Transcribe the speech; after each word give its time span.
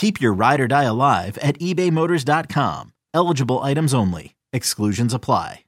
Keep 0.00 0.18
your 0.18 0.32
ride 0.32 0.62
or 0.62 0.66
die 0.66 0.84
alive 0.84 1.36
at 1.42 1.58
ebaymotors.com. 1.58 2.94
Eligible 3.12 3.58
items 3.58 3.92
only. 3.92 4.34
Exclusions 4.50 5.12
apply. 5.12 5.64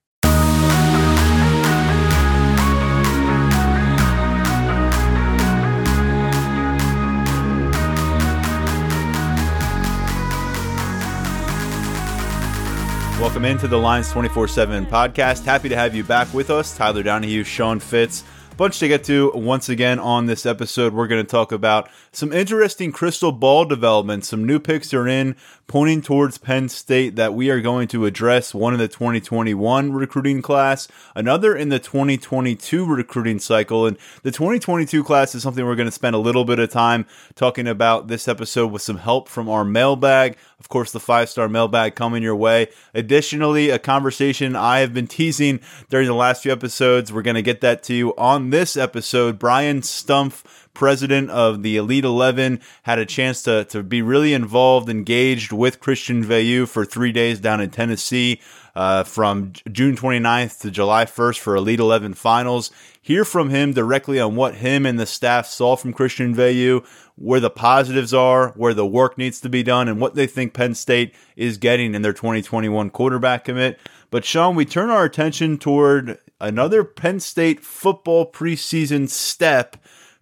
Welcome 13.20 13.44
into 13.44 13.68
the 13.68 13.76
Lions 13.76 14.10
24 14.10 14.48
7 14.48 14.86
podcast. 14.86 15.44
Happy 15.44 15.68
to 15.68 15.76
have 15.76 15.94
you 15.94 16.04
back 16.04 16.32
with 16.32 16.48
us. 16.48 16.74
Tyler 16.74 17.02
Donohue, 17.02 17.44
Sean 17.44 17.78
Fitz. 17.78 18.24
Bunch 18.56 18.78
to 18.80 18.88
get 18.88 19.02
to 19.04 19.32
once 19.34 19.70
again 19.70 19.98
on 19.98 20.26
this 20.26 20.44
episode. 20.44 20.92
We're 20.92 21.06
going 21.06 21.24
to 21.24 21.30
talk 21.30 21.52
about 21.52 21.88
some 22.12 22.34
interesting 22.34 22.92
crystal 22.92 23.32
ball 23.32 23.64
developments. 23.64 24.28
Some 24.28 24.44
new 24.44 24.60
picks 24.60 24.92
are 24.92 25.08
in, 25.08 25.36
pointing 25.66 26.02
towards 26.02 26.36
Penn 26.36 26.68
State 26.68 27.16
that 27.16 27.32
we 27.32 27.48
are 27.48 27.62
going 27.62 27.88
to 27.88 28.04
address. 28.04 28.54
One 28.54 28.74
in 28.74 28.78
the 28.78 28.88
2021 28.88 29.92
recruiting 29.92 30.42
class, 30.42 30.86
another 31.16 31.56
in 31.56 31.70
the 31.70 31.78
2022 31.78 32.84
recruiting 32.84 33.38
cycle. 33.38 33.86
And 33.86 33.96
the 34.22 34.30
2022 34.30 35.02
class 35.02 35.34
is 35.34 35.42
something 35.42 35.64
we're 35.64 35.74
going 35.74 35.88
to 35.88 35.90
spend 35.90 36.14
a 36.14 36.18
little 36.18 36.44
bit 36.44 36.58
of 36.58 36.68
time 36.68 37.06
talking 37.34 37.66
about 37.66 38.08
this 38.08 38.28
episode 38.28 38.70
with 38.70 38.82
some 38.82 38.98
help 38.98 39.30
from 39.30 39.48
our 39.48 39.64
mailbag. 39.64 40.36
Of 40.60 40.68
course, 40.68 40.92
the 40.92 41.00
five 41.00 41.28
star 41.28 41.48
mailbag 41.48 41.94
coming 41.94 42.22
your 42.22 42.36
way. 42.36 42.68
Additionally, 42.94 43.70
a 43.70 43.78
conversation 43.78 44.54
I 44.54 44.80
have 44.80 44.92
been 44.92 45.08
teasing 45.08 45.58
during 45.88 46.06
the 46.06 46.14
last 46.14 46.42
few 46.42 46.52
episodes. 46.52 47.12
We're 47.12 47.22
going 47.22 47.34
to 47.34 47.42
get 47.42 47.62
that 47.62 47.82
to 47.84 47.94
you 47.94 48.14
on 48.16 48.41
this 48.50 48.76
episode. 48.76 49.38
Brian 49.38 49.80
Stumpf 49.80 50.44
president 50.74 51.30
of 51.30 51.62
the 51.62 51.76
Elite 51.76 52.04
11, 52.04 52.60
had 52.84 52.98
a 52.98 53.06
chance 53.06 53.42
to, 53.42 53.64
to 53.66 53.82
be 53.82 54.02
really 54.02 54.34
involved, 54.34 54.88
engaged 54.88 55.52
with 55.52 55.80
Christian 55.80 56.24
Veilleux 56.24 56.66
for 56.66 56.84
three 56.84 57.12
days 57.12 57.40
down 57.40 57.60
in 57.60 57.70
Tennessee 57.70 58.40
uh, 58.74 59.04
from 59.04 59.52
June 59.70 59.96
29th 59.96 60.60
to 60.60 60.70
July 60.70 61.04
1st 61.04 61.38
for 61.38 61.56
Elite 61.56 61.80
11 61.80 62.14
finals. 62.14 62.70
Hear 63.00 63.24
from 63.24 63.50
him 63.50 63.72
directly 63.72 64.18
on 64.20 64.36
what 64.36 64.56
him 64.56 64.86
and 64.86 64.98
the 64.98 65.06
staff 65.06 65.46
saw 65.46 65.76
from 65.76 65.92
Christian 65.92 66.34
Veilleux, 66.34 66.86
where 67.16 67.40
the 67.40 67.50
positives 67.50 68.14
are, 68.14 68.50
where 68.50 68.74
the 68.74 68.86
work 68.86 69.18
needs 69.18 69.40
to 69.40 69.48
be 69.48 69.62
done, 69.62 69.88
and 69.88 70.00
what 70.00 70.14
they 70.14 70.26
think 70.26 70.54
Penn 70.54 70.74
State 70.74 71.14
is 71.36 71.58
getting 71.58 71.94
in 71.94 72.02
their 72.02 72.12
2021 72.12 72.90
quarterback 72.90 73.44
commit. 73.44 73.78
But 74.10 74.24
Sean, 74.24 74.54
we 74.54 74.64
turn 74.64 74.88
our 74.88 75.04
attention 75.04 75.58
toward 75.58 76.18
another 76.42 76.84
Penn 76.84 77.20
State 77.20 77.60
football 77.60 78.30
preseason 78.30 79.08
step 79.08 79.76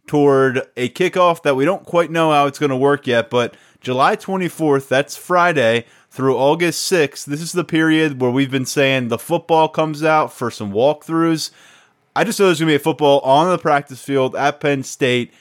toward 0.06 0.62
a 0.76 0.88
kickoff 0.90 1.42
that 1.42 1.56
we 1.56 1.64
don't 1.64 1.84
quite 1.84 2.10
know 2.10 2.30
how 2.30 2.46
it's 2.46 2.58
going 2.58 2.70
to 2.70 2.76
work 2.76 3.06
yet, 3.06 3.30
but 3.30 3.56
July 3.80 4.14
24th, 4.14 4.86
that's 4.86 5.16
Friday, 5.16 5.86
through 6.10 6.36
August 6.36 6.90
6th, 6.90 7.24
this 7.24 7.40
is 7.40 7.52
the 7.52 7.64
period 7.64 8.20
where 8.20 8.30
we've 8.30 8.50
been 8.50 8.66
saying 8.66 9.08
the 9.08 9.18
football 9.18 9.68
comes 9.68 10.02
out 10.02 10.32
for 10.32 10.50
some 10.50 10.72
walkthroughs. 10.72 11.50
I 12.14 12.24
just 12.24 12.38
know 12.38 12.46
there's 12.46 12.58
going 12.58 12.68
to 12.68 12.72
be 12.72 12.76
a 12.76 12.80
football 12.80 13.20
on 13.20 13.48
the 13.48 13.58
practice 13.58 14.02
field 14.02 14.36
at 14.36 14.60
Penn 14.60 14.82
State. 14.82 15.32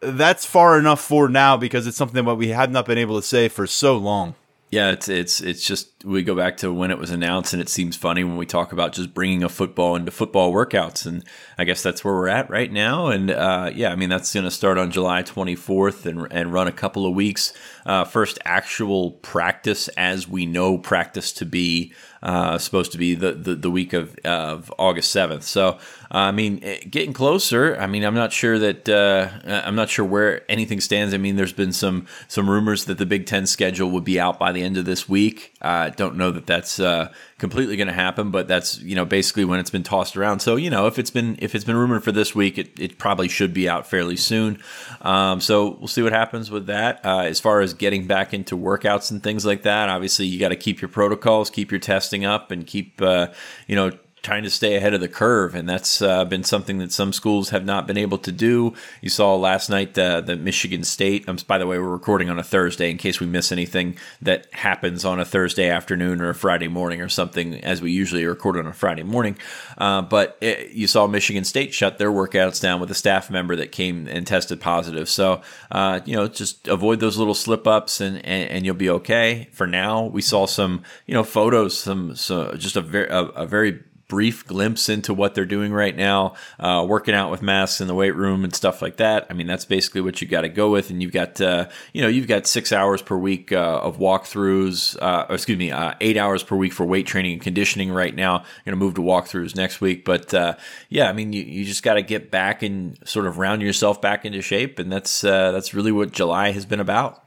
That's 0.00 0.44
far 0.44 0.78
enough 0.78 1.00
for 1.00 1.28
now 1.28 1.56
because 1.56 1.86
it's 1.86 1.96
something 1.96 2.24
that 2.24 2.34
we 2.34 2.48
have 2.48 2.70
not 2.70 2.86
been 2.86 2.98
able 2.98 3.20
to 3.20 3.26
say 3.26 3.48
for 3.48 3.66
so 3.66 3.96
long. 3.96 4.34
Yeah, 4.70 4.90
it's 4.90 5.08
it's 5.08 5.40
it's 5.40 5.64
just 5.64 5.95
we 6.06 6.22
go 6.22 6.36
back 6.36 6.56
to 6.58 6.72
when 6.72 6.92
it 6.92 6.98
was 6.98 7.10
announced, 7.10 7.52
and 7.52 7.60
it 7.60 7.68
seems 7.68 7.96
funny 7.96 8.22
when 8.22 8.36
we 8.36 8.46
talk 8.46 8.72
about 8.72 8.92
just 8.92 9.12
bringing 9.12 9.42
a 9.42 9.48
football 9.48 9.96
into 9.96 10.12
football 10.12 10.52
workouts, 10.52 11.04
and 11.04 11.24
I 11.58 11.64
guess 11.64 11.82
that's 11.82 12.04
where 12.04 12.14
we're 12.14 12.28
at 12.28 12.48
right 12.48 12.70
now. 12.70 13.08
And 13.08 13.30
uh, 13.30 13.70
yeah, 13.74 13.90
I 13.90 13.96
mean 13.96 14.08
that's 14.08 14.32
going 14.32 14.44
to 14.44 14.50
start 14.50 14.78
on 14.78 14.92
July 14.92 15.24
24th 15.24 16.06
and 16.06 16.28
and 16.30 16.52
run 16.52 16.68
a 16.68 16.72
couple 16.72 17.06
of 17.06 17.14
weeks. 17.14 17.52
Uh, 17.84 18.04
first 18.04 18.38
actual 18.44 19.12
practice, 19.12 19.88
as 19.96 20.28
we 20.28 20.46
know 20.46 20.78
practice 20.78 21.32
to 21.32 21.44
be 21.44 21.92
uh, 22.26 22.58
supposed 22.58 22.90
to 22.90 22.98
be 22.98 23.14
the, 23.14 23.32
the, 23.32 23.54
the 23.54 23.70
week 23.70 23.92
of, 23.92 24.16
of 24.24 24.72
August 24.78 25.14
7th. 25.14 25.42
So, 25.42 25.68
uh, 25.68 25.78
I 26.10 26.32
mean, 26.32 26.58
eh, 26.64 26.78
getting 26.90 27.12
closer. 27.12 27.76
I 27.76 27.86
mean, 27.86 28.04
I'm 28.04 28.14
not 28.14 28.32
sure 28.32 28.58
that 28.58 28.88
uh, 28.88 29.28
I'm 29.44 29.76
not 29.76 29.90
sure 29.90 30.04
where 30.04 30.50
anything 30.50 30.80
stands. 30.80 31.14
I 31.14 31.18
mean, 31.18 31.36
there's 31.36 31.52
been 31.52 31.72
some 31.72 32.06
some 32.26 32.50
rumors 32.50 32.86
that 32.86 32.98
the 32.98 33.06
Big 33.06 33.26
Ten 33.26 33.46
schedule 33.46 33.90
would 33.92 34.04
be 34.04 34.18
out 34.18 34.40
by 34.40 34.50
the 34.50 34.62
end 34.62 34.76
of 34.76 34.84
this 34.84 35.08
week. 35.08 35.54
I 35.66 35.90
don't 35.90 36.16
know 36.16 36.30
that 36.30 36.46
that's 36.46 36.78
uh, 36.78 37.12
completely 37.38 37.76
going 37.76 37.88
to 37.88 37.92
happen, 37.92 38.30
but 38.30 38.48
that's 38.48 38.78
you 38.80 38.94
know 38.94 39.04
basically 39.04 39.44
when 39.44 39.58
it's 39.58 39.70
been 39.70 39.82
tossed 39.82 40.16
around. 40.16 40.40
So 40.40 40.56
you 40.56 40.70
know 40.70 40.86
if 40.86 40.98
it's 40.98 41.10
been 41.10 41.36
if 41.40 41.54
it's 41.54 41.64
been 41.64 41.76
rumored 41.76 42.04
for 42.04 42.12
this 42.12 42.34
week, 42.34 42.58
it, 42.58 42.78
it 42.78 42.98
probably 42.98 43.28
should 43.28 43.52
be 43.52 43.68
out 43.68 43.86
fairly 43.86 44.16
soon. 44.16 44.62
Um, 45.02 45.40
so 45.40 45.76
we'll 45.78 45.88
see 45.88 46.02
what 46.02 46.12
happens 46.12 46.50
with 46.50 46.66
that. 46.66 47.04
Uh, 47.04 47.20
as 47.20 47.40
far 47.40 47.60
as 47.60 47.74
getting 47.74 48.06
back 48.06 48.32
into 48.32 48.56
workouts 48.56 49.10
and 49.10 49.22
things 49.22 49.44
like 49.44 49.62
that, 49.62 49.88
obviously 49.88 50.26
you 50.26 50.38
got 50.38 50.48
to 50.48 50.56
keep 50.56 50.80
your 50.80 50.88
protocols, 50.88 51.50
keep 51.50 51.70
your 51.70 51.80
testing 51.80 52.24
up, 52.24 52.50
and 52.50 52.66
keep 52.66 53.00
uh, 53.02 53.28
you 53.66 53.76
know 53.76 53.90
trying 54.26 54.42
to 54.42 54.50
stay 54.50 54.74
ahead 54.74 54.92
of 54.92 55.00
the 55.00 55.06
curve, 55.06 55.54
and 55.54 55.68
that's 55.68 56.02
uh, 56.02 56.24
been 56.24 56.42
something 56.42 56.78
that 56.78 56.90
some 56.90 57.12
schools 57.12 57.50
have 57.50 57.64
not 57.64 57.86
been 57.86 57.96
able 57.96 58.18
to 58.18 58.32
do. 58.32 58.74
You 59.00 59.08
saw 59.08 59.36
last 59.36 59.70
night 59.70 59.94
that 59.94 60.26
Michigan 60.40 60.82
State. 60.82 61.28
Um, 61.28 61.38
by 61.46 61.58
the 61.58 61.66
way, 61.66 61.78
we're 61.78 61.88
recording 61.88 62.28
on 62.28 62.36
a 62.36 62.42
Thursday 62.42 62.90
in 62.90 62.98
case 62.98 63.20
we 63.20 63.28
miss 63.28 63.52
anything 63.52 63.96
that 64.20 64.52
happens 64.52 65.04
on 65.04 65.20
a 65.20 65.24
Thursday 65.24 65.70
afternoon 65.70 66.20
or 66.20 66.30
a 66.30 66.34
Friday 66.34 66.66
morning 66.66 67.00
or 67.00 67.08
something, 67.08 67.62
as 67.62 67.80
we 67.80 67.92
usually 67.92 68.26
record 68.26 68.56
on 68.56 68.66
a 68.66 68.72
Friday 68.72 69.04
morning. 69.04 69.38
Uh, 69.78 70.02
but 70.02 70.36
it, 70.40 70.72
you 70.72 70.88
saw 70.88 71.06
Michigan 71.06 71.44
State 71.44 71.72
shut 71.72 71.98
their 71.98 72.10
workouts 72.10 72.60
down 72.60 72.80
with 72.80 72.90
a 72.90 72.96
staff 72.96 73.30
member 73.30 73.54
that 73.54 73.70
came 73.70 74.08
and 74.08 74.26
tested 74.26 74.60
positive. 74.60 75.08
So 75.08 75.40
uh, 75.70 76.00
you 76.04 76.16
know, 76.16 76.26
just 76.26 76.66
avoid 76.66 76.98
those 76.98 77.16
little 77.16 77.34
slip 77.34 77.68
ups, 77.68 78.00
and, 78.00 78.16
and, 78.26 78.50
and 78.50 78.66
you'll 78.66 78.74
be 78.74 78.90
okay. 78.90 79.48
For 79.52 79.68
now, 79.68 80.06
we 80.06 80.20
saw 80.20 80.46
some 80.46 80.82
you 81.06 81.14
know 81.14 81.22
photos, 81.22 81.78
some 81.78 82.16
so 82.16 82.54
just 82.56 82.74
a 82.74 82.80
very 82.80 83.06
a, 83.06 83.20
a 83.26 83.46
very 83.46 83.84
brief 84.08 84.46
glimpse 84.46 84.88
into 84.88 85.12
what 85.12 85.34
they're 85.34 85.44
doing 85.44 85.72
right 85.72 85.96
now, 85.96 86.34
uh, 86.60 86.84
working 86.88 87.14
out 87.14 87.30
with 87.30 87.42
masks 87.42 87.80
in 87.80 87.88
the 87.88 87.94
weight 87.94 88.14
room 88.14 88.44
and 88.44 88.54
stuff 88.54 88.80
like 88.80 88.96
that. 88.96 89.26
I 89.28 89.34
mean, 89.34 89.46
that's 89.46 89.64
basically 89.64 90.00
what 90.00 90.20
you 90.20 90.28
got 90.28 90.42
to 90.42 90.48
go 90.48 90.70
with. 90.70 90.90
And 90.90 91.02
you've 91.02 91.12
got, 91.12 91.40
uh, 91.40 91.68
you 91.92 92.02
know, 92.02 92.08
you've 92.08 92.28
got 92.28 92.46
six 92.46 92.72
hours 92.72 93.02
per 93.02 93.16
week 93.16 93.52
uh, 93.52 93.80
of 93.82 93.98
walkthroughs, 93.98 94.96
uh, 95.00 95.26
excuse 95.30 95.58
me, 95.58 95.70
uh, 95.72 95.94
eight 96.00 96.16
hours 96.16 96.42
per 96.42 96.56
week 96.56 96.72
for 96.72 96.86
weight 96.86 97.06
training 97.06 97.34
and 97.34 97.42
conditioning 97.42 97.90
right 97.90 98.14
now. 98.14 98.38
Going 98.64 98.72
to 98.72 98.76
move 98.76 98.94
to 98.94 99.02
walkthroughs 99.02 99.56
next 99.56 99.80
week. 99.80 100.04
But 100.04 100.32
uh, 100.32 100.56
yeah, 100.88 101.08
I 101.08 101.12
mean, 101.12 101.32
you, 101.32 101.42
you 101.42 101.64
just 101.64 101.82
got 101.82 101.94
to 101.94 102.02
get 102.02 102.30
back 102.30 102.62
and 102.62 102.96
sort 103.06 103.26
of 103.26 103.38
round 103.38 103.62
yourself 103.62 104.00
back 104.00 104.24
into 104.24 104.40
shape. 104.40 104.78
And 104.78 104.90
that's, 104.92 105.20
that's 105.20 105.74
really 105.74 105.92
what 105.92 106.12
July 106.12 106.52
has 106.52 106.64
been 106.66 106.80
about 106.80 107.25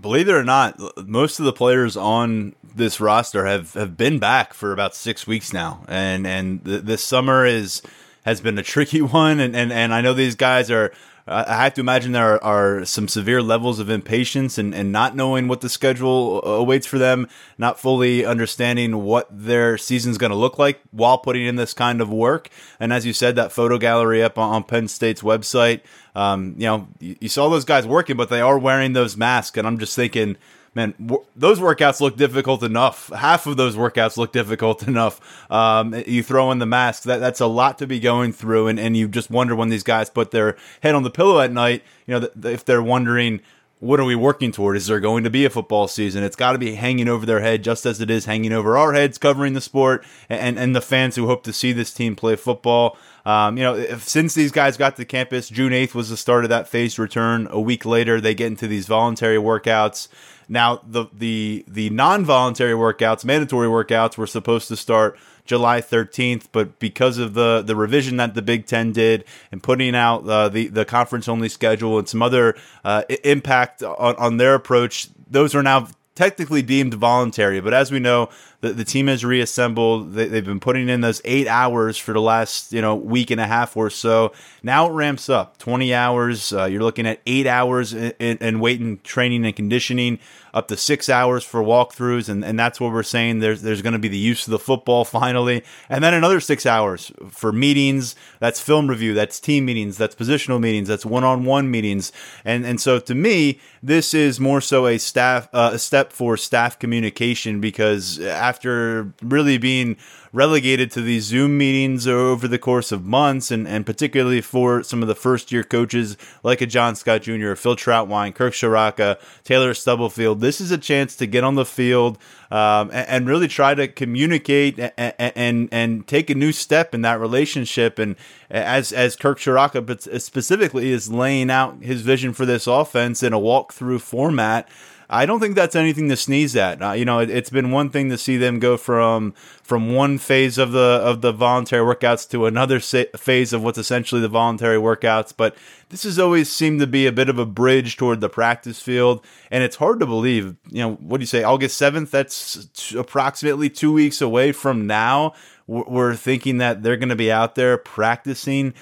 believe 0.00 0.28
it 0.28 0.34
or 0.34 0.44
not, 0.44 0.78
most 1.08 1.38
of 1.38 1.44
the 1.44 1.52
players 1.52 1.96
on 1.96 2.54
this 2.74 3.00
roster 3.00 3.46
have, 3.46 3.74
have 3.74 3.96
been 3.96 4.18
back 4.18 4.54
for 4.54 4.72
about 4.72 4.94
six 4.94 5.26
weeks 5.26 5.52
now, 5.52 5.84
and 5.88 6.26
and 6.26 6.64
th- 6.64 6.82
this 6.82 7.04
summer 7.04 7.44
is 7.44 7.82
has 8.24 8.40
been 8.40 8.58
a 8.58 8.62
tricky 8.62 9.02
one, 9.02 9.40
and, 9.40 9.54
and 9.54 9.72
and 9.72 9.92
I 9.92 10.00
know 10.00 10.14
these 10.14 10.36
guys 10.36 10.70
are. 10.70 10.92
I 11.26 11.64
have 11.64 11.74
to 11.74 11.80
imagine 11.80 12.12
there 12.12 12.42
are, 12.42 12.80
are, 12.80 12.84
some 12.84 13.06
severe 13.06 13.40
levels 13.40 13.78
of 13.78 13.88
impatience 13.88 14.58
and, 14.58 14.74
and 14.74 14.90
not 14.90 15.14
knowing 15.14 15.46
what 15.46 15.60
the 15.60 15.68
schedule 15.68 16.42
awaits 16.42 16.86
for 16.86 16.98
them, 16.98 17.28
not 17.58 17.78
fully 17.78 18.24
understanding 18.24 19.04
what 19.04 19.28
their 19.30 19.78
season's 19.78 20.18
going 20.18 20.32
to 20.32 20.36
look 20.36 20.58
like 20.58 20.80
while 20.90 21.18
putting 21.18 21.46
in 21.46 21.54
this 21.54 21.74
kind 21.74 22.00
of 22.00 22.10
work. 22.10 22.48
And 22.80 22.92
as 22.92 23.06
you 23.06 23.12
said, 23.12 23.36
that 23.36 23.52
photo 23.52 23.78
gallery 23.78 24.22
up 24.22 24.36
on, 24.36 24.52
on 24.52 24.64
Penn 24.64 24.88
State's 24.88 25.22
website, 25.22 25.82
um, 26.16 26.54
you 26.58 26.66
know, 26.66 26.88
you, 26.98 27.16
you, 27.20 27.28
saw 27.28 27.48
those 27.48 27.64
guys 27.64 27.86
working, 27.86 28.16
but 28.16 28.28
they 28.28 28.40
are 28.40 28.58
wearing 28.58 28.92
those 28.92 29.16
masks, 29.16 29.56
and 29.56 29.66
I'm 29.66 29.78
just 29.78 29.96
thinking, 29.96 30.36
man, 30.74 30.94
w- 31.04 31.24
those 31.36 31.60
workouts 31.60 32.00
look 32.00 32.16
difficult 32.16 32.62
enough. 32.62 33.08
Half 33.08 33.46
of 33.46 33.56
those 33.56 33.76
workouts 33.76 34.16
look 34.16 34.32
difficult 34.32 34.86
enough. 34.88 35.20
Um, 35.50 35.94
you 36.06 36.22
throw 36.22 36.50
in 36.50 36.58
the 36.58 36.66
mask, 36.66 37.04
that, 37.04 37.18
that's 37.18 37.40
a 37.40 37.46
lot 37.46 37.78
to 37.78 37.86
be 37.86 38.00
going 38.00 38.32
through. 38.32 38.68
And, 38.68 38.80
and 38.80 38.96
you 38.96 39.08
just 39.08 39.30
wonder 39.30 39.54
when 39.54 39.68
these 39.68 39.82
guys 39.82 40.10
put 40.10 40.30
their 40.30 40.56
head 40.80 40.94
on 40.94 41.02
the 41.02 41.10
pillow 41.10 41.40
at 41.40 41.52
night, 41.52 41.82
you 42.06 42.14
know, 42.14 42.20
th- 42.26 42.54
if 42.54 42.64
they're 42.64 42.82
wondering, 42.82 43.40
what 43.82 43.98
are 43.98 44.04
we 44.04 44.14
working 44.14 44.52
toward? 44.52 44.76
Is 44.76 44.86
there 44.86 45.00
going 45.00 45.24
to 45.24 45.30
be 45.30 45.44
a 45.44 45.50
football 45.50 45.88
season? 45.88 46.22
It's 46.22 46.36
got 46.36 46.52
to 46.52 46.58
be 46.58 46.76
hanging 46.76 47.08
over 47.08 47.26
their 47.26 47.40
head, 47.40 47.64
just 47.64 47.84
as 47.84 48.00
it 48.00 48.12
is 48.12 48.26
hanging 48.26 48.52
over 48.52 48.78
our 48.78 48.92
heads, 48.92 49.18
covering 49.18 49.54
the 49.54 49.60
sport 49.60 50.04
and, 50.28 50.56
and 50.56 50.76
the 50.76 50.80
fans 50.80 51.16
who 51.16 51.26
hope 51.26 51.42
to 51.42 51.52
see 51.52 51.72
this 51.72 51.92
team 51.92 52.14
play 52.14 52.36
football. 52.36 52.96
Um, 53.26 53.58
you 53.58 53.64
know, 53.64 53.74
if, 53.74 54.08
since 54.08 54.34
these 54.34 54.52
guys 54.52 54.76
got 54.76 54.94
to 54.96 55.04
campus, 55.04 55.48
June 55.48 55.72
8th 55.72 55.94
was 55.94 56.10
the 56.10 56.16
start 56.16 56.44
of 56.44 56.50
that 56.50 56.68
phased 56.68 56.96
return. 56.96 57.48
A 57.50 57.60
week 57.60 57.84
later, 57.84 58.20
they 58.20 58.36
get 58.36 58.46
into 58.46 58.68
these 58.68 58.86
voluntary 58.86 59.36
workouts. 59.36 60.06
Now, 60.48 60.80
the 60.86 61.06
the 61.12 61.64
the 61.66 61.90
non-voluntary 61.90 62.74
workouts, 62.74 63.24
mandatory 63.24 63.66
workouts, 63.66 64.16
were 64.16 64.28
supposed 64.28 64.68
to 64.68 64.76
start 64.76 65.18
July 65.44 65.80
13th, 65.80 66.46
but 66.52 66.78
because 66.78 67.18
of 67.18 67.34
the 67.34 67.62
the 67.62 67.74
revision 67.74 68.16
that 68.18 68.34
the 68.34 68.42
Big 68.42 68.66
Ten 68.66 68.92
did 68.92 69.24
and 69.50 69.62
putting 69.62 69.94
out 69.94 70.28
uh, 70.28 70.48
the 70.48 70.68
the 70.68 70.84
conference 70.84 71.28
only 71.28 71.48
schedule 71.48 71.98
and 71.98 72.08
some 72.08 72.22
other 72.22 72.54
uh, 72.84 73.02
impact 73.24 73.82
on, 73.82 74.14
on 74.16 74.36
their 74.36 74.54
approach, 74.54 75.08
those 75.28 75.54
are 75.54 75.62
now 75.62 75.88
technically 76.14 76.62
deemed 76.62 76.94
voluntary. 76.94 77.60
But 77.60 77.74
as 77.74 77.90
we 77.90 77.98
know, 77.98 78.28
the, 78.62 78.72
the 78.72 78.84
team 78.84 79.08
has 79.08 79.24
reassembled. 79.24 80.14
They, 80.14 80.28
have 80.28 80.44
been 80.44 80.60
putting 80.60 80.88
in 80.88 81.00
those 81.00 81.20
eight 81.24 81.48
hours 81.48 81.98
for 81.98 82.12
the 82.12 82.20
last 82.20 82.72
you 82.72 82.80
know 82.80 82.94
week 82.94 83.30
and 83.30 83.40
a 83.40 83.46
half 83.46 83.76
or 83.76 83.90
so. 83.90 84.32
Now 84.62 84.88
it 84.88 84.92
ramps 84.92 85.28
up 85.28 85.58
twenty 85.58 85.92
hours. 85.92 86.52
Uh, 86.52 86.64
you're 86.64 86.82
looking 86.82 87.06
at 87.06 87.20
eight 87.26 87.46
hours 87.46 87.92
in, 87.92 88.12
in, 88.18 88.38
in 88.38 88.60
weight 88.60 88.80
and 88.80 89.02
training 89.02 89.44
and 89.44 89.54
conditioning, 89.54 90.20
up 90.54 90.68
to 90.68 90.76
six 90.76 91.08
hours 91.08 91.42
for 91.42 91.60
walkthroughs, 91.60 92.28
and, 92.28 92.44
and 92.44 92.58
that's 92.58 92.80
what 92.80 92.92
we're 92.92 93.02
saying. 93.02 93.40
There's 93.40 93.62
there's 93.62 93.82
going 93.82 93.94
to 93.94 93.98
be 93.98 94.08
the 94.08 94.16
use 94.16 94.46
of 94.46 94.52
the 94.52 94.60
football 94.60 95.04
finally, 95.22 95.64
and 95.88 96.02
then 96.02 96.14
another 96.14 96.38
six 96.38 96.64
hours 96.64 97.10
for 97.30 97.52
meetings. 97.52 98.14
That's 98.38 98.60
film 98.60 98.88
review. 98.88 99.12
That's 99.12 99.40
team 99.40 99.64
meetings. 99.64 99.98
That's 99.98 100.14
positional 100.14 100.60
meetings. 100.60 100.86
That's 100.86 101.04
one 101.04 101.24
on 101.24 101.44
one 101.44 101.68
meetings. 101.68 102.12
And 102.44 102.64
and 102.64 102.80
so 102.80 103.00
to 103.00 103.14
me, 103.14 103.58
this 103.82 104.14
is 104.14 104.38
more 104.38 104.60
so 104.60 104.86
a 104.86 104.98
staff 104.98 105.48
uh, 105.52 105.70
a 105.72 105.78
step 105.80 106.12
for 106.12 106.36
staff 106.36 106.78
communication 106.78 107.60
because 107.60 108.20
after 108.20 108.51
really 108.64 109.58
being 109.58 109.96
relegated 110.32 110.90
to 110.90 111.02
these 111.02 111.24
Zoom 111.24 111.58
meetings 111.58 112.06
over 112.06 112.48
the 112.48 112.58
course 112.58 112.90
of 112.90 113.04
months, 113.04 113.50
and, 113.50 113.68
and 113.68 113.84
particularly 113.84 114.40
for 114.40 114.82
some 114.82 115.02
of 115.02 115.08
the 115.08 115.14
first 115.14 115.52
year 115.52 115.62
coaches 115.62 116.16
like 116.42 116.60
a 116.62 116.66
John 116.66 116.96
Scott 116.96 117.22
Jr., 117.22 117.54
Phil 117.54 117.76
Trautwein, 117.76 118.34
Kirk 118.34 118.54
Ciarrocca, 118.54 119.18
Taylor 119.44 119.74
Stubblefield. 119.74 120.40
This 120.40 120.60
is 120.60 120.70
a 120.70 120.78
chance 120.78 121.16
to 121.16 121.26
get 121.26 121.44
on 121.44 121.54
the 121.54 121.66
field 121.66 122.18
um, 122.50 122.90
and, 122.92 123.08
and, 123.08 123.26
really 123.26 123.48
try 123.48 123.74
to 123.74 123.88
communicate 123.88 124.78
and, 124.78 125.14
and, 125.18 125.68
and 125.72 126.06
take 126.06 126.28
a 126.28 126.34
new 126.34 126.52
step 126.52 126.94
in 126.94 127.02
that 127.02 127.18
relationship. 127.20 127.98
And 127.98 128.16
as 128.50 128.92
as 128.92 129.16
Kirk 129.16 129.38
Ciarrocca 129.38 130.20
specifically 130.20 130.90
is 130.90 131.10
laying 131.10 131.50
out 131.50 131.82
his 131.82 132.02
vision 132.02 132.34
for 132.34 132.44
this 132.44 132.66
offense 132.66 133.22
in 133.22 133.32
a 133.32 133.38
walkthrough 133.38 134.00
format. 134.00 134.68
I 135.12 135.26
don't 135.26 135.40
think 135.40 135.54
that's 135.54 135.76
anything 135.76 136.08
to 136.08 136.16
sneeze 136.16 136.56
at. 136.56 136.82
Uh, 136.82 136.92
you 136.92 137.04
know, 137.04 137.18
it, 137.18 137.28
has 137.28 137.50
been 137.50 137.70
one 137.70 137.90
thing 137.90 138.08
to 138.08 138.16
see 138.16 138.38
them 138.38 138.58
go 138.58 138.78
from 138.78 139.32
from 139.62 139.94
one 139.94 140.16
phase 140.16 140.56
of 140.56 140.72
the 140.72 141.00
of 141.04 141.20
the 141.20 141.32
voluntary 141.32 141.84
workouts 141.84 142.28
to 142.30 142.46
another 142.46 142.80
sa- 142.80 143.04
phase 143.16 143.52
of 143.52 143.62
what's 143.62 143.76
essentially 143.76 144.22
the 144.22 144.28
voluntary 144.28 144.78
workouts, 144.78 145.34
but 145.36 145.54
this 145.90 146.04
has 146.04 146.18
always 146.18 146.50
seemed 146.50 146.80
to 146.80 146.86
be 146.86 147.06
a 147.06 147.12
bit 147.12 147.28
of 147.28 147.38
a 147.38 147.44
bridge 147.44 147.98
toward 147.98 148.22
the 148.22 148.30
practice 148.30 148.80
field, 148.80 149.22
and 149.50 149.62
it's 149.62 149.76
hard 149.76 150.00
to 150.00 150.06
believe. 150.06 150.56
You 150.70 150.82
know, 150.82 150.94
what 150.94 151.18
do 151.18 151.22
you 151.22 151.26
say? 151.26 151.42
August 151.42 151.76
seventh. 151.76 152.10
That's 152.10 152.66
t- 152.74 152.96
approximately 152.96 153.68
two 153.68 153.92
weeks 153.92 154.22
away 154.22 154.52
from 154.52 154.86
now. 154.86 155.34
We're 155.66 156.16
thinking 156.16 156.58
that 156.58 156.82
they're 156.82 156.96
going 156.96 157.10
to 157.10 157.16
be 157.16 157.30
out 157.30 157.54
there 157.54 157.76
practicing 157.76 158.72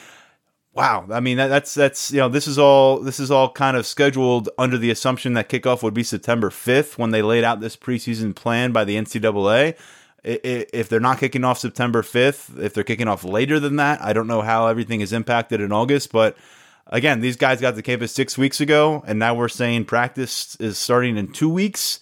wow. 0.81 1.05
I 1.11 1.21
mean 1.21 1.37
that, 1.37 1.49
that's 1.49 1.75
that's 1.75 2.11
you 2.11 2.19
know 2.19 2.29
this 2.29 2.47
is 2.47 2.59
all 2.59 3.01
this 3.01 3.21
is 3.21 3.31
all 3.31 3.51
kind 3.53 3.77
of 3.77 3.87
scheduled 3.87 4.49
under 4.57 4.79
the 4.79 4.91
assumption 4.91 5.35
that 5.35 5.49
kickoff 5.49 5.83
would 5.83 5.95
be 5.95 6.03
september 6.03 6.49
5th 6.49 6.97
when 6.97 7.11
they 7.11 7.21
laid 7.21 7.45
out 7.45 7.61
this 7.61 7.77
preseason 7.77 8.35
plan 8.35 8.73
by 8.73 8.85
the 8.85 8.97
ncaa 8.97 9.77
if 10.25 10.89
they're 10.89 11.01
not 11.01 11.19
kicking 11.19 11.45
off 11.45 11.59
september 11.59 12.03
5th 12.03 12.59
if 12.59 12.73
they're 12.73 12.85
kicking 12.85 13.09
off 13.09 13.25
later 13.25 13.61
than 13.61 13.77
that 13.77 14.03
i 14.03 14.13
don't 14.13 14.27
know 14.27 14.41
how 14.41 14.67
everything 14.69 15.03
is 15.03 15.13
impacted 15.13 15.61
in 15.61 15.71
august 15.71 16.13
but 16.13 16.37
again 16.87 17.21
these 17.21 17.37
guys 17.37 17.61
got 17.61 17.75
to 17.75 17.83
campus 17.83 18.13
six 18.13 18.39
weeks 18.39 18.61
ago 18.61 19.05
and 19.07 19.19
now 19.19 19.35
we're 19.35 19.49
saying 19.49 19.85
practice 19.85 20.57
is 20.57 20.79
starting 20.79 21.17
in 21.19 21.31
two 21.31 21.51
weeks 21.51 22.01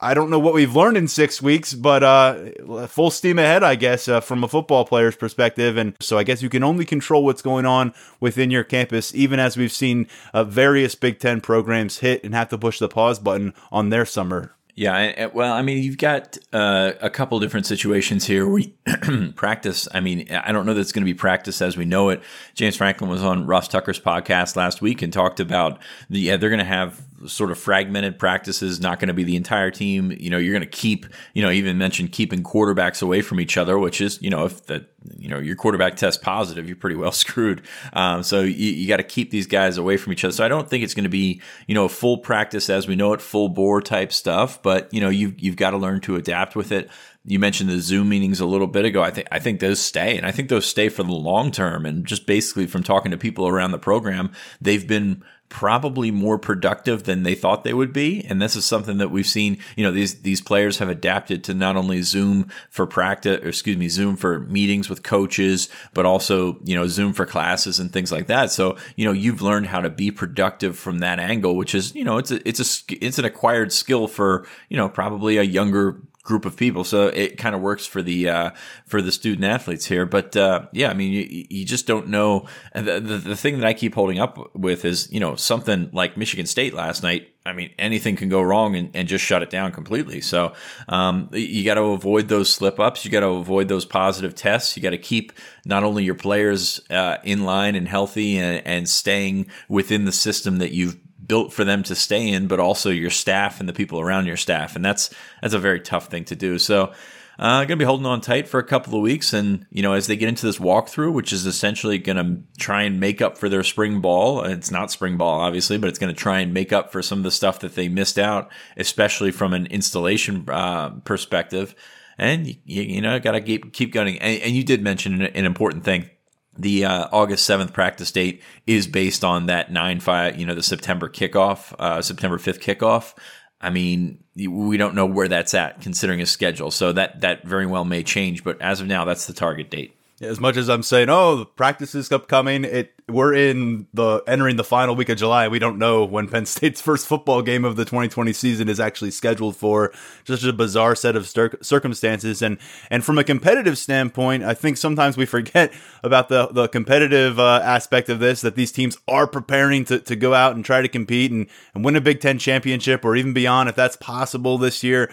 I 0.00 0.14
don't 0.14 0.30
know 0.30 0.38
what 0.38 0.54
we've 0.54 0.74
learned 0.74 0.96
in 0.96 1.08
six 1.08 1.42
weeks, 1.42 1.74
but 1.74 2.02
uh, 2.02 2.86
full 2.86 3.10
steam 3.10 3.38
ahead, 3.38 3.62
I 3.62 3.74
guess, 3.74 4.08
uh, 4.08 4.20
from 4.20 4.42
a 4.42 4.48
football 4.48 4.84
player's 4.84 5.16
perspective. 5.16 5.76
And 5.76 5.94
so 6.00 6.18
I 6.18 6.24
guess 6.24 6.42
you 6.42 6.48
can 6.48 6.64
only 6.64 6.84
control 6.84 7.24
what's 7.24 7.42
going 7.42 7.66
on 7.66 7.92
within 8.20 8.50
your 8.50 8.64
campus, 8.64 9.14
even 9.14 9.38
as 9.38 9.56
we've 9.56 9.72
seen 9.72 10.06
uh, 10.32 10.44
various 10.44 10.94
Big 10.94 11.18
Ten 11.18 11.40
programs 11.40 11.98
hit 11.98 12.24
and 12.24 12.34
have 12.34 12.48
to 12.48 12.58
push 12.58 12.78
the 12.78 12.88
pause 12.88 13.18
button 13.18 13.52
on 13.70 13.90
their 13.90 14.06
summer 14.06 14.54
yeah, 14.76 15.26
well, 15.26 15.52
I 15.52 15.62
mean, 15.62 15.82
you've 15.84 15.98
got 15.98 16.36
uh, 16.52 16.92
a 17.00 17.08
couple 17.08 17.38
different 17.38 17.64
situations 17.64 18.26
here 18.26 18.48
We 18.48 18.74
practice. 19.36 19.86
I 19.94 20.00
mean, 20.00 20.28
I 20.32 20.50
don't 20.50 20.66
know 20.66 20.74
that 20.74 20.80
it's 20.80 20.90
going 20.90 21.04
to 21.04 21.10
be 21.10 21.14
practice 21.14 21.62
as 21.62 21.76
we 21.76 21.84
know 21.84 22.08
it. 22.08 22.22
James 22.54 22.76
Franklin 22.76 23.08
was 23.08 23.22
on 23.22 23.46
Ross 23.46 23.68
Tucker's 23.68 24.00
podcast 24.00 24.56
last 24.56 24.82
week 24.82 25.00
and 25.00 25.12
talked 25.12 25.38
about 25.38 25.78
the 26.10 26.18
yeah, 26.18 26.36
they're 26.36 26.50
going 26.50 26.58
to 26.58 26.64
have 26.64 27.00
sort 27.26 27.50
of 27.50 27.58
fragmented 27.58 28.18
practices, 28.18 28.80
not 28.80 28.98
going 28.98 29.08
to 29.08 29.14
be 29.14 29.24
the 29.24 29.36
entire 29.36 29.70
team. 29.70 30.10
You 30.12 30.30
know, 30.30 30.38
you're 30.38 30.52
going 30.52 30.68
to 30.68 30.78
keep, 30.78 31.06
you 31.32 31.42
know, 31.42 31.50
even 31.50 31.78
mentioned 31.78 32.12
keeping 32.12 32.42
quarterbacks 32.42 33.02
away 33.02 33.22
from 33.22 33.40
each 33.40 33.56
other, 33.56 33.78
which 33.78 34.00
is, 34.00 34.20
you 34.22 34.30
know, 34.30 34.44
if 34.44 34.66
the, 34.66 34.86
you 35.16 35.28
know, 35.28 35.38
your 35.38 35.56
quarterback 35.56 35.96
tests 35.96 36.22
positive, 36.22 36.66
you're 36.66 36.76
pretty 36.76 36.96
well 36.96 37.12
screwed. 37.24 37.62
Um, 37.92 38.22
so 38.22 38.40
you, 38.40 38.70
you 38.72 38.88
got 38.88 38.98
to 38.98 39.02
keep 39.04 39.30
these 39.30 39.46
guys 39.46 39.78
away 39.78 39.96
from 39.96 40.12
each 40.12 40.24
other. 40.24 40.32
So 40.32 40.44
I 40.44 40.48
don't 40.48 40.68
think 40.68 40.84
it's 40.84 40.94
going 40.94 41.04
to 41.04 41.10
be, 41.10 41.40
you 41.66 41.74
know, 41.74 41.88
full 41.88 42.18
practice 42.18 42.70
as 42.70 42.86
we 42.86 42.96
know 42.96 43.12
it, 43.12 43.20
full 43.20 43.48
bore 43.48 43.80
type 43.80 44.12
stuff, 44.12 44.62
but, 44.62 44.92
you 44.92 45.00
know, 45.00 45.08
you've, 45.08 45.38
you've 45.40 45.56
got 45.56 45.70
to 45.70 45.78
learn 45.78 46.00
to 46.02 46.16
adapt 46.16 46.56
with 46.56 46.72
it 46.72 46.90
you 47.26 47.38
mentioned 47.38 47.70
the 47.70 47.80
Zoom 47.80 48.10
meetings 48.10 48.40
a 48.40 48.46
little 48.46 48.66
bit 48.66 48.84
ago. 48.84 49.02
I 49.02 49.10
think 49.10 49.28
I 49.32 49.38
think 49.38 49.60
those 49.60 49.80
stay, 49.80 50.16
and 50.16 50.26
I 50.26 50.30
think 50.30 50.48
those 50.50 50.66
stay 50.66 50.88
for 50.90 51.02
the 51.02 51.12
long 51.12 51.50
term. 51.50 51.86
And 51.86 52.06
just 52.06 52.26
basically 52.26 52.66
from 52.66 52.82
talking 52.82 53.10
to 53.12 53.16
people 53.16 53.48
around 53.48 53.70
the 53.70 53.78
program, 53.78 54.32
they've 54.60 54.86
been 54.86 55.24
probably 55.48 56.10
more 56.10 56.38
productive 56.38 57.04
than 57.04 57.22
they 57.22 57.34
thought 57.34 57.62
they 57.62 57.74
would 57.74 57.92
be. 57.92 58.24
And 58.28 58.42
this 58.42 58.56
is 58.56 58.64
something 58.64 58.98
that 58.98 59.10
we've 59.10 59.26
seen, 59.26 59.58
you 59.76 59.84
know, 59.84 59.92
these, 59.92 60.22
these 60.22 60.40
players 60.40 60.78
have 60.78 60.88
adapted 60.88 61.44
to 61.44 61.54
not 61.54 61.76
only 61.76 62.02
Zoom 62.02 62.48
for 62.70 62.86
practice, 62.86 63.40
or 63.44 63.48
excuse 63.48 63.76
me, 63.76 63.88
Zoom 63.88 64.16
for 64.16 64.40
meetings 64.40 64.88
with 64.88 65.04
coaches, 65.04 65.68
but 65.92 66.06
also, 66.06 66.58
you 66.64 66.74
know, 66.74 66.88
Zoom 66.88 67.12
for 67.12 67.24
classes 67.24 67.78
and 67.78 67.92
things 67.92 68.10
like 68.10 68.26
that. 68.26 68.50
So, 68.50 68.76
you 68.96 69.04
know, 69.04 69.12
you've 69.12 69.42
learned 69.42 69.66
how 69.66 69.80
to 69.80 69.90
be 69.90 70.10
productive 70.10 70.76
from 70.76 70.98
that 70.98 71.20
angle, 71.20 71.56
which 71.56 71.74
is, 71.74 71.94
you 71.94 72.04
know, 72.04 72.18
it's 72.18 72.32
a, 72.32 72.48
it's 72.48 72.60
a, 72.60 72.94
it's 73.04 73.18
an 73.18 73.24
acquired 73.24 73.72
skill 73.72 74.08
for, 74.08 74.46
you 74.68 74.76
know, 74.76 74.88
probably 74.88 75.36
a 75.36 75.42
younger 75.42 76.00
group 76.24 76.46
of 76.46 76.56
people. 76.56 76.84
So 76.84 77.08
it 77.08 77.36
kind 77.36 77.54
of 77.54 77.60
works 77.60 77.86
for 77.86 78.02
the 78.02 78.28
uh, 78.28 78.50
for 78.86 79.00
the 79.00 79.12
student 79.12 79.44
athletes 79.44 79.84
here. 79.86 80.06
But 80.06 80.34
uh, 80.36 80.66
yeah, 80.72 80.90
I 80.90 80.94
mean, 80.94 81.12
you, 81.12 81.46
you 81.50 81.64
just 81.64 81.86
don't 81.86 82.08
know. 82.08 82.46
The, 82.74 82.98
the, 82.98 83.18
the 83.18 83.36
thing 83.36 83.60
that 83.60 83.66
I 83.66 83.74
keep 83.74 83.94
holding 83.94 84.18
up 84.18 84.56
with 84.56 84.84
is 84.84 85.12
you 85.12 85.20
know 85.20 85.36
something 85.36 85.90
like 85.92 86.16
Michigan 86.16 86.46
State 86.46 86.74
last 86.74 87.02
night. 87.02 87.28
I 87.46 87.52
mean, 87.52 87.72
anything 87.78 88.16
can 88.16 88.30
go 88.30 88.40
wrong 88.40 88.74
and, 88.74 88.90
and 88.94 89.06
just 89.06 89.22
shut 89.22 89.42
it 89.42 89.50
down 89.50 89.70
completely. 89.72 90.22
So 90.22 90.54
um, 90.88 91.28
you 91.32 91.62
got 91.62 91.74
to 91.74 91.82
avoid 91.82 92.28
those 92.28 92.48
slip 92.48 92.80
ups. 92.80 93.04
You 93.04 93.10
got 93.10 93.20
to 93.20 93.28
avoid 93.28 93.68
those 93.68 93.84
positive 93.84 94.34
tests. 94.34 94.74
You 94.78 94.82
got 94.82 94.90
to 94.90 94.98
keep 94.98 95.30
not 95.66 95.84
only 95.84 96.04
your 96.04 96.14
players 96.14 96.80
uh, 96.88 97.18
in 97.22 97.44
line 97.44 97.74
and 97.74 97.86
healthy 97.86 98.38
and, 98.38 98.66
and 98.66 98.88
staying 98.88 99.48
within 99.68 100.06
the 100.06 100.12
system 100.12 100.56
that 100.56 100.72
you've 100.72 100.96
built 101.26 101.52
for 101.52 101.64
them 101.64 101.82
to 101.84 101.94
stay 101.94 102.28
in, 102.28 102.46
but 102.46 102.60
also 102.60 102.90
your 102.90 103.10
staff 103.10 103.60
and 103.60 103.68
the 103.68 103.72
people 103.72 104.00
around 104.00 104.26
your 104.26 104.36
staff. 104.36 104.76
And 104.76 104.84
that's 104.84 105.10
that's 105.40 105.54
a 105.54 105.58
very 105.58 105.80
tough 105.80 106.06
thing 106.08 106.24
to 106.26 106.36
do. 106.36 106.58
So 106.58 106.92
uh, 107.38 107.60
going 107.60 107.68
to 107.70 107.76
be 107.76 107.84
holding 107.84 108.06
on 108.06 108.20
tight 108.20 108.46
for 108.46 108.60
a 108.60 108.64
couple 108.64 108.94
of 108.94 109.02
weeks. 109.02 109.32
And, 109.32 109.66
you 109.70 109.82
know, 109.82 109.92
as 109.92 110.06
they 110.06 110.16
get 110.16 110.28
into 110.28 110.46
this 110.46 110.58
walkthrough, 110.58 111.12
which 111.12 111.32
is 111.32 111.46
essentially 111.46 111.98
going 111.98 112.16
to 112.16 112.42
try 112.58 112.82
and 112.82 113.00
make 113.00 113.20
up 113.20 113.38
for 113.38 113.48
their 113.48 113.64
spring 113.64 114.00
ball, 114.00 114.42
it's 114.44 114.70
not 114.70 114.90
spring 114.90 115.16
ball, 115.16 115.40
obviously, 115.40 115.78
but 115.78 115.88
it's 115.88 115.98
going 115.98 116.14
to 116.14 116.20
try 116.20 116.40
and 116.40 116.54
make 116.54 116.72
up 116.72 116.92
for 116.92 117.02
some 117.02 117.18
of 117.18 117.24
the 117.24 117.30
stuff 117.30 117.60
that 117.60 117.74
they 117.74 117.88
missed 117.88 118.18
out, 118.18 118.50
especially 118.76 119.32
from 119.32 119.52
an 119.52 119.66
installation 119.66 120.48
uh, 120.48 120.90
perspective. 121.04 121.74
And, 122.16 122.46
you, 122.46 122.82
you 122.82 123.00
know, 123.00 123.18
got 123.18 123.32
to 123.32 123.40
keep, 123.40 123.72
keep 123.72 123.92
going. 123.92 124.18
And, 124.20 124.40
and, 124.42 124.54
you 124.54 124.62
did 124.62 124.82
mention 124.82 125.20
an, 125.20 125.22
an 125.34 125.44
important 125.44 125.82
thing 125.82 126.10
the 126.56 126.84
uh, 126.84 127.08
August 127.12 127.48
7th 127.48 127.72
practice 127.72 128.10
date 128.12 128.42
is 128.66 128.86
based 128.86 129.24
on 129.24 129.46
that 129.46 129.72
9 129.72 130.00
5, 130.00 130.38
you 130.38 130.46
know, 130.46 130.54
the 130.54 130.62
September 130.62 131.08
kickoff, 131.08 131.72
uh, 131.78 132.00
September 132.02 132.38
5th 132.38 132.60
kickoff. 132.60 133.14
I 133.60 133.70
mean, 133.70 134.22
we 134.36 134.76
don't 134.76 134.94
know 134.94 135.06
where 135.06 135.28
that's 135.28 135.54
at 135.54 135.80
considering 135.80 136.20
a 136.20 136.26
schedule. 136.26 136.70
So 136.70 136.92
that, 136.92 137.22
that 137.22 137.44
very 137.44 137.66
well 137.66 137.84
may 137.84 138.02
change. 138.02 138.44
But 138.44 138.60
as 138.60 138.80
of 138.80 138.86
now, 138.86 139.04
that's 139.04 139.26
the 139.26 139.32
target 139.32 139.70
date. 139.70 139.96
As 140.24 140.40
much 140.40 140.56
as 140.56 140.68
I'm 140.68 140.82
saying, 140.82 141.08
oh, 141.08 141.36
the 141.36 141.46
practice 141.46 141.94
is 141.94 142.10
upcoming, 142.10 142.64
it 142.64 142.94
we're 143.06 143.34
in 143.34 143.86
the 143.92 144.22
entering 144.26 144.56
the 144.56 144.64
final 144.64 144.96
week 144.96 145.10
of 145.10 145.18
July. 145.18 145.46
We 145.46 145.58
don't 145.58 145.78
know 145.78 146.04
when 146.04 146.26
Penn 146.26 146.46
State's 146.46 146.80
first 146.82 147.06
football 147.06 147.42
game 147.42 147.64
of 147.64 147.76
the 147.76 147.84
2020 147.84 148.32
season 148.32 148.68
is 148.68 148.80
actually 148.80 149.10
scheduled 149.10 149.56
for. 149.56 149.92
Just 150.24 150.44
a 150.44 150.52
bizarre 150.52 150.94
set 150.94 151.14
of 151.14 151.28
circumstances, 151.28 152.40
and 152.40 152.58
and 152.90 153.04
from 153.04 153.18
a 153.18 153.24
competitive 153.24 153.76
standpoint, 153.76 154.42
I 154.42 154.54
think 154.54 154.76
sometimes 154.76 155.16
we 155.16 155.26
forget 155.26 155.72
about 156.02 156.28
the 156.28 156.46
the 156.46 156.68
competitive 156.68 157.38
uh, 157.38 157.60
aspect 157.62 158.08
of 158.08 158.20
this. 158.20 158.40
That 158.40 158.56
these 158.56 158.72
teams 158.72 158.96
are 159.06 159.26
preparing 159.26 159.84
to, 159.86 160.00
to 160.00 160.16
go 160.16 160.32
out 160.32 160.56
and 160.56 160.64
try 160.64 160.80
to 160.80 160.88
compete 160.88 161.30
and, 161.30 161.46
and 161.74 161.84
win 161.84 161.96
a 161.96 162.00
Big 162.00 162.20
Ten 162.20 162.38
championship 162.38 163.04
or 163.04 163.16
even 163.16 163.32
beyond, 163.32 163.68
if 163.68 163.74
that's 163.74 163.96
possible 163.96 164.56
this 164.56 164.82
year. 164.82 165.10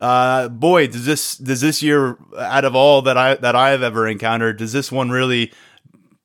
Uh, 0.00 0.48
boy, 0.48 0.86
does 0.86 1.04
this 1.04 1.36
does 1.36 1.60
this 1.60 1.82
year 1.82 2.16
out 2.38 2.64
of 2.64 2.74
all 2.74 3.02
that 3.02 3.18
I 3.18 3.34
that 3.34 3.54
I 3.54 3.70
have 3.70 3.82
ever 3.82 4.08
encountered, 4.08 4.56
does 4.56 4.72
this 4.72 4.90
one 4.90 5.10
really 5.10 5.52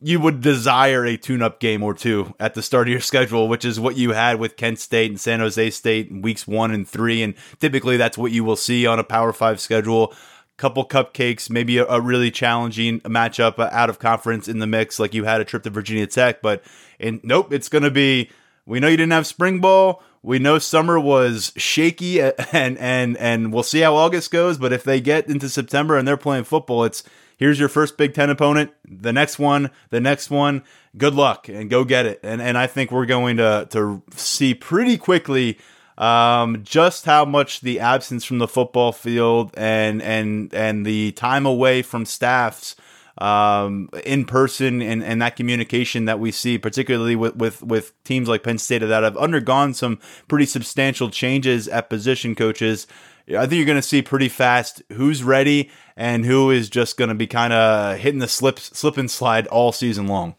you 0.02 0.20
would 0.20 0.40
desire 0.42 1.06
a 1.06 1.18
tune-up 1.18 1.60
game 1.60 1.82
or 1.82 1.94
two 1.94 2.34
at 2.40 2.54
the 2.54 2.62
start 2.62 2.88
of 2.88 2.92
your 2.92 3.02
schedule, 3.02 3.48
which 3.48 3.66
is 3.66 3.80
what 3.80 3.98
you 3.98 4.12
had 4.12 4.40
with 4.40 4.56
Kent 4.56 4.78
State 4.78 5.10
and 5.10 5.20
San 5.20 5.40
Jose 5.40 5.70
State 5.72 6.10
in 6.10 6.22
weeks 6.22 6.48
one 6.48 6.72
and 6.72 6.88
three, 6.88 7.24
and 7.24 7.34
typically 7.60 7.98
that's 7.98 8.18
what 8.18 8.32
you 8.32 8.44
will 8.44 8.56
see 8.56 8.86
on 8.86 9.00
a 9.00 9.04
Power 9.04 9.34
Five 9.34 9.60
schedule. 9.60 10.14
Couple 10.58 10.88
cupcakes, 10.88 11.50
maybe 11.50 11.80
a, 11.80 11.86
a 11.88 12.00
really 12.00 12.32
challenging 12.32 13.02
matchup 13.02 13.60
out 13.60 13.90
of 13.90 14.00
conference 14.00 14.48
in 14.48 14.60
the 14.60 14.68
mix, 14.68 15.00
like 15.00 15.14
you 15.14 15.26
had 15.26 15.42
a 15.42 15.46
trip 15.46 15.64
to 15.64 15.70
Virginia 15.70 16.08
Tech, 16.08 16.42
but 16.42 16.64
and 16.98 17.20
nope, 17.24 17.52
it's 17.52 17.68
going 17.68 17.84
to 17.84 17.92
be. 17.92 18.30
We 18.66 18.80
know 18.80 18.88
you 18.88 18.96
didn't 18.96 19.12
have 19.12 19.28
spring 19.28 19.60
ball. 19.60 20.02
We 20.26 20.40
know 20.40 20.58
summer 20.58 21.00
was 21.00 21.54
shaky, 21.56 22.20
and 22.52 22.78
and 22.80 23.16
and 23.18 23.54
we'll 23.54 23.64
see 23.64 23.82
how 23.82 23.96
August 23.96 24.32
goes. 24.32 24.58
But 24.58 24.74
if 24.74 24.84
they 24.84 25.00
get 25.00 25.28
into 25.30 25.48
September 25.48 25.98
and 25.98 26.08
they're 26.08 26.18
playing 26.18 26.46
football, 26.46 26.84
it's 26.84 27.04
here's 27.38 27.60
your 27.60 27.70
first 27.70 27.96
Big 27.96 28.16
Ten 28.16 28.32
opponent. 28.32 28.72
The 28.90 29.14
next 29.14 29.38
one, 29.38 29.70
the 29.92 30.02
next 30.02 30.32
one. 30.32 30.64
Good 30.98 31.14
luck 31.14 31.48
and 31.48 31.70
go 31.70 31.84
get 31.84 32.08
it. 32.08 32.20
And 32.24 32.42
and 32.42 32.58
I 32.58 32.66
think 32.66 32.92
we're 32.92 33.06
going 33.06 33.38
to 33.38 33.68
to 33.70 34.02
see 34.16 34.56
pretty 34.56 34.98
quickly 34.98 35.60
um, 35.98 36.64
just 36.64 37.06
how 37.06 37.24
much 37.26 37.62
the 37.62 37.80
absence 37.80 38.26
from 38.26 38.40
the 38.40 38.48
football 38.48 38.92
field 38.92 39.54
and 39.56 40.02
and 40.02 40.52
and 40.56 40.88
the 40.88 41.12
time 41.12 41.46
away 41.46 41.84
from 41.84 42.04
staffs 42.04 42.76
um, 43.18 43.90
in 44.06 44.26
person 44.26 44.82
and, 44.82 45.04
and 45.04 45.22
that 45.22 45.36
communication 45.36 46.06
that 46.06 46.20
we 46.20 46.32
see, 46.32 46.58
particularly 46.58 47.16
with, 47.16 47.36
with, 47.36 47.64
with 47.64 48.04
teams 48.04 48.28
like 48.28 48.44
Penn 48.44 48.58
State 48.58 48.80
that 48.80 49.04
have 49.04 49.18
undergone 49.18 49.74
some 49.74 50.00
pretty 50.28 50.46
substantial 50.46 51.10
changes 51.10 51.68
at 51.68 51.90
position 51.90 52.36
coaches. 52.36 52.88
I 53.30 53.48
think 53.48 53.54
you're 53.54 53.66
going 53.66 53.78
to 53.78 53.82
see 53.82 54.02
pretty 54.02 54.30
fast 54.30 54.84
who's 54.94 55.24
ready 55.24 55.72
and 55.96 56.26
who 56.26 56.52
is 56.52 56.70
just 56.70 56.98
going 56.98 57.10
to 57.10 57.16
be 57.16 57.28
kind 57.28 57.54
of 57.54 57.98
hitting 57.98 58.20
the 58.20 58.28
slip, 58.28 58.60
slip 58.60 58.98
and 58.98 59.10
slide 59.10 59.48
all 59.48 59.72
season 59.72 60.08
long. 60.08 60.36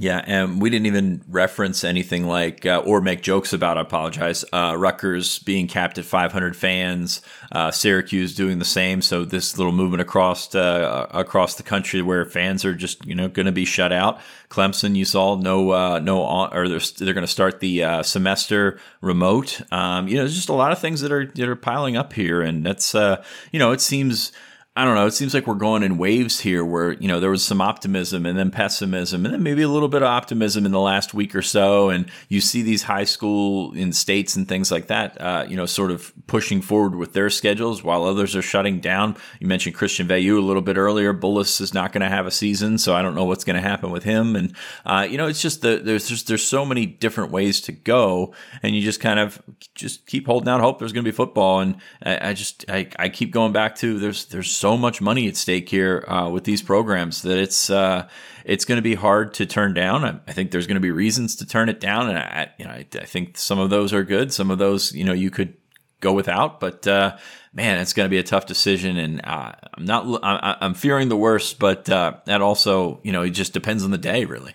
Yeah, 0.00 0.22
and 0.24 0.62
we 0.62 0.70
didn't 0.70 0.86
even 0.86 1.24
reference 1.28 1.82
anything 1.82 2.24
like 2.24 2.64
uh, 2.64 2.82
or 2.86 3.00
make 3.00 3.20
jokes 3.20 3.52
about. 3.52 3.78
I 3.78 3.80
apologize. 3.80 4.44
Uh, 4.52 4.76
Rutgers 4.78 5.40
being 5.40 5.66
capped 5.66 5.98
at 5.98 6.04
500 6.04 6.56
fans, 6.56 7.20
uh, 7.50 7.72
Syracuse 7.72 8.34
doing 8.34 8.60
the 8.60 8.64
same. 8.64 9.02
So 9.02 9.24
this 9.24 9.58
little 9.58 9.72
movement 9.72 10.00
across 10.00 10.54
uh, 10.54 11.08
across 11.10 11.56
the 11.56 11.64
country 11.64 12.00
where 12.00 12.24
fans 12.24 12.64
are 12.64 12.74
just 12.74 13.04
you 13.04 13.14
know 13.14 13.28
going 13.28 13.46
to 13.46 13.52
be 13.52 13.64
shut 13.64 13.92
out. 13.92 14.20
Clemson, 14.48 14.94
you 14.94 15.04
saw 15.04 15.34
no 15.34 15.72
uh, 15.72 15.98
no 15.98 16.22
or 16.52 16.68
they're, 16.68 16.80
they're 16.98 17.14
going 17.14 17.26
to 17.26 17.26
start 17.26 17.58
the 17.58 17.82
uh, 17.82 18.02
semester 18.04 18.78
remote. 19.00 19.60
Um, 19.72 20.06
you 20.06 20.14
know, 20.14 20.22
there's 20.22 20.36
just 20.36 20.48
a 20.48 20.54
lot 20.54 20.70
of 20.70 20.78
things 20.78 21.00
that 21.00 21.10
are 21.10 21.26
that 21.26 21.48
are 21.48 21.56
piling 21.56 21.96
up 21.96 22.12
here, 22.12 22.40
and 22.40 22.64
that's 22.64 22.94
you 22.94 23.58
know 23.58 23.72
it 23.72 23.80
seems 23.80 24.30
I 24.78 24.84
don't 24.84 24.94
know. 24.94 25.08
It 25.08 25.10
seems 25.10 25.34
like 25.34 25.48
we're 25.48 25.54
going 25.54 25.82
in 25.82 25.98
waves 25.98 26.38
here 26.38 26.64
where, 26.64 26.92
you 26.92 27.08
know, 27.08 27.18
there 27.18 27.30
was 27.30 27.44
some 27.44 27.60
optimism 27.60 28.24
and 28.24 28.38
then 28.38 28.52
pessimism 28.52 29.24
and 29.24 29.34
then 29.34 29.42
maybe 29.42 29.62
a 29.62 29.68
little 29.68 29.88
bit 29.88 30.02
of 30.02 30.08
optimism 30.08 30.64
in 30.64 30.70
the 30.70 30.78
last 30.78 31.12
week 31.12 31.34
or 31.34 31.42
so. 31.42 31.90
And 31.90 32.08
you 32.28 32.40
see 32.40 32.62
these 32.62 32.84
high 32.84 33.02
school 33.02 33.72
in 33.72 33.92
states 33.92 34.36
and 34.36 34.46
things 34.46 34.70
like 34.70 34.86
that, 34.86 35.20
uh, 35.20 35.44
you 35.48 35.56
know, 35.56 35.66
sort 35.66 35.90
of 35.90 36.12
pushing 36.28 36.62
forward 36.62 36.94
with 36.94 37.12
their 37.12 37.28
schedules 37.28 37.82
while 37.82 38.04
others 38.04 38.36
are 38.36 38.42
shutting 38.42 38.78
down. 38.78 39.16
You 39.40 39.48
mentioned 39.48 39.74
Christian 39.74 40.06
Veilleux 40.06 40.38
a 40.38 40.46
little 40.46 40.62
bit 40.62 40.76
earlier. 40.76 41.12
Bullis 41.12 41.60
is 41.60 41.74
not 41.74 41.92
going 41.92 42.02
to 42.02 42.08
have 42.08 42.28
a 42.28 42.30
season, 42.30 42.78
so 42.78 42.94
I 42.94 43.02
don't 43.02 43.16
know 43.16 43.24
what's 43.24 43.42
going 43.42 43.60
to 43.60 43.68
happen 43.68 43.90
with 43.90 44.04
him. 44.04 44.36
And, 44.36 44.54
uh, 44.86 45.08
you 45.10 45.18
know, 45.18 45.26
it's 45.26 45.42
just 45.42 45.60
the, 45.62 45.80
there's 45.82 46.08
just, 46.08 46.28
there's 46.28 46.46
so 46.46 46.64
many 46.64 46.86
different 46.86 47.32
ways 47.32 47.60
to 47.62 47.72
go 47.72 48.32
and 48.62 48.76
you 48.76 48.82
just 48.82 49.00
kind 49.00 49.18
of 49.18 49.42
just 49.74 50.06
keep 50.06 50.26
holding 50.26 50.48
out 50.48 50.60
hope 50.60 50.78
there's 50.78 50.92
going 50.92 51.04
to 51.04 51.10
be 51.10 51.16
football. 51.16 51.58
And 51.58 51.80
I, 52.00 52.28
I 52.28 52.32
just, 52.32 52.64
I, 52.68 52.88
I 52.96 53.08
keep 53.08 53.32
going 53.32 53.52
back 53.52 53.74
to 53.76 53.98
there's, 53.98 54.26
there's 54.26 54.54
so 54.54 54.67
so 54.68 54.76
much 54.76 55.00
money 55.00 55.26
at 55.28 55.36
stake 55.36 55.66
here 55.70 56.04
uh, 56.08 56.28
with 56.28 56.44
these 56.44 56.60
programs 56.60 57.22
that 57.22 57.38
it's 57.38 57.70
uh, 57.70 58.06
it's 58.44 58.66
going 58.66 58.76
to 58.76 58.82
be 58.82 58.94
hard 58.94 59.32
to 59.32 59.46
turn 59.46 59.72
down. 59.72 60.04
I, 60.04 60.20
I, 60.28 60.32
think 60.34 60.50
there's 60.50 60.66
going 60.66 60.74
to 60.76 60.80
be 60.80 60.90
reasons 60.90 61.36
to 61.36 61.46
turn 61.46 61.70
it 61.70 61.80
down, 61.80 62.10
and 62.10 62.18
I, 62.18 62.50
you 62.58 62.66
know, 62.66 62.72
I, 62.72 62.86
I, 62.92 63.06
think 63.06 63.38
some 63.38 63.58
of 63.58 63.70
those 63.70 63.94
are 63.94 64.04
good. 64.04 64.30
Some 64.30 64.50
of 64.50 64.58
those, 64.58 64.92
you 64.92 65.04
know, 65.04 65.14
you 65.14 65.30
could 65.30 65.54
go 66.00 66.12
without, 66.12 66.60
but 66.60 66.86
uh, 66.86 67.16
man, 67.54 67.78
it's 67.78 67.94
going 67.94 68.04
to 68.04 68.10
be 68.10 68.18
a 68.18 68.22
tough 68.22 68.44
decision, 68.44 68.98
and 68.98 69.22
uh, 69.24 69.52
I'm 69.72 69.86
not. 69.86 70.20
I, 70.22 70.58
am 70.60 70.74
fearing 70.74 71.08
the 71.08 71.16
worst, 71.16 71.58
but 71.58 71.88
uh, 71.88 72.16
that 72.26 72.42
also, 72.42 73.00
you 73.02 73.12
know, 73.12 73.22
it 73.22 73.30
just 73.30 73.54
depends 73.54 73.84
on 73.84 73.90
the 73.90 73.96
day, 73.96 74.26
really 74.26 74.52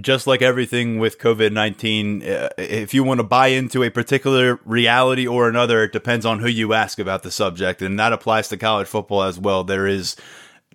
just 0.00 0.26
like 0.26 0.42
everything 0.42 0.98
with 0.98 1.18
COVID 1.18 1.52
19, 1.52 2.22
uh, 2.22 2.48
if 2.58 2.94
you 2.94 3.04
want 3.04 3.18
to 3.20 3.24
buy 3.24 3.48
into 3.48 3.82
a 3.82 3.90
particular 3.90 4.58
reality 4.64 5.26
or 5.26 5.48
another, 5.48 5.84
it 5.84 5.92
depends 5.92 6.26
on 6.26 6.40
who 6.40 6.48
you 6.48 6.72
ask 6.72 6.98
about 6.98 7.22
the 7.22 7.30
subject. 7.30 7.82
And 7.82 7.98
that 7.98 8.12
applies 8.12 8.48
to 8.48 8.56
college 8.56 8.88
football 8.88 9.22
as 9.22 9.38
well. 9.38 9.64
There 9.64 9.86
is 9.86 10.16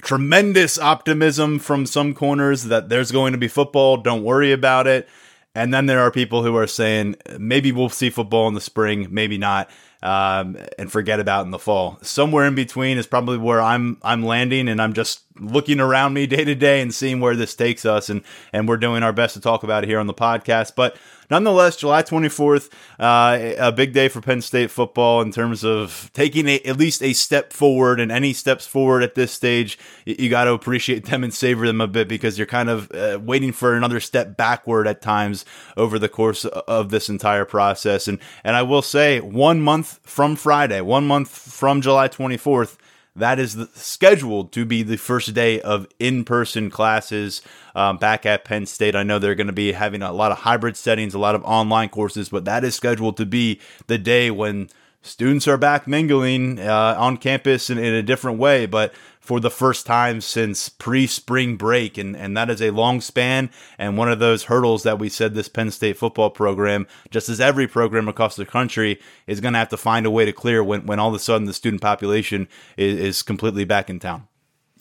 tremendous 0.01 0.79
optimism 0.79 1.59
from 1.59 1.85
some 1.85 2.13
corners 2.13 2.65
that 2.65 2.89
there's 2.89 3.11
going 3.11 3.33
to 3.33 3.37
be 3.37 3.47
football. 3.47 3.97
Don't 3.97 4.23
worry 4.23 4.51
about 4.51 4.87
it. 4.87 5.07
And 5.55 5.73
then 5.73 5.87
there 5.87 5.99
are 5.99 6.11
people 6.11 6.43
who 6.43 6.55
are 6.55 6.67
saying 6.67 7.15
maybe 7.37 7.71
we'll 7.71 7.89
see 7.89 8.09
football 8.09 8.47
in 8.47 8.53
the 8.53 8.61
spring, 8.61 9.07
maybe 9.09 9.37
not 9.37 9.69
um, 10.01 10.57
and 10.77 10.91
forget 10.91 11.19
about 11.19 11.45
in 11.45 11.51
the 11.51 11.59
fall. 11.59 11.97
Somewhere 12.01 12.45
in 12.45 12.55
between 12.55 12.97
is 12.97 13.07
probably 13.07 13.37
where 13.37 13.61
I'm 13.61 13.97
I'm 14.01 14.23
landing, 14.23 14.67
and 14.69 14.81
I'm 14.81 14.93
just 14.93 15.21
looking 15.39 15.79
around 15.79 16.13
me 16.13 16.27
day 16.27 16.43
to 16.43 16.55
day 16.55 16.81
and 16.81 16.93
seeing 16.93 17.19
where 17.19 17.35
this 17.35 17.55
takes 17.55 17.85
us, 17.85 18.09
and 18.09 18.21
and 18.53 18.67
we're 18.67 18.77
doing 18.77 19.03
our 19.03 19.13
best 19.13 19.33
to 19.35 19.41
talk 19.41 19.63
about 19.63 19.83
it 19.83 19.87
here 19.87 19.99
on 19.99 20.07
the 20.07 20.13
podcast. 20.13 20.73
But 20.75 20.97
nonetheless, 21.29 21.75
July 21.77 22.03
24th, 22.03 22.69
uh, 22.99 23.53
a 23.57 23.71
big 23.71 23.93
day 23.93 24.07
for 24.07 24.21
Penn 24.21 24.41
State 24.41 24.71
football 24.71 25.21
in 25.21 25.31
terms 25.31 25.63
of 25.63 26.09
taking 26.13 26.47
a, 26.47 26.59
at 26.61 26.77
least 26.77 27.03
a 27.03 27.13
step 27.13 27.53
forward. 27.53 27.99
And 27.99 28.11
any 28.11 28.33
steps 28.33 28.65
forward 28.67 29.03
at 29.03 29.15
this 29.15 29.31
stage, 29.31 29.77
you, 30.05 30.15
you 30.19 30.29
got 30.29 30.45
to 30.45 30.53
appreciate 30.53 31.05
them 31.05 31.23
and 31.23 31.33
savor 31.33 31.67
them 31.67 31.81
a 31.81 31.87
bit 31.87 32.07
because 32.07 32.37
you're 32.37 32.47
kind 32.47 32.69
of 32.69 32.91
uh, 32.91 33.19
waiting 33.21 33.51
for 33.51 33.75
another 33.75 33.99
step 33.99 34.35
backward 34.35 34.87
at 34.87 35.01
times 35.01 35.45
over 35.77 35.99
the 35.99 36.09
course 36.09 36.45
of 36.45 36.89
this 36.89 37.09
entire 37.09 37.45
process. 37.45 38.07
And 38.07 38.19
and 38.43 38.55
I 38.55 38.63
will 38.63 38.81
say, 38.81 39.19
one 39.19 39.61
month 39.61 39.99
from 40.03 40.35
Friday, 40.35 40.81
one 40.81 41.07
month 41.07 41.29
from 41.29 41.81
July 41.81 42.07
24th 42.07 42.77
that 43.15 43.39
is 43.39 43.57
scheduled 43.73 44.51
to 44.53 44.65
be 44.65 44.83
the 44.83 44.97
first 44.97 45.33
day 45.33 45.59
of 45.61 45.87
in 45.99 46.23
person 46.23 46.69
classes 46.69 47.41
um, 47.75 47.97
back 47.97 48.25
at 48.25 48.45
Penn 48.45 48.65
State. 48.65 48.95
I 48.95 49.03
know 49.03 49.19
they're 49.19 49.35
going 49.35 49.47
to 49.47 49.53
be 49.53 49.71
having 49.73 50.01
a 50.01 50.11
lot 50.11 50.31
of 50.31 50.39
hybrid 50.39 50.77
settings, 50.77 51.13
a 51.13 51.19
lot 51.19 51.35
of 51.35 51.43
online 51.43 51.89
courses, 51.89 52.29
but 52.29 52.45
that 52.45 52.63
is 52.63 52.75
scheduled 52.75 53.17
to 53.17 53.25
be 53.25 53.59
the 53.87 53.97
day 53.97 54.31
when 54.31 54.69
students 55.01 55.47
are 55.47 55.57
back 55.57 55.87
mingling 55.87 56.59
uh, 56.59 56.95
on 56.97 57.17
campus 57.17 57.69
in, 57.69 57.77
in 57.77 57.93
a 57.93 58.03
different 58.03 58.39
way. 58.39 58.65
But 58.65 58.93
for 59.29 59.39
the 59.39 59.51
first 59.51 59.85
time 59.85 60.21
since 60.21 60.69
pre 60.69 61.05
spring 61.05 61.55
break. 61.55 61.99
And, 61.99 62.15
and 62.15 62.35
that 62.35 62.49
is 62.49 62.63
a 62.63 62.71
long 62.71 62.99
span 62.99 63.51
and 63.77 63.95
one 63.95 64.11
of 64.11 64.17
those 64.17 64.45
hurdles 64.45 64.81
that 64.81 64.97
we 64.97 65.07
said 65.07 65.35
this 65.35 65.47
Penn 65.47 65.69
State 65.69 65.97
football 65.97 66.31
program, 66.31 66.87
just 67.11 67.29
as 67.29 67.39
every 67.39 67.67
program 67.67 68.07
across 68.07 68.35
the 68.35 68.43
country, 68.43 68.99
is 69.27 69.39
going 69.39 69.53
to 69.53 69.59
have 69.59 69.69
to 69.69 69.77
find 69.77 70.07
a 70.07 70.09
way 70.09 70.25
to 70.25 70.33
clear 70.33 70.63
when, 70.63 70.87
when 70.87 70.97
all 70.97 71.09
of 71.09 71.13
a 71.13 71.19
sudden 71.19 71.45
the 71.45 71.53
student 71.53 71.79
population 71.79 72.47
is, 72.75 72.97
is 72.99 73.21
completely 73.21 73.65
back 73.65 73.87
in 73.87 73.99
town. 73.99 74.28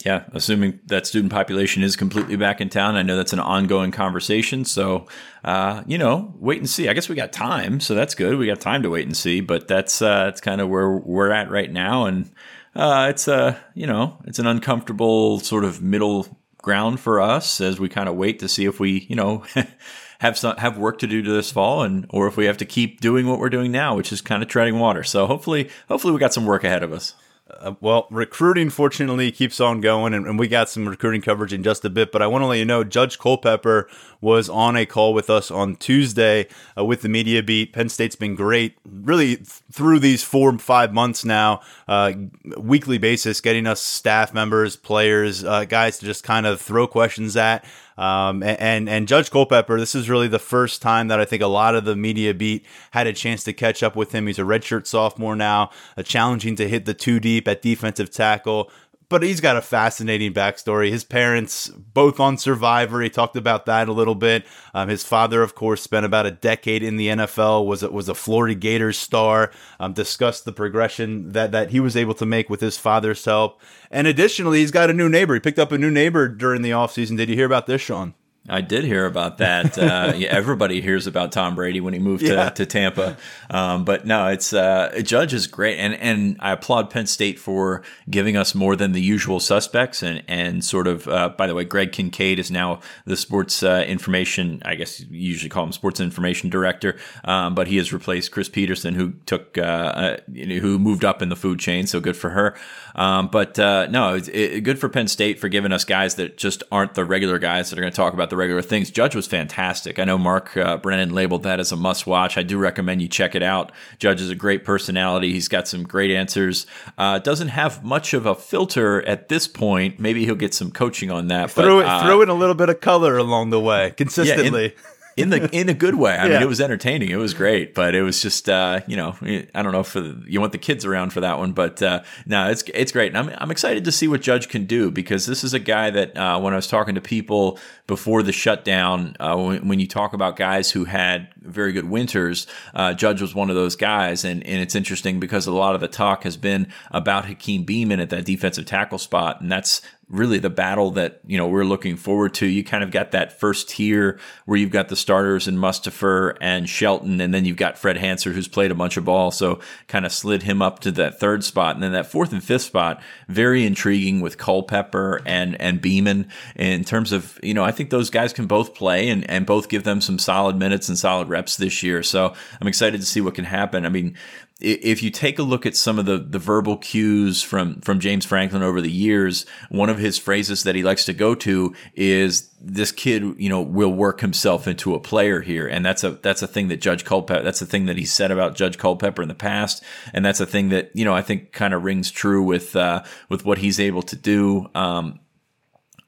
Yeah, 0.05 0.23
assuming 0.31 0.79
that 0.85 1.05
student 1.05 1.31
population 1.31 1.83
is 1.83 1.97
completely 1.97 2.37
back 2.37 2.61
in 2.61 2.69
town. 2.69 2.95
I 2.95 3.01
know 3.01 3.17
that's 3.17 3.33
an 3.33 3.41
ongoing 3.41 3.91
conversation. 3.91 4.63
So, 4.63 5.07
uh, 5.43 5.83
you 5.87 5.97
know, 5.97 6.33
wait 6.39 6.59
and 6.59 6.69
see. 6.69 6.87
I 6.87 6.93
guess 6.93 7.09
we 7.09 7.15
got 7.15 7.33
time, 7.33 7.81
so 7.81 7.95
that's 7.95 8.15
good. 8.15 8.37
We 8.37 8.47
got 8.47 8.61
time 8.61 8.81
to 8.83 8.89
wait 8.89 9.05
and 9.05 9.17
see, 9.17 9.41
but 9.41 9.67
that's 9.67 10.01
uh, 10.01 10.25
that's 10.25 10.39
kind 10.39 10.61
of 10.61 10.69
where 10.69 10.89
we're 10.89 11.31
at 11.31 11.51
right 11.51 11.69
now. 11.69 12.05
And 12.05 12.31
uh, 12.75 13.07
it's 13.09 13.27
a 13.27 13.59
you 13.73 13.87
know 13.87 14.17
it's 14.25 14.39
an 14.39 14.47
uncomfortable 14.47 15.39
sort 15.39 15.65
of 15.65 15.81
middle 15.81 16.27
ground 16.61 16.99
for 16.99 17.21
us 17.21 17.61
as 17.61 17.79
we 17.79 17.89
kind 17.89 18.09
of 18.09 18.15
wait 18.15 18.39
to 18.39 18.47
see 18.47 18.65
if 18.65 18.79
we 18.79 19.05
you 19.09 19.15
know 19.15 19.43
have 20.19 20.37
some 20.37 20.55
have 20.57 20.77
work 20.77 20.99
to 20.99 21.07
do 21.07 21.21
to 21.21 21.31
this 21.31 21.51
fall 21.51 21.83
and 21.83 22.05
or 22.09 22.27
if 22.27 22.37
we 22.37 22.45
have 22.45 22.57
to 22.57 22.65
keep 22.65 22.99
doing 22.99 23.27
what 23.27 23.39
we're 23.39 23.49
doing 23.49 23.71
now 23.71 23.95
which 23.95 24.11
is 24.11 24.21
kind 24.21 24.43
of 24.43 24.49
treading 24.49 24.77
water 24.77 25.03
so 25.03 25.25
hopefully 25.25 25.69
hopefully 25.87 26.11
we 26.11 26.19
got 26.19 26.33
some 26.33 26.45
work 26.45 26.63
ahead 26.63 26.83
of 26.83 26.91
us 26.91 27.15
Uh, 27.59 27.73
well, 27.81 28.07
recruiting 28.11 28.69
fortunately 28.69 29.31
keeps 29.31 29.59
on 29.59 29.81
going, 29.81 30.13
and, 30.13 30.27
and, 30.27 30.37
we 30.37 30.47
got 30.47 30.69
some 30.69 30.87
recruiting 30.87 31.21
coverage 31.21 31.51
in 31.51 31.63
just 31.63 31.83
a 31.83 31.89
bit. 31.89 32.11
But 32.11 32.21
I 32.21 32.27
want 32.27 32.43
to 32.43 32.47
let 32.47 32.59
you 32.59 32.65
know 32.65 32.83
Judge 32.83 33.17
Culpepper 33.17 33.89
was 34.21 34.49
on 34.49 34.75
a 34.75 34.85
call 34.85 35.13
with 35.13 35.29
us 35.29 35.49
on 35.49 35.75
Tuesday 35.75 36.47
uh, 36.77 36.85
with 36.85 37.01
the 37.01 37.09
media 37.09 37.41
beat. 37.41 37.73
Penn 37.73 37.89
State's 37.89 38.15
been 38.15 38.35
great, 38.35 38.77
really 38.85 39.37
th- 39.37 39.47
through 39.71 39.99
these 39.99 40.23
four 40.23 40.57
five 40.59 40.93
months 40.93 41.25
now, 41.25 41.61
uh, 41.87 42.13
weekly 42.57 42.97
basis, 42.97 43.41
getting 43.41 43.65
us 43.65 43.81
staff 43.81 44.33
members, 44.33 44.75
players, 44.75 45.43
uh, 45.43 45.65
guys 45.65 45.97
to 45.99 46.05
just 46.05 46.23
kind 46.23 46.45
of 46.45 46.61
throw 46.61 46.87
questions 46.87 47.35
at. 47.35 47.65
Um, 47.99 48.41
and, 48.43 48.87
and 48.87 49.09
Judge 49.09 49.29
Culpepper, 49.29 49.77
this 49.77 49.93
is 49.93 50.09
really 50.09 50.29
the 50.29 50.39
first 50.39 50.81
time 50.81 51.09
that 51.09 51.19
I 51.19 51.25
think 51.25 51.43
a 51.43 51.47
lot 51.47 51.75
of 51.75 51.83
the 51.83 51.97
media 51.97 52.33
beat 52.33 52.65
had 52.91 53.07
a 53.07 53.13
chance 53.13 53.43
to 53.43 53.51
catch 53.51 53.83
up 53.83 53.93
with 53.93 54.13
him. 54.13 54.25
He's 54.27 54.39
a 54.39 54.43
redshirt 54.43 54.87
sophomore 54.87 55.35
now, 55.35 55.71
uh, 55.97 56.03
challenging 56.03 56.55
to 56.55 56.69
hit 56.69 56.85
the 56.85 56.93
two 56.93 57.19
deep 57.19 57.45
at 57.45 57.61
defensive 57.61 58.09
tackle 58.09 58.71
but 59.09 59.23
he's 59.23 59.41
got 59.41 59.57
a 59.57 59.61
fascinating 59.61 60.33
backstory. 60.33 60.91
His 60.91 61.03
parents, 61.03 61.67
both 61.67 62.19
on 62.19 62.37
Survivor, 62.37 63.01
he 63.01 63.09
talked 63.09 63.35
about 63.35 63.65
that 63.65 63.89
a 63.89 63.93
little 63.93 64.15
bit. 64.15 64.45
Um, 64.73 64.87
his 64.87 65.03
father, 65.03 65.41
of 65.41 65.55
course, 65.55 65.81
spent 65.81 66.05
about 66.05 66.27
a 66.27 66.31
decade 66.31 66.83
in 66.83 66.95
the 66.97 67.07
NFL, 67.07 67.65
was 67.65 67.81
was 67.81 68.07
a 68.07 68.15
Florida 68.15 68.55
Gators 68.55 68.97
star. 68.97 69.51
Um, 69.79 69.93
discussed 69.93 70.45
the 70.45 70.53
progression 70.53 71.31
that 71.31 71.51
that 71.51 71.71
he 71.71 71.79
was 71.79 71.97
able 71.97 72.13
to 72.15 72.25
make 72.25 72.49
with 72.49 72.61
his 72.61 72.77
father's 72.77 73.25
help, 73.25 73.61
and 73.89 74.07
additionally, 74.07 74.59
he's 74.59 74.71
got 74.71 74.89
a 74.89 74.93
new 74.93 75.09
neighbor. 75.09 75.33
He 75.33 75.39
picked 75.39 75.59
up 75.59 75.71
a 75.71 75.77
new 75.77 75.91
neighbor 75.91 76.27
during 76.27 76.61
the 76.61 76.71
offseason. 76.71 77.17
Did 77.17 77.29
you 77.29 77.35
hear 77.35 77.45
about 77.45 77.65
this, 77.65 77.81
Sean? 77.81 78.13
I 78.49 78.61
did 78.61 78.83
hear 78.83 79.05
about 79.05 79.37
that. 79.37 79.77
Uh, 79.77 80.13
yeah, 80.17 80.29
everybody 80.29 80.81
hears 80.81 81.07
about 81.07 81.31
Tom 81.31 81.55
Brady 81.55 81.81
when 81.81 81.93
he 81.93 81.99
moved 81.99 82.23
yeah. 82.23 82.49
to, 82.49 82.55
to 82.55 82.65
Tampa. 82.65 83.17
Um, 83.49 83.85
but 83.85 84.05
no, 84.05 84.27
it's 84.27 84.53
uh, 84.53 85.01
Judge 85.03 85.33
is 85.33 85.47
great, 85.47 85.77
and 85.77 85.93
and 85.95 86.37
I 86.39 86.51
applaud 86.51 86.89
Penn 86.89 87.05
State 87.05 87.39
for 87.39 87.81
giving 88.09 88.35
us 88.35 88.55
more 88.55 88.75
than 88.75 88.91
the 88.91 89.01
usual 89.01 89.39
suspects, 89.39 90.03
and 90.03 90.23
and 90.27 90.63
sort 90.63 90.87
of. 90.87 91.07
Uh, 91.07 91.29
by 91.29 91.47
the 91.47 91.55
way, 91.55 91.63
Greg 91.63 91.91
Kincaid 91.91 92.39
is 92.39 92.51
now 92.51 92.79
the 93.05 93.15
sports 93.15 93.63
uh, 93.63 93.83
information. 93.87 94.61
I 94.65 94.75
guess 94.75 94.99
you 94.99 95.07
usually 95.11 95.49
call 95.49 95.63
him 95.63 95.71
sports 95.71 95.99
information 95.99 96.49
director, 96.49 96.97
um, 97.23 97.55
but 97.55 97.67
he 97.67 97.77
has 97.77 97.93
replaced 97.93 98.31
Kris 98.31 98.49
Petersen, 98.49 98.95
who 98.95 99.13
took 99.25 99.57
uh, 99.57 99.61
uh, 99.61 100.17
who 100.27 100.79
moved 100.79 101.05
up 101.05 101.21
in 101.21 101.29
the 101.29 101.35
food 101.35 101.59
chain. 101.59 101.87
So 101.87 101.99
good 101.99 102.17
for 102.17 102.31
her. 102.31 102.55
Um, 102.95 103.27
but 103.27 103.57
no, 103.57 104.15
it's 104.15 104.27
it, 104.27 104.61
good 104.61 104.79
for 104.79 104.89
Penn 104.89 105.07
State 105.07 105.39
for 105.39 105.49
giving 105.49 105.71
us 105.71 105.85
guys 105.85 106.15
that 106.15 106.37
just 106.37 106.63
aren't 106.71 106.95
the 106.95 107.05
regular 107.05 107.39
guys 107.39 107.69
that 107.69 107.77
are 107.77 107.81
going 107.81 107.93
to 107.93 107.95
talk 107.95 108.13
about 108.13 108.29
the 108.29 108.37
regular 108.39 108.63
things. 108.63 108.89
Judge 108.89 109.13
was 109.13 109.27
fantastic. 109.27 109.99
I 109.99 110.05
know 110.05 110.17
Mark 110.17 110.57
uh, 110.57 110.77
Brennan 110.77 111.13
labeled 111.13 111.43
that 111.43 111.59
as 111.59 111.71
a 111.71 111.75
must 111.75 112.07
watch. 112.07 112.37
I 112.37 112.43
do 112.43 112.57
recommend 112.57 113.01
you 113.01 113.07
check 113.07 113.35
it 113.35 113.43
out. 113.43 113.71
Judge 113.99 114.21
is 114.21 114.31
a 114.31 114.35
great 114.35 114.65
personality. 114.65 115.31
He's 115.31 115.47
got 115.47 115.67
some 115.67 115.83
great 115.83 116.09
answers. 116.09 116.65
Uh, 116.97 117.19
doesn't 117.19 117.49
have 117.49 117.83
much 117.83 118.15
of 118.15 118.25
a 118.25 118.33
filter 118.33 119.05
at 119.05 119.29
this 119.29 119.47
point. 119.47 119.99
Maybe 119.99 120.25
he'll 120.25 120.35
get 120.35 120.53
some 120.55 120.71
coaching 120.71 121.11
on 121.11 121.27
that. 121.27 121.51
Throw 121.51 121.81
but, 121.81 121.85
it, 121.85 121.89
uh, 121.89 122.03
throw 122.03 122.21
in 122.21 122.29
a 122.29 122.33
little 122.33 122.55
bit 122.55 122.69
of 122.69 122.81
color 122.81 123.17
along 123.17 123.51
the 123.51 123.59
way 123.59 123.91
consistently. 123.95 124.63
Yeah, 124.63 124.69
in 124.69 124.98
the 125.27 125.49
in 125.51 125.67
a 125.67 125.73
good 125.73 125.95
way. 125.95 126.13
I 126.13 126.27
yeah. 126.27 126.33
mean, 126.35 126.41
it 126.43 126.47
was 126.47 126.61
entertaining. 126.61 127.09
It 127.09 127.17
was 127.17 127.33
great, 127.33 127.73
but 127.73 127.95
it 127.95 128.01
was 128.01 128.21
just 128.21 128.47
uh, 128.47 128.79
you 128.87 128.95
know 128.95 129.15
I 129.53 129.61
don't 129.61 129.73
know 129.73 129.81
if 129.81 129.95
you 130.27 130.39
want 130.39 130.53
the 130.53 130.57
kids 130.57 130.85
around 130.85 131.11
for 131.11 131.19
that 131.19 131.37
one, 131.37 131.51
but 131.51 131.81
uh, 131.81 132.03
no, 132.25 132.49
it's 132.49 132.63
it's 132.73 132.91
great. 132.91 133.13
And 133.13 133.17
I'm 133.17 133.35
I'm 133.37 133.51
excited 133.51 133.83
to 133.85 133.91
see 133.91 134.07
what 134.07 134.21
Judge 134.21 134.47
can 134.47 134.65
do 134.65 134.89
because 134.91 135.25
this 135.25 135.43
is 135.43 135.53
a 135.53 135.59
guy 135.59 135.89
that 135.89 136.17
uh, 136.17 136.39
when 136.39 136.53
I 136.53 136.55
was 136.55 136.67
talking 136.67 136.95
to 136.95 137.01
people 137.01 137.59
before 137.87 138.23
the 138.23 138.31
shutdown, 138.31 139.15
uh, 139.19 139.35
when, 139.35 139.67
when, 139.67 139.79
you 139.79 139.87
talk 139.87 140.13
about 140.13 140.35
guys 140.35 140.69
who 140.69 140.85
had 140.85 141.29
very 141.41 141.71
good 141.71 141.89
winters, 141.89 142.45
uh, 142.75 142.93
Judge 142.93 143.19
was 143.19 143.33
one 143.33 143.49
of 143.49 143.55
those 143.55 143.75
guys, 143.75 144.23
and 144.23 144.45
and 144.45 144.61
it's 144.61 144.75
interesting 144.75 145.19
because 145.19 145.47
a 145.47 145.51
lot 145.51 145.75
of 145.75 145.81
the 145.81 145.87
talk 145.87 146.23
has 146.23 146.37
been 146.37 146.67
about 146.91 147.25
Hakeem 147.25 147.65
Beamon 147.65 148.01
at 148.01 148.09
that 148.11 148.25
defensive 148.25 148.65
tackle 148.65 148.99
spot, 148.99 149.41
and 149.41 149.51
that's 149.51 149.81
really 150.09 150.39
the 150.39 150.49
battle 150.49 150.91
that 150.91 151.21
you 151.25 151.37
know 151.37 151.47
we're 151.47 151.63
looking 151.63 151.95
forward 151.95 152.33
to. 152.35 152.45
You 152.45 152.63
kind 152.63 152.83
of 152.83 152.91
got 152.91 153.11
that 153.11 153.39
first 153.39 153.69
tier 153.69 154.19
where 154.45 154.57
you've 154.57 154.71
got 154.71 154.89
the 154.89 154.95
starters 154.95 155.47
in 155.47 155.55
Mustipher 155.57 156.35
and 156.41 156.67
Shelton, 156.67 157.21
and 157.21 157.33
then 157.33 157.45
you've 157.45 157.57
got 157.57 157.77
Fred 157.77 157.97
Hansard 157.97 158.33
who's 158.33 158.47
played 158.47 158.71
a 158.71 158.75
bunch 158.75 158.97
of 158.97 159.05
ball, 159.05 159.31
so 159.31 159.59
kind 159.87 160.05
of 160.05 160.11
slid 160.11 160.43
him 160.43 160.61
up 160.61 160.79
to 160.79 160.91
that 160.91 161.19
third 161.19 161.43
spot, 161.43 161.75
and 161.75 161.83
then 161.83 161.93
that 161.93 162.07
fourth 162.07 162.33
and 162.33 162.43
fifth 162.43 162.63
spot 162.63 163.01
very 163.27 163.65
intriguing 163.65 164.21
with 164.21 164.37
Culpepper 164.37 165.21
and 165.25 165.59
and 165.61 165.81
Beamon 165.81 166.27
in 166.55 166.83
terms 166.83 167.11
of 167.11 167.39
you 167.43 167.53
know 167.53 167.63
I 167.63 167.71
think 167.71 167.89
those 167.89 168.09
guys 168.09 168.33
can 168.33 168.47
both 168.47 168.73
play 168.73 169.09
and 169.09 169.29
and 169.29 169.45
both 169.45 169.69
give 169.69 169.83
them 169.83 170.01
some 170.01 170.17
solid 170.17 170.55
minutes 170.55 170.89
and 170.89 170.97
solid 170.97 171.29
reps 171.29 171.57
this 171.57 171.83
year. 171.83 172.03
So 172.03 172.33
I'm 172.59 172.67
excited 172.67 172.99
to 172.99 173.05
see 173.05 173.21
what 173.21 173.35
can 173.35 173.45
happen. 173.45 173.85
I 173.85 173.89
mean, 173.89 174.15
if 174.61 175.01
you 175.01 175.09
take 175.09 175.39
a 175.39 175.43
look 175.43 175.65
at 175.65 175.75
some 175.75 175.97
of 175.99 176.05
the, 176.05 176.17
the 176.17 176.39
verbal 176.39 176.75
cues 176.75 177.41
from, 177.41 177.79
from 177.79 177.99
James 178.01 178.25
Franklin 178.25 178.61
over 178.61 178.81
the 178.81 178.91
years, 178.91 179.45
one 179.69 179.89
of 179.89 179.97
his 179.97 180.17
phrases 180.17 180.63
that 180.63 180.75
he 180.75 180.83
likes 180.83 181.05
to 181.05 181.13
go 181.13 181.33
to 181.35 181.73
is 181.93 182.49
this 182.59 182.91
kid, 182.91 183.23
you 183.37 183.47
know, 183.47 183.61
will 183.61 183.93
work 183.93 184.19
himself 184.19 184.67
into 184.67 184.93
a 184.93 184.99
player 184.99 185.39
here. 185.39 185.65
And 185.65 185.85
that's 185.85 186.03
a, 186.03 186.11
that's 186.11 186.41
a 186.41 186.47
thing 186.47 186.67
that 186.67 186.81
Judge 186.81 187.05
Culpepper, 187.05 187.41
that's 187.41 187.61
a 187.61 187.65
thing 187.65 187.85
that 187.85 187.97
he 187.97 188.03
said 188.03 188.31
about 188.31 188.55
Judge 188.55 188.77
Culpepper 188.77 189.21
in 189.21 189.29
the 189.29 189.33
past. 189.33 189.81
And 190.13 190.25
that's 190.25 190.41
a 190.41 190.45
thing 190.45 190.69
that, 190.69 190.91
you 190.93 191.05
know, 191.05 191.13
I 191.13 191.21
think 191.21 191.53
kind 191.53 191.73
of 191.73 191.85
rings 191.85 192.11
true 192.11 192.43
with, 192.43 192.75
uh, 192.75 193.03
with 193.29 193.45
what 193.45 193.59
he's 193.59 193.79
able 193.79 194.01
to 194.01 194.15
do. 194.17 194.69
Um, 194.75 195.19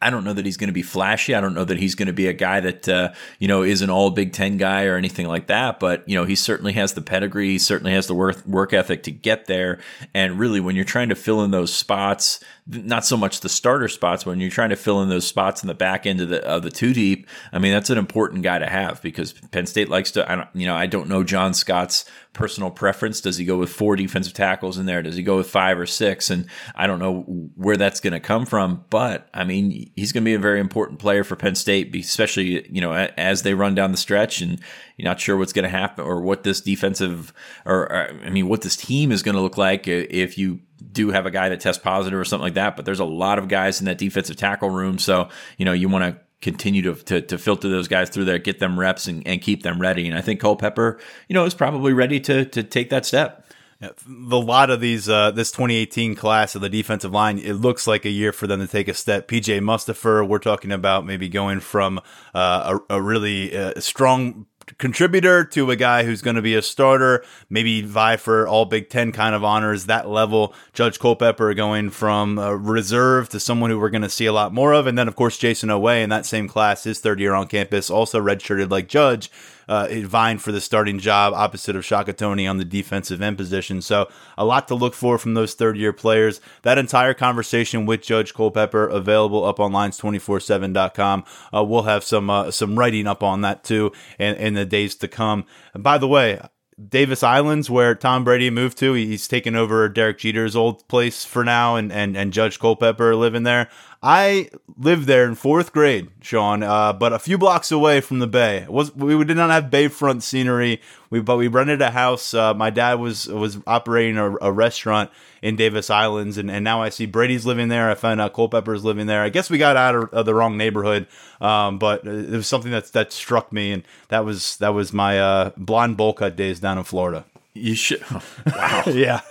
I 0.02 0.10
don't 0.10 0.24
know 0.24 0.34
that 0.34 0.46
he's 0.46 0.58
going 0.58 0.70
to 0.70 0.74
be 0.74 0.82
flashy. 0.82 1.36
I 1.36 1.42
don't 1.42 1.54
know 1.54 1.64
that 1.66 1.78
he's 1.78 1.96
going 1.96 2.08
to 2.08 2.14
be 2.14 2.28
a 2.28 2.34
guy 2.34 2.60
that 2.60 2.90
uh, 2.90 3.14
you 3.40 3.48
know 3.48 3.62
is 3.62 3.82
an 3.82 3.90
all 3.90 4.10
Big 4.10 4.34
Ten 4.34 4.58
guy 4.58 4.86
or 4.86 4.96
anything 4.96 5.28
like 5.28 5.48
that. 5.48 5.80
But 5.80 6.08
you 6.08 6.16
know, 6.16 6.26
he 6.26 6.36
certainly 6.36 6.74
has 6.74 6.94
the 6.94 7.02
pedigree. 7.02 7.50
He 7.50 7.60
certainly 7.60 7.94
has 7.94 8.08
the 8.08 8.16
work 8.16 8.46
work 8.46 8.74
ethic 8.74 9.04
to 9.04 9.12
get 9.12 9.46
there. 9.46 9.80
And 10.14 10.40
really, 10.40 10.60
when 10.60 10.76
you're 10.76 10.86
trying 10.86 11.10
to 11.10 11.16
fill 11.16 11.44
in 11.44 11.52
those 11.52 11.74
spots 11.74 12.44
not 12.72 13.06
so 13.06 13.18
much 13.18 13.42
the 13.42 13.50
starter 13.50 13.88
spots 13.88 14.26
when 14.26 14.40
you're 14.40 14.50
trying 14.50 14.70
to 14.70 14.76
fill 14.76 15.02
in 15.02 15.10
those 15.10 15.28
spots 15.28 15.62
in 15.62 15.68
the 15.68 15.74
back 15.74 16.06
end 16.06 16.22
of 16.22 16.30
the 16.30 16.44
of 16.46 16.64
the 16.64 16.72
two 16.72 16.94
deep. 16.94 17.28
I 17.52 17.60
mean, 17.60 17.72
that's 17.72 17.90
an 17.90 17.98
important 17.98 18.44
guy 18.44 18.60
to 18.60 18.68
have 18.68 19.02
because 19.02 19.34
Penn 19.52 19.66
State 19.66 19.90
likes 19.90 20.12
to. 20.12 20.32
I 20.32 20.36
don't, 20.36 20.48
you 20.54 20.66
know, 20.66 20.76
I 20.76 20.86
don't 20.86 21.10
know 21.10 21.24
John 21.24 21.54
Scott's 21.54 22.06
personal 22.34 22.72
preference. 22.72 23.20
Does 23.20 23.38
he 23.38 23.46
go 23.46 23.58
with 23.58 23.70
four 23.70 23.96
defensive 23.96 24.34
tackles 24.34 24.78
in 24.78 24.86
there? 24.86 25.02
Does 25.02 25.16
he 25.16 25.24
go 25.24 25.38
with 25.38 25.50
five 25.50 25.78
or 25.78 25.86
six? 25.86 26.30
And 26.30 26.48
I 26.74 26.88
don't 26.88 27.00
know 27.00 27.22
where 27.56 27.76
that's 27.78 28.00
going 28.00 28.14
to 28.14 28.20
come 28.20 28.46
from. 28.46 28.86
But 28.90 29.28
I 29.34 29.44
mean, 29.44 29.92
he's 29.96 30.12
going 30.12 30.24
to 30.24 30.30
be 30.30 30.34
a 30.34 30.40
very 30.40 30.60
important 30.60 31.00
player 31.00 31.24
for 31.24 31.36
Penn 31.36 31.56
State, 31.56 31.94
especially 31.96 32.68
you 32.72 32.82
know 32.82 32.94
as 32.94 33.44
they 33.44 33.54
run 33.54 33.76
down 33.76 33.92
the 33.92 33.98
stretch 33.98 34.42
and 34.42 34.60
you're 34.98 35.10
not 35.10 35.20
sure 35.20 35.38
what's 35.38 35.54
going 35.54 35.64
to 35.64 35.70
happen 35.70 36.06
or 36.06 36.22
what 36.22 36.44
this 36.44 36.62
defensive 36.62 37.34
or, 37.66 37.92
or 37.92 38.12
I 38.24 38.30
mean, 38.30 38.48
what 38.48 38.62
this 38.62 38.76
team 38.76 39.12
is 39.12 39.24
going 39.24 39.36
to 39.36 39.42
look 39.42 39.58
like 39.58 39.88
if 39.88 40.38
you 40.38 40.60
do 40.92 41.12
have 41.12 41.26
a 41.26 41.32
guy 41.32 41.50
that 41.50 41.60
tests 41.60 41.82
positive 41.82 42.20
or 42.20 42.26
something 42.26 42.44
like 42.44 42.56
that. 42.56 42.76
But 42.76 42.86
there's 42.86 43.00
a 43.00 43.06
lot 43.06 43.40
of 43.40 43.48
guys 43.48 43.80
in 43.80 43.86
that 43.86 43.98
defensive 43.98 44.36
tackle 44.36 44.70
room. 44.70 44.98
So, 44.98 45.30
you 45.58 45.66
know, 45.66 45.74
you 45.74 45.90
want 45.90 46.04
to 46.04 46.22
continue 46.42 46.82
to, 46.82 46.96
to, 46.96 47.22
to, 47.22 47.38
filter 47.38 47.70
those 47.70 47.88
guys 47.88 48.10
through 48.10 48.26
there, 48.26 48.40
get 48.40 48.60
them 48.60 48.80
reps 48.80 49.08
and, 49.08 49.26
and 49.28 49.42
keep 49.42 49.64
them 49.64 49.80
ready. 49.80 50.08
And 50.08 50.18
I 50.18 50.22
think 50.22 50.40
Culpepper, 50.40 51.00
you 51.28 51.36
know, 51.36 51.46
is 51.46 51.54
probably 51.54 51.94
ready 51.94 52.20
to, 52.22 52.46
to 52.46 52.64
take 52.64 52.90
that 52.90 53.06
step. 53.06 53.46
The 53.80 54.40
lot 54.40 54.70
of 54.70 54.80
these, 54.80 55.10
uh, 55.10 55.32
this 55.32 55.52
2018 55.52 56.16
class 56.16 56.54
of 56.54 56.62
the 56.62 56.70
defensive 56.70 57.12
line, 57.12 57.40
it 57.40 57.54
looks 57.54 57.88
like 57.88 58.06
a 58.06 58.10
year 58.10 58.32
for 58.32 58.46
them 58.46 58.60
to 58.60 58.68
take 58.68 58.88
a 58.88 58.94
step. 58.94 59.28
PJ 59.28 59.60
Mustipher, 59.60 60.28
we're 60.28 60.38
talking 60.38 60.72
about 60.72 61.06
maybe 61.06 61.30
going 61.30 61.60
from 61.60 62.00
uh, 62.36 62.78
a, 62.90 62.96
a, 62.96 63.02
really 63.02 63.58
uh, 63.58 63.80
strong 63.80 64.46
contributor 64.78 65.44
to 65.46 65.72
a 65.72 65.76
guy 65.76 66.04
who's 66.04 66.22
going 66.22 66.36
to 66.36 66.42
be 66.42 66.56
a 66.56 66.62
starter, 66.62 67.24
maybe 67.50 67.82
vie 67.82 68.18
for 68.18 68.48
all 68.48 68.66
Big 68.66 68.90
Ten 68.90 69.12
kind 69.12 69.36
of 69.36 69.44
honors, 69.44 69.86
that 69.86 70.10
level. 70.10 70.54
Judge 70.74 71.00
Culpepper 71.00 71.54
going 71.54 71.90
from 71.90 72.40
reserve 72.40 73.30
to 73.30 73.40
someone 73.40 73.70
who 73.70 73.80
we're 73.80 73.90
going 73.90 74.02
to 74.02 74.10
see 74.10 74.26
a 74.26 74.34
lot 74.34 74.54
more 74.54 74.74
of. 74.74 74.88
And 74.88 74.98
then, 74.98 75.08
of 75.08 75.16
course, 75.16 75.38
Jayson 75.38 75.70
Oweh 75.70 76.04
in 76.04 76.10
that 76.10 76.26
same 76.26 76.48
class, 76.48 76.84
his 76.84 77.00
third 77.00 77.20
year 77.20 77.34
on 77.34 77.48
campus, 77.48 77.90
also 77.90 78.22
redshirted 78.22 78.70
like 78.70 78.88
Judge 78.88 79.32
uh, 79.72 79.88
vying 80.02 80.38
for 80.38 80.52
the 80.52 80.60
starting 80.60 81.00
job 81.00 81.34
opposite 81.34 81.78
of 81.78 81.86
Shaka 81.86 82.12
Toney 82.12 82.46
on 82.46 82.58
the 82.58 82.66
defensive 82.66 83.22
end 83.22 83.38
position. 83.38 83.82
So 83.82 84.10
a 84.38 84.44
lot 84.44 84.68
to 84.68 84.76
look 84.76 84.94
for 84.94 85.18
from 85.18 85.34
those 85.34 85.54
third 85.54 85.78
year 85.78 85.94
players. 85.94 86.42
That 86.64 86.78
entire 86.78 87.14
conversation 87.14 87.86
with 87.86 88.02
Judge 88.02 88.34
Culpepper 88.34 88.90
available 88.90 89.46
up 89.46 89.62
on 89.62 89.72
lions247.com. 89.72 91.24
Uh, 91.56 91.64
we'll 91.64 91.84
have 91.84 92.04
some 92.04 92.30
uh, 92.30 92.52
some 92.52 92.78
writing 92.78 93.08
up 93.08 93.24
on 93.24 93.40
that 93.42 93.64
too 93.64 93.94
in, 94.20 94.36
in 94.36 94.56
the 94.56 94.66
days 94.66 94.94
to 94.96 95.08
come. 95.08 95.46
And 95.74 95.82
by 95.82 95.98
the 95.98 96.08
way, 96.08 96.42
Davis 96.90 97.24
Islands, 97.24 97.70
where 97.70 97.96
Tom 97.96 98.24
Brady 98.24 98.50
moved 98.50 98.78
to. 98.80 98.94
He's 98.94 99.28
taken 99.28 99.56
over 99.56 99.88
Derek 99.88 100.18
Jeter's 100.18 100.56
old 100.56 100.88
place 100.88 101.24
for 101.24 101.44
now, 101.44 101.76
and, 101.76 101.92
and, 101.92 102.18
and 102.18 102.34
Judge 102.34 102.60
Culpepper 102.60 103.16
living 103.16 103.44
there. 103.44 103.70
I 104.04 104.50
lived 104.80 105.06
there 105.06 105.28
in 105.28 105.36
fourth 105.36 105.72
grade, 105.72 106.10
Sean, 106.22 106.64
uh, 106.64 106.92
but 106.92 107.14
a 107.14 107.20
few 107.20 107.38
blocks 107.38 107.72
away 107.72 108.02
from 108.02 108.18
the 108.18 108.26
bay. 108.26 108.64
It 108.64 108.72
was 108.72 108.96
we 108.96 109.24
did 109.24 109.38
not 109.38 109.52
have 109.52 109.66
bayfront 109.66 110.24
scenery, 110.24 110.82
we 111.12 111.20
but 111.20 111.38
we 111.38 111.48
rented 111.48 111.84
a 111.84 111.92
house. 111.92 112.34
Uh, 112.34 112.56
my 112.56 112.72
dad 112.72 112.96
was 112.96 113.28
was 113.28 113.60
operating 113.68 114.18
a, 114.18 114.36
a, 114.42 114.52
restaurant 114.52 115.12
in 115.44 115.56
Davis 115.56 115.92
Islands, 115.92 116.40
and, 116.40 116.50
and 116.50 116.64
now 116.64 116.82
I 116.82 116.90
see 116.90 117.06
Brady's 117.06 117.46
living 117.46 117.68
there. 117.68 117.92
I 117.92 117.94
found 117.94 118.20
out 118.20 118.34
Culpepper's 118.34 118.84
living 118.84 119.06
there. 119.06 119.22
I 119.22 119.30
guess 119.30 119.52
we 119.52 119.60
got 119.60 119.78
out 119.78 119.94
of, 119.94 120.10
of 120.12 120.26
the 120.26 120.34
wrong 120.34 120.58
neighborhood, 120.58 121.06
um, 121.40 121.78
but 121.78 122.04
it 122.08 122.32
was 122.32 122.48
something 122.48 122.72
that 122.72 122.88
that 122.94 123.14
struck 123.14 123.54
me, 123.54 123.72
and 123.72 123.84
that 124.08 124.26
was 124.26 124.58
that 124.58 124.70
was 124.70 124.92
my 124.92 125.20
uh, 125.20 125.52
blonde 125.58 125.96
bowl 125.98 126.14
cut 126.14 126.36
days 126.36 126.60
down 126.60 126.80
in 126.80 126.86
Florida. 126.86 127.24
You 127.54 127.76
should. 127.76 128.04
wow. 128.46 128.84
yeah. 128.88 129.22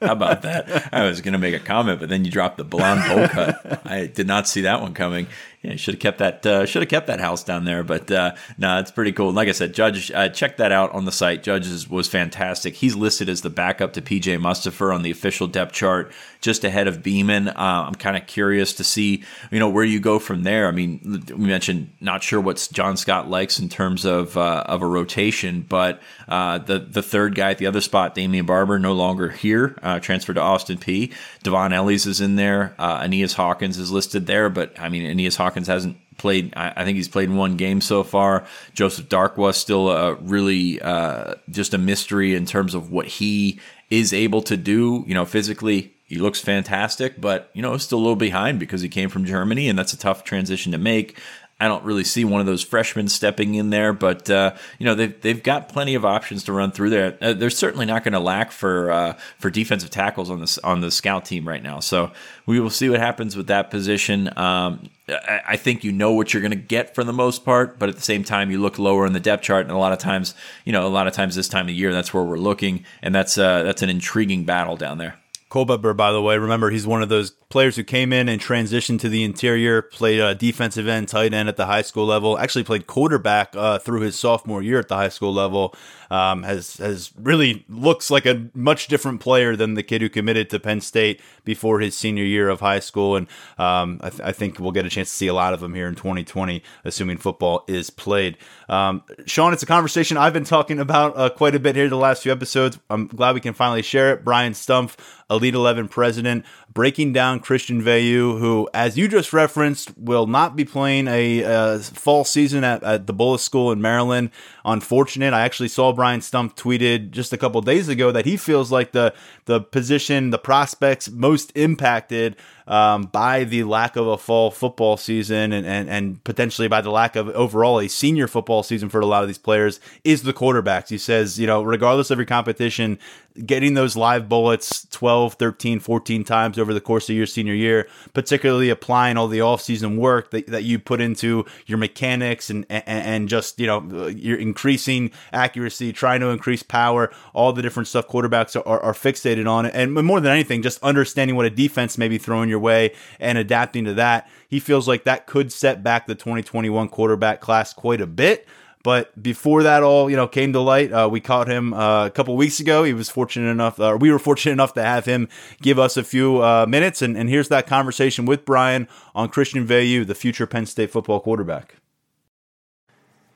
How 0.00 0.12
about 0.12 0.42
that? 0.42 0.88
I 0.92 1.04
was 1.04 1.20
going 1.20 1.32
to 1.32 1.38
make 1.38 1.54
a 1.54 1.58
comment, 1.58 2.00
but 2.00 2.08
then 2.08 2.24
you 2.24 2.30
dropped 2.30 2.56
the 2.56 2.64
blonde 2.64 3.02
bowl 3.08 3.28
cut. 3.28 3.82
I 3.86 4.06
did 4.06 4.26
not 4.26 4.48
see 4.48 4.62
that 4.62 4.80
one 4.80 4.94
coming. 4.94 5.26
Yeah, 5.62 5.74
should 5.74 5.94
have 5.94 6.00
kept 6.00 6.18
that. 6.18 6.46
Uh, 6.46 6.66
should 6.66 6.82
have 6.82 6.88
kept 6.88 7.08
that 7.08 7.18
house 7.18 7.42
down 7.42 7.64
there. 7.64 7.82
But 7.82 8.08
uh, 8.12 8.36
no, 8.58 8.78
it's 8.78 8.92
pretty 8.92 9.10
cool. 9.10 9.32
like 9.32 9.48
I 9.48 9.52
said, 9.52 9.74
Judge, 9.74 10.12
uh, 10.12 10.28
check 10.28 10.58
that 10.58 10.70
out 10.70 10.92
on 10.92 11.04
the 11.04 11.10
site. 11.10 11.42
Judge 11.42 11.88
was 11.88 12.06
fantastic. 12.06 12.76
He's 12.76 12.94
listed 12.94 13.28
as 13.28 13.42
the 13.42 13.50
backup 13.50 13.92
to 13.94 14.02
PJ 14.02 14.38
Mustipher 14.38 14.94
on 14.94 15.02
the 15.02 15.10
official 15.10 15.48
depth 15.48 15.72
chart, 15.72 16.12
just 16.40 16.62
ahead 16.62 16.86
of 16.86 16.98
Beamon. 17.02 17.48
Uh, 17.48 17.52
I'm 17.58 17.96
kind 17.96 18.16
of 18.16 18.28
curious 18.28 18.72
to 18.74 18.84
see, 18.84 19.24
you 19.50 19.58
know, 19.58 19.68
where 19.68 19.82
you 19.82 19.98
go 19.98 20.20
from 20.20 20.44
there. 20.44 20.68
I 20.68 20.70
mean, 20.70 21.24
we 21.36 21.46
mentioned 21.46 21.90
not 22.00 22.22
sure 22.22 22.40
what 22.40 22.68
John 22.72 22.96
Scott 22.96 23.28
likes 23.28 23.58
in 23.58 23.68
terms 23.68 24.04
of 24.04 24.36
uh, 24.36 24.62
of 24.64 24.82
a 24.82 24.86
rotation, 24.86 25.62
but 25.68 26.00
uh, 26.28 26.58
the 26.58 26.78
the 26.78 27.02
third 27.02 27.34
guy 27.34 27.50
at 27.50 27.58
the 27.58 27.66
other 27.66 27.80
spot, 27.80 28.14
Damion 28.14 28.46
Barber, 28.46 28.78
no 28.78 28.92
longer 28.92 29.30
here, 29.30 29.70
transferred 30.02 30.34
to 30.34 30.40
Austin 30.40 30.78
Peay 30.78 31.12
D'Von 31.42 31.72
Ellies 31.72 32.06
is 32.06 32.20
in 32.20 32.36
there. 32.36 32.76
Aeneas 32.78 33.32
Hawkins 33.32 33.76
is 33.76 33.90
listed 33.90 34.26
there, 34.26 34.48
but 34.48 34.78
I 34.78 34.88
mean, 34.88 35.04
Aeneas 35.04 35.34
Hawkins 35.34 35.47
hasn't 35.56 35.96
played. 36.18 36.52
I, 36.56 36.84
think 36.84 36.96
he's 36.96 37.08
played 37.08 37.30
one 37.30 37.56
game 37.56 37.80
so 37.80 38.02
far. 38.02 38.46
Joseph 38.74 39.08
Darkwa 39.08 39.54
still 39.54 40.16
really 40.16 40.80
uh, 40.80 41.34
just 41.50 41.74
a 41.74 41.78
mystery 41.78 42.34
in 42.34 42.46
terms 42.46 42.74
of 42.74 42.90
what 42.90 43.06
he 43.06 43.60
is 43.90 44.12
able 44.12 44.42
to 44.42 44.56
do. 44.56 45.04
You 45.06 45.14
know, 45.14 45.24
physically, 45.24 45.92
he 46.04 46.16
looks 46.16 46.40
fantastic, 46.40 47.20
but 47.20 47.50
you 47.52 47.62
know, 47.62 47.76
still 47.76 47.98
a 47.98 48.00
little 48.00 48.16
behind 48.16 48.58
because 48.58 48.80
he 48.80 48.88
came 48.88 49.10
from 49.10 49.24
Germany, 49.24 49.68
and 49.68 49.78
that's 49.78 49.92
a 49.92 49.98
tough 49.98 50.24
transition 50.24 50.72
to 50.72 50.78
make. 50.78 51.18
I 51.60 51.66
don't 51.66 51.82
really 51.82 52.04
see 52.04 52.24
one 52.24 52.40
of 52.40 52.46
those 52.46 52.62
freshmen 52.62 53.08
stepping 53.08 53.56
in 53.56 53.70
there, 53.70 53.92
but 53.92 54.30
uh, 54.30 54.54
you 54.78 54.86
know 54.86 54.94
they've 54.94 55.20
they've 55.20 55.42
got 55.42 55.68
plenty 55.68 55.96
of 55.96 56.04
options 56.04 56.44
to 56.44 56.52
run 56.52 56.70
through 56.70 56.90
there. 56.90 57.18
Uh, 57.20 57.32
they're 57.32 57.50
certainly 57.50 57.84
not 57.84 58.04
going 58.04 58.12
to 58.12 58.20
lack 58.20 58.52
for 58.52 58.92
uh, 58.92 59.18
for 59.38 59.50
defensive 59.50 59.90
tackles 59.90 60.30
on 60.30 60.40
the 60.40 60.60
on 60.62 60.82
the 60.82 60.90
scout 60.92 61.24
team 61.24 61.48
right 61.48 61.62
now. 61.62 61.80
So 61.80 62.12
we 62.46 62.60
will 62.60 62.70
see 62.70 62.88
what 62.88 63.00
happens 63.00 63.36
with 63.36 63.48
that 63.48 63.70
position. 63.70 64.28
Um, 64.38 64.88
I, 65.08 65.40
I 65.48 65.56
think 65.56 65.82
you 65.82 65.90
know 65.90 66.12
what 66.12 66.32
you're 66.32 66.42
going 66.42 66.52
to 66.52 66.56
get 66.56 66.94
for 66.94 67.02
the 67.02 67.12
most 67.12 67.44
part, 67.44 67.76
but 67.76 67.88
at 67.88 67.96
the 67.96 68.02
same 68.02 68.22
time 68.22 68.52
you 68.52 68.60
look 68.60 68.78
lower 68.78 69.04
in 69.04 69.12
the 69.12 69.20
depth 69.20 69.42
chart, 69.42 69.62
and 69.62 69.72
a 69.72 69.78
lot 69.78 69.92
of 69.92 69.98
times 69.98 70.36
you 70.64 70.72
know 70.72 70.86
a 70.86 70.88
lot 70.88 71.08
of 71.08 71.12
times 71.12 71.34
this 71.34 71.48
time 71.48 71.68
of 71.68 71.74
year 71.74 71.92
that's 71.92 72.14
where 72.14 72.22
we're 72.22 72.38
looking, 72.38 72.84
and 73.02 73.12
that's 73.12 73.36
uh, 73.36 73.64
that's 73.64 73.82
an 73.82 73.90
intriguing 73.90 74.44
battle 74.44 74.76
down 74.76 74.98
there. 74.98 75.16
Culpepper, 75.50 75.94
by 75.94 76.12
the 76.12 76.20
way, 76.20 76.36
remember 76.36 76.70
he's 76.70 76.86
one 76.86 77.02
of 77.02 77.08
those 77.08 77.30
players 77.48 77.76
who 77.76 77.84
came 77.84 78.12
in 78.12 78.28
and 78.28 78.40
transitioned 78.40 79.00
to 79.00 79.08
the 79.08 79.24
interior, 79.24 79.80
played 79.80 80.20
a 80.20 80.34
defensive 80.34 80.86
end, 80.86 81.08
tight 81.08 81.32
end 81.32 81.48
at 81.48 81.56
the 81.56 81.64
high 81.64 81.82
school 81.82 82.04
level, 82.04 82.38
actually 82.38 82.64
played 82.64 82.86
quarterback 82.86 83.56
uh, 83.56 83.78
through 83.78 84.00
his 84.00 84.18
sophomore 84.18 84.62
year 84.62 84.78
at 84.78 84.88
the 84.88 84.96
high 84.96 85.08
school 85.08 85.32
level. 85.32 85.74
Um, 86.10 86.42
has 86.42 86.78
has 86.78 87.12
really 87.18 87.66
looks 87.68 88.10
like 88.10 88.24
a 88.24 88.48
much 88.54 88.88
different 88.88 89.20
player 89.20 89.56
than 89.56 89.74
the 89.74 89.82
kid 89.82 90.00
who 90.00 90.08
committed 90.08 90.48
to 90.50 90.60
Penn 90.60 90.80
State 90.80 91.20
before 91.44 91.80
his 91.80 91.94
senior 91.94 92.24
year 92.24 92.48
of 92.48 92.60
high 92.60 92.80
school, 92.80 93.16
and 93.16 93.26
um, 93.58 94.00
I, 94.02 94.10
th- 94.10 94.22
I, 94.22 94.32
think 94.32 94.58
we'll 94.58 94.72
get 94.72 94.86
a 94.86 94.90
chance 94.90 95.10
to 95.10 95.14
see 95.14 95.26
a 95.26 95.34
lot 95.34 95.52
of 95.52 95.62
him 95.62 95.74
here 95.74 95.86
in 95.86 95.94
2020, 95.94 96.62
assuming 96.84 97.18
football 97.18 97.64
is 97.68 97.90
played. 97.90 98.38
Um, 98.70 99.02
Sean, 99.26 99.52
it's 99.52 99.62
a 99.62 99.66
conversation 99.66 100.16
I've 100.16 100.32
been 100.32 100.44
talking 100.44 100.78
about 100.78 101.16
uh, 101.16 101.28
quite 101.28 101.54
a 101.54 101.60
bit 101.60 101.76
here 101.76 101.90
the 101.90 101.96
last 101.96 102.22
few 102.22 102.32
episodes. 102.32 102.78
I'm 102.88 103.06
glad 103.06 103.34
we 103.34 103.40
can 103.40 103.52
finally 103.52 103.82
share 103.82 104.14
it. 104.14 104.24
Brian 104.24 104.54
Stumpf, 104.54 104.96
Elite 105.38 105.54
11 105.54 105.88
president, 105.88 106.44
breaking 106.72 107.12
down 107.12 107.40
Christian 107.40 107.82
Veilleux, 107.82 108.38
who, 108.38 108.68
as 108.74 108.98
you 108.98 109.08
just 109.08 109.32
referenced, 109.32 109.96
will 109.96 110.26
not 110.26 110.56
be 110.56 110.64
playing 110.64 111.08
a, 111.08 111.40
a 111.40 111.78
fall 111.78 112.24
season 112.24 112.64
at, 112.64 112.82
at, 112.82 113.06
the 113.06 113.14
Bullis 113.14 113.40
School 113.40 113.72
in 113.72 113.80
Maryland. 113.80 114.30
Unfortunate. 114.64 115.32
I 115.32 115.42
actually 115.42 115.68
saw 115.68 115.92
Brian 115.92 116.20
Stumpf 116.20 116.54
tweeted 116.54 117.10
just 117.10 117.32
a 117.32 117.38
couple 117.38 117.60
days 117.62 117.88
ago 117.88 118.12
that 118.12 118.26
he 118.26 118.36
feels 118.36 118.70
like 118.70 118.92
the 118.92 119.14
the 119.46 119.60
position, 119.60 120.30
the 120.30 120.38
prospects 120.38 121.08
most 121.10 121.52
impacted 121.56 122.36
um, 122.68 123.04
by 123.04 123.44
the 123.44 123.64
lack 123.64 123.96
of 123.96 124.06
a 124.06 124.18
fall 124.18 124.50
football 124.50 124.96
season 124.96 125.52
and, 125.52 125.66
and, 125.66 125.88
and 125.88 126.22
potentially 126.22 126.68
by 126.68 126.82
the 126.82 126.90
lack 126.90 127.16
of 127.16 127.28
overall 127.30 127.80
a 127.80 127.88
senior 127.88 128.28
football 128.28 128.62
season 128.62 128.90
for 128.90 129.00
a 129.00 129.06
lot 129.06 129.22
of 129.22 129.28
these 129.28 129.38
players 129.38 129.80
is 130.04 130.22
the 130.22 130.34
quarterbacks. 130.34 130.88
He 130.90 130.98
says, 130.98 131.40
you 131.40 131.46
know, 131.46 131.62
regardless 131.62 132.10
of 132.10 132.18
your 132.18 132.26
competition, 132.26 132.98
getting 133.46 133.74
those 133.74 133.96
live 133.96 134.28
bullets 134.28 134.86
12, 134.90 135.34
13, 135.34 135.80
14 135.80 136.24
times 136.24 136.58
over 136.58 136.74
the 136.74 136.80
course 136.80 137.08
of 137.08 137.16
your 137.16 137.26
senior 137.26 137.54
year, 137.54 137.88
particularly 138.12 138.68
applying 138.70 139.16
all 139.16 139.28
the 139.28 139.38
offseason 139.38 139.96
work 139.96 140.30
that, 140.30 140.46
that 140.48 140.64
you 140.64 140.78
put 140.78 141.00
into 141.00 141.44
your 141.66 141.78
mechanics 141.78 142.50
and, 142.50 142.66
and, 142.68 142.84
and 142.86 143.28
just, 143.28 143.58
you 143.60 143.66
know, 143.66 144.08
you're 144.08 144.38
increasing 144.38 145.10
accuracy, 145.32 145.92
trying 145.92 146.20
to 146.20 146.28
increase 146.28 146.62
power, 146.62 147.10
all 147.32 147.52
the 147.52 147.62
different 147.62 147.86
stuff 147.86 148.08
quarterbacks 148.08 148.56
are, 148.56 148.66
are, 148.66 148.80
are 148.80 148.92
fixated 148.92 149.48
on. 149.48 149.66
And 149.66 149.94
more 149.94 150.20
than 150.20 150.32
anything, 150.32 150.62
just 150.62 150.82
understanding 150.82 151.36
what 151.36 151.46
a 151.46 151.50
defense 151.50 151.96
may 151.96 152.08
be 152.08 152.18
throwing 152.18 152.48
your 152.48 152.57
your 152.58 152.64
way 152.64 152.94
and 153.20 153.38
adapting 153.38 153.84
to 153.84 153.94
that. 153.94 154.28
He 154.48 154.60
feels 154.60 154.88
like 154.88 155.04
that 155.04 155.26
could 155.26 155.52
set 155.52 155.82
back 155.82 156.06
the 156.06 156.14
2021 156.14 156.88
quarterback 156.88 157.40
class 157.40 157.72
quite 157.72 158.00
a 158.00 158.06
bit. 158.06 158.46
But 158.84 159.20
before 159.20 159.64
that 159.64 159.82
all, 159.82 160.08
you 160.08 160.16
know, 160.16 160.28
came 160.28 160.52
to 160.52 160.60
light, 160.60 160.92
uh, 160.92 161.08
we 161.10 161.20
caught 161.20 161.48
him 161.48 161.74
uh, 161.74 162.06
a 162.06 162.10
couple 162.10 162.36
weeks 162.36 162.60
ago. 162.60 162.84
He 162.84 162.94
was 162.94 163.10
fortunate 163.10 163.50
enough, 163.50 163.78
or 163.80 163.94
uh, 163.94 163.96
we 163.96 164.10
were 164.10 164.20
fortunate 164.20 164.52
enough 164.52 164.72
to 164.74 164.82
have 164.82 165.04
him 165.04 165.28
give 165.60 165.78
us 165.78 165.96
a 165.96 166.04
few 166.04 166.42
uh, 166.42 166.64
minutes. 166.66 167.02
And, 167.02 167.16
and 167.16 167.28
here's 167.28 167.48
that 167.48 167.66
conversation 167.66 168.24
with 168.24 168.44
Brian 168.44 168.88
on 169.14 169.28
Christian 169.28 169.66
Veilleux, 169.66 170.06
the 170.06 170.14
future 170.14 170.46
Penn 170.46 170.64
State 170.64 170.90
football 170.90 171.20
quarterback. 171.20 171.77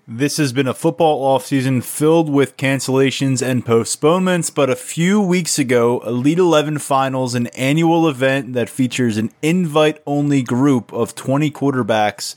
This 0.09 0.37
has 0.39 0.53
been 0.53 0.67
a 0.67 0.75
football 0.75 1.39
offseason 1.39 1.85
filled 1.85 2.29
with 2.29 2.57
cancellations 2.57 3.41
and 3.41 3.65
postponements, 3.65 4.51
but 4.51 4.69
a 4.69 4.75
few 4.75 5.21
weeks 5.21 5.61
ago, 5.61 6.01
Elite 6.01 6.41
11 6.41 6.79
Finals, 6.79 7.37
an 7.37 7.47
annual 7.49 8.09
event 8.09 8.53
that 8.55 8.69
features 8.69 9.17
an 9.17 9.31
invite 9.43 10.03
only 10.05 10.43
group 10.43 10.93
of 10.93 11.15
20 11.15 11.53
quarterbacks, 11.53 12.35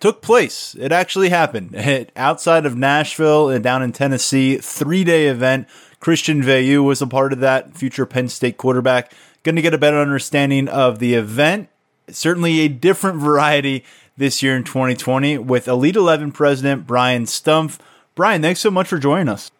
took 0.00 0.22
place. 0.22 0.74
It 0.76 0.90
actually 0.90 1.28
happened. 1.28 1.76
outside 2.16 2.66
of 2.66 2.76
Nashville 2.76 3.48
and 3.48 3.62
down 3.62 3.84
in 3.84 3.92
Tennessee, 3.92 4.56
three 4.56 5.04
day 5.04 5.28
event. 5.28 5.68
Christian 6.00 6.42
Veilleux 6.42 6.82
was 6.82 7.00
a 7.00 7.06
part 7.06 7.32
of 7.32 7.38
that, 7.38 7.76
future 7.76 8.06
Penn 8.06 8.28
State 8.28 8.56
quarterback. 8.56 9.12
Going 9.44 9.54
to 9.54 9.62
get 9.62 9.72
a 9.72 9.78
better 9.78 10.00
understanding 10.00 10.66
of 10.66 10.98
the 10.98 11.14
event. 11.14 11.68
Certainly 12.08 12.58
a 12.58 12.68
different 12.68 13.18
variety 13.20 13.84
this 14.16 14.42
year 14.42 14.56
in 14.56 14.64
2020 14.64 15.38
with 15.38 15.68
Elite 15.68 15.96
11 15.96 16.32
president 16.32 16.86
Brian 16.86 17.24
Stumpf. 17.24 17.78
Brian, 18.14 18.42
thanks 18.42 18.60
so 18.60 18.70
much 18.70 18.88
for 18.88 18.98
joining 18.98 19.28
us. 19.28 19.50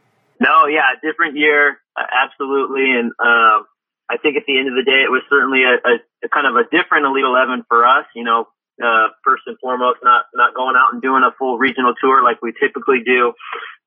No, 0.41 0.67
yeah, 0.67 0.83
different 1.03 1.37
year, 1.37 1.79
uh, 1.97 2.03
absolutely. 2.03 2.91
And 2.91 3.13
uh, 3.19 3.63
I 4.11 4.19
think 4.21 4.37
at 4.37 4.45
the 4.47 4.59
end 4.59 4.69
of 4.69 4.75
the 4.75 4.85
day, 4.85 5.07
it 5.07 5.11
was 5.11 5.23
certainly 5.31 5.63
a, 5.63 5.79
a, 5.81 5.95
a 6.27 6.29
kind 6.29 6.47
of 6.47 6.57
a 6.57 6.69
different 6.69 7.07
Elite 7.07 7.25
11 7.25 7.65
for 7.69 7.87
us. 7.87 8.07
You 8.15 8.25
know, 8.25 8.49
uh, 8.83 9.09
first 9.25 9.45
and 9.47 9.57
foremost, 9.61 10.01
not 10.03 10.27
not 10.35 10.55
going 10.55 10.77
out 10.77 10.93
and 10.93 11.01
doing 11.01 11.23
a 11.23 11.33
full 11.39 11.59
regional 11.59 11.95
tour 11.95 12.23
like 12.23 12.43
we 12.43 12.53
typically 12.53 13.01
do, 13.05 13.33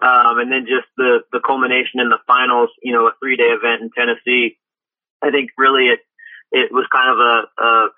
um, 0.02 0.40
and 0.40 0.52
then 0.52 0.66
just 0.66 0.88
the 0.98 1.22
the 1.32 1.42
culmination 1.46 2.00
in 2.00 2.10
the 2.10 2.24
finals. 2.26 2.70
You 2.82 2.94
know, 2.94 3.06
a 3.08 3.12
three 3.20 3.36
day 3.36 3.52
event 3.52 3.82
in 3.82 3.90
Tennessee. 3.92 4.58
I 5.22 5.32
think 5.32 5.52
really 5.58 5.92
it 5.92 6.00
it 6.52 6.72
was 6.72 6.88
kind 6.92 7.12
of 7.12 7.18
a, 7.20 7.36
a 7.62 7.90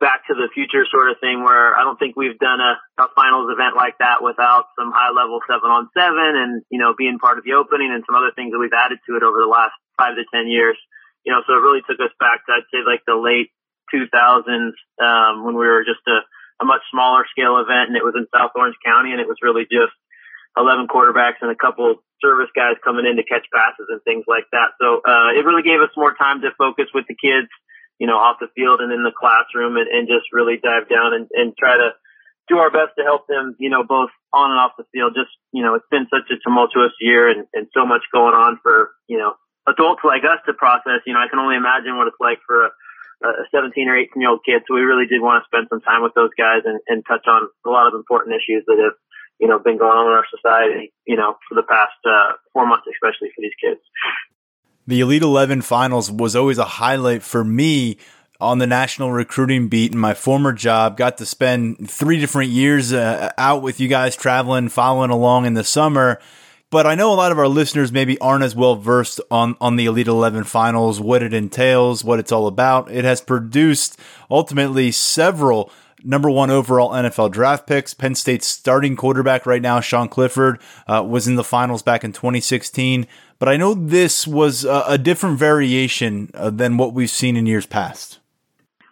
back 0.00 0.28
to 0.28 0.34
the 0.36 0.52
future 0.52 0.84
sort 0.92 1.08
of 1.08 1.16
thing 1.24 1.40
where 1.40 1.72
I 1.72 1.80
don't 1.80 1.96
think 1.96 2.16
we've 2.16 2.38
done 2.38 2.60
a, 2.60 2.76
a 3.00 3.08
finals 3.16 3.48
event 3.48 3.76
like 3.76 3.96
that 3.98 4.20
without 4.20 4.68
some 4.76 4.92
high 4.92 5.12
level 5.12 5.40
seven 5.48 5.72
on 5.72 5.88
seven 5.96 6.36
and, 6.36 6.52
you 6.68 6.76
know, 6.76 6.92
being 6.92 7.16
part 7.16 7.40
of 7.40 7.44
the 7.48 7.56
opening 7.56 7.88
and 7.88 8.04
some 8.04 8.16
other 8.16 8.32
things 8.36 8.52
that 8.52 8.60
we've 8.60 8.76
added 8.76 9.00
to 9.08 9.16
it 9.16 9.24
over 9.24 9.40
the 9.40 9.48
last 9.48 9.72
five 9.96 10.16
to 10.20 10.24
10 10.28 10.52
years. 10.52 10.76
You 11.24 11.32
know, 11.32 11.40
so 11.48 11.56
it 11.56 11.64
really 11.64 11.80
took 11.88 11.98
us 11.98 12.12
back 12.20 12.44
to, 12.44 12.60
I'd 12.60 12.68
say 12.68 12.84
like 12.84 13.08
the 13.08 13.16
late 13.16 13.48
2000s, 13.88 14.76
um, 15.00 15.48
when 15.48 15.56
we 15.56 15.64
were 15.64 15.82
just 15.82 16.04
a, 16.04 16.20
a 16.60 16.64
much 16.68 16.84
smaller 16.92 17.24
scale 17.32 17.56
event 17.56 17.88
and 17.88 17.96
it 17.96 18.04
was 18.04 18.14
in 18.14 18.28
South 18.28 18.52
Orange 18.52 18.76
County 18.84 19.16
and 19.16 19.20
it 19.20 19.28
was 19.28 19.40
really 19.40 19.64
just 19.64 19.96
11 20.60 20.92
quarterbacks 20.92 21.40
and 21.40 21.48
a 21.48 21.56
couple 21.56 22.04
service 22.20 22.52
guys 22.52 22.76
coming 22.84 23.08
in 23.08 23.16
to 23.16 23.24
catch 23.24 23.48
passes 23.48 23.88
and 23.88 24.00
things 24.04 24.28
like 24.28 24.44
that. 24.52 24.76
So, 24.76 25.00
uh, 25.00 25.32
it 25.32 25.44
really 25.48 25.64
gave 25.64 25.80
us 25.80 25.92
more 25.96 26.12
time 26.12 26.44
to 26.44 26.52
focus 26.56 26.92
with 26.92 27.08
the 27.08 27.16
kids 27.16 27.48
you 27.98 28.06
know, 28.06 28.16
off 28.16 28.40
the 28.40 28.52
field 28.54 28.80
and 28.80 28.92
in 28.92 29.02
the 29.02 29.14
classroom 29.14 29.76
and, 29.76 29.88
and 29.88 30.08
just 30.08 30.32
really 30.32 30.60
dive 30.60 30.88
down 30.88 31.14
and, 31.14 31.26
and 31.32 31.56
try 31.56 31.76
to 31.76 31.96
do 32.48 32.58
our 32.58 32.70
best 32.70 32.94
to 32.98 33.02
help 33.02 33.26
them, 33.26 33.56
you 33.58 33.70
know, 33.70 33.82
both 33.82 34.10
on 34.32 34.52
and 34.52 34.60
off 34.60 34.78
the 34.78 34.86
field. 34.92 35.16
Just, 35.16 35.32
you 35.50 35.64
know, 35.64 35.74
it's 35.74 35.90
been 35.90 36.06
such 36.12 36.30
a 36.30 36.38
tumultuous 36.38 36.94
year 37.00 37.28
and, 37.28 37.46
and 37.52 37.66
so 37.74 37.86
much 37.86 38.06
going 38.12 38.34
on 38.34 38.60
for, 38.62 38.92
you 39.08 39.18
know, 39.18 39.34
adults 39.66 40.04
like 40.04 40.22
us 40.22 40.44
to 40.46 40.54
process. 40.54 41.02
You 41.06 41.14
know, 41.14 41.24
I 41.24 41.28
can 41.28 41.40
only 41.40 41.56
imagine 41.56 41.96
what 41.96 42.06
it's 42.06 42.22
like 42.22 42.38
for 42.46 42.70
a, 42.70 42.70
a 43.26 43.44
17 43.50 43.88
or 43.88 43.98
18 43.98 44.14
year 44.20 44.30
old 44.30 44.46
kid. 44.46 44.62
So 44.68 44.76
we 44.76 44.86
really 44.86 45.10
did 45.10 45.24
want 45.24 45.42
to 45.42 45.48
spend 45.50 45.66
some 45.72 45.82
time 45.82 46.06
with 46.06 46.14
those 46.14 46.30
guys 46.38 46.62
and, 46.68 46.78
and 46.86 47.02
touch 47.02 47.26
on 47.26 47.50
a 47.66 47.70
lot 47.70 47.88
of 47.90 47.98
important 47.98 48.36
issues 48.36 48.62
that 48.70 48.78
have, 48.78 48.94
you 49.40 49.48
know, 49.48 49.58
been 49.58 49.76
going 49.76 49.96
on 49.96 50.06
in 50.06 50.16
our 50.16 50.28
society, 50.30 50.94
you 51.04 51.16
know, 51.16 51.34
for 51.48 51.56
the 51.58 51.66
past 51.66 51.98
uh, 52.06 52.38
four 52.52 52.64
months, 52.64 52.86
especially 52.86 53.34
for 53.34 53.42
these 53.42 53.58
kids 53.58 53.82
the 54.86 55.00
Elite 55.00 55.22
11 55.22 55.62
finals 55.62 56.10
was 56.10 56.36
always 56.36 56.58
a 56.58 56.64
highlight 56.64 57.22
for 57.22 57.44
me 57.44 57.98
on 58.40 58.58
the 58.58 58.66
national 58.66 59.10
recruiting 59.12 59.68
beat 59.68 59.92
in 59.92 59.98
my 59.98 60.14
former 60.14 60.52
job. 60.52 60.96
Got 60.96 61.18
to 61.18 61.26
spend 61.26 61.90
three 61.90 62.20
different 62.20 62.50
years 62.50 62.92
uh, 62.92 63.32
out 63.38 63.62
with 63.62 63.80
you 63.80 63.88
guys 63.88 64.14
traveling, 64.14 64.68
following 64.68 65.10
along 65.10 65.46
in 65.46 65.54
the 65.54 65.64
summer. 65.64 66.20
but 66.70 66.86
I 66.86 66.94
know 66.94 67.12
a 67.12 67.14
lot 67.14 67.32
of 67.32 67.38
our 67.38 67.48
listeners 67.48 67.92
maybe 67.92 68.18
aren't 68.18 68.44
as 68.44 68.54
well 68.54 68.76
versed 68.76 69.20
on, 69.30 69.56
on 69.60 69.76
the 69.76 69.86
Elite 69.86 70.08
11 70.08 70.44
finals, 70.44 71.00
what 71.00 71.22
it 71.22 71.32
entails, 71.32 72.04
what 72.04 72.18
it's 72.18 72.32
all 72.32 72.46
about. 72.46 72.90
It 72.90 73.04
has 73.04 73.20
produced 73.20 73.98
ultimately 74.30 74.90
several 74.92 75.70
number 76.06 76.30
one 76.30 76.50
overall 76.50 76.90
NFL 76.90 77.32
draft 77.32 77.66
picks. 77.66 77.92
Penn 77.92 78.14
State's 78.14 78.46
starting 78.46 78.96
quarterback 78.96 79.44
right 79.44 79.60
now, 79.60 79.80
Sean 79.80 80.08
Clifford, 80.08 80.60
uh, 80.86 81.04
was 81.06 81.26
in 81.26 81.34
the 81.34 81.44
finals 81.44 81.82
back 81.82 82.04
in 82.04 82.12
2016. 82.12 83.06
But 83.38 83.48
I 83.48 83.56
know 83.56 83.74
this 83.74 84.26
was 84.26 84.64
a, 84.64 84.84
a 84.86 84.98
different 84.98 85.38
variation 85.38 86.30
uh, 86.32 86.50
than 86.50 86.76
what 86.78 86.94
we've 86.94 87.10
seen 87.10 87.36
in 87.36 87.44
years 87.44 87.66
past. 87.66 88.20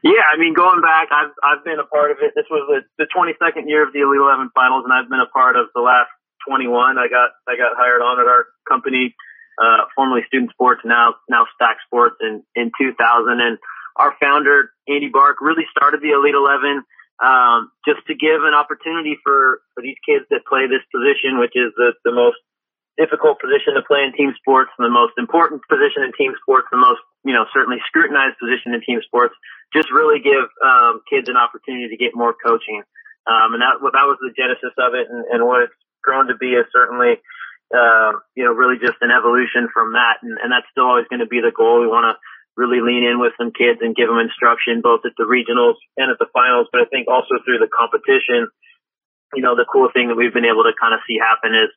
Yeah, 0.02 0.20
I 0.30 0.36
mean, 0.36 0.52
going 0.52 0.82
back, 0.82 1.08
I've 1.08 1.32
I've 1.40 1.64
been 1.64 1.80
a 1.80 1.88
part 1.88 2.10
of 2.10 2.18
it. 2.20 2.36
This 2.36 2.44
was 2.50 2.68
the, 2.68 2.84
the 3.00 3.08
22nd 3.08 3.64
year 3.66 3.86
of 3.86 3.94
the 3.94 4.04
Elite 4.04 4.20
11 4.20 4.50
finals, 4.54 4.84
and 4.84 4.92
I've 4.92 5.08
been 5.08 5.24
a 5.24 5.32
part 5.32 5.56
of 5.56 5.72
the 5.74 5.80
last 5.80 6.12
21. 6.46 6.98
I 6.98 7.08
got 7.08 7.32
I 7.48 7.56
got 7.56 7.72
hired 7.72 8.02
on 8.02 8.20
at 8.20 8.28
our 8.28 8.44
company, 8.68 9.16
uh, 9.56 9.88
formerly 9.96 10.20
Student 10.28 10.52
Sports, 10.52 10.82
now 10.84 11.14
now 11.30 11.46
Stack 11.56 11.78
Sports 11.88 12.16
in 12.20 12.44
in 12.54 12.70
2000. 12.76 13.40
And 13.40 13.56
our 13.96 14.12
founder 14.20 14.76
Andy 14.86 15.08
Bark 15.08 15.40
really 15.40 15.64
started 15.72 16.02
the 16.02 16.12
Elite 16.12 16.36
11 16.36 16.84
um, 17.22 17.70
just 17.86 18.02
to 18.06 18.14
give 18.14 18.42
an 18.42 18.54
opportunity 18.54 19.18
for 19.22 19.60
for 19.74 19.82
these 19.82 19.98
kids 20.02 20.24
that 20.30 20.46
play 20.48 20.66
this 20.66 20.82
position, 20.90 21.38
which 21.38 21.54
is 21.54 21.70
the 21.76 21.94
the 22.04 22.12
most 22.12 22.38
difficult 22.96 23.42
position 23.42 23.74
to 23.74 23.82
play 23.82 24.06
in 24.06 24.14
team 24.14 24.30
sports, 24.38 24.70
and 24.78 24.86
the 24.86 24.92
most 24.92 25.14
important 25.18 25.62
position 25.66 26.06
in 26.06 26.14
team 26.14 26.32
sports, 26.38 26.70
the 26.70 26.78
most, 26.78 27.02
you 27.26 27.34
know, 27.34 27.42
certainly 27.50 27.82
scrutinized 27.90 28.38
position 28.38 28.70
in 28.74 28.80
team 28.86 29.02
sports, 29.02 29.34
just 29.74 29.90
really 29.90 30.22
give, 30.22 30.46
um, 30.62 31.02
kids 31.10 31.26
an 31.28 31.36
opportunity 31.36 31.90
to 31.90 31.98
get 31.98 32.14
more 32.14 32.34
coaching. 32.34 32.82
Um, 33.26 33.58
and 33.58 33.62
that, 33.62 33.82
that 33.82 34.06
was 34.06 34.18
the 34.22 34.30
genesis 34.36 34.74
of 34.78 34.94
it. 34.94 35.10
And, 35.10 35.26
and 35.26 35.40
what 35.42 35.66
it's 35.66 35.78
grown 36.06 36.28
to 36.28 36.36
be 36.38 36.54
is 36.54 36.70
certainly, 36.70 37.18
uh, 37.74 38.20
you 38.36 38.44
know, 38.44 38.52
really 38.54 38.78
just 38.78 39.00
an 39.02 39.10
evolution 39.10 39.66
from 39.74 39.98
that. 39.98 40.22
And, 40.22 40.38
and 40.38 40.52
that's 40.52 40.68
still 40.70 40.86
always 40.86 41.10
going 41.10 41.24
to 41.24 41.30
be 41.30 41.42
the 41.42 41.50
goal. 41.50 41.82
We 41.82 41.90
want 41.90 42.06
to 42.06 42.20
really 42.56 42.78
lean 42.78 43.02
in 43.02 43.18
with 43.18 43.34
some 43.36 43.50
kids 43.50 43.82
and 43.82 43.96
give 43.98 44.06
them 44.06 44.22
instruction 44.22 44.80
both 44.82 45.02
at 45.02 45.18
the 45.18 45.26
regionals 45.26 45.78
and 45.98 46.10
at 46.10 46.18
the 46.22 46.30
finals. 46.30 46.70
But 46.70 46.82
I 46.82 46.86
think 46.86 47.10
also 47.10 47.42
through 47.42 47.58
the 47.58 47.70
competition, 47.70 48.46
you 49.34 49.42
know, 49.42 49.58
the 49.58 49.66
cool 49.66 49.90
thing 49.90 50.08
that 50.08 50.18
we've 50.18 50.34
been 50.34 50.46
able 50.46 50.62
to 50.62 50.78
kind 50.78 50.94
of 50.94 51.02
see 51.06 51.18
happen 51.18 51.54
is 51.54 51.70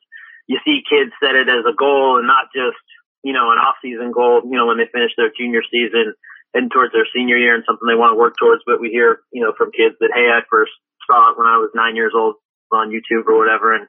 you 0.46 0.62
see 0.62 0.86
kids 0.86 1.10
set 1.18 1.34
it 1.34 1.50
as 1.50 1.66
a 1.66 1.74
goal 1.74 2.18
and 2.18 2.26
not 2.26 2.54
just, 2.54 2.78
you 3.26 3.34
know, 3.34 3.50
an 3.50 3.58
off 3.58 3.82
season 3.82 4.14
goal, 4.14 4.46
you 4.46 4.54
know, 4.54 4.70
when 4.70 4.78
they 4.78 4.86
finish 4.86 5.12
their 5.18 5.34
junior 5.34 5.66
season 5.66 6.14
and 6.54 6.70
towards 6.70 6.94
their 6.94 7.06
senior 7.10 7.36
year 7.36 7.58
and 7.58 7.66
something 7.66 7.84
they 7.84 7.98
want 7.98 8.14
to 8.14 8.20
work 8.20 8.38
towards. 8.38 8.62
But 8.64 8.80
we 8.80 8.94
hear, 8.94 9.20
you 9.34 9.42
know, 9.42 9.52
from 9.58 9.74
kids 9.74 9.98
that, 9.98 10.14
Hey, 10.14 10.30
I 10.30 10.46
first 10.46 10.72
saw 11.10 11.34
it 11.34 11.38
when 11.38 11.50
I 11.50 11.58
was 11.58 11.74
nine 11.74 11.96
years 11.96 12.14
old 12.14 12.36
on 12.70 12.94
YouTube 12.94 13.26
or 13.26 13.36
whatever. 13.36 13.74
And 13.74 13.88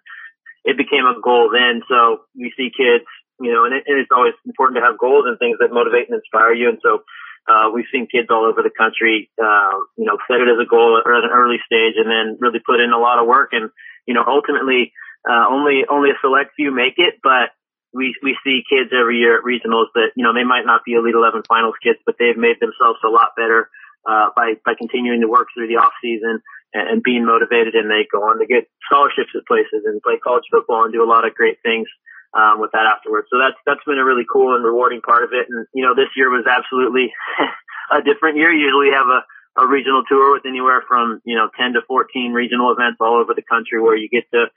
it 0.66 0.78
became 0.78 1.06
a 1.06 1.22
goal 1.22 1.52
then. 1.54 1.82
So 1.88 2.26
we 2.36 2.52
see 2.58 2.72
kids, 2.76 3.08
you 3.40 3.52
know, 3.52 3.66
and, 3.66 3.74
it, 3.74 3.84
and 3.88 4.00
it's 4.00 4.12
always 4.14 4.36
important 4.46 4.78
to 4.78 4.86
have 4.86 5.00
goals 5.00 5.26
and 5.28 5.40
things 5.40 5.58
that 5.60 5.72
motivate 5.72 6.12
and 6.12 6.20
inspire 6.20 6.54
you. 6.54 6.70
And 6.70 6.80
so, 6.84 7.04
uh, 7.50 7.74
we've 7.74 7.90
seen 7.92 8.06
kids 8.06 8.30
all 8.30 8.46
over 8.46 8.62
the 8.62 8.70
country, 8.70 9.32
uh, 9.42 9.74
you 9.98 10.06
know, 10.06 10.22
set 10.30 10.38
it 10.38 10.52
as 10.52 10.62
a 10.62 10.70
goal 10.70 11.02
at 11.02 11.08
an 11.10 11.34
early 11.34 11.58
stage 11.66 11.98
and 11.98 12.06
then 12.06 12.38
really 12.38 12.62
put 12.62 12.78
in 12.80 12.94
a 12.94 13.02
lot 13.02 13.18
of 13.18 13.26
work. 13.26 13.58
And, 13.58 13.74
you 14.06 14.14
know, 14.14 14.22
ultimately, 14.22 14.94
uh, 15.26 15.50
only, 15.50 15.82
only 15.90 16.12
a 16.12 16.22
select 16.22 16.54
few 16.56 16.70
make 16.70 17.02
it, 17.02 17.18
but 17.24 17.50
we, 17.90 18.14
we 18.22 18.38
see 18.46 18.62
kids 18.70 18.94
every 18.94 19.18
year 19.18 19.40
at 19.40 19.44
regionals 19.44 19.90
that, 19.98 20.14
you 20.16 20.22
know, 20.22 20.34
they 20.38 20.46
might 20.46 20.68
not 20.70 20.86
be 20.86 20.94
Elite 20.94 21.18
11 21.18 21.42
finals 21.50 21.74
kids, 21.82 21.98
but 22.06 22.16
they've 22.20 22.38
made 22.38 22.62
themselves 22.62 23.02
a 23.02 23.10
lot 23.10 23.34
better, 23.34 23.70
uh, 24.06 24.30
by, 24.36 24.54
by 24.64 24.78
continuing 24.78 25.22
to 25.22 25.28
work 25.28 25.50
through 25.52 25.68
the 25.68 25.82
off 25.82 25.92
season 26.06 26.46
and, 26.74 26.86
and 26.90 27.04
being 27.04 27.26
motivated 27.26 27.74
and 27.74 27.90
they 27.90 28.06
go 28.06 28.30
on 28.30 28.38
to 28.40 28.46
get 28.46 28.70
scholarships 28.86 29.34
at 29.34 29.50
places 29.50 29.90
and 29.90 30.06
play 30.06 30.22
college 30.22 30.46
football 30.54 30.86
and 30.86 30.94
do 30.94 31.04
a 31.04 31.10
lot 31.10 31.26
of 31.26 31.34
great 31.34 31.58
things 31.66 31.90
um, 32.34 32.62
with 32.62 32.72
that 32.74 32.86
afterwards. 32.86 33.28
So 33.32 33.38
that's 33.38 33.58
that's 33.66 33.84
been 33.86 34.00
a 34.00 34.06
really 34.06 34.26
cool 34.26 34.56
and 34.56 34.64
rewarding 34.64 35.02
part 35.02 35.24
of 35.24 35.32
it. 35.34 35.48
And 35.50 35.66
you 35.74 35.84
know, 35.86 35.96
this 35.96 36.12
year 36.16 36.30
was 36.30 36.46
absolutely 36.46 37.14
a 37.92 38.02
different 38.02 38.38
year. 38.38 38.52
Usually, 38.52 38.90
we 38.90 38.96
have 38.96 39.08
a 39.08 39.26
a 39.58 39.68
regional 39.68 40.04
tour 40.08 40.34
with 40.34 40.46
anywhere 40.46 40.84
from 40.88 41.22
you 41.26 41.36
know 41.36 41.50
10 41.58 41.74
to 41.74 41.82
14 41.88 42.32
regional 42.32 42.72
events 42.72 43.02
all 43.02 43.20
over 43.20 43.34
the 43.34 43.44
country 43.44 43.82
where 43.82 43.98
you 43.98 44.08
get 44.08 44.30
to 44.32 44.48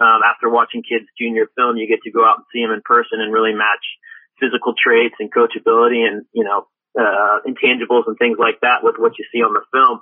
um, 0.00 0.20
after 0.24 0.48
watching 0.48 0.82
kids 0.82 1.08
junior 1.18 1.48
film, 1.56 1.76
you 1.76 1.88
get 1.88 2.00
to 2.04 2.12
go 2.12 2.24
out 2.24 2.40
and 2.40 2.46
see 2.52 2.64
them 2.64 2.72
in 2.72 2.80
person 2.84 3.20
and 3.20 3.32
really 3.32 3.52
match 3.52 3.84
physical 4.40 4.74
traits 4.76 5.16
and 5.20 5.32
coachability 5.32 6.04
and 6.08 6.24
you 6.32 6.44
know 6.44 6.66
uh, 6.98 7.40
intangibles 7.48 8.04
and 8.06 8.18
things 8.18 8.36
like 8.38 8.60
that 8.60 8.84
with 8.84 8.96
what 8.98 9.16
you 9.18 9.24
see 9.32 9.40
on 9.40 9.52
the 9.52 9.64
film. 9.72 10.00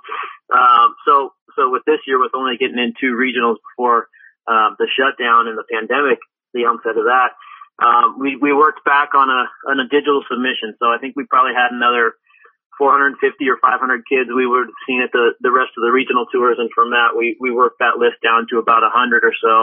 Um, 0.51 0.95
so, 1.07 1.31
so 1.55 1.71
with 1.71 1.83
this 1.85 2.03
year, 2.07 2.19
with 2.19 2.35
only 2.35 2.57
getting 2.59 2.79
in 2.79 2.93
two 2.99 3.15
regionals 3.15 3.63
before 3.63 4.07
um, 4.47 4.75
the 4.79 4.87
shutdown 4.91 5.47
and 5.47 5.57
the 5.57 5.67
pandemic, 5.67 6.19
the 6.53 6.67
onset 6.67 6.97
of 6.97 7.05
that, 7.07 7.35
um, 7.81 8.19
we 8.19 8.35
we 8.35 8.53
worked 8.53 8.83
back 8.85 9.13
on 9.13 9.29
a 9.29 9.41
on 9.69 9.79
a 9.79 9.87
digital 9.87 10.23
submission. 10.29 10.75
So 10.79 10.91
I 10.91 10.97
think 10.99 11.15
we 11.15 11.25
probably 11.25 11.53
had 11.55 11.71
another 11.71 12.13
450 12.77 13.21
or 13.49 13.57
500 13.61 14.03
kids 14.09 14.29
we 14.33 14.47
would 14.47 14.67
have 14.67 14.81
seen 14.87 15.01
at 15.01 15.11
the 15.11 15.33
the 15.41 15.51
rest 15.51 15.73
of 15.77 15.83
the 15.85 15.91
regional 15.91 16.25
tours, 16.27 16.57
and 16.59 16.69
from 16.73 16.91
that 16.91 17.17
we 17.17 17.37
we 17.39 17.51
worked 17.51 17.79
that 17.79 17.97
list 17.97 18.21
down 18.23 18.47
to 18.51 18.59
about 18.59 18.83
100 18.83 19.23
or 19.23 19.35
so, 19.35 19.55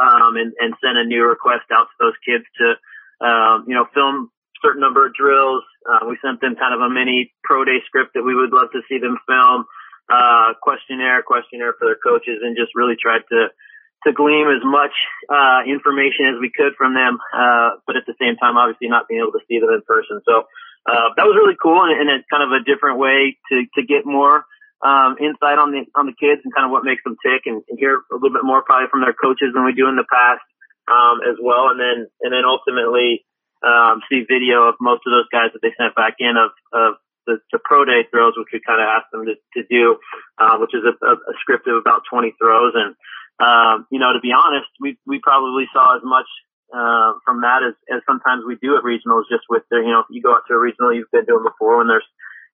um, 0.00 0.36
and 0.36 0.52
and 0.58 0.74
sent 0.80 0.98
a 0.98 1.04
new 1.04 1.24
request 1.24 1.68
out 1.72 1.88
to 1.90 1.96
those 2.00 2.18
kids 2.24 2.44
to 2.58 2.66
um, 3.24 3.64
you 3.66 3.74
know 3.74 3.86
film 3.92 4.30
certain 4.62 4.80
number 4.80 5.06
of 5.06 5.14
drills. 5.14 5.62
Uh, 5.86 6.06
we 6.08 6.18
sent 6.22 6.40
them 6.40 6.56
kind 6.56 6.74
of 6.74 6.80
a 6.80 6.90
mini 6.90 7.32
pro 7.44 7.64
day 7.64 7.78
script 7.86 8.14
that 8.14 8.22
we 8.22 8.34
would 8.34 8.52
love 8.52 8.70
to 8.72 8.82
see 8.88 8.98
them 8.98 9.18
film, 9.26 9.64
uh, 10.10 10.54
questionnaire, 10.60 11.22
questionnaire 11.22 11.74
for 11.78 11.86
their 11.86 12.00
coaches 12.00 12.42
and 12.42 12.56
just 12.56 12.74
really 12.74 12.96
tried 12.98 13.22
to, 13.30 13.48
to 14.06 14.12
glean 14.12 14.46
as 14.46 14.62
much, 14.62 14.94
uh, 15.26 15.66
information 15.66 16.30
as 16.30 16.38
we 16.40 16.50
could 16.54 16.74
from 16.78 16.94
them. 16.94 17.18
Uh, 17.34 17.82
but 17.86 17.96
at 17.96 18.06
the 18.06 18.14
same 18.20 18.36
time, 18.36 18.56
obviously 18.56 18.88
not 18.88 19.08
being 19.08 19.20
able 19.20 19.34
to 19.34 19.42
see 19.48 19.58
them 19.58 19.70
in 19.74 19.82
person. 19.82 20.22
So, 20.22 20.46
uh, 20.86 21.12
that 21.18 21.26
was 21.26 21.36
really 21.36 21.58
cool 21.58 21.82
and, 21.82 21.92
and 21.98 22.08
it's 22.08 22.28
kind 22.30 22.46
of 22.46 22.54
a 22.54 22.62
different 22.64 22.98
way 22.98 23.36
to, 23.50 23.66
to 23.74 23.82
get 23.82 24.06
more, 24.06 24.46
um, 24.80 25.18
insight 25.18 25.58
on 25.58 25.74
the, 25.74 25.82
on 25.98 26.06
the 26.06 26.14
kids 26.14 26.40
and 26.46 26.54
kind 26.54 26.64
of 26.64 26.70
what 26.70 26.86
makes 26.86 27.02
them 27.02 27.18
tick 27.18 27.50
and, 27.50 27.66
and 27.66 27.76
hear 27.78 27.98
a 27.98 28.14
little 28.14 28.30
bit 28.30 28.46
more 28.46 28.62
probably 28.62 28.86
from 28.86 29.02
their 29.02 29.12
coaches 29.12 29.50
than 29.50 29.66
we 29.66 29.74
do 29.74 29.90
in 29.90 29.98
the 29.98 30.06
past, 30.06 30.44
um, 30.86 31.18
as 31.26 31.34
well. 31.42 31.74
And 31.74 31.82
then, 31.82 32.06
and 32.22 32.30
then 32.30 32.46
ultimately, 32.46 33.26
um, 33.66 34.00
see 34.06 34.22
video 34.22 34.70
of 34.70 34.78
most 34.80 35.02
of 35.02 35.10
those 35.10 35.26
guys 35.34 35.50
that 35.50 35.58
they 35.62 35.74
sent 35.74 35.98
back 35.98 36.22
in 36.22 36.38
of, 36.38 36.54
of 36.70 37.02
the, 37.26 37.42
the 37.52 37.58
pro 37.58 37.84
day 37.84 38.06
throws, 38.08 38.38
which 38.38 38.54
we 38.54 38.62
kind 38.62 38.80
of 38.80 38.86
asked 38.86 39.10
them 39.10 39.26
to, 39.26 39.34
to 39.58 39.62
do, 39.66 39.98
uh, 40.38 40.56
which 40.62 40.72
is 40.72 40.86
a, 40.86 40.94
a, 40.94 41.12
a 41.18 41.34
script 41.42 41.66
of 41.66 41.76
about 41.76 42.06
20 42.08 42.34
throws. 42.38 42.72
And, 42.78 42.94
um, 43.38 43.86
you 43.90 43.98
know, 43.98 44.12
to 44.12 44.20
be 44.20 44.34
honest, 44.34 44.68
we, 44.80 44.98
we 45.06 45.20
probably 45.22 45.64
saw 45.72 45.96
as 45.96 46.02
much, 46.02 46.26
uh, 46.74 47.16
from 47.24 47.42
that 47.42 47.62
as, 47.64 47.74
as 47.88 48.02
sometimes 48.04 48.44
we 48.44 48.58
do 48.60 48.76
at 48.76 48.84
regionals 48.84 49.30
just 49.30 49.46
with 49.48 49.62
the, 49.70 49.78
you 49.78 49.92
know, 49.94 50.00
if 50.00 50.10
you 50.10 50.20
go 50.20 50.34
out 50.34 50.44
to 50.48 50.54
a 50.54 50.58
regional 50.58 50.92
you've 50.92 51.10
been 51.10 51.24
doing 51.24 51.46
before 51.46 51.78
when 51.78 51.88
there's 51.88 52.06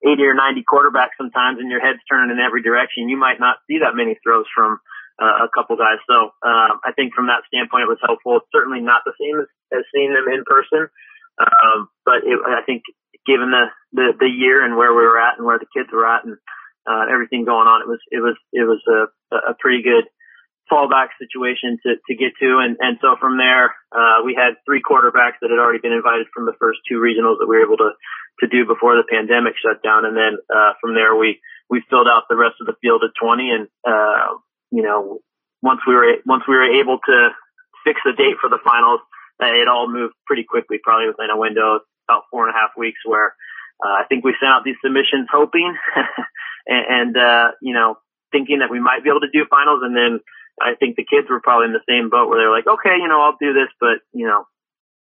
80 0.04 0.22
or 0.22 0.34
90 0.34 0.62
quarterbacks 0.68 1.16
sometimes 1.16 1.58
and 1.58 1.70
your 1.70 1.80
head's 1.80 2.04
turning 2.06 2.30
in 2.30 2.38
every 2.38 2.62
direction. 2.62 3.08
You 3.08 3.16
might 3.16 3.40
not 3.40 3.58
see 3.66 3.80
that 3.80 3.96
many 3.96 4.16
throws 4.22 4.44
from, 4.54 4.78
uh, 5.20 5.46
a 5.46 5.48
couple 5.54 5.76
guys. 5.76 6.02
So 6.10 6.34
um, 6.42 6.82
I 6.84 6.92
think 6.94 7.14
from 7.14 7.28
that 7.28 7.46
standpoint, 7.46 7.86
it 7.86 7.92
was 7.92 8.02
helpful. 8.02 8.36
It's 8.38 8.50
certainly 8.52 8.80
not 8.80 9.02
the 9.06 9.14
same 9.18 9.40
as, 9.40 9.48
as 9.72 9.84
seeing 9.94 10.12
them 10.12 10.26
in 10.26 10.44
person, 10.44 10.90
um, 11.38 11.88
but 12.04 12.26
it, 12.26 12.38
I 12.44 12.62
think 12.66 12.82
given 13.26 13.50
the, 13.50 13.70
the 13.92 14.12
the 14.18 14.28
year 14.28 14.64
and 14.64 14.76
where 14.76 14.92
we 14.92 15.02
were 15.02 15.18
at 15.18 15.38
and 15.38 15.46
where 15.46 15.58
the 15.58 15.70
kids 15.70 15.88
were 15.92 16.06
at 16.06 16.24
and 16.24 16.36
uh, 16.86 17.06
everything 17.10 17.44
going 17.44 17.66
on, 17.66 17.82
it 17.82 17.88
was 17.88 18.00
it 18.10 18.20
was 18.20 18.36
it 18.52 18.66
was 18.66 18.82
a, 18.90 19.50
a 19.50 19.54
pretty 19.58 19.82
good 19.82 20.04
fallback 20.70 21.12
situation 21.20 21.78
to, 21.84 22.00
to 22.00 22.12
get 22.16 22.32
to. 22.40 22.58
And, 22.58 22.76
and 22.80 22.98
so 23.00 23.16
from 23.20 23.36
there, 23.36 23.74
uh, 23.92 24.24
we 24.24 24.34
had 24.34 24.56
three 24.64 24.80
quarterbacks 24.80 25.38
that 25.40 25.52
had 25.52 25.60
already 25.60 25.80
been 25.80 25.92
invited 25.92 26.26
from 26.32 26.46
the 26.46 26.56
first 26.58 26.80
two 26.88 26.96
regionals 26.96 27.38
that 27.40 27.46
we 27.48 27.56
were 27.56 27.64
able 27.64 27.76
to, 27.78 27.92
to 28.40 28.46
do 28.48 28.64
before 28.64 28.96
the 28.96 29.04
pandemic 29.04 29.54
shut 29.60 29.82
down. 29.82 30.04
And 30.04 30.16
then, 30.16 30.40
uh, 30.48 30.72
from 30.80 30.94
there, 30.94 31.14
we, 31.14 31.40
we 31.68 31.84
filled 31.90 32.08
out 32.08 32.24
the 32.28 32.36
rest 32.36 32.56
of 32.60 32.66
the 32.66 32.76
field 32.80 33.04
at 33.04 33.12
20 33.20 33.50
and, 33.50 33.68
uh, 33.84 34.40
you 34.74 34.82
know, 34.82 35.20
once 35.64 35.80
we 35.88 35.94
were 35.94 36.20
once 36.26 36.44
we 36.46 36.54
were 36.54 36.68
able 36.82 37.00
to 37.00 37.16
fix 37.88 38.00
the 38.04 38.12
date 38.12 38.36
for 38.36 38.52
the 38.52 38.60
finals, 38.60 39.00
uh, 39.40 39.48
it 39.48 39.66
all 39.66 39.88
moved 39.88 40.12
pretty 40.28 40.44
quickly, 40.44 40.76
probably 40.76 41.08
within 41.08 41.32
a 41.32 41.40
window 41.40 41.80
of 41.80 41.82
about 42.04 42.28
four 42.30 42.46
and 42.46 42.52
a 42.52 42.58
half 42.58 42.76
weeks. 42.76 43.00
Where 43.06 43.32
uh, 43.80 43.96
I 43.96 44.04
think 44.04 44.22
we 44.22 44.36
sent 44.36 44.52
out 44.52 44.62
these 44.62 44.76
submissions 44.84 45.32
hoping 45.32 45.72
and, 46.68 46.84
and 46.84 47.12
uh, 47.16 47.48
you 47.62 47.72
know 47.72 47.96
thinking 48.30 48.60
that 48.60 48.70
we 48.70 48.78
might 48.78 49.02
be 49.02 49.08
able 49.08 49.24
to 49.24 49.32
do 49.32 49.48
finals, 49.48 49.80
and 49.82 49.96
then 49.96 50.20
I 50.60 50.78
think 50.78 50.96
the 50.96 51.06
kids 51.06 51.26
were 51.28 51.42
probably 51.42 51.70
in 51.70 51.76
the 51.76 51.88
same 51.88 52.10
boat 52.10 52.28
where 52.28 52.38
they're 52.38 52.54
like, 52.54 52.66
okay, 52.66 52.96
you 53.00 53.08
know, 53.08 53.20
I'll 53.20 53.40
do 53.40 53.52
this, 53.52 53.70
but 53.80 54.02
you 54.12 54.26
know, 54.26 54.46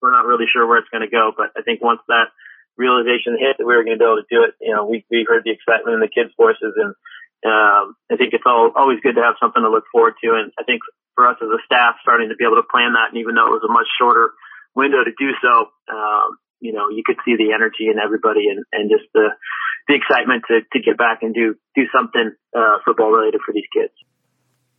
we're 0.00 0.14
not 0.14 0.26
really 0.26 0.46
sure 0.50 0.66
where 0.66 0.78
it's 0.78 0.90
going 0.90 1.04
to 1.04 1.12
go. 1.12 1.32
But 1.36 1.52
I 1.56 1.62
think 1.62 1.82
once 1.82 2.00
that 2.08 2.32
realization 2.76 3.36
hit 3.36 3.60
that 3.60 3.68
we 3.68 3.76
were 3.76 3.84
going 3.84 3.98
to 3.98 4.02
be 4.02 4.08
able 4.08 4.24
to 4.24 4.32
do 4.32 4.42
it, 4.48 4.56
you 4.60 4.74
know, 4.74 4.86
we 4.88 5.04
we 5.10 5.28
heard 5.28 5.44
the 5.44 5.52
excitement 5.52 5.94
in 5.94 6.02
the 6.02 6.10
kids' 6.10 6.34
voices 6.36 6.74
and 6.76 6.96
um, 7.42 7.98
I 8.06 8.14
think 8.14 8.34
it's 8.34 8.46
all, 8.46 8.70
always 8.74 9.02
good 9.02 9.18
to 9.18 9.26
have 9.26 9.34
something 9.42 9.62
to 9.62 9.70
look 9.70 9.90
forward 9.90 10.14
to. 10.22 10.38
And 10.38 10.54
I 10.58 10.62
think 10.62 10.82
for 11.14 11.26
us 11.26 11.42
as 11.42 11.50
a 11.50 11.58
staff, 11.66 11.98
starting 12.02 12.30
to 12.30 12.38
be 12.38 12.46
able 12.46 12.62
to 12.62 12.70
plan 12.70 12.94
that, 12.94 13.10
and 13.10 13.18
even 13.18 13.34
though 13.34 13.50
it 13.50 13.58
was 13.58 13.66
a 13.66 13.72
much 13.72 13.90
shorter 13.98 14.30
window 14.78 15.02
to 15.02 15.10
do 15.10 15.34
so, 15.42 15.74
um, 15.90 16.38
you 16.62 16.72
know, 16.72 16.88
you 16.88 17.02
could 17.02 17.18
see 17.26 17.34
the 17.34 17.50
energy 17.50 17.90
in 17.90 17.98
everybody 17.98 18.46
and, 18.46 18.62
and 18.70 18.86
just 18.86 19.10
the, 19.10 19.34
the 19.90 19.98
excitement 19.98 20.46
to, 20.46 20.62
to 20.62 20.78
get 20.78 20.94
back 20.94 21.26
and 21.26 21.34
do, 21.34 21.58
do 21.74 21.90
something, 21.90 22.30
uh, 22.54 22.78
football 22.86 23.10
related 23.10 23.42
for 23.42 23.50
these 23.50 23.66
kids. 23.74 23.92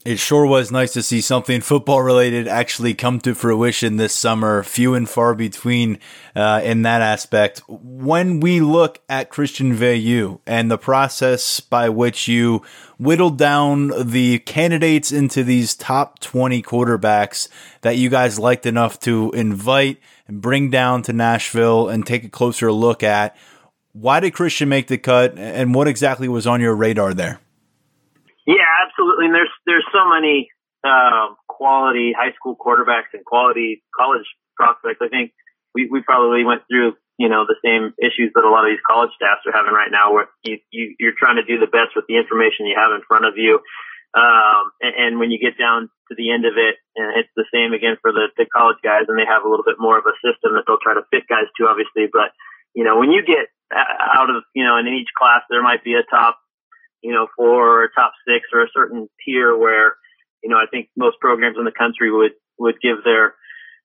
It 0.05 0.19
sure 0.19 0.45
was 0.45 0.69
nice 0.69 0.91
to 0.93 1.01
see 1.01 1.21
something 1.21 1.61
football 1.61 2.01
related 2.01 2.45
actually 2.45 2.93
come 2.93 3.21
to 3.21 3.33
fruition 3.33 3.95
this 3.95 4.13
summer. 4.13 4.61
Few 4.61 4.95
and 4.95 5.07
far 5.07 5.33
between 5.33 5.97
uh, 6.35 6.59
in 6.61 6.81
that 6.81 7.01
aspect. 7.01 7.61
When 7.69 8.41
we 8.41 8.59
look 8.59 8.99
at 9.07 9.29
Christian 9.29 9.73
Veilleux 9.73 10.41
and 10.45 10.69
the 10.69 10.77
process 10.77 11.61
by 11.61 11.87
which 11.87 12.27
you 12.27 12.63
whittled 12.97 13.37
down 13.37 13.93
the 13.97 14.39
candidates 14.39 15.13
into 15.13 15.41
these 15.41 15.73
top 15.73 16.19
20 16.19 16.61
quarterbacks 16.61 17.47
that 17.79 17.95
you 17.95 18.09
guys 18.09 18.37
liked 18.37 18.65
enough 18.65 18.99
to 19.01 19.31
invite 19.31 19.99
and 20.27 20.41
bring 20.41 20.69
down 20.69 21.01
to 21.03 21.13
Nashville 21.13 21.87
and 21.87 22.05
take 22.05 22.25
a 22.25 22.29
closer 22.29 22.73
look 22.73 23.03
at, 23.03 23.37
why 23.93 24.19
did 24.19 24.31
Christian 24.31 24.67
make 24.67 24.87
the 24.87 24.97
cut 24.97 25.37
and 25.37 25.73
what 25.73 25.87
exactly 25.87 26.27
was 26.27 26.45
on 26.45 26.59
your 26.59 26.75
radar 26.75 27.13
there? 27.13 27.39
Yeah, 28.45 28.67
absolutely. 28.85 29.27
And 29.27 29.35
there's 29.35 29.53
there's 29.65 29.87
so 29.93 30.03
many 30.07 30.49
um, 30.83 31.35
quality 31.47 32.11
high 32.11 32.33
school 32.35 32.55
quarterbacks 32.59 33.13
and 33.13 33.23
quality 33.23 33.83
college 33.95 34.27
prospects. 34.55 34.99
I 35.01 35.07
think 35.07 35.31
we 35.73 35.87
we 35.89 36.01
probably 36.03 36.43
went 36.43 36.63
through 36.67 36.93
you 37.17 37.29
know 37.29 37.45
the 37.47 37.55
same 37.63 37.93
issues 38.01 38.31
that 38.35 38.43
a 38.43 38.51
lot 38.51 38.65
of 38.65 38.71
these 38.71 38.83
college 38.83 39.11
staffs 39.15 39.47
are 39.47 39.55
having 39.55 39.73
right 39.73 39.91
now, 39.91 40.13
where 40.13 40.27
you, 40.43 40.59
you 40.71 40.95
you're 40.99 41.17
trying 41.17 41.37
to 41.37 41.47
do 41.47 41.59
the 41.59 41.71
best 41.71 41.95
with 41.95 42.05
the 42.07 42.17
information 42.17 42.67
you 42.67 42.75
have 42.75 42.91
in 42.91 43.01
front 43.07 43.25
of 43.25 43.37
you. 43.37 43.59
Um, 44.13 44.69
and, 44.77 44.93
and 44.93 45.11
when 45.17 45.33
you 45.33 45.41
get 45.41 45.57
down 45.57 45.89
to 46.09 46.13
the 46.13 46.29
end 46.29 46.45
of 46.45 46.53
it, 46.53 46.77
and 46.93 47.17
it's 47.17 47.33
the 47.33 47.49
same 47.49 47.73
again 47.73 47.97
for 47.97 48.13
the, 48.13 48.29
the 48.37 48.45
college 48.45 48.77
guys, 48.85 49.09
and 49.09 49.17
they 49.17 49.25
have 49.25 49.41
a 49.41 49.49
little 49.49 49.65
bit 49.65 49.81
more 49.81 49.97
of 49.97 50.05
a 50.05 50.13
system 50.21 50.53
that 50.53 50.69
they'll 50.69 50.83
try 50.83 50.93
to 50.93 51.01
fit 51.09 51.25
guys 51.25 51.49
to, 51.57 51.65
obviously. 51.65 52.05
But 52.11 52.29
you 52.75 52.83
know, 52.83 52.99
when 52.99 53.09
you 53.09 53.25
get 53.25 53.49
out 53.73 54.29
of 54.29 54.43
you 54.53 54.67
know 54.67 54.77
in 54.77 54.85
each 54.91 55.09
class, 55.17 55.41
there 55.49 55.63
might 55.63 55.81
be 55.81 55.95
a 55.95 56.05
top 56.05 56.37
you 57.03 57.11
know, 57.11 57.27
four 57.35 57.83
or 57.83 57.91
top 57.91 58.13
six 58.23 58.47
or 58.55 58.63
a 58.63 58.71
certain 58.73 59.09
tier 59.21 59.51
where, 59.51 59.99
you 60.41 60.49
know, 60.49 60.55
I 60.55 60.71
think 60.71 60.87
most 60.95 61.19
programs 61.19 61.59
in 61.59 61.67
the 61.67 61.75
country 61.75 62.09
would, 62.09 62.31
would 62.57 62.79
give 62.79 63.03
their, 63.03 63.35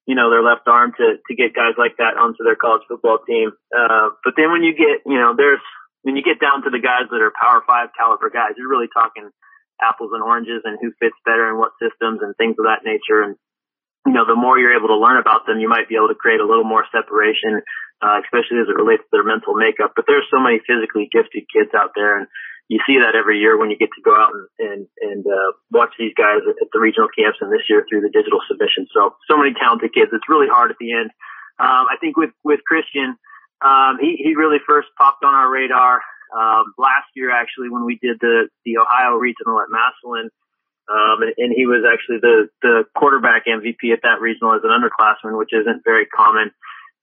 you 0.06 0.14
know, 0.14 0.30
their 0.30 0.42
left 0.42 0.70
arm 0.70 0.94
to, 0.96 1.18
to 1.18 1.32
get 1.34 1.52
guys 1.52 1.74
like 1.76 1.98
that 1.98 2.14
onto 2.14 2.46
their 2.46 2.54
college 2.54 2.86
football 2.86 3.18
team. 3.26 3.50
Uh, 3.74 4.14
but 4.22 4.38
then 4.38 4.54
when 4.54 4.62
you 4.62 4.72
get, 4.72 5.02
you 5.04 5.18
know, 5.18 5.34
there's, 5.34 5.60
when 6.06 6.14
you 6.14 6.22
get 6.22 6.38
down 6.38 6.62
to 6.62 6.70
the 6.70 6.78
guys 6.78 7.10
that 7.10 7.20
are 7.20 7.34
power 7.34 7.60
five 7.66 7.90
caliber 7.98 8.30
guys, 8.30 8.54
you're 8.56 8.70
really 8.70 8.88
talking 8.94 9.28
apples 9.82 10.14
and 10.14 10.22
oranges 10.22 10.62
and 10.62 10.78
who 10.80 10.94
fits 11.02 11.18
better 11.26 11.50
and 11.50 11.58
what 11.58 11.74
systems 11.82 12.22
and 12.22 12.38
things 12.38 12.54
of 12.54 12.70
that 12.70 12.86
nature. 12.86 13.26
And, 13.26 13.34
you 14.06 14.14
know, 14.14 14.24
the 14.24 14.38
more 14.38 14.58
you're 14.58 14.78
able 14.78 14.94
to 14.94 15.02
learn 15.02 15.18
about 15.18 15.44
them, 15.44 15.58
you 15.58 15.68
might 15.68 15.90
be 15.90 15.98
able 15.98 16.14
to 16.14 16.18
create 16.18 16.40
a 16.40 16.46
little 16.46 16.64
more 16.64 16.86
separation, 16.94 17.66
uh, 17.98 18.22
especially 18.22 18.62
as 18.62 18.70
it 18.70 18.78
relates 18.78 19.02
to 19.02 19.12
their 19.12 19.26
mental 19.26 19.58
makeup. 19.58 19.92
But 19.98 20.06
there's 20.06 20.30
so 20.30 20.38
many 20.38 20.62
physically 20.62 21.10
gifted 21.10 21.50
kids 21.50 21.74
out 21.74 21.98
there 21.98 22.22
and, 22.22 22.30
you 22.68 22.78
see 22.86 23.00
that 23.00 23.16
every 23.16 23.40
year 23.40 23.56
when 23.56 23.72
you 23.72 23.80
get 23.80 23.88
to 23.96 24.04
go 24.04 24.12
out 24.12 24.32
and 24.36 24.46
and, 24.60 24.82
and 25.00 25.24
uh, 25.26 25.50
watch 25.72 25.96
these 25.98 26.12
guys 26.12 26.44
at, 26.44 26.68
the 26.72 26.78
regional 26.78 27.08
camps 27.08 27.40
and 27.40 27.50
this 27.50 27.64
year 27.68 27.84
through 27.88 28.04
the 28.04 28.12
digital 28.12 28.40
submission. 28.44 28.86
So 28.92 29.16
so 29.24 29.36
many 29.36 29.56
talented 29.56 29.92
kids. 29.92 30.12
It's 30.12 30.28
really 30.28 30.48
hard 30.48 30.70
at 30.70 30.76
the 30.78 30.92
end. 30.92 31.10
Um, 31.58 31.88
I 31.88 31.96
think 32.00 32.16
with 32.16 32.30
with 32.44 32.60
Christian, 32.68 33.16
um, 33.64 33.96
he 34.00 34.20
he 34.20 34.36
really 34.36 34.60
first 34.60 34.88
popped 35.00 35.24
on 35.24 35.34
our 35.34 35.48
radar 35.50 36.04
um, 36.28 36.76
last 36.76 37.08
year 37.16 37.32
actually 37.32 37.72
when 37.72 37.88
we 37.88 37.96
did 37.96 38.20
the 38.20 38.52
the 38.64 38.78
Ohio 38.78 39.16
regional 39.16 39.58
at 39.64 39.72
Massillon. 39.72 40.28
Um, 40.88 41.20
and, 41.20 41.52
he 41.52 41.66
was 41.66 41.84
actually 41.84 42.24
the, 42.24 42.48
the 42.62 42.84
quarterback 42.96 43.44
MVP 43.44 43.92
at 43.92 44.00
that 44.08 44.22
regional 44.22 44.54
as 44.54 44.64
an 44.64 44.72
underclassman, 44.72 45.36
which 45.36 45.52
isn't 45.52 45.84
very 45.84 46.06
common. 46.06 46.50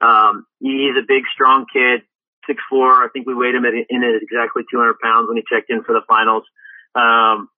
Um, 0.01 0.47
he's 0.59 0.97
a 0.97 1.05
big, 1.07 1.21
strong 1.31 1.67
kid, 1.71 2.01
six 2.47 2.61
four. 2.69 2.87
I 2.87 3.07
think 3.11 3.27
we 3.27 3.33
weighed 3.33 3.55
him 3.55 3.65
at, 3.65 3.73
in 3.73 4.03
at 4.03 4.21
exactly 4.21 4.63
200 4.69 4.99
pounds 4.99 5.27
when 5.27 5.37
he 5.37 5.43
checked 5.43 5.69
in 5.69 5.83
for 5.83 5.93
the 5.93 6.05
finals. 6.07 6.43
Um, 6.95 7.49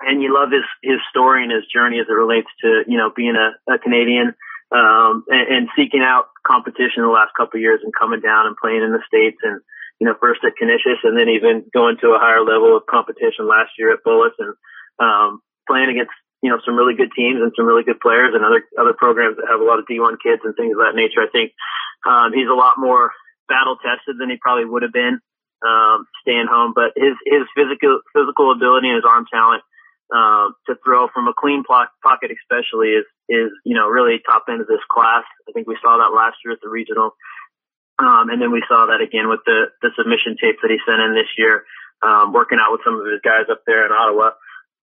and 0.00 0.22
you 0.22 0.32
love 0.32 0.50
his 0.50 0.64
his 0.82 1.00
story 1.10 1.44
and 1.44 1.52
his 1.52 1.68
journey 1.68 2.00
as 2.00 2.08
it 2.08 2.16
relates 2.16 2.48
to 2.62 2.84
you 2.88 2.96
know 2.96 3.12
being 3.14 3.36
a, 3.36 3.56
a 3.68 3.78
Canadian 3.78 4.34
um, 4.72 5.24
and, 5.28 5.46
and 5.48 5.68
seeking 5.76 6.00
out 6.00 6.32
competition 6.46 7.04
the 7.04 7.12
last 7.12 7.36
couple 7.36 7.58
of 7.58 7.62
years 7.62 7.80
and 7.84 7.92
coming 7.92 8.20
down 8.20 8.46
and 8.46 8.56
playing 8.56 8.82
in 8.82 8.92
the 8.92 9.04
states 9.06 9.38
and 9.42 9.60
you 10.00 10.06
know 10.08 10.16
first 10.18 10.40
at 10.44 10.56
Canisius 10.56 11.04
and 11.04 11.16
then 11.16 11.28
even 11.28 11.68
going 11.72 11.96
to 12.00 12.16
a 12.16 12.22
higher 12.22 12.40
level 12.40 12.76
of 12.76 12.88
competition 12.88 13.44
last 13.44 13.76
year 13.78 13.92
at 13.92 14.04
Bullis 14.04 14.36
and 14.40 14.54
um, 14.98 15.40
playing 15.68 15.90
against 15.92 16.16
you 16.40 16.48
know 16.48 16.58
some 16.64 16.76
really 16.76 16.96
good 16.96 17.12
teams 17.12 17.40
and 17.44 17.52
some 17.54 17.68
really 17.68 17.84
good 17.84 18.00
players 18.00 18.32
and 18.32 18.44
other 18.44 18.64
other 18.80 18.96
programs 18.96 19.36
that 19.36 19.52
have 19.52 19.60
a 19.60 19.68
lot 19.68 19.78
of 19.78 19.84
D1 19.84 20.16
kids 20.24 20.40
and 20.44 20.56
things 20.56 20.72
of 20.72 20.80
that 20.80 20.96
nature. 20.96 21.20
I 21.20 21.28
think 21.28 21.52
um, 22.08 22.32
he's 22.32 22.48
a 22.48 22.56
lot 22.56 22.80
more 22.80 23.12
battle 23.50 23.74
tested 23.82 24.14
than 24.14 24.30
he 24.30 24.38
probably 24.38 24.64
would 24.64 24.86
have 24.86 24.94
been 24.94 25.18
um, 25.66 26.06
staying 26.22 26.46
home. 26.46 26.70
But 26.70 26.94
his 26.94 27.18
his 27.26 27.44
physical 27.58 28.00
physical 28.14 28.54
ability 28.54 28.88
and 28.88 29.02
his 29.02 29.08
arm 29.08 29.26
talent 29.26 29.66
uh, 30.14 30.54
to 30.70 30.78
throw 30.86 31.10
from 31.10 31.26
a 31.26 31.34
clean 31.34 31.66
pocket, 31.66 32.30
especially, 32.30 32.94
is 32.94 33.06
is 33.26 33.50
you 33.66 33.74
know 33.74 33.90
really 33.90 34.22
top 34.22 34.46
end 34.46 34.62
of 34.62 34.70
this 34.70 34.84
class. 34.86 35.26
I 35.48 35.52
think 35.52 35.66
we 35.66 35.78
saw 35.82 35.98
that 35.98 36.14
last 36.14 36.38
year 36.46 36.54
at 36.54 36.62
the 36.62 36.70
regional, 36.70 37.18
um, 37.98 38.30
and 38.30 38.38
then 38.40 38.54
we 38.54 38.62
saw 38.70 38.86
that 38.86 39.02
again 39.02 39.26
with 39.28 39.42
the 39.44 39.74
the 39.82 39.90
submission 39.98 40.38
tapes 40.38 40.62
that 40.62 40.70
he 40.70 40.78
sent 40.86 41.02
in 41.02 41.18
this 41.18 41.30
year, 41.36 41.66
um, 42.06 42.32
working 42.32 42.62
out 42.62 42.70
with 42.72 42.86
some 42.86 42.94
of 42.94 43.04
his 43.04 43.20
guys 43.20 43.50
up 43.50 43.66
there 43.66 43.84
in 43.84 43.92
Ottawa 43.92 44.38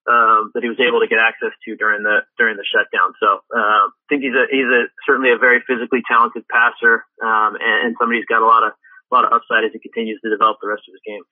um, 0.07 0.51
that 0.55 0.63
he 0.63 0.69
was 0.71 0.79
able 0.79 1.03
to 1.03 1.07
get 1.07 1.19
access 1.19 1.51
to 1.67 1.75
during 1.75 2.03
the 2.03 2.23
during 2.39 2.55
the 2.55 2.63
shutdown. 2.63 3.13
So 3.19 3.43
uh, 3.51 3.91
I 3.91 4.05
think 4.07 4.23
he's 4.23 4.33
a 4.33 4.47
he's 4.49 4.67
a 4.71 4.87
certainly 5.05 5.35
a 5.35 5.37
very 5.37 5.59
physically 5.67 6.01
talented 6.07 6.47
passer, 6.47 7.03
um, 7.21 7.59
and, 7.59 7.91
and 7.91 7.95
somebody 7.99 8.19
who's 8.19 8.31
got 8.31 8.41
a 8.41 8.47
lot 8.47 8.63
of 8.63 8.71
a 8.71 9.11
lot 9.13 9.25
of 9.25 9.33
upside 9.33 9.67
as 9.67 9.71
he 9.73 9.79
continues 9.79 10.19
to 10.23 10.29
develop 10.29 10.57
the 10.61 10.67
rest 10.67 10.83
of 10.87 10.95
his 10.95 11.03
game. 11.05 11.23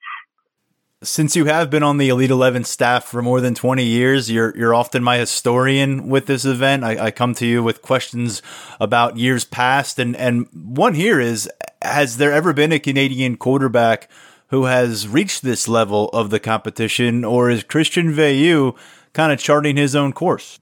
Since 1.02 1.36
you 1.36 1.44
have 1.44 1.68
been 1.68 1.82
on 1.82 1.98
the 1.98 2.08
Elite 2.08 2.30
Eleven 2.30 2.64
staff 2.64 3.04
for 3.04 3.22
more 3.22 3.40
than 3.40 3.54
twenty 3.54 3.84
years, 3.84 4.30
you're 4.30 4.56
you're 4.56 4.74
often 4.74 5.02
my 5.02 5.16
historian 5.16 6.08
with 6.08 6.26
this 6.26 6.44
event. 6.44 6.84
I, 6.84 7.06
I 7.06 7.10
come 7.10 7.34
to 7.34 7.46
you 7.46 7.62
with 7.62 7.82
questions 7.82 8.42
about 8.80 9.16
years 9.16 9.44
past, 9.44 9.98
and 9.98 10.16
and 10.16 10.48
one 10.52 10.94
here 10.94 11.20
is: 11.20 11.48
Has 11.82 12.16
there 12.16 12.32
ever 12.32 12.52
been 12.52 12.72
a 12.72 12.78
Canadian 12.78 13.36
quarterback? 13.36 14.08
Who 14.48 14.64
has 14.64 15.08
reached 15.08 15.42
this 15.42 15.68
level 15.68 16.08
of 16.10 16.30
the 16.30 16.40
competition, 16.40 17.24
or 17.24 17.50
is 17.50 17.64
Christian 17.64 18.12
Veilleux 18.12 18.76
kind 19.12 19.32
of 19.32 19.38
charting 19.38 19.76
his 19.76 19.96
own 19.96 20.12
course? 20.12 20.60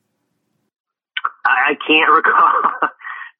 I 1.44 1.76
can't 1.86 2.10
recall 2.14 2.88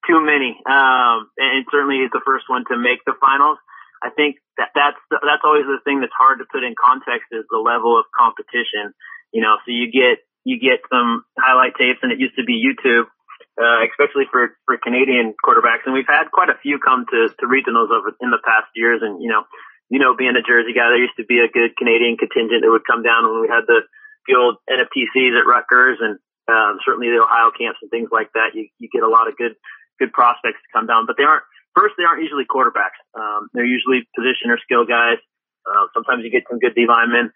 too 0.06 0.20
many, 0.24 0.60
um, 0.66 1.30
and 1.38 1.64
certainly 1.70 2.02
he's 2.02 2.12
the 2.12 2.20
first 2.24 2.44
one 2.48 2.64
to 2.68 2.76
make 2.76 3.04
the 3.06 3.14
finals. 3.20 3.58
I 4.02 4.10
think 4.10 4.36
that 4.58 4.68
that's 4.74 5.00
that's 5.10 5.44
always 5.44 5.64
the 5.64 5.80
thing 5.84 6.00
that's 6.00 6.12
hard 6.12 6.38
to 6.40 6.44
put 6.44 6.62
in 6.62 6.74
context 6.76 7.32
is 7.32 7.44
the 7.50 7.58
level 7.58 7.98
of 7.98 8.04
competition. 8.12 8.92
You 9.32 9.40
know, 9.40 9.56
so 9.64 9.72
you 9.72 9.90
get 9.90 10.20
you 10.44 10.60
get 10.60 10.84
some 10.92 11.24
highlight 11.38 11.72
tapes, 11.80 12.00
and 12.02 12.12
it 12.12 12.20
used 12.20 12.36
to 12.36 12.44
be 12.44 12.60
YouTube, 12.60 13.08
uh, 13.56 13.80
especially 13.88 14.28
for 14.30 14.52
for 14.66 14.76
Canadian 14.76 15.32
quarterbacks, 15.40 15.88
and 15.88 15.94
we've 15.94 16.06
had 16.06 16.28
quite 16.30 16.50
a 16.50 16.60
few 16.60 16.78
come 16.78 17.06
to 17.08 17.32
to 17.32 17.44
regionals 17.48 17.88
over 17.88 18.12
in 18.20 18.28
the 18.28 18.42
past 18.44 18.68
years, 18.76 19.00
and 19.00 19.22
you 19.22 19.30
know 19.30 19.48
you 19.94 20.02
know, 20.02 20.18
being 20.18 20.34
a 20.34 20.42
Jersey 20.42 20.74
guy, 20.74 20.90
there 20.90 20.98
used 20.98 21.14
to 21.22 21.30
be 21.30 21.38
a 21.38 21.46
good 21.46 21.78
Canadian 21.78 22.18
contingent 22.18 22.66
that 22.66 22.74
would 22.74 22.82
come 22.82 23.06
down 23.06 23.30
when 23.30 23.46
we 23.46 23.46
had 23.46 23.62
the, 23.70 23.86
the 24.26 24.34
old 24.34 24.58
NFTCs 24.66 25.38
at 25.38 25.46
Rutgers 25.46 26.02
and 26.02 26.18
um, 26.50 26.82
certainly 26.82 27.14
the 27.14 27.22
Ohio 27.22 27.54
camps 27.54 27.78
and 27.78 27.94
things 27.94 28.10
like 28.10 28.34
that. 28.34 28.58
You, 28.58 28.66
you 28.82 28.90
get 28.90 29.06
a 29.06 29.08
lot 29.08 29.30
of 29.30 29.38
good 29.38 29.54
good 30.02 30.10
prospects 30.10 30.58
to 30.58 30.74
come 30.74 30.90
down, 30.90 31.06
but 31.06 31.14
they 31.14 31.22
aren't 31.22 31.46
first. 31.78 31.94
They 31.94 32.02
aren't 32.02 32.26
usually 32.26 32.42
quarterbacks. 32.42 32.98
Um, 33.14 33.46
they're 33.54 33.70
usually 33.70 34.02
position 34.18 34.50
or 34.50 34.58
skill 34.66 34.82
guys. 34.82 35.22
Uh, 35.62 35.86
sometimes 35.94 36.26
you 36.26 36.34
get 36.34 36.50
some 36.50 36.58
good 36.58 36.74
D 36.74 36.90
linemen. 36.90 37.30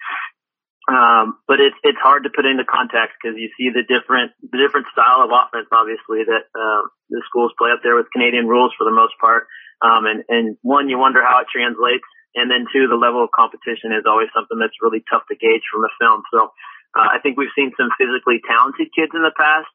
Um, 0.91 1.39
but 1.47 1.63
it's 1.63 1.79
it's 1.87 2.03
hard 2.03 2.27
to 2.27 2.35
put 2.35 2.43
into 2.43 2.67
context 2.67 3.23
because 3.23 3.39
you 3.39 3.55
see 3.55 3.71
the 3.71 3.87
different 3.87 4.35
the 4.43 4.59
different 4.59 4.91
style 4.91 5.23
of 5.23 5.31
offense, 5.31 5.71
obviously 5.71 6.27
that 6.27 6.51
um, 6.59 6.91
the 7.07 7.23
schools 7.31 7.55
play 7.55 7.71
up 7.71 7.87
there 7.87 7.95
with 7.95 8.11
Canadian 8.11 8.51
rules 8.51 8.75
for 8.75 8.83
the 8.83 8.91
most 8.91 9.15
part. 9.23 9.47
Um, 9.79 10.11
and 10.11 10.27
and 10.27 10.59
one, 10.67 10.91
you 10.91 10.99
wonder 10.99 11.23
how 11.23 11.47
it 11.47 11.53
translates 11.55 12.03
and 12.39 12.51
then 12.51 12.71
two, 12.71 12.87
the 12.87 12.99
level 12.99 13.23
of 13.23 13.35
competition 13.35 13.91
is 13.93 14.07
always 14.07 14.31
something 14.31 14.59
that's 14.59 14.79
really 14.81 15.03
tough 15.11 15.27
to 15.29 15.37
gauge 15.37 15.67
from 15.69 15.85
a 15.85 15.93
film. 15.99 16.23
So 16.33 16.55
uh, 16.95 17.09
I 17.11 17.19
think 17.19 17.37
we've 17.37 17.53
seen 17.59 17.75
some 17.77 17.91
physically 17.99 18.41
talented 18.47 18.95
kids 18.95 19.13
in 19.13 19.23
the 19.23 19.35
past. 19.35 19.69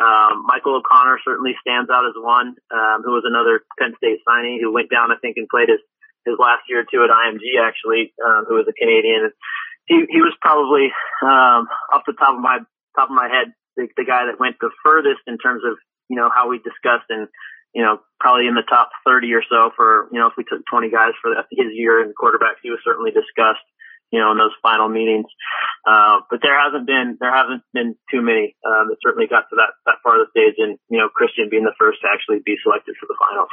Um, 0.00 0.48
Michael 0.48 0.80
O'Connor 0.80 1.20
certainly 1.24 1.52
stands 1.60 1.90
out 1.90 2.08
as 2.08 2.16
one, 2.16 2.56
um, 2.72 3.04
who 3.04 3.12
was 3.12 3.28
another 3.28 3.60
Penn 3.76 3.92
State 4.00 4.24
signee 4.24 4.60
who 4.60 4.72
went 4.72 4.88
down, 4.88 5.12
I 5.12 5.20
think, 5.20 5.36
and 5.36 5.48
played 5.48 5.68
his, 5.68 5.82
his 6.24 6.40
last 6.40 6.64
year 6.68 6.84
or 6.84 6.88
two 6.88 7.04
at 7.04 7.12
IMG 7.12 7.60
actually, 7.60 8.14
um, 8.16 8.48
who 8.48 8.56
was 8.56 8.64
a 8.64 8.72
Canadian. 8.72 9.32
He, 9.84 10.06
he 10.08 10.20
was 10.24 10.32
probably, 10.40 10.88
um, 11.20 11.68
off 11.92 12.06
the 12.06 12.16
top 12.16 12.32
of 12.32 12.40
my, 12.40 12.64
top 12.96 13.10
of 13.10 13.16
my 13.16 13.28
head, 13.28 13.52
the, 13.76 13.88
the 13.96 14.08
guy 14.08 14.24
that 14.30 14.40
went 14.40 14.56
the 14.60 14.70
furthest 14.84 15.20
in 15.26 15.36
terms 15.36 15.62
of, 15.68 15.76
you 16.08 16.16
know, 16.16 16.30
how 16.32 16.48
we 16.48 16.58
discussed 16.58 17.10
and 17.10 17.28
you 17.74 17.82
know, 17.82 17.98
probably 18.18 18.46
in 18.46 18.54
the 18.54 18.66
top 18.66 18.90
30 19.06 19.32
or 19.32 19.42
so 19.48 19.70
for, 19.76 20.08
you 20.12 20.18
know, 20.18 20.26
if 20.26 20.34
we 20.36 20.44
took 20.44 20.60
20 20.66 20.90
guys 20.90 21.14
for 21.22 21.32
his 21.50 21.72
year 21.72 22.02
in 22.02 22.12
quarterbacks, 22.12 22.60
he 22.62 22.70
was 22.70 22.82
certainly 22.84 23.10
discussed, 23.10 23.64
you 24.10 24.18
know, 24.18 24.32
in 24.32 24.38
those 24.38 24.54
final 24.60 24.88
meetings. 24.88 25.30
Uh, 25.86 26.20
but 26.28 26.40
there 26.42 26.58
hasn't 26.58 26.86
been, 26.86 27.16
there 27.20 27.34
hasn't 27.34 27.62
been 27.72 27.94
too 28.10 28.20
many, 28.20 28.56
um, 28.66 28.90
that 28.90 28.98
certainly 29.00 29.30
got 29.30 29.46
to 29.50 29.56
that, 29.56 29.72
that 29.86 30.02
part 30.02 30.20
of 30.20 30.26
the 30.26 30.34
stage 30.34 30.58
and, 30.58 30.78
you 30.90 30.98
know, 30.98 31.08
Christian 31.08 31.48
being 31.48 31.64
the 31.64 31.76
first 31.78 32.02
to 32.02 32.10
actually 32.10 32.42
be 32.44 32.58
selected 32.62 32.98
for 32.98 33.06
the 33.06 33.16
finals. 33.16 33.52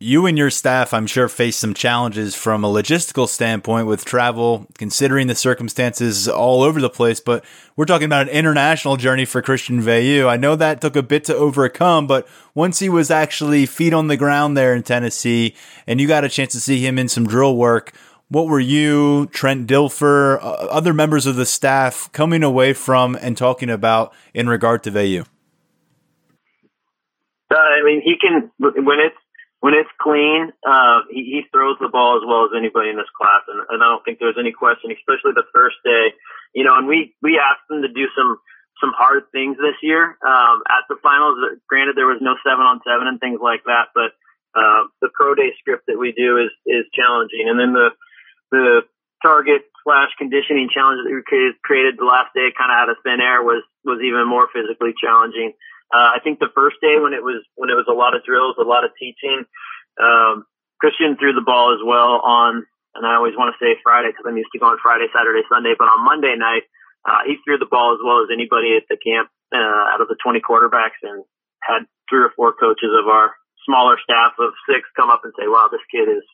You 0.00 0.26
and 0.26 0.38
your 0.38 0.50
staff, 0.50 0.94
I'm 0.94 1.08
sure, 1.08 1.28
face 1.28 1.56
some 1.56 1.74
challenges 1.74 2.36
from 2.36 2.62
a 2.62 2.68
logistical 2.68 3.26
standpoint 3.26 3.88
with 3.88 4.04
travel, 4.04 4.66
considering 4.74 5.26
the 5.26 5.34
circumstances 5.34 6.28
all 6.28 6.62
over 6.62 6.80
the 6.80 6.88
place. 6.88 7.18
But 7.18 7.44
we're 7.74 7.84
talking 7.84 8.06
about 8.06 8.28
an 8.28 8.34
international 8.34 8.96
journey 8.96 9.24
for 9.24 9.42
Christian 9.42 9.82
Veilleux. 9.82 10.28
I 10.28 10.36
know 10.36 10.54
that 10.54 10.80
took 10.80 10.94
a 10.94 11.02
bit 11.02 11.24
to 11.24 11.34
overcome, 11.34 12.06
but 12.06 12.28
once 12.54 12.78
he 12.78 12.88
was 12.88 13.10
actually 13.10 13.66
feet 13.66 13.92
on 13.92 14.06
the 14.06 14.16
ground 14.16 14.56
there 14.56 14.72
in 14.72 14.84
Tennessee 14.84 15.56
and 15.84 16.00
you 16.00 16.06
got 16.06 16.24
a 16.24 16.28
chance 16.28 16.52
to 16.52 16.60
see 16.60 16.78
him 16.78 16.96
in 16.96 17.08
some 17.08 17.26
drill 17.26 17.56
work, 17.56 17.92
what 18.28 18.46
were 18.46 18.60
you, 18.60 19.26
Trent 19.32 19.66
Dilfer, 19.66 20.38
other 20.40 20.94
members 20.94 21.26
of 21.26 21.34
the 21.34 21.46
staff 21.46 22.08
coming 22.12 22.44
away 22.44 22.72
from 22.72 23.16
and 23.20 23.36
talking 23.36 23.70
about 23.70 24.14
in 24.32 24.48
regard 24.48 24.84
to 24.84 24.92
Veilleux? 24.92 25.26
Uh, 27.50 27.56
I 27.56 27.82
mean, 27.82 28.02
he 28.04 28.14
can, 28.20 28.52
when 28.58 29.00
it's, 29.00 29.16
when 29.60 29.74
it's 29.74 29.90
clean, 29.98 30.52
uh, 30.62 31.02
he, 31.10 31.42
he 31.42 31.50
throws 31.50 31.76
the 31.82 31.90
ball 31.90 32.16
as 32.16 32.24
well 32.26 32.46
as 32.46 32.54
anybody 32.54 32.90
in 32.90 32.96
this 32.96 33.10
class. 33.10 33.42
And, 33.50 33.58
and 33.58 33.82
I 33.82 33.90
don't 33.90 34.04
think 34.06 34.18
there's 34.18 34.38
any 34.38 34.54
question, 34.54 34.94
especially 34.94 35.34
the 35.34 35.50
first 35.50 35.82
day, 35.82 36.14
you 36.54 36.62
know, 36.62 36.78
and 36.78 36.86
we, 36.86 37.14
we 37.22 37.42
asked 37.42 37.66
him 37.66 37.82
to 37.82 37.90
do 37.90 38.06
some, 38.14 38.38
some 38.78 38.94
hard 38.94 39.26
things 39.34 39.58
this 39.58 39.74
year, 39.82 40.14
um, 40.22 40.62
at 40.70 40.86
the 40.86 40.94
finals. 41.02 41.42
Granted, 41.66 41.98
there 41.98 42.06
was 42.06 42.22
no 42.22 42.38
seven 42.46 42.62
on 42.62 42.78
seven 42.86 43.10
and 43.10 43.18
things 43.18 43.42
like 43.42 43.66
that, 43.66 43.90
but, 43.94 44.14
uh, 44.54 44.86
the 45.02 45.10
pro 45.12 45.34
day 45.34 45.50
script 45.58 45.90
that 45.90 45.98
we 45.98 46.14
do 46.14 46.38
is, 46.38 46.54
is 46.62 46.86
challenging. 46.94 47.50
And 47.50 47.58
then 47.58 47.74
the, 47.74 47.90
the 48.54 48.66
target 49.22 49.66
slash 49.82 50.14
conditioning 50.16 50.70
challenge 50.70 51.02
that 51.02 51.10
we 51.10 51.20
created, 51.26 51.58
created 51.66 51.98
the 51.98 52.06
last 52.06 52.30
day 52.30 52.54
kind 52.54 52.70
of 52.70 52.78
out 52.78 52.90
of 52.94 53.02
thin 53.02 53.18
air 53.18 53.42
was, 53.42 53.66
was 53.82 53.98
even 54.06 54.22
more 54.30 54.46
physically 54.54 54.94
challenging. 54.94 55.52
Uh, 55.88 56.16
I 56.16 56.18
think 56.20 56.38
the 56.38 56.52
first 56.52 56.76
day 56.84 57.00
when 57.00 57.16
it 57.16 57.24
was 57.24 57.40
when 57.56 57.70
it 57.72 57.78
was 57.78 57.88
a 57.88 57.96
lot 57.96 58.12
of 58.12 58.24
drills, 58.24 58.60
a 58.60 58.68
lot 58.68 58.84
of 58.84 58.92
teaching, 59.00 59.48
um, 59.96 60.44
Christian 60.80 61.16
threw 61.16 61.32
the 61.32 61.44
ball 61.44 61.72
as 61.72 61.80
well 61.80 62.20
on, 62.20 62.68
and 62.94 63.02
I 63.06 63.16
always 63.16 63.34
want 63.34 63.56
to 63.56 63.60
say 63.60 63.80
Friday 63.82 64.12
because 64.12 64.28
I'm 64.28 64.36
used 64.36 64.52
to 64.52 64.60
going 64.60 64.76
Friday, 64.82 65.08
Saturday, 65.10 65.42
Sunday, 65.48 65.72
but 65.74 65.88
on 65.88 66.04
Monday 66.04 66.36
night, 66.36 66.68
uh, 67.08 67.24
he 67.24 67.40
threw 67.40 67.56
the 67.56 67.70
ball 67.70 67.96
as 67.96 68.04
well 68.04 68.20
as 68.20 68.28
anybody 68.28 68.76
at 68.76 68.84
the 68.86 69.00
camp 69.00 69.32
uh, 69.48 69.96
out 69.96 70.04
of 70.04 70.12
the 70.12 70.20
20 70.20 70.44
quarterbacks, 70.44 71.00
and 71.02 71.24
had 71.64 71.88
three 72.06 72.20
or 72.20 72.32
four 72.36 72.52
coaches 72.52 72.92
of 72.92 73.08
our 73.08 73.32
smaller 73.64 73.96
staff 73.98 74.36
of 74.38 74.52
six 74.68 74.84
come 74.92 75.08
up 75.08 75.24
and 75.24 75.32
say, 75.40 75.48
"Wow, 75.48 75.72
this 75.72 75.84
kid 75.88 76.08
is 76.08 76.24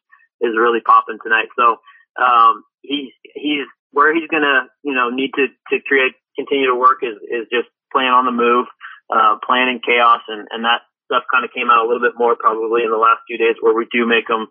is 0.43 0.59
really 0.59 0.83
popping 0.83 1.23
tonight." 1.23 1.49
So 1.55 1.79
um, 2.19 2.67
he's 2.83 3.15
he's 3.35 3.71
where 3.95 4.15
he's 4.15 4.29
gonna 4.29 4.67
you 4.83 4.95
know 4.95 5.11
need 5.11 5.31
to 5.39 5.47
to 5.71 5.77
create 5.87 6.19
continue 6.37 6.69
to 6.69 6.77
work 6.77 7.03
is 7.03 7.17
is 7.31 7.47
just 7.51 7.71
playing 7.93 8.11
on 8.11 8.27
the 8.27 8.35
move 8.35 8.67
uh, 9.11 9.37
in 9.51 9.81
chaos, 9.85 10.23
and 10.29 10.49
and 10.51 10.65
that 10.65 10.83
stuff 11.07 11.25
kind 11.31 11.45
of 11.45 11.53
came 11.53 11.69
out 11.69 11.85
a 11.85 11.89
little 11.89 12.03
bit 12.03 12.17
more 12.17 12.37
probably 12.37 12.83
in 12.85 12.91
the 12.91 13.01
last 13.01 13.23
few 13.29 13.37
days 13.37 13.57
where 13.61 13.77
we 13.77 13.87
do 13.93 14.07
make 14.09 14.27
them 14.29 14.49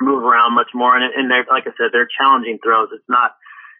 move 0.00 0.22
around 0.22 0.54
much 0.54 0.70
more. 0.74 0.96
And, 0.96 1.04
and 1.14 1.30
they're, 1.30 1.46
like 1.48 1.64
I 1.64 1.74
said, 1.78 1.92
they're 1.92 2.10
challenging 2.10 2.58
throws. 2.62 2.90
It's 2.92 3.08
not, 3.08 3.32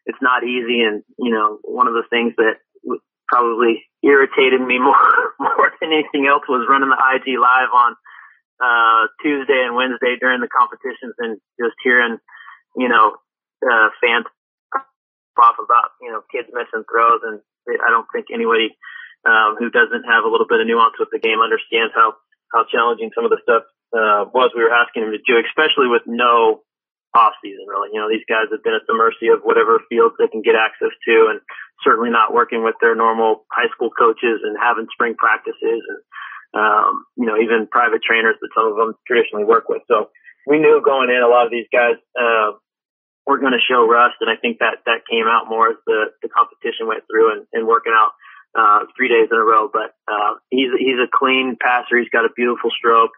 it's 0.07 0.23
not 0.23 0.45
easy. 0.45 0.81
And, 0.81 1.03
you 1.19 1.31
know, 1.31 1.59
one 1.63 1.89
of 1.89 1.95
the 1.95 2.07
things 2.09 2.33
that 2.39 2.63
probably 3.29 3.85
irritated 4.03 4.61
me 4.63 4.79
more, 4.87 5.35
more 5.41 5.73
than 5.81 5.93
anything 5.93 6.27
else 6.27 6.47
was 6.49 6.67
running 6.69 6.91
the 6.91 6.97
IG 6.99 7.37
live 7.37 7.73
on, 7.75 7.93
uh, 8.57 9.13
Tuesday 9.21 9.61
and 9.67 9.77
Wednesday 9.77 10.17
during 10.17 10.41
the 10.41 10.49
competitions 10.49 11.13
and 11.19 11.37
just 11.61 11.77
hearing, 11.85 12.17
you 12.77 12.89
know, 12.89 13.21
uh, 13.61 13.89
fans 14.01 14.25
off 15.37 15.61
about, 15.61 15.93
you 16.01 16.09
know, 16.09 16.25
kids 16.33 16.49
missing 16.49 16.85
throws. 16.89 17.21
And 17.21 17.45
I 17.69 17.93
don't 17.93 18.09
think 18.09 18.33
anybody 18.33 18.73
um, 19.27 19.59
who 19.59 19.69
doesn't 19.75 20.07
have 20.07 20.23
a 20.23 20.31
little 20.31 20.47
bit 20.47 20.63
of 20.63 20.71
nuance 20.71 20.95
with 20.99 21.11
the 21.11 21.19
game 21.19 21.43
understands 21.43 21.91
how 21.93 22.15
how 22.55 22.63
challenging 22.71 23.11
some 23.11 23.27
of 23.27 23.35
the 23.35 23.43
stuff 23.43 23.67
uh, 23.91 24.31
was 24.31 24.55
we 24.55 24.63
were 24.63 24.73
asking 24.73 25.03
him 25.03 25.13
to 25.13 25.23
do, 25.27 25.35
especially 25.43 25.91
with 25.91 26.07
no 26.07 26.63
off 27.11 27.35
season. 27.43 27.67
Really, 27.67 27.91
you 27.91 27.99
know, 27.99 28.07
these 28.07 28.27
guys 28.31 28.47
have 28.55 28.63
been 28.63 28.79
at 28.79 28.87
the 28.87 28.95
mercy 28.95 29.35
of 29.35 29.43
whatever 29.43 29.83
fields 29.91 30.15
they 30.15 30.31
can 30.31 30.47
get 30.47 30.55
access 30.55 30.95
to, 31.11 31.35
and 31.35 31.43
certainly 31.83 32.15
not 32.15 32.31
working 32.31 32.63
with 32.63 32.79
their 32.79 32.95
normal 32.95 33.45
high 33.51 33.69
school 33.75 33.91
coaches 33.91 34.47
and 34.47 34.55
having 34.55 34.87
spring 34.95 35.19
practices 35.19 35.83
and 35.83 36.01
um, 36.55 37.05
you 37.19 37.27
know 37.27 37.37
even 37.37 37.67
private 37.67 38.01
trainers 38.07 38.39
that 38.39 38.55
some 38.55 38.71
of 38.71 38.79
them 38.79 38.95
traditionally 39.11 39.45
work 39.45 39.67
with. 39.67 39.83
So 39.91 40.15
we 40.47 40.63
knew 40.63 40.79
going 40.79 41.11
in 41.11 41.21
a 41.21 41.29
lot 41.29 41.45
of 41.45 41.53
these 41.53 41.69
guys. 41.75 41.99
Uh, 42.15 42.63
were 43.27 43.43
going 43.43 43.59
to 43.59 43.67
show 43.67 43.83
rust, 43.83 44.23
and 44.23 44.31
I 44.31 44.39
think 44.39 44.63
that 44.63 44.87
that 44.87 45.03
came 45.11 45.27
out 45.27 45.51
more 45.51 45.75
as 45.75 45.83
the 45.83 46.15
the 46.23 46.31
competition 46.31 46.87
went 46.87 47.03
through 47.11 47.35
and, 47.35 47.43
and 47.51 47.67
working 47.67 47.91
out 47.91 48.15
uh, 48.57 48.89
three 48.97 49.09
days 49.09 49.29
in 49.31 49.37
a 49.37 49.45
row. 49.45 49.69
But 49.69 49.93
uh, 50.09 50.41
he's 50.51 50.73
he's 50.79 50.99
a 50.99 51.13
clean 51.13 51.57
passer. 51.61 51.99
He's 51.99 52.09
got 52.09 52.25
a 52.25 52.35
beautiful 52.35 52.71
stroke. 52.73 53.13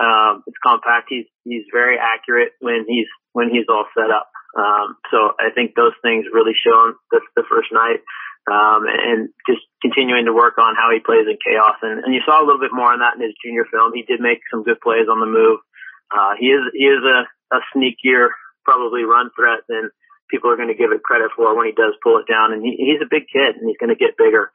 Um, 0.00 0.42
it's 0.46 0.56
compact. 0.64 1.06
He's 1.08 1.26
he's 1.44 1.68
very 1.72 1.98
accurate 2.00 2.52
when 2.60 2.86
he's 2.88 3.06
when 3.32 3.50
he's 3.50 3.68
all 3.68 3.86
set 3.92 4.10
up. 4.10 4.30
Um, 4.56 4.96
so 5.10 5.36
I 5.38 5.52
think 5.54 5.76
those 5.76 5.94
things 6.02 6.24
really 6.32 6.56
shown 6.56 6.94
the, 7.12 7.20
the 7.36 7.44
first 7.48 7.68
night. 7.70 8.00
Um, 8.48 8.88
and 8.88 9.28
just 9.44 9.60
continuing 9.84 10.24
to 10.24 10.32
work 10.32 10.56
on 10.56 10.72
how 10.72 10.88
he 10.88 11.04
plays 11.04 11.28
in 11.28 11.36
chaos. 11.36 11.76
And, 11.84 12.00
and 12.00 12.16
you 12.16 12.24
saw 12.24 12.40
a 12.40 12.46
little 12.48 12.58
bit 12.58 12.72
more 12.72 12.88
on 12.96 13.04
that 13.04 13.20
in 13.20 13.20
his 13.20 13.36
junior 13.44 13.68
film. 13.68 13.92
He 13.92 14.08
did 14.08 14.24
make 14.24 14.40
some 14.48 14.64
good 14.64 14.80
plays 14.80 15.04
on 15.04 15.20
the 15.20 15.28
move. 15.28 15.60
Uh, 16.08 16.32
he 16.40 16.48
is, 16.48 16.64
he 16.72 16.88
is 16.88 17.04
a, 17.04 17.28
a 17.52 17.60
sneakier, 17.76 18.32
probably 18.64 19.04
run 19.04 19.28
threat 19.36 19.68
than 19.68 19.92
people 20.32 20.48
are 20.48 20.56
going 20.56 20.72
to 20.72 20.80
give 20.80 20.96
it 20.96 21.04
credit 21.04 21.28
for 21.36 21.52
when 21.52 21.68
he 21.68 21.76
does 21.76 21.92
pull 22.00 22.16
it 22.16 22.24
down. 22.24 22.56
And 22.56 22.64
he, 22.64 22.72
he's 22.72 23.04
a 23.04 23.10
big 23.10 23.28
kid 23.28 23.60
and 23.60 23.68
he's 23.68 23.76
going 23.76 23.92
to 23.92 24.00
get 24.00 24.16
bigger. 24.16 24.48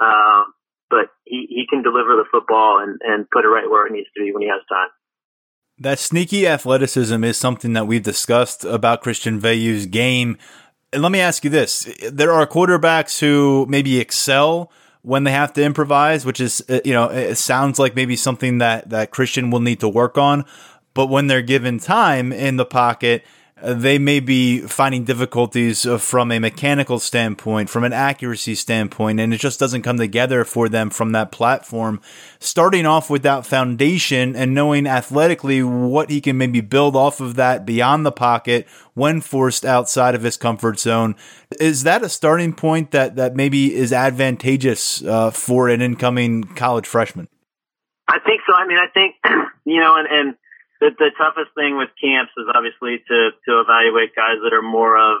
Um, 0.00 0.54
but 0.88 1.06
he, 1.24 1.46
he 1.48 1.66
can 1.68 1.82
deliver 1.82 2.16
the 2.16 2.24
football 2.30 2.80
and, 2.82 2.98
and 3.02 3.30
put 3.30 3.44
it 3.44 3.48
right 3.48 3.68
where 3.68 3.86
it 3.86 3.92
needs 3.92 4.08
to 4.16 4.22
be 4.22 4.32
when 4.32 4.42
he 4.42 4.48
has 4.48 4.62
time. 4.68 4.88
That 5.78 5.98
sneaky 5.98 6.46
athleticism 6.46 7.22
is 7.24 7.36
something 7.36 7.72
that 7.74 7.86
we've 7.86 8.02
discussed 8.02 8.64
about 8.64 9.00
Christian 9.00 9.40
Veilleux's 9.40 9.86
game. 9.86 10.36
And 10.92 11.02
let 11.02 11.12
me 11.12 11.20
ask 11.20 11.44
you 11.44 11.50
this. 11.50 11.88
There 12.10 12.32
are 12.32 12.46
quarterbacks 12.46 13.20
who 13.20 13.66
maybe 13.68 14.00
excel 14.00 14.70
when 15.02 15.24
they 15.24 15.30
have 15.30 15.52
to 15.54 15.62
improvise, 15.62 16.26
which 16.26 16.40
is, 16.40 16.62
uh, 16.68 16.80
you 16.84 16.92
know, 16.92 17.06
it 17.06 17.36
sounds 17.36 17.78
like 17.78 17.94
maybe 17.94 18.16
something 18.16 18.58
that, 18.58 18.90
that 18.90 19.10
Christian 19.10 19.50
will 19.50 19.60
need 19.60 19.80
to 19.80 19.88
work 19.88 20.18
on. 20.18 20.44
But 20.92 21.06
when 21.06 21.28
they're 21.28 21.40
given 21.40 21.78
time 21.78 22.32
in 22.32 22.56
the 22.56 22.66
pocket, 22.66 23.24
they 23.62 23.98
may 23.98 24.20
be 24.20 24.60
finding 24.60 25.04
difficulties 25.04 25.86
uh, 25.86 25.98
from 25.98 26.32
a 26.32 26.38
mechanical 26.38 26.98
standpoint, 26.98 27.70
from 27.70 27.84
an 27.84 27.92
accuracy 27.92 28.54
standpoint, 28.54 29.20
and 29.20 29.34
it 29.34 29.38
just 29.38 29.60
doesn't 29.60 29.82
come 29.82 29.98
together 29.98 30.44
for 30.44 30.68
them 30.68 30.90
from 30.90 31.12
that 31.12 31.32
platform. 31.32 32.00
Starting 32.38 32.86
off 32.86 33.10
with 33.10 33.22
that 33.22 33.46
foundation 33.46 34.34
and 34.34 34.54
knowing 34.54 34.86
athletically 34.86 35.62
what 35.62 36.10
he 36.10 36.20
can 36.20 36.38
maybe 36.38 36.60
build 36.60 36.96
off 36.96 37.20
of 37.20 37.36
that 37.36 37.66
beyond 37.66 38.04
the 38.04 38.12
pocket 38.12 38.66
when 38.94 39.20
forced 39.20 39.64
outside 39.64 40.14
of 40.14 40.22
his 40.22 40.36
comfort 40.36 40.78
zone. 40.78 41.14
Is 41.58 41.82
that 41.82 42.02
a 42.02 42.08
starting 42.08 42.52
point 42.52 42.90
that, 42.90 43.16
that 43.16 43.36
maybe 43.36 43.74
is 43.74 43.92
advantageous 43.92 45.02
uh, 45.04 45.30
for 45.30 45.68
an 45.68 45.80
incoming 45.80 46.44
college 46.44 46.86
freshman? 46.86 47.28
I 48.08 48.18
think 48.18 48.40
so. 48.46 48.54
I 48.54 48.66
mean, 48.66 48.78
I 48.78 48.88
think, 48.92 49.14
you 49.64 49.80
know, 49.80 49.96
and, 49.96 50.08
and 50.10 50.36
the, 50.80 50.90
the 50.96 51.12
toughest 51.16 51.52
thing 51.52 51.76
with 51.76 51.92
camps 52.00 52.32
is 52.40 52.48
obviously 52.48 53.04
to, 53.04 53.18
to 53.36 53.50
evaluate 53.60 54.16
guys 54.16 54.40
that 54.40 54.56
are 54.56 54.64
more 54.64 54.96
of, 54.96 55.20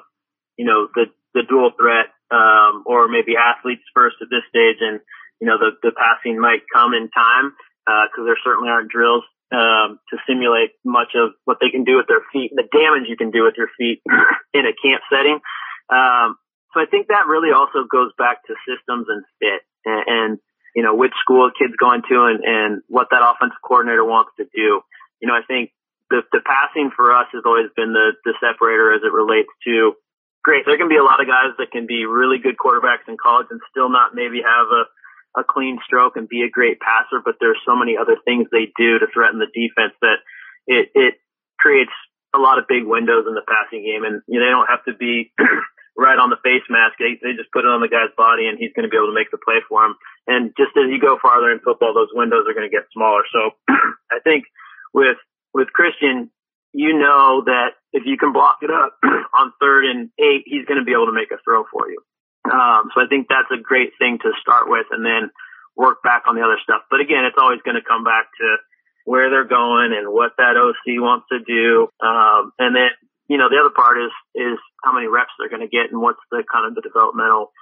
you 0.56 0.64
know, 0.64 0.88
the, 0.96 1.12
the 1.36 1.44
dual 1.44 1.70
threat, 1.76 2.08
um, 2.32 2.82
or 2.88 3.08
maybe 3.08 3.36
athletes 3.36 3.84
first 3.92 4.16
at 4.24 4.32
this 4.32 4.44
stage. 4.48 4.80
And, 4.80 5.00
you 5.38 5.46
know, 5.46 5.60
the, 5.60 5.76
the 5.84 5.92
passing 5.92 6.40
might 6.40 6.64
come 6.72 6.96
in 6.96 7.12
time, 7.12 7.52
uh, 7.84 8.08
cause 8.08 8.24
there 8.24 8.40
certainly 8.40 8.72
aren't 8.72 8.90
drills, 8.90 9.24
um, 9.52 10.00
to 10.08 10.16
simulate 10.24 10.72
much 10.84 11.12
of 11.14 11.36
what 11.44 11.58
they 11.60 11.68
can 11.68 11.84
do 11.84 12.00
with 12.00 12.08
their 12.08 12.24
feet 12.32 12.52
and 12.52 12.58
the 12.58 12.70
damage 12.72 13.08
you 13.08 13.20
can 13.20 13.30
do 13.30 13.44
with 13.44 13.54
your 13.60 13.68
feet 13.76 14.00
in 14.56 14.64
a 14.64 14.72
camp 14.72 15.04
setting. 15.12 15.44
Um, 15.92 16.40
so 16.72 16.80
I 16.80 16.86
think 16.88 17.08
that 17.08 17.26
really 17.26 17.52
also 17.52 17.84
goes 17.84 18.14
back 18.16 18.46
to 18.46 18.54
systems 18.64 19.10
and 19.10 19.26
fit 19.42 19.60
and, 19.84 20.04
and 20.06 20.30
you 20.74 20.84
know, 20.86 20.94
which 20.94 21.12
school 21.20 21.50
a 21.50 21.52
kid's 21.52 21.74
going 21.74 22.02
to 22.08 22.30
and, 22.30 22.40
and 22.46 22.82
what 22.86 23.08
that 23.10 23.26
offensive 23.26 23.58
coordinator 23.60 24.04
wants 24.04 24.30
to 24.38 24.46
do 24.54 24.80
you 25.20 25.28
know, 25.28 25.34
I 25.34 25.44
think 25.46 25.70
the, 26.10 26.22
the 26.32 26.42
passing 26.42 26.90
for 26.94 27.14
us 27.14 27.28
has 27.32 27.46
always 27.46 27.70
been 27.76 27.92
the, 27.92 28.12
the 28.24 28.34
separator 28.42 28.92
as 28.92 29.02
it 29.06 29.12
relates 29.12 29.50
to 29.64 29.94
great. 30.42 30.66
There 30.66 30.76
can 30.76 30.88
be 30.88 30.98
a 30.98 31.06
lot 31.06 31.20
of 31.20 31.30
guys 31.30 31.54
that 31.58 31.70
can 31.70 31.86
be 31.86 32.04
really 32.04 32.42
good 32.42 32.58
quarterbacks 32.58 33.06
in 33.06 33.16
college 33.16 33.46
and 33.50 33.60
still 33.70 33.88
not 33.88 34.14
maybe 34.14 34.42
have 34.42 34.68
a, 34.72 35.40
a 35.40 35.44
clean 35.44 35.78
stroke 35.86 36.16
and 36.16 36.28
be 36.28 36.42
a 36.42 36.50
great 36.50 36.80
passer, 36.80 37.22
but 37.22 37.36
there's 37.38 37.60
so 37.64 37.76
many 37.76 37.96
other 37.96 38.18
things 38.24 38.48
they 38.50 38.72
do 38.76 38.98
to 38.98 39.06
threaten 39.14 39.38
the 39.38 39.52
defense 39.54 39.94
that 40.02 40.18
it, 40.66 40.90
it 40.94 41.14
creates 41.58 41.94
a 42.34 42.38
lot 42.38 42.58
of 42.58 42.66
big 42.66 42.82
windows 42.86 43.26
in 43.28 43.34
the 43.34 43.46
passing 43.46 43.86
game. 43.86 44.02
And, 44.02 44.22
you 44.26 44.40
know, 44.40 44.46
they 44.46 44.54
don't 44.54 44.70
have 44.70 44.84
to 44.90 44.94
be 44.94 45.30
right 45.96 46.18
on 46.18 46.30
the 46.30 46.42
face 46.42 46.66
mask. 46.66 46.98
They, 46.98 47.18
they 47.22 47.38
just 47.38 47.54
put 47.54 47.66
it 47.66 47.70
on 47.70 47.82
the 47.82 47.90
guy's 47.90 48.14
body 48.16 48.50
and 48.50 48.58
he's 48.58 48.74
going 48.74 48.86
to 48.86 48.90
be 48.90 48.98
able 48.98 49.14
to 49.14 49.18
make 49.18 49.30
the 49.30 49.38
play 49.38 49.62
for 49.68 49.86
him. 49.86 49.94
And 50.26 50.54
just 50.58 50.74
as 50.74 50.90
you 50.90 50.98
go 50.98 51.18
farther 51.22 51.50
in 51.50 51.62
football, 51.62 51.94
those 51.94 52.10
windows 52.14 52.46
are 52.50 52.54
going 52.54 52.66
to 52.66 52.72
get 52.72 52.90
smaller. 52.90 53.22
So 53.30 53.54
I 54.10 54.18
think 54.22 54.50
with 54.92 55.16
with 55.52 55.68
Christian, 55.72 56.30
you 56.72 56.98
know 56.98 57.42
that 57.46 57.74
if 57.92 58.04
you 58.06 58.16
can 58.16 58.32
block 58.32 58.58
it 58.62 58.70
up 58.70 58.96
on 59.04 59.52
third 59.60 59.84
and 59.84 60.10
eight, 60.18 60.42
he's 60.46 60.64
going 60.66 60.78
to 60.78 60.84
be 60.84 60.92
able 60.92 61.06
to 61.06 61.12
make 61.12 61.30
a 61.30 61.38
throw 61.42 61.64
for 61.70 61.90
you. 61.90 61.98
Um, 62.46 62.90
so 62.94 63.02
I 63.02 63.06
think 63.08 63.26
that's 63.28 63.50
a 63.52 63.60
great 63.60 63.92
thing 63.98 64.18
to 64.22 64.30
start 64.40 64.68
with, 64.68 64.86
and 64.90 65.04
then 65.04 65.30
work 65.76 66.02
back 66.02 66.24
on 66.28 66.36
the 66.36 66.42
other 66.42 66.58
stuff. 66.62 66.82
But 66.90 67.00
again, 67.00 67.24
it's 67.24 67.38
always 67.38 67.60
going 67.64 67.76
to 67.76 67.86
come 67.86 68.04
back 68.04 68.28
to 68.40 68.56
where 69.04 69.30
they're 69.30 69.48
going 69.48 69.92
and 69.96 70.12
what 70.12 70.32
that 70.38 70.56
OC 70.56 71.00
wants 71.00 71.26
to 71.32 71.40
do. 71.40 71.88
Um, 72.04 72.52
and 72.58 72.76
then, 72.76 72.90
you 73.28 73.38
know, 73.38 73.48
the 73.48 73.58
other 73.58 73.74
part 73.74 73.98
is, 73.98 74.12
is 74.34 74.58
how 74.84 74.92
many 74.92 75.08
reps 75.08 75.32
they're 75.38 75.48
going 75.48 75.66
to 75.66 75.72
get 75.72 75.90
and 75.90 76.00
what's 76.00 76.20
the 76.30 76.44
kind 76.44 76.68
of 76.68 76.74
the 76.74 76.82
developmental 76.84 77.52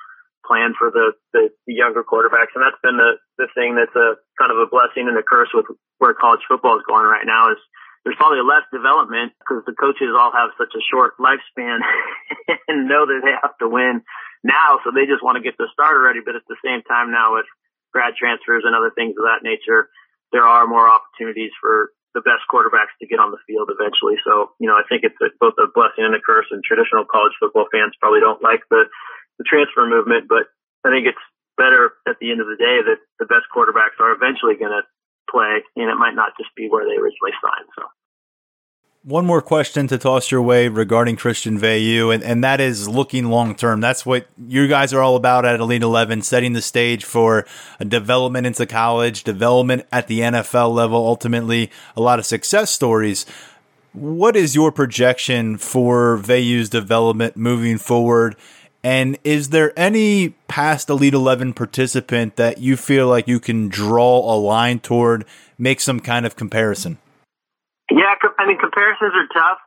plan 0.49 0.73
for 0.73 0.89
the, 0.89 1.13
the, 1.37 1.53
the 1.69 1.77
younger 1.77 2.01
quarterbacks. 2.01 2.57
And 2.57 2.65
that's 2.65 2.81
been 2.81 2.97
the, 2.97 3.21
the 3.37 3.53
thing 3.53 3.77
that's 3.77 3.93
a 3.93 4.17
kind 4.41 4.49
of 4.49 4.57
a 4.57 4.67
blessing 4.73 5.05
and 5.05 5.21
a 5.21 5.23
curse 5.23 5.53
with 5.53 5.69
where 6.01 6.17
college 6.17 6.41
football 6.49 6.81
is 6.81 6.89
going 6.89 7.05
right 7.05 7.29
now 7.29 7.53
is 7.53 7.61
there's 8.09 8.17
probably 8.17 8.41
less 8.41 8.65
development 8.73 9.37
because 9.37 9.61
the 9.69 9.77
coaches 9.77 10.17
all 10.17 10.33
have 10.33 10.57
such 10.57 10.73
a 10.73 10.83
short 10.89 11.21
lifespan 11.21 11.85
and 12.73 12.89
know 12.89 13.05
that 13.05 13.21
they 13.21 13.37
have 13.37 13.53
to 13.61 13.69
win 13.69 14.01
now. 14.41 14.81
So 14.81 14.97
they 14.97 15.05
just 15.05 15.21
want 15.21 15.37
to 15.37 15.45
get 15.45 15.61
the 15.61 15.69
starter 15.77 16.01
ready. 16.01 16.25
But 16.25 16.41
at 16.41 16.49
the 16.49 16.57
same 16.65 16.81
time 16.89 17.13
now 17.13 17.37
with 17.37 17.45
grad 17.93 18.17
transfers 18.17 18.65
and 18.65 18.73
other 18.73 18.95
things 18.97 19.13
of 19.21 19.29
that 19.29 19.45
nature, 19.45 19.93
there 20.33 20.49
are 20.49 20.65
more 20.65 20.89
opportunities 20.89 21.53
for 21.61 21.93
the 22.17 22.25
best 22.25 22.49
quarterbacks 22.49 22.97
to 23.01 23.07
get 23.07 23.21
on 23.21 23.31
the 23.31 23.43
field 23.45 23.69
eventually. 23.69 24.17
So, 24.25 24.57
you 24.57 24.67
know, 24.67 24.77
I 24.77 24.85
think 24.89 25.05
it's 25.05 25.19
both 25.37 25.61
a 25.61 25.69
blessing 25.69 26.09
and 26.09 26.17
a 26.17 26.23
curse 26.25 26.49
and 26.51 26.65
traditional 26.65 27.05
college 27.05 27.37
football 27.37 27.69
fans 27.69 27.93
probably 28.01 28.25
don't 28.25 28.41
like 28.41 28.65
the 28.73 28.89
the 29.39 29.45
transfer 29.45 29.87
movement, 29.87 30.29
but 30.29 30.51
I 30.85 30.91
think 30.91 31.07
it's 31.07 31.25
better 31.57 31.93
at 32.07 32.19
the 32.21 32.31
end 32.31 32.41
of 32.41 32.47
the 32.47 32.57
day 32.57 32.83
that 32.85 32.99
the 33.19 33.27
best 33.27 33.47
quarterbacks 33.55 33.99
are 33.99 34.13
eventually 34.13 34.55
going 34.55 34.71
to 34.71 34.83
play, 35.31 35.63
and 35.77 35.91
it 35.91 35.97
might 35.97 36.15
not 36.15 36.33
just 36.39 36.55
be 36.57 36.69
where 36.69 36.85
they 36.85 36.95
originally 36.95 37.35
signed. 37.43 37.69
So. 37.77 37.85
One 39.05 39.27
more 39.27 39.41
question 39.41 39.87
to 39.89 39.97
toss 39.97 40.31
your 40.31 40.43
way 40.43 40.69
regarding 40.69 41.17
Christian 41.17 41.59
Veilleux, 41.59 42.13
and, 42.13 42.23
and 42.23 42.43
that 42.45 42.61
is 42.61 42.89
looking 42.89 43.27
long 43.31 43.55
term. 43.55 43.81
That's 43.81 44.05
what 44.05 44.27
you 44.37 44.67
guys 44.69 44.93
are 44.93 45.01
all 45.01 45.17
about 45.17 45.45
at 45.45 45.61
Elite 45.61 45.83
11, 45.83 46.23
setting 46.23 46.53
the 46.53 46.61
stage 46.61 47.05
for 47.05 47.47
development 47.81 48.47
into 48.47 48.67
college, 48.67 49.25
development 49.25 49.87
at 49.93 50.09
the 50.09 50.21
NFL 50.21 50.75
level, 50.75 50.99
ultimately, 50.99 51.71
a 51.97 52.01
lot 52.01 52.19
of 52.19 52.27
success 52.27 52.71
stories. 52.71 53.25
What 53.93 54.37
is 54.37 54.55
your 54.55 54.71
projection 54.73 55.59
for 55.59 56.19
Veilleux's 56.19 56.69
development 56.69 57.37
moving 57.37 57.79
forward? 57.79 58.37
And 58.89 59.19
is 59.21 59.51
there 59.51 59.77
any 59.77 60.31
past 60.49 60.89
Elite 60.89 61.13
11 61.13 61.53
participant 61.53 62.37
that 62.37 62.57
you 62.57 62.75
feel 62.75 63.07
like 63.07 63.29
you 63.29 63.39
can 63.39 63.69
draw 63.69 64.17
a 64.33 64.41
line 64.41 64.81
toward, 64.81 65.27
make 65.59 65.85
some 65.85 66.01
kind 66.01 66.25
of 66.25 66.37
comparison? 66.37 66.97
Yeah, 67.93 68.17
I 68.41 68.49
mean, 68.49 68.57
comparisons 68.57 69.13
are 69.13 69.29
tough. 69.29 69.59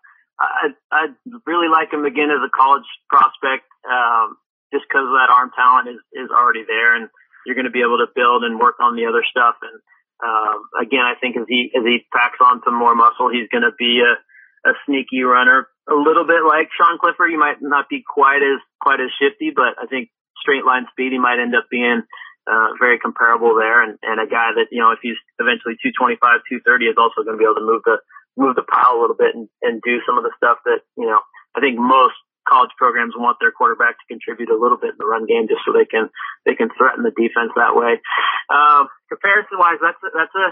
I, 0.42 0.74
I 0.90 1.02
really 1.46 1.70
like 1.70 1.94
him 1.94 2.04
again 2.04 2.34
as 2.34 2.42
a 2.42 2.50
college 2.50 2.90
prospect, 3.14 3.70
um, 3.86 4.42
just 4.74 4.90
because 4.90 5.06
that 5.14 5.30
arm 5.30 5.52
talent 5.54 5.94
is, 5.94 6.02
is 6.18 6.34
already 6.34 6.66
there 6.66 6.98
and 6.98 7.06
you're 7.46 7.54
going 7.54 7.70
to 7.70 7.78
be 7.78 7.86
able 7.86 8.02
to 8.02 8.10
build 8.16 8.42
and 8.42 8.58
work 8.58 8.82
on 8.82 8.96
the 8.96 9.06
other 9.06 9.22
stuff. 9.30 9.54
And, 9.62 9.78
um, 10.26 10.66
again, 10.82 11.06
I 11.06 11.14
think 11.22 11.38
as 11.38 11.46
he, 11.48 11.70
as 11.78 11.86
he 11.86 12.10
packs 12.10 12.42
on 12.42 12.66
some 12.66 12.74
more 12.74 12.96
muscle, 12.98 13.30
he's 13.30 13.54
going 13.54 13.70
to 13.70 13.76
be 13.78 14.02
a, 14.02 14.18
a 14.66 14.74
sneaky 14.90 15.22
runner, 15.22 15.70
a 15.90 15.96
little 15.96 16.26
bit 16.26 16.46
like 16.46 16.70
Sean 16.76 17.00
Clifford. 17.00 17.32
You 17.32 17.40
might 17.40 17.62
not 17.62 17.90
be 17.90 18.04
quite 18.06 18.44
as 18.44 18.62
quite 18.82 19.02
as 19.02 19.10
shifty, 19.18 19.52
but 19.56 19.78
I 19.82 19.88
think 19.88 20.10
straight 20.42 20.66
line 20.66 20.86
speed 20.92 21.14
he 21.14 21.20
might 21.20 21.42
end 21.42 21.56
up 21.56 21.70
being 21.70 22.04
uh, 22.50 22.70
very 22.82 22.98
comparable 22.98 23.56
there, 23.56 23.82
and, 23.82 23.98
and 24.02 24.18
a 24.18 24.30
guy 24.30 24.54
that 24.58 24.70
you 24.72 24.82
know 24.82 24.92
if 24.92 25.00
he's 25.02 25.18
eventually 25.38 25.78
225, 25.82 26.18
230 26.22 26.86
is 26.90 26.98
also 26.98 27.22
going 27.22 27.38
to 27.38 27.42
be 27.42 27.46
able 27.46 27.62
to 27.62 27.66
move 27.66 27.86
the 27.86 27.98
move 28.38 28.56
the 28.56 28.66
pile 28.66 28.98
a 28.98 29.02
little 29.02 29.18
bit 29.18 29.36
and, 29.36 29.50
and 29.62 29.82
do 29.84 30.00
some 30.08 30.18
of 30.18 30.24
the 30.24 30.34
stuff 30.38 30.58
that 30.66 30.82
you 30.98 31.06
know 31.06 31.22
I 31.54 31.62
think 31.62 31.78
most 31.78 32.18
college 32.48 32.74
programs 32.78 33.14
want 33.14 33.38
their 33.40 33.54
quarterback 33.54 33.96
to 34.02 34.10
contribute 34.10 34.50
a 34.50 34.58
little 34.58 34.78
bit 34.78 34.98
in 34.98 35.00
the 35.00 35.06
run 35.06 35.30
game 35.30 35.46
just 35.46 35.62
so 35.66 35.74
they 35.74 35.86
can 35.86 36.10
they 36.46 36.58
can 36.58 36.74
threaten 36.74 37.06
the 37.06 37.14
defense 37.14 37.54
that 37.54 37.78
way. 37.78 38.02
Um, 38.50 38.90
comparison 39.10 39.62
wise, 39.62 39.78
that's 39.78 40.02
a, 40.02 40.10
that's 40.10 40.36
a 40.36 40.48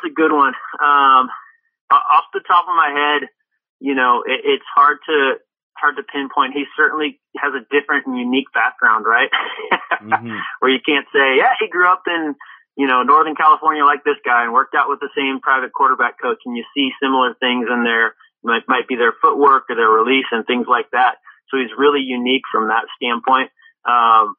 that's 0.00 0.12
a 0.12 0.16
good 0.16 0.32
one. 0.32 0.56
Um, 0.80 1.28
off 1.92 2.32
the 2.32 2.42
top 2.42 2.66
of 2.66 2.74
my 2.74 2.90
head, 2.90 3.28
you 3.80 3.94
know, 3.94 4.22
it, 4.26 4.40
it's 4.44 4.68
hard 4.74 4.98
to 5.06 5.34
hard 5.76 5.96
to 5.96 6.02
pinpoint. 6.02 6.54
He 6.54 6.64
certainly 6.76 7.20
has 7.36 7.52
a 7.52 7.60
different 7.68 8.06
and 8.06 8.18
unique 8.18 8.48
background, 8.54 9.04
right? 9.04 9.28
mm-hmm. 10.00 10.36
Where 10.60 10.72
you 10.72 10.80
can't 10.80 11.06
say, 11.12 11.36
yeah, 11.36 11.52
he 11.60 11.68
grew 11.68 11.88
up 11.88 12.02
in 12.06 12.34
you 12.76 12.86
know 12.86 13.02
Northern 13.02 13.36
California 13.36 13.84
like 13.84 14.04
this 14.04 14.20
guy 14.24 14.44
and 14.44 14.52
worked 14.52 14.74
out 14.74 14.88
with 14.88 15.00
the 15.00 15.12
same 15.16 15.40
private 15.40 15.72
quarterback 15.72 16.20
coach, 16.20 16.40
and 16.44 16.56
you 16.56 16.64
see 16.74 16.90
similar 17.00 17.34
things 17.38 17.68
in 17.68 17.84
their 17.84 18.14
might, 18.46 18.62
might 18.68 18.88
be 18.88 18.96
their 18.96 19.12
footwork 19.20 19.64
or 19.68 19.76
their 19.76 19.90
release 19.90 20.30
and 20.30 20.46
things 20.46 20.66
like 20.68 20.90
that. 20.92 21.18
So 21.50 21.58
he's 21.58 21.74
really 21.76 22.00
unique 22.00 22.46
from 22.50 22.68
that 22.68 22.86
standpoint. 22.96 23.50
Um, 23.86 24.34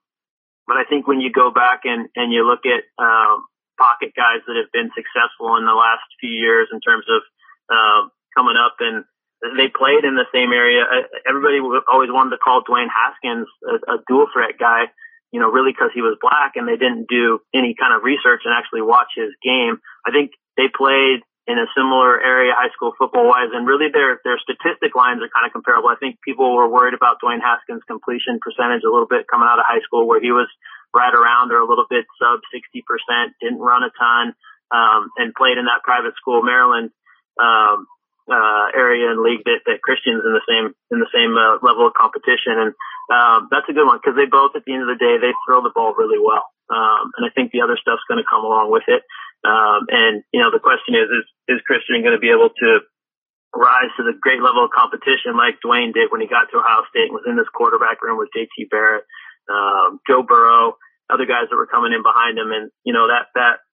but 0.68 0.76
I 0.76 0.84
think 0.84 1.08
when 1.08 1.22
you 1.22 1.32
go 1.32 1.52
back 1.52 1.84
and, 1.84 2.08
and 2.16 2.32
you 2.32 2.44
look 2.44 2.68
at 2.68 2.84
um, 3.00 3.48
pocket 3.80 4.12
guys 4.16 4.44
that 4.48 4.60
have 4.60 4.72
been 4.72 4.92
successful 4.92 5.56
in 5.56 5.64
the 5.64 5.76
last 5.76 6.04
few 6.20 6.32
years 6.32 6.68
in 6.72 6.80
terms 6.84 7.06
of 7.08 7.22
um, 7.72 8.12
coming 8.36 8.60
up 8.60 8.76
and 8.80 9.06
they 9.42 9.70
played 9.70 10.02
in 10.02 10.18
the 10.18 10.26
same 10.34 10.50
area. 10.50 10.82
Everybody 11.28 11.62
always 11.86 12.10
wanted 12.10 12.38
to 12.38 12.42
call 12.42 12.66
Dwayne 12.66 12.90
Haskins 12.90 13.46
a, 13.62 13.76
a 13.94 13.96
dual 14.10 14.26
threat 14.34 14.58
guy, 14.58 14.90
you 15.30 15.40
know, 15.40 15.54
really 15.54 15.72
because 15.72 15.94
he 15.94 16.02
was 16.02 16.18
black 16.18 16.58
and 16.58 16.66
they 16.66 16.78
didn't 16.78 17.06
do 17.06 17.40
any 17.54 17.78
kind 17.78 17.94
of 17.94 18.02
research 18.02 18.42
and 18.46 18.54
actually 18.58 18.82
watch 18.82 19.14
his 19.14 19.30
game. 19.46 19.78
I 20.02 20.10
think 20.10 20.34
they 20.58 20.74
played 20.74 21.22
in 21.48 21.62
a 21.62 21.70
similar 21.78 22.20
area 22.20 22.52
high 22.58 22.74
school 22.76 22.92
football 22.98 23.30
wise 23.30 23.54
and 23.54 23.64
really 23.64 23.88
their 23.94 24.20
their 24.26 24.42
statistic 24.42 24.98
lines 24.98 25.24
are 25.24 25.32
kind 25.32 25.46
of 25.46 25.54
comparable. 25.54 25.88
I 25.88 26.02
think 26.02 26.20
people 26.26 26.52
were 26.58 26.68
worried 26.68 26.98
about 26.98 27.22
Dwayne 27.24 27.40
Haskins 27.40 27.86
completion 27.88 28.42
percentage 28.42 28.84
a 28.84 28.92
little 28.92 29.08
bit 29.08 29.30
coming 29.30 29.48
out 29.48 29.62
of 29.62 29.70
high 29.70 29.86
school 29.86 30.10
where 30.10 30.20
he 30.20 30.34
was 30.34 30.50
right 30.92 31.14
around 31.14 31.54
or 31.54 31.62
a 31.62 31.70
little 31.70 31.86
bit 31.88 32.10
sub 32.18 32.42
60%, 32.50 32.84
didn't 33.40 33.62
run 33.62 33.86
a 33.86 33.92
ton, 33.94 34.34
um, 34.74 35.14
and 35.16 35.36
played 35.38 35.62
in 35.62 35.70
that 35.70 35.86
private 35.86 36.16
school, 36.18 36.42
Maryland 36.42 36.90
um, 37.40 37.88
uh, 38.28 38.68
area 38.76 39.12
and 39.12 39.24
league 39.24 39.44
that, 39.48 39.64
that 39.66 39.82
Christian's 39.82 40.24
in 40.24 40.36
the 40.36 40.44
same 40.44 40.76
in 40.92 41.00
the 41.00 41.12
same 41.16 41.36
uh, 41.36 41.64
level 41.64 41.88
of 41.88 41.96
competition, 41.96 42.60
and 42.60 42.72
um, 43.08 43.48
that's 43.52 43.68
a 43.72 43.76
good 43.76 43.88
one 43.88 44.00
because 44.04 44.20
they 44.20 44.28
both, 44.28 44.56
at 44.56 44.68
the 44.68 44.76
end 44.76 44.84
of 44.84 44.92
the 44.92 45.00
day, 45.00 45.16
they 45.20 45.32
throw 45.48 45.64
the 45.64 45.72
ball 45.72 45.96
really 45.96 46.20
well, 46.20 46.44
um, 46.68 47.16
and 47.16 47.24
I 47.24 47.32
think 47.32 47.52
the 47.52 47.64
other 47.64 47.80
stuff's 47.80 48.04
going 48.12 48.20
to 48.20 48.28
come 48.28 48.44
along 48.44 48.68
with 48.72 48.84
it. 48.92 49.04
Um, 49.48 49.88
and 49.88 50.24
you 50.36 50.44
know, 50.44 50.52
the 50.52 50.64
question 50.64 50.96
is, 50.96 51.08
is 51.08 51.26
is 51.58 51.68
Christian 51.68 52.04
going 52.04 52.18
to 52.18 52.24
be 52.24 52.36
able 52.36 52.52
to 52.52 52.84
rise 53.56 53.92
to 53.96 54.04
the 54.04 54.14
great 54.20 54.44
level 54.44 54.68
of 54.68 54.76
competition 54.76 55.40
like 55.40 55.64
Dwayne 55.64 55.96
did 55.96 56.12
when 56.12 56.20
he 56.20 56.28
got 56.28 56.52
to 56.52 56.60
Ohio 56.60 56.84
State 56.92 57.10
and 57.10 57.16
was 57.16 57.26
in 57.26 57.40
this 57.40 57.50
quarterback 57.50 58.04
room 58.04 58.20
with 58.20 58.30
JT 58.36 58.68
Barrett, 58.70 59.08
um, 59.48 60.04
Joe 60.04 60.22
Burrow, 60.22 60.76
other 61.08 61.26
guys 61.26 61.48
that 61.50 61.56
were 61.56 61.72
coming 61.72 61.96
in 61.96 62.04
behind 62.04 62.36
him, 62.36 62.52
and 62.52 62.72
you 62.84 62.92
know 62.92 63.08
that 63.08 63.32
that 63.36 63.64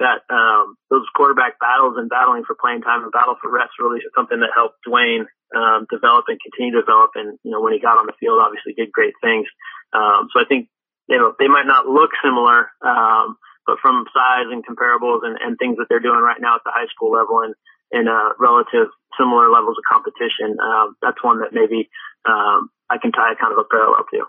that 0.00 0.24
um, 0.32 0.74
those 0.88 1.04
quarterback 1.14 1.60
battles 1.60 2.00
and 2.00 2.08
battling 2.08 2.42
for 2.48 2.56
playing 2.56 2.80
time 2.80 3.04
and 3.04 3.12
battle 3.12 3.36
for 3.36 3.52
reps 3.52 3.76
really 3.78 4.00
something 4.16 4.40
that 4.40 4.56
helped 4.56 4.80
Dwayne 4.88 5.28
um, 5.52 5.86
develop 5.92 6.24
and 6.32 6.40
continue 6.40 6.72
to 6.72 6.80
develop. 6.80 7.12
And 7.14 7.38
you 7.44 7.52
know 7.52 7.60
when 7.60 7.76
he 7.76 7.80
got 7.80 8.00
on 8.00 8.08
the 8.08 8.16
field, 8.18 8.40
obviously 8.40 8.72
did 8.72 8.90
great 8.90 9.14
things. 9.20 9.46
Um, 9.92 10.32
so 10.32 10.40
I 10.40 10.48
think 10.48 10.72
you 11.06 11.20
know 11.20 11.36
they 11.38 11.48
might 11.48 11.68
not 11.68 11.86
look 11.86 12.10
similar, 12.24 12.72
um, 12.80 13.36
but 13.68 13.78
from 13.84 14.08
size 14.10 14.48
and 14.48 14.64
comparables 14.64 15.20
and, 15.22 15.36
and 15.36 15.60
things 15.60 15.76
that 15.76 15.86
they're 15.92 16.02
doing 16.02 16.24
right 16.24 16.40
now 16.40 16.56
at 16.56 16.64
the 16.64 16.72
high 16.72 16.88
school 16.88 17.12
level 17.12 17.44
and 17.44 17.54
in 17.92 18.08
uh, 18.08 18.32
relative 18.38 18.88
similar 19.18 19.50
levels 19.50 19.76
of 19.76 19.84
competition, 19.84 20.56
um, 20.62 20.96
that's 21.02 21.18
one 21.22 21.40
that 21.40 21.52
maybe 21.52 21.90
um, 22.24 22.70
I 22.88 22.98
can 22.98 23.12
tie 23.12 23.34
kind 23.34 23.52
of 23.52 23.58
a 23.58 23.68
parallel 23.68 24.06
to. 24.14 24.24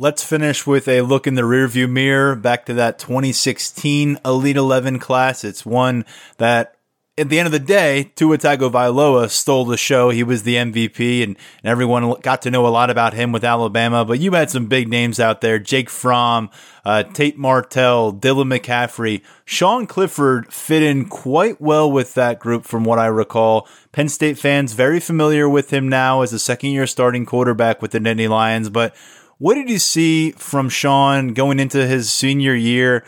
Let's 0.00 0.22
finish 0.22 0.64
with 0.64 0.86
a 0.86 1.00
look 1.00 1.26
in 1.26 1.34
the 1.34 1.42
rearview 1.42 1.90
mirror 1.90 2.36
back 2.36 2.66
to 2.66 2.74
that 2.74 3.00
2016 3.00 4.20
Elite 4.24 4.56
11 4.56 5.00
class. 5.00 5.42
It's 5.42 5.66
one 5.66 6.04
that 6.36 6.76
at 7.18 7.28
the 7.28 7.40
end 7.40 7.46
of 7.46 7.52
the 7.52 7.58
day, 7.58 8.12
Tua 8.14 8.38
Tagovailoa 8.38 9.28
stole 9.28 9.64
the 9.64 9.76
show. 9.76 10.10
He 10.10 10.22
was 10.22 10.44
the 10.44 10.54
MVP, 10.54 11.24
and, 11.24 11.36
and, 11.64 11.70
everyone 11.70 12.14
got 12.20 12.42
to 12.42 12.50
know 12.52 12.64
a 12.64 12.68
lot 12.68 12.90
about 12.90 13.12
him 13.12 13.32
with 13.32 13.42
Alabama. 13.42 14.04
But 14.04 14.20
you 14.20 14.34
had 14.34 14.50
some 14.50 14.66
big 14.66 14.88
names 14.88 15.18
out 15.18 15.40
there: 15.40 15.58
Jake 15.58 15.90
Fromm, 15.90 16.48
uh, 16.84 17.02
Tate 17.02 17.36
Martell, 17.36 18.12
Dylan 18.12 18.56
McCaffrey, 18.56 19.22
Sean 19.44 19.88
Clifford 19.88 20.52
fit 20.52 20.84
in 20.84 21.08
quite 21.08 21.60
well 21.60 21.90
with 21.90 22.14
that 22.14 22.38
group, 22.38 22.64
from 22.64 22.84
what 22.84 23.00
I 23.00 23.06
recall. 23.06 23.66
Penn 23.90 24.08
State 24.08 24.38
fans 24.38 24.74
very 24.74 25.00
familiar 25.00 25.48
with 25.48 25.72
him 25.72 25.88
now 25.88 26.22
as 26.22 26.32
a 26.32 26.38
second-year 26.38 26.86
starting 26.86 27.26
quarterback 27.26 27.82
with 27.82 27.90
the 27.90 27.98
Nittany 27.98 28.28
Lions, 28.28 28.70
but 28.70 28.94
what 29.38 29.54
did 29.54 29.70
you 29.70 29.78
see 29.78 30.32
from 30.32 30.68
Sean 30.68 31.32
going 31.32 31.60
into 31.60 31.86
his 31.86 32.12
senior 32.12 32.54
year 32.54 33.04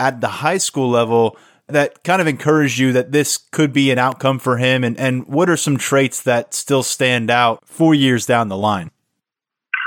at 0.00 0.20
the 0.20 0.28
high 0.28 0.58
school 0.58 0.88
level 0.88 1.36
that 1.68 2.02
kind 2.02 2.20
of 2.20 2.26
encouraged 2.26 2.78
you 2.78 2.92
that 2.92 3.12
this 3.12 3.36
could 3.36 3.72
be 3.72 3.90
an 3.90 3.98
outcome 3.98 4.38
for 4.38 4.56
him? 4.56 4.84
And, 4.84 4.98
and 4.98 5.26
what 5.26 5.50
are 5.50 5.56
some 5.56 5.76
traits 5.76 6.22
that 6.22 6.54
still 6.54 6.82
stand 6.82 7.30
out 7.30 7.66
four 7.66 7.94
years 7.94 8.24
down 8.26 8.48
the 8.48 8.56
line? 8.56 8.90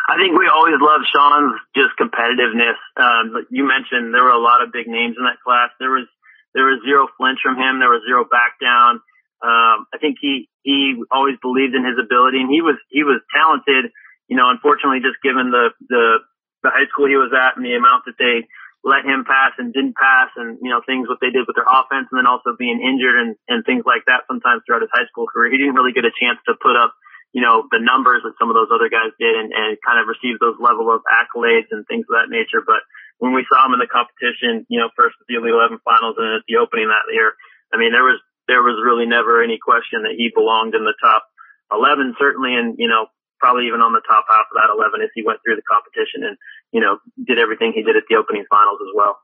I 0.09 0.17
think 0.17 0.37
we 0.37 0.49
always 0.49 0.81
loved 0.81 1.05
Sean's 1.13 1.53
just 1.75 1.93
competitiveness. 2.01 2.77
Um, 2.97 3.45
you 3.49 3.65
mentioned 3.67 4.13
there 4.13 4.23
were 4.23 4.33
a 4.33 4.41
lot 4.41 4.63
of 4.63 4.73
big 4.73 4.87
names 4.87 5.15
in 5.17 5.23
that 5.25 5.37
class. 5.45 5.69
There 5.79 5.91
was 5.91 6.07
there 6.55 6.65
was 6.65 6.81
zero 6.81 7.07
flinch 7.17 7.37
from 7.45 7.57
him. 7.57 7.77
There 7.77 7.93
was 7.93 8.01
zero 8.09 8.25
back 8.25 8.57
down. 8.57 9.01
Um, 9.41 9.85
I 9.93 10.01
think 10.01 10.17
he 10.19 10.49
he 10.63 10.97
always 11.11 11.37
believed 11.41 11.75
in 11.75 11.85
his 11.85 12.01
ability, 12.01 12.41
and 12.41 12.49
he 12.49 12.61
was 12.61 12.75
he 12.89 13.03
was 13.03 13.21
talented 13.29 13.93
you 14.29 14.37
know, 14.37 14.53
unfortunately, 14.53 15.01
just 15.01 15.17
given 15.25 15.49
the, 15.49 15.73
the, 15.89 16.21
the 16.61 16.69
high 16.69 16.85
school 16.93 17.09
he 17.09 17.17
was 17.17 17.33
at 17.33 17.57
and 17.57 17.65
the 17.65 17.73
amount 17.73 18.05
that 18.05 18.21
they 18.21 18.45
let 18.85 19.03
him 19.03 19.27
pass 19.27 19.57
and 19.59 19.73
didn't 19.73 19.97
pass 19.97 20.31
and, 20.39 20.61
you 20.63 20.71
know, 20.71 20.79
things 20.85 21.09
what 21.09 21.19
they 21.19 21.33
did 21.33 21.43
with 21.43 21.57
their 21.57 21.67
offense 21.67 22.07
and 22.13 22.15
then 22.15 22.29
also 22.29 22.55
being 22.55 22.79
injured 22.79 23.17
and, 23.17 23.35
and 23.51 23.65
things 23.67 23.83
like 23.83 24.07
that 24.07 24.23
sometimes 24.29 24.63
throughout 24.63 24.85
his 24.85 24.93
high 24.93 25.09
school 25.11 25.27
career. 25.27 25.51
He 25.51 25.59
didn't 25.59 25.75
really 25.75 25.91
get 25.91 26.07
a 26.07 26.15
chance 26.15 26.39
to 26.47 26.55
put 26.55 26.79
up, 26.79 26.95
you 27.35 27.43
know, 27.43 27.67
the 27.73 27.83
numbers 27.83 28.23
that 28.23 28.39
some 28.39 28.47
of 28.47 28.55
those 28.55 28.71
other 28.71 28.87
guys 28.87 29.11
did 29.19 29.35
and, 29.35 29.51
and 29.51 29.75
kind 29.83 29.99
of 29.99 30.07
receive 30.07 30.39
those 30.39 30.55
level 30.61 30.87
of 30.93 31.03
accolades 31.09 31.73
and 31.75 31.83
things 31.89 32.07
of 32.07 32.15
that 32.15 32.31
nature. 32.31 32.63
But 32.63 32.87
when 33.19 33.35
we 33.35 33.43
saw 33.51 33.67
him 33.67 33.75
in 33.75 33.83
the 33.83 33.91
competition, 33.91 34.63
you 34.71 34.79
know, 34.79 34.87
first 34.95 35.19
at 35.19 35.27
the 35.27 35.41
Elite 35.41 35.51
11 35.51 35.83
finals 35.83 36.15
and 36.15 36.39
at 36.39 36.47
the 36.47 36.61
opening 36.63 36.87
that 36.87 37.09
year, 37.11 37.35
I 37.73 37.81
mean, 37.81 37.91
there 37.91 38.07
was, 38.07 38.21
there 38.47 38.63
was 38.63 38.79
really 38.79 39.09
never 39.09 39.43
any 39.43 39.59
question 39.59 40.07
that 40.07 40.15
he 40.15 40.31
belonged 40.31 40.71
in 40.71 40.87
the 40.87 40.95
top 41.03 41.27
11, 41.67 42.15
certainly, 42.15 42.55
and, 42.55 42.79
you 42.79 42.87
know, 42.87 43.11
probably 43.39 43.67
even 43.67 43.81
on 43.81 43.93
the 43.93 44.01
top 44.07 44.25
half 44.27 44.45
of 44.51 44.55
that 44.55 44.73
11 44.73 45.01
as 45.01 45.09
he 45.15 45.23
went 45.23 45.39
through 45.43 45.55
the 45.55 45.65
competition 45.65 46.23
and, 46.23 46.37
you 46.71 46.81
know, 46.81 46.99
did 47.25 47.39
everything 47.39 47.71
he 47.73 47.83
did 47.83 47.95
at 47.95 48.03
the 48.09 48.15
opening 48.15 48.45
finals 48.49 48.79
as 48.81 48.91
well. 48.95 49.19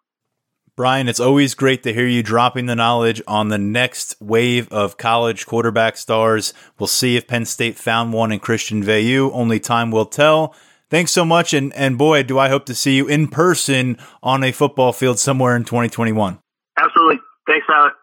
Brian, 0.76 1.08
it's 1.08 1.22
always 1.22 1.56
great 1.56 1.84
to 1.84 1.94
hear 1.94 2.06
you 2.06 2.22
dropping 2.22 2.66
the 2.66 2.76
knowledge 2.76 3.22
on 3.28 3.48
the 3.48 3.58
next 3.58 4.16
wave 4.20 4.68
of 4.74 4.98
college 4.98 5.46
quarterback 5.46 5.96
stars. 5.96 6.54
We'll 6.78 6.88
see 6.88 7.16
if 7.16 7.28
Penn 7.28 7.46
State 7.46 7.78
found 7.78 8.12
one 8.12 8.34
in 8.34 8.40
Christian 8.40 8.84
Veilleux. 8.84 9.32
Only 9.32 9.60
time 9.60 9.90
will 9.90 10.06
tell. 10.06 10.54
Thanks 10.90 11.12
so 11.12 11.26
much, 11.26 11.54
and 11.54 11.74
and 11.74 11.98
boy, 11.98 12.24
do 12.24 12.38
I 12.38 12.50
hope 12.50 12.66
to 12.66 12.76
see 12.76 12.96
you 12.96 13.08
in 13.08 13.28
person 13.28 13.98
on 14.22 14.44
a 14.44 14.52
football 14.52 14.94
field 14.94 15.18
somewhere 15.18 15.56
in 15.56 15.64
2021. 15.64 16.40
Absolutely. 16.78 17.20
Thanks, 17.48 17.66
Alex. 17.74 17.95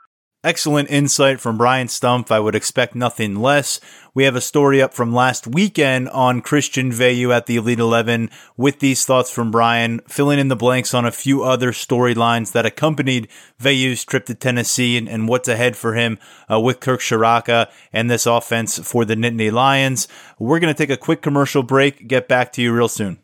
Excellent 0.45 0.91
insight 0.91 1.39
from 1.39 1.57
Brian 1.57 1.87
Stumpf. 1.87 2.33
I 2.33 2.41
would 2.41 2.57
expect 2.57 2.97
nothing 2.97 3.37
less. 3.37 3.79
We 4.13 4.25
have 4.25 4.35
a 4.35 4.41
story 4.41 4.83
up 4.83 4.93
from 4.93 5.15
last 5.15 5.47
weekend 5.47 6.09
on 6.09 6.41
Christian 6.41 6.91
Veilleux 6.91 7.33
at 7.33 7.47
the 7.47 7.55
Elite 7.55 7.79
11 7.79 8.29
with 8.57 8.81
these 8.81 9.05
thoughts 9.05 9.31
from 9.31 9.53
Brian, 9.53 10.01
filling 10.09 10.41
in 10.41 10.49
the 10.49 10.57
blanks 10.57 10.95
on 10.95 11.05
a 11.05 11.13
few 11.13 11.45
other 11.45 11.71
storylines 11.71 12.51
that 12.53 12.67
accompanied 12.67 13.29
Veilleux's 13.61 14.05
trip 14.05 14.27
to 14.27 14.35
Tennessee 14.35 14.99
and, 14.99 15.09
and 15.09 15.29
what's 15.29 15.47
ahead 15.47 15.77
for 15.77 15.95
him 15.95 16.19
uh, 16.51 16.59
with 16.59 16.81
Kirk 16.81 16.99
Ciarrocca 16.99 17.71
and 17.93 18.11
this 18.11 18.27
offense 18.27 18.81
for 18.81 19.05
the 19.05 19.15
Nittany 19.15 19.53
Lions. 19.53 20.09
We're 20.41 20.59
going 20.59 20.75
to 20.75 20.79
take 20.79 20.91
a 20.91 20.97
quick 20.97 21.23
commercial 21.23 21.63
break, 21.63 22.09
get 22.09 22.27
back 22.27 22.53
to 22.55 22.63
you 22.63 22.73
real 22.73 22.89
soon. 22.89 23.21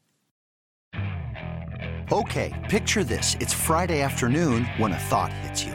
Okay, 2.13 2.55
picture 2.71 3.03
this. 3.03 3.37
It's 3.41 3.53
Friday 3.53 4.03
afternoon 4.03 4.67
when 4.77 4.93
a 4.93 4.99
thought 4.99 5.33
hits 5.33 5.65
you. 5.65 5.75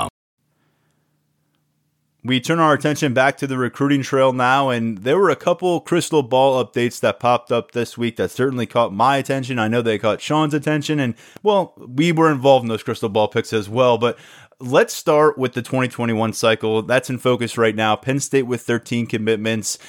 We 2.23 2.39
turn 2.39 2.59
our 2.59 2.73
attention 2.73 3.15
back 3.15 3.35
to 3.37 3.47
the 3.47 3.57
recruiting 3.57 4.03
trail 4.03 4.31
now, 4.31 4.69
and 4.69 4.99
there 4.99 5.17
were 5.17 5.31
a 5.31 5.35
couple 5.35 5.81
crystal 5.81 6.21
ball 6.21 6.63
updates 6.63 6.99
that 6.99 7.19
popped 7.19 7.51
up 7.51 7.71
this 7.71 7.97
week 7.97 8.17
that 8.17 8.29
certainly 8.29 8.67
caught 8.67 8.93
my 8.93 9.17
attention. 9.17 9.57
I 9.57 9.67
know 9.67 9.81
they 9.81 9.97
caught 9.97 10.21
Sean's 10.21 10.53
attention, 10.53 10.99
and 10.99 11.15
well, 11.41 11.73
we 11.77 12.11
were 12.11 12.31
involved 12.31 12.63
in 12.63 12.69
those 12.69 12.83
crystal 12.83 13.09
ball 13.09 13.27
picks 13.27 13.53
as 13.53 13.67
well. 13.67 13.97
But 13.97 14.19
let's 14.59 14.93
start 14.93 15.39
with 15.39 15.53
the 15.53 15.63
2021 15.63 16.33
cycle. 16.33 16.83
That's 16.83 17.09
in 17.09 17.17
focus 17.17 17.57
right 17.57 17.75
now. 17.75 17.95
Penn 17.95 18.19
State 18.19 18.43
with 18.43 18.61
13 18.61 19.07
commitments 19.07 19.79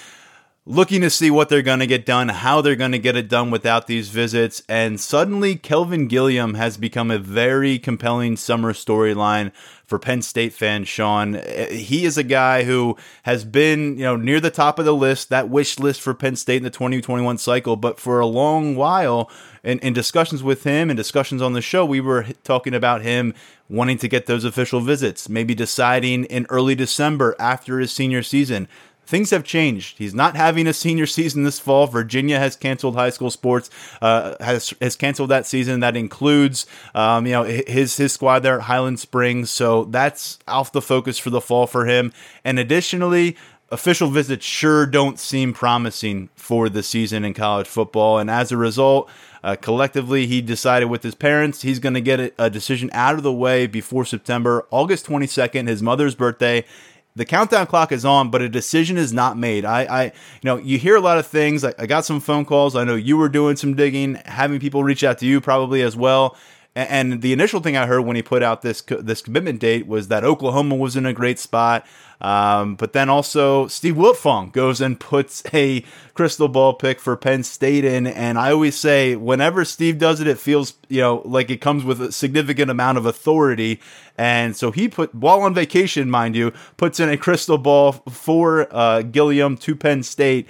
looking 0.65 1.01
to 1.01 1.11
see 1.11 1.29
what 1.29 1.49
they're 1.49 1.61
going 1.61 1.81
to 1.81 1.87
get 1.87 2.07
done, 2.07 2.29
how 2.29 2.61
they're 2.61 2.77
going 2.77 2.93
to 2.93 2.99
get 2.99 3.17
it 3.17 3.29
done 3.29 3.51
without 3.51 3.89
these 3.89 4.11
visits. 4.11 4.63
And 4.69 5.01
suddenly, 5.01 5.57
Kelvin 5.57 6.07
Gilliam 6.07 6.55
has 6.55 6.77
become 6.77 7.11
a 7.11 7.19
very 7.19 7.79
compelling 7.79 8.37
summer 8.37 8.73
storyline 8.73 9.53
for 9.85 9.99
Penn 9.99 10.23
State 10.23 10.53
fan 10.53 10.85
Sean. 10.85 11.35
He 11.71 12.05
is 12.05 12.17
a 12.17 12.23
guy 12.23 12.63
who 12.63 12.97
has 13.25 13.45
been, 13.45 13.99
you 13.99 14.05
know, 14.05 14.17
near 14.17 14.41
the 14.41 14.51
top 14.51 14.79
of 14.79 14.85
the 14.85 14.95
list, 14.95 15.31
that 15.31 15.49
wish 15.49 15.81
list 15.81 16.01
for 16.01 16.15
Penn 16.15 16.37
State 16.37 16.59
in 16.59 16.63
the 16.63 16.71
2021 16.71 17.39
cycle. 17.39 17.75
But 17.75 17.99
for 17.99 18.21
a 18.21 18.27
long 18.27 18.77
while, 18.77 19.29
in, 19.65 19.81
in 19.81 19.93
discussions 19.93 20.45
with 20.45 20.63
him 20.63 20.91
and 20.91 20.97
discussions 20.97 21.43
on 21.43 21.55
the 21.55 21.61
show, 21.61 21.85
we 21.85 22.01
were 22.01 22.27
talking 22.45 22.73
about 22.73 23.03
him 23.03 23.35
wanting 23.69 23.99
to 23.99 24.09
get 24.09 24.27
those 24.27 24.45
official 24.45 24.81
visits, 24.81 25.29
maybe 25.29 25.55
deciding 25.55 26.25
in 26.27 26.47
early 26.51 26.75
December 26.75 27.35
after 27.39 27.81
his 27.81 27.91
senior 27.91 28.23
season 28.23 28.69
things 29.13 29.29
have 29.29 29.45
changed. 29.45 29.99
He's 29.99 30.15
not 30.15 30.37
having 30.37 30.67
a 30.67 30.73
senior 30.73 31.05
season 31.05 31.43
this 31.45 31.61
fall. 31.61 31.87
Virginia 31.87 32.39
has 32.39 32.57
canceled 32.57 32.95
high 32.95 33.11
school 33.11 33.31
sports, 33.31 33.69
uh, 34.01 34.37
has 34.43 34.73
has 34.81 34.97
canceled 34.97 35.29
that 35.29 35.45
season. 35.45 35.81
That 35.81 35.99
includes, 35.99 36.67
um, 36.95 37.27
you 37.27 37.33
know, 37.33 37.43
his 37.43 37.99
his 37.99 38.15
squad 38.15 38.39
there 38.39 38.57
at 38.57 38.63
Highland 38.63 39.01
Springs. 39.01 39.51
So 39.51 39.85
that's 39.85 40.39
off 40.49 40.73
the 40.73 40.81
focus 40.81 41.19
for 41.19 41.29
the 41.29 41.43
fall 41.43 41.67
for 41.69 41.87
him. 41.87 42.13
And 42.43 42.59
additionally. 42.59 43.37
Official 43.71 44.11
visits 44.11 44.45
sure 44.45 44.85
don't 44.85 45.19
seem 45.19 45.55
promising 45.55 46.29
for 46.37 46.69
the 46.69 46.83
season 46.83 47.25
in 47.25 47.33
college 47.33 47.67
football. 47.67 48.19
And 48.19 48.31
as 48.31 48.53
a 48.53 48.57
result, 48.59 49.09
uh, 49.43 49.57
collectively, 49.57 50.27
he 50.27 50.43
decided 50.43 50.91
with 50.91 51.03
his 51.03 51.15
parents 51.15 51.63
he's 51.63 51.79
going 51.79 51.95
to 51.95 52.03
get 52.03 52.21
a, 52.21 52.33
a 52.39 52.51
decision 52.51 52.91
out 52.93 53.15
of 53.15 53.23
the 53.23 53.33
way 53.33 53.67
before 53.67 54.05
September, 54.05 54.67
August 54.71 55.07
22nd, 55.07 55.69
his 55.69 55.83
mother's 55.83 56.15
birthday 56.15 56.67
the 57.15 57.25
countdown 57.25 57.67
clock 57.67 57.93
is 57.93 58.05
on, 58.05 58.31
but 58.31 58.41
a 58.41 58.49
decision 58.49 58.97
is 58.97 59.13
not 59.13 59.37
made. 59.37 59.65
I, 59.65 59.83
I, 59.83 60.05
you 60.05 60.11
know, 60.45 60.57
you 60.57 60.79
hear 60.79 60.97
a 60.97 61.01
lot 61.01 61.19
of 61.19 61.27
things. 61.27 61.65
I, 61.65 61.75
I 61.79 61.87
got 61.87 62.05
some 62.05 62.21
phone 62.21 62.45
calls. 62.45 62.75
I 62.75 62.85
know 62.85 62.95
you 62.95 63.17
were 63.17 63.29
doing 63.29 63.57
some 63.57 63.75
digging, 63.75 64.15
having 64.25 64.61
people 64.61 64.83
reach 64.83 65.05
out 65.05 65.19
to 65.19 65.27
you 65.27 65.41
probably 65.41 65.83
as 65.83 65.97
well. 65.97 66.37
And, 66.75 67.21
the 67.21 67.35
initial 67.35 67.61
thing 67.61 67.77
I 67.77 67.87
heard 67.87 68.01
when 68.03 68.17
he 68.17 68.23
put 68.23 68.43
out 68.43 68.63
this 68.63 68.81
this 68.81 69.21
commitment 69.21 69.61
date 69.61 69.87
was 69.87 70.09
that 70.09 70.25
Oklahoma 70.25 70.75
was 70.75 70.97
in 70.97 71.05
a 71.05 71.13
great 71.13 71.39
spot. 71.39 71.87
Um, 72.23 72.77
but 72.77 72.93
then 72.93 73.11
also 73.11 73.67
Steve 73.67 73.97
Wiltfong 73.97 74.53
goes 74.53 74.81
and 74.81 74.99
puts 74.99 75.43
a 75.53 75.85
crystal 76.15 76.47
ball 76.47 76.73
pick 76.73 77.01
for 77.01 77.17
Penn 77.17 77.43
State 77.43 77.85
in, 77.85 78.07
and 78.07 78.39
I 78.39 78.53
always 78.53 78.79
say 78.79 79.17
whenever 79.17 79.65
Steve 79.65 79.99
does 79.99 80.21
it, 80.21 80.29
it 80.29 80.39
feels 80.39 80.75
you 80.89 81.01
know 81.01 81.21
like 81.25 81.51
it 81.51 81.61
comes 81.61 81.85
with 81.85 82.01
a 82.01 82.13
significant 82.13 82.71
amount 82.71 82.97
of 82.97 83.07
authority. 83.07 83.81
And 84.17 84.57
so 84.57 84.71
he 84.71 84.89
put 84.89 85.15
while 85.15 85.41
on 85.41 85.53
vacation, 85.53 86.11
mind 86.11 86.37
you, 86.37 86.53
puts 86.77 87.01
in 87.01 87.11
a 87.11 87.19
crystal 87.19 87.59
ball 87.59 87.93
for 87.93 88.69
uh, 88.75 89.03
Gilliam 89.03 89.59
to 89.59 89.77
Penn 89.77 90.03
State. 90.03 90.49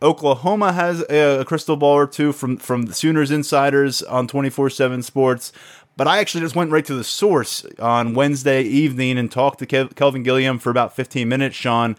Oklahoma 0.00 0.72
has 0.72 1.04
a, 1.10 1.44
crystal 1.44 1.76
ball 1.76 1.94
or 1.94 2.06
two 2.06 2.32
from 2.32 2.56
from 2.56 2.82
the 2.82 2.94
Sooners 2.94 3.30
insiders 3.30 4.02
on 4.02 4.28
24/7 4.28 5.02
Sports. 5.02 5.52
But 5.96 6.06
I 6.06 6.18
actually 6.18 6.42
just 6.42 6.54
went 6.54 6.70
right 6.70 6.84
to 6.84 6.94
the 6.94 7.02
source 7.02 7.66
on 7.80 8.14
Wednesday 8.14 8.62
evening 8.62 9.18
and 9.18 9.28
talked 9.28 9.58
to 9.58 9.66
Kev- 9.66 9.96
Kelvin 9.96 10.22
Gilliam 10.22 10.60
for 10.60 10.70
about 10.70 10.94
15 10.94 11.28
minutes, 11.28 11.56
Sean. 11.56 11.96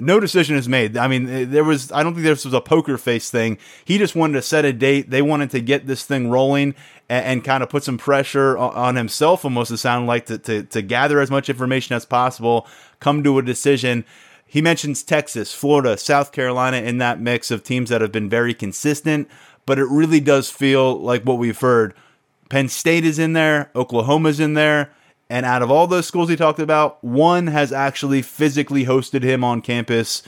No 0.00 0.18
decision 0.18 0.56
is 0.56 0.70
made. 0.70 0.96
I 0.96 1.06
mean, 1.06 1.28
eh, 1.28 1.44
there 1.46 1.62
was, 1.62 1.92
I 1.92 2.02
don't 2.02 2.14
think 2.14 2.24
this 2.24 2.46
was 2.46 2.54
a 2.54 2.62
poker 2.62 2.96
face 2.96 3.30
thing. 3.30 3.58
He 3.84 3.98
just 3.98 4.16
wanted 4.16 4.34
to 4.34 4.42
set 4.42 4.64
a 4.64 4.72
date. 4.72 5.10
They 5.10 5.20
wanted 5.20 5.50
to 5.50 5.60
get 5.60 5.86
this 5.86 6.02
thing 6.02 6.30
rolling 6.30 6.74
and, 7.10 7.26
and 7.26 7.44
kind 7.44 7.62
of 7.62 7.68
put 7.68 7.84
some 7.84 7.98
pressure 7.98 8.56
on, 8.56 8.96
himself, 8.96 9.44
almost 9.44 9.70
to 9.70 9.76
sound 9.76 10.06
like 10.06 10.24
to, 10.26 10.38
to, 10.38 10.62
to 10.62 10.80
gather 10.80 11.20
as 11.20 11.30
much 11.30 11.50
information 11.50 11.94
as 11.94 12.06
possible, 12.06 12.66
come 13.00 13.22
to 13.22 13.38
a 13.38 13.42
decision. 13.42 14.06
He 14.52 14.60
mentions 14.60 15.02
Texas, 15.02 15.54
Florida, 15.54 15.96
South 15.96 16.30
Carolina 16.30 16.76
in 16.76 16.98
that 16.98 17.18
mix 17.18 17.50
of 17.50 17.64
teams 17.64 17.88
that 17.88 18.02
have 18.02 18.12
been 18.12 18.28
very 18.28 18.52
consistent, 18.52 19.30
but 19.64 19.78
it 19.78 19.86
really 19.86 20.20
does 20.20 20.50
feel 20.50 21.00
like 21.00 21.22
what 21.22 21.38
we've 21.38 21.58
heard 21.58 21.94
Penn 22.50 22.68
State 22.68 23.06
is 23.06 23.18
in 23.18 23.32
there, 23.32 23.70
Oklahoma's 23.74 24.40
in 24.40 24.52
there, 24.52 24.90
and 25.30 25.46
out 25.46 25.62
of 25.62 25.70
all 25.70 25.86
those 25.86 26.06
schools 26.06 26.28
he 26.28 26.36
talked 26.36 26.58
about, 26.58 27.02
one 27.02 27.46
has 27.46 27.72
actually 27.72 28.20
physically 28.20 28.84
hosted 28.84 29.22
him 29.22 29.42
on 29.42 29.62
campus, 29.62 30.22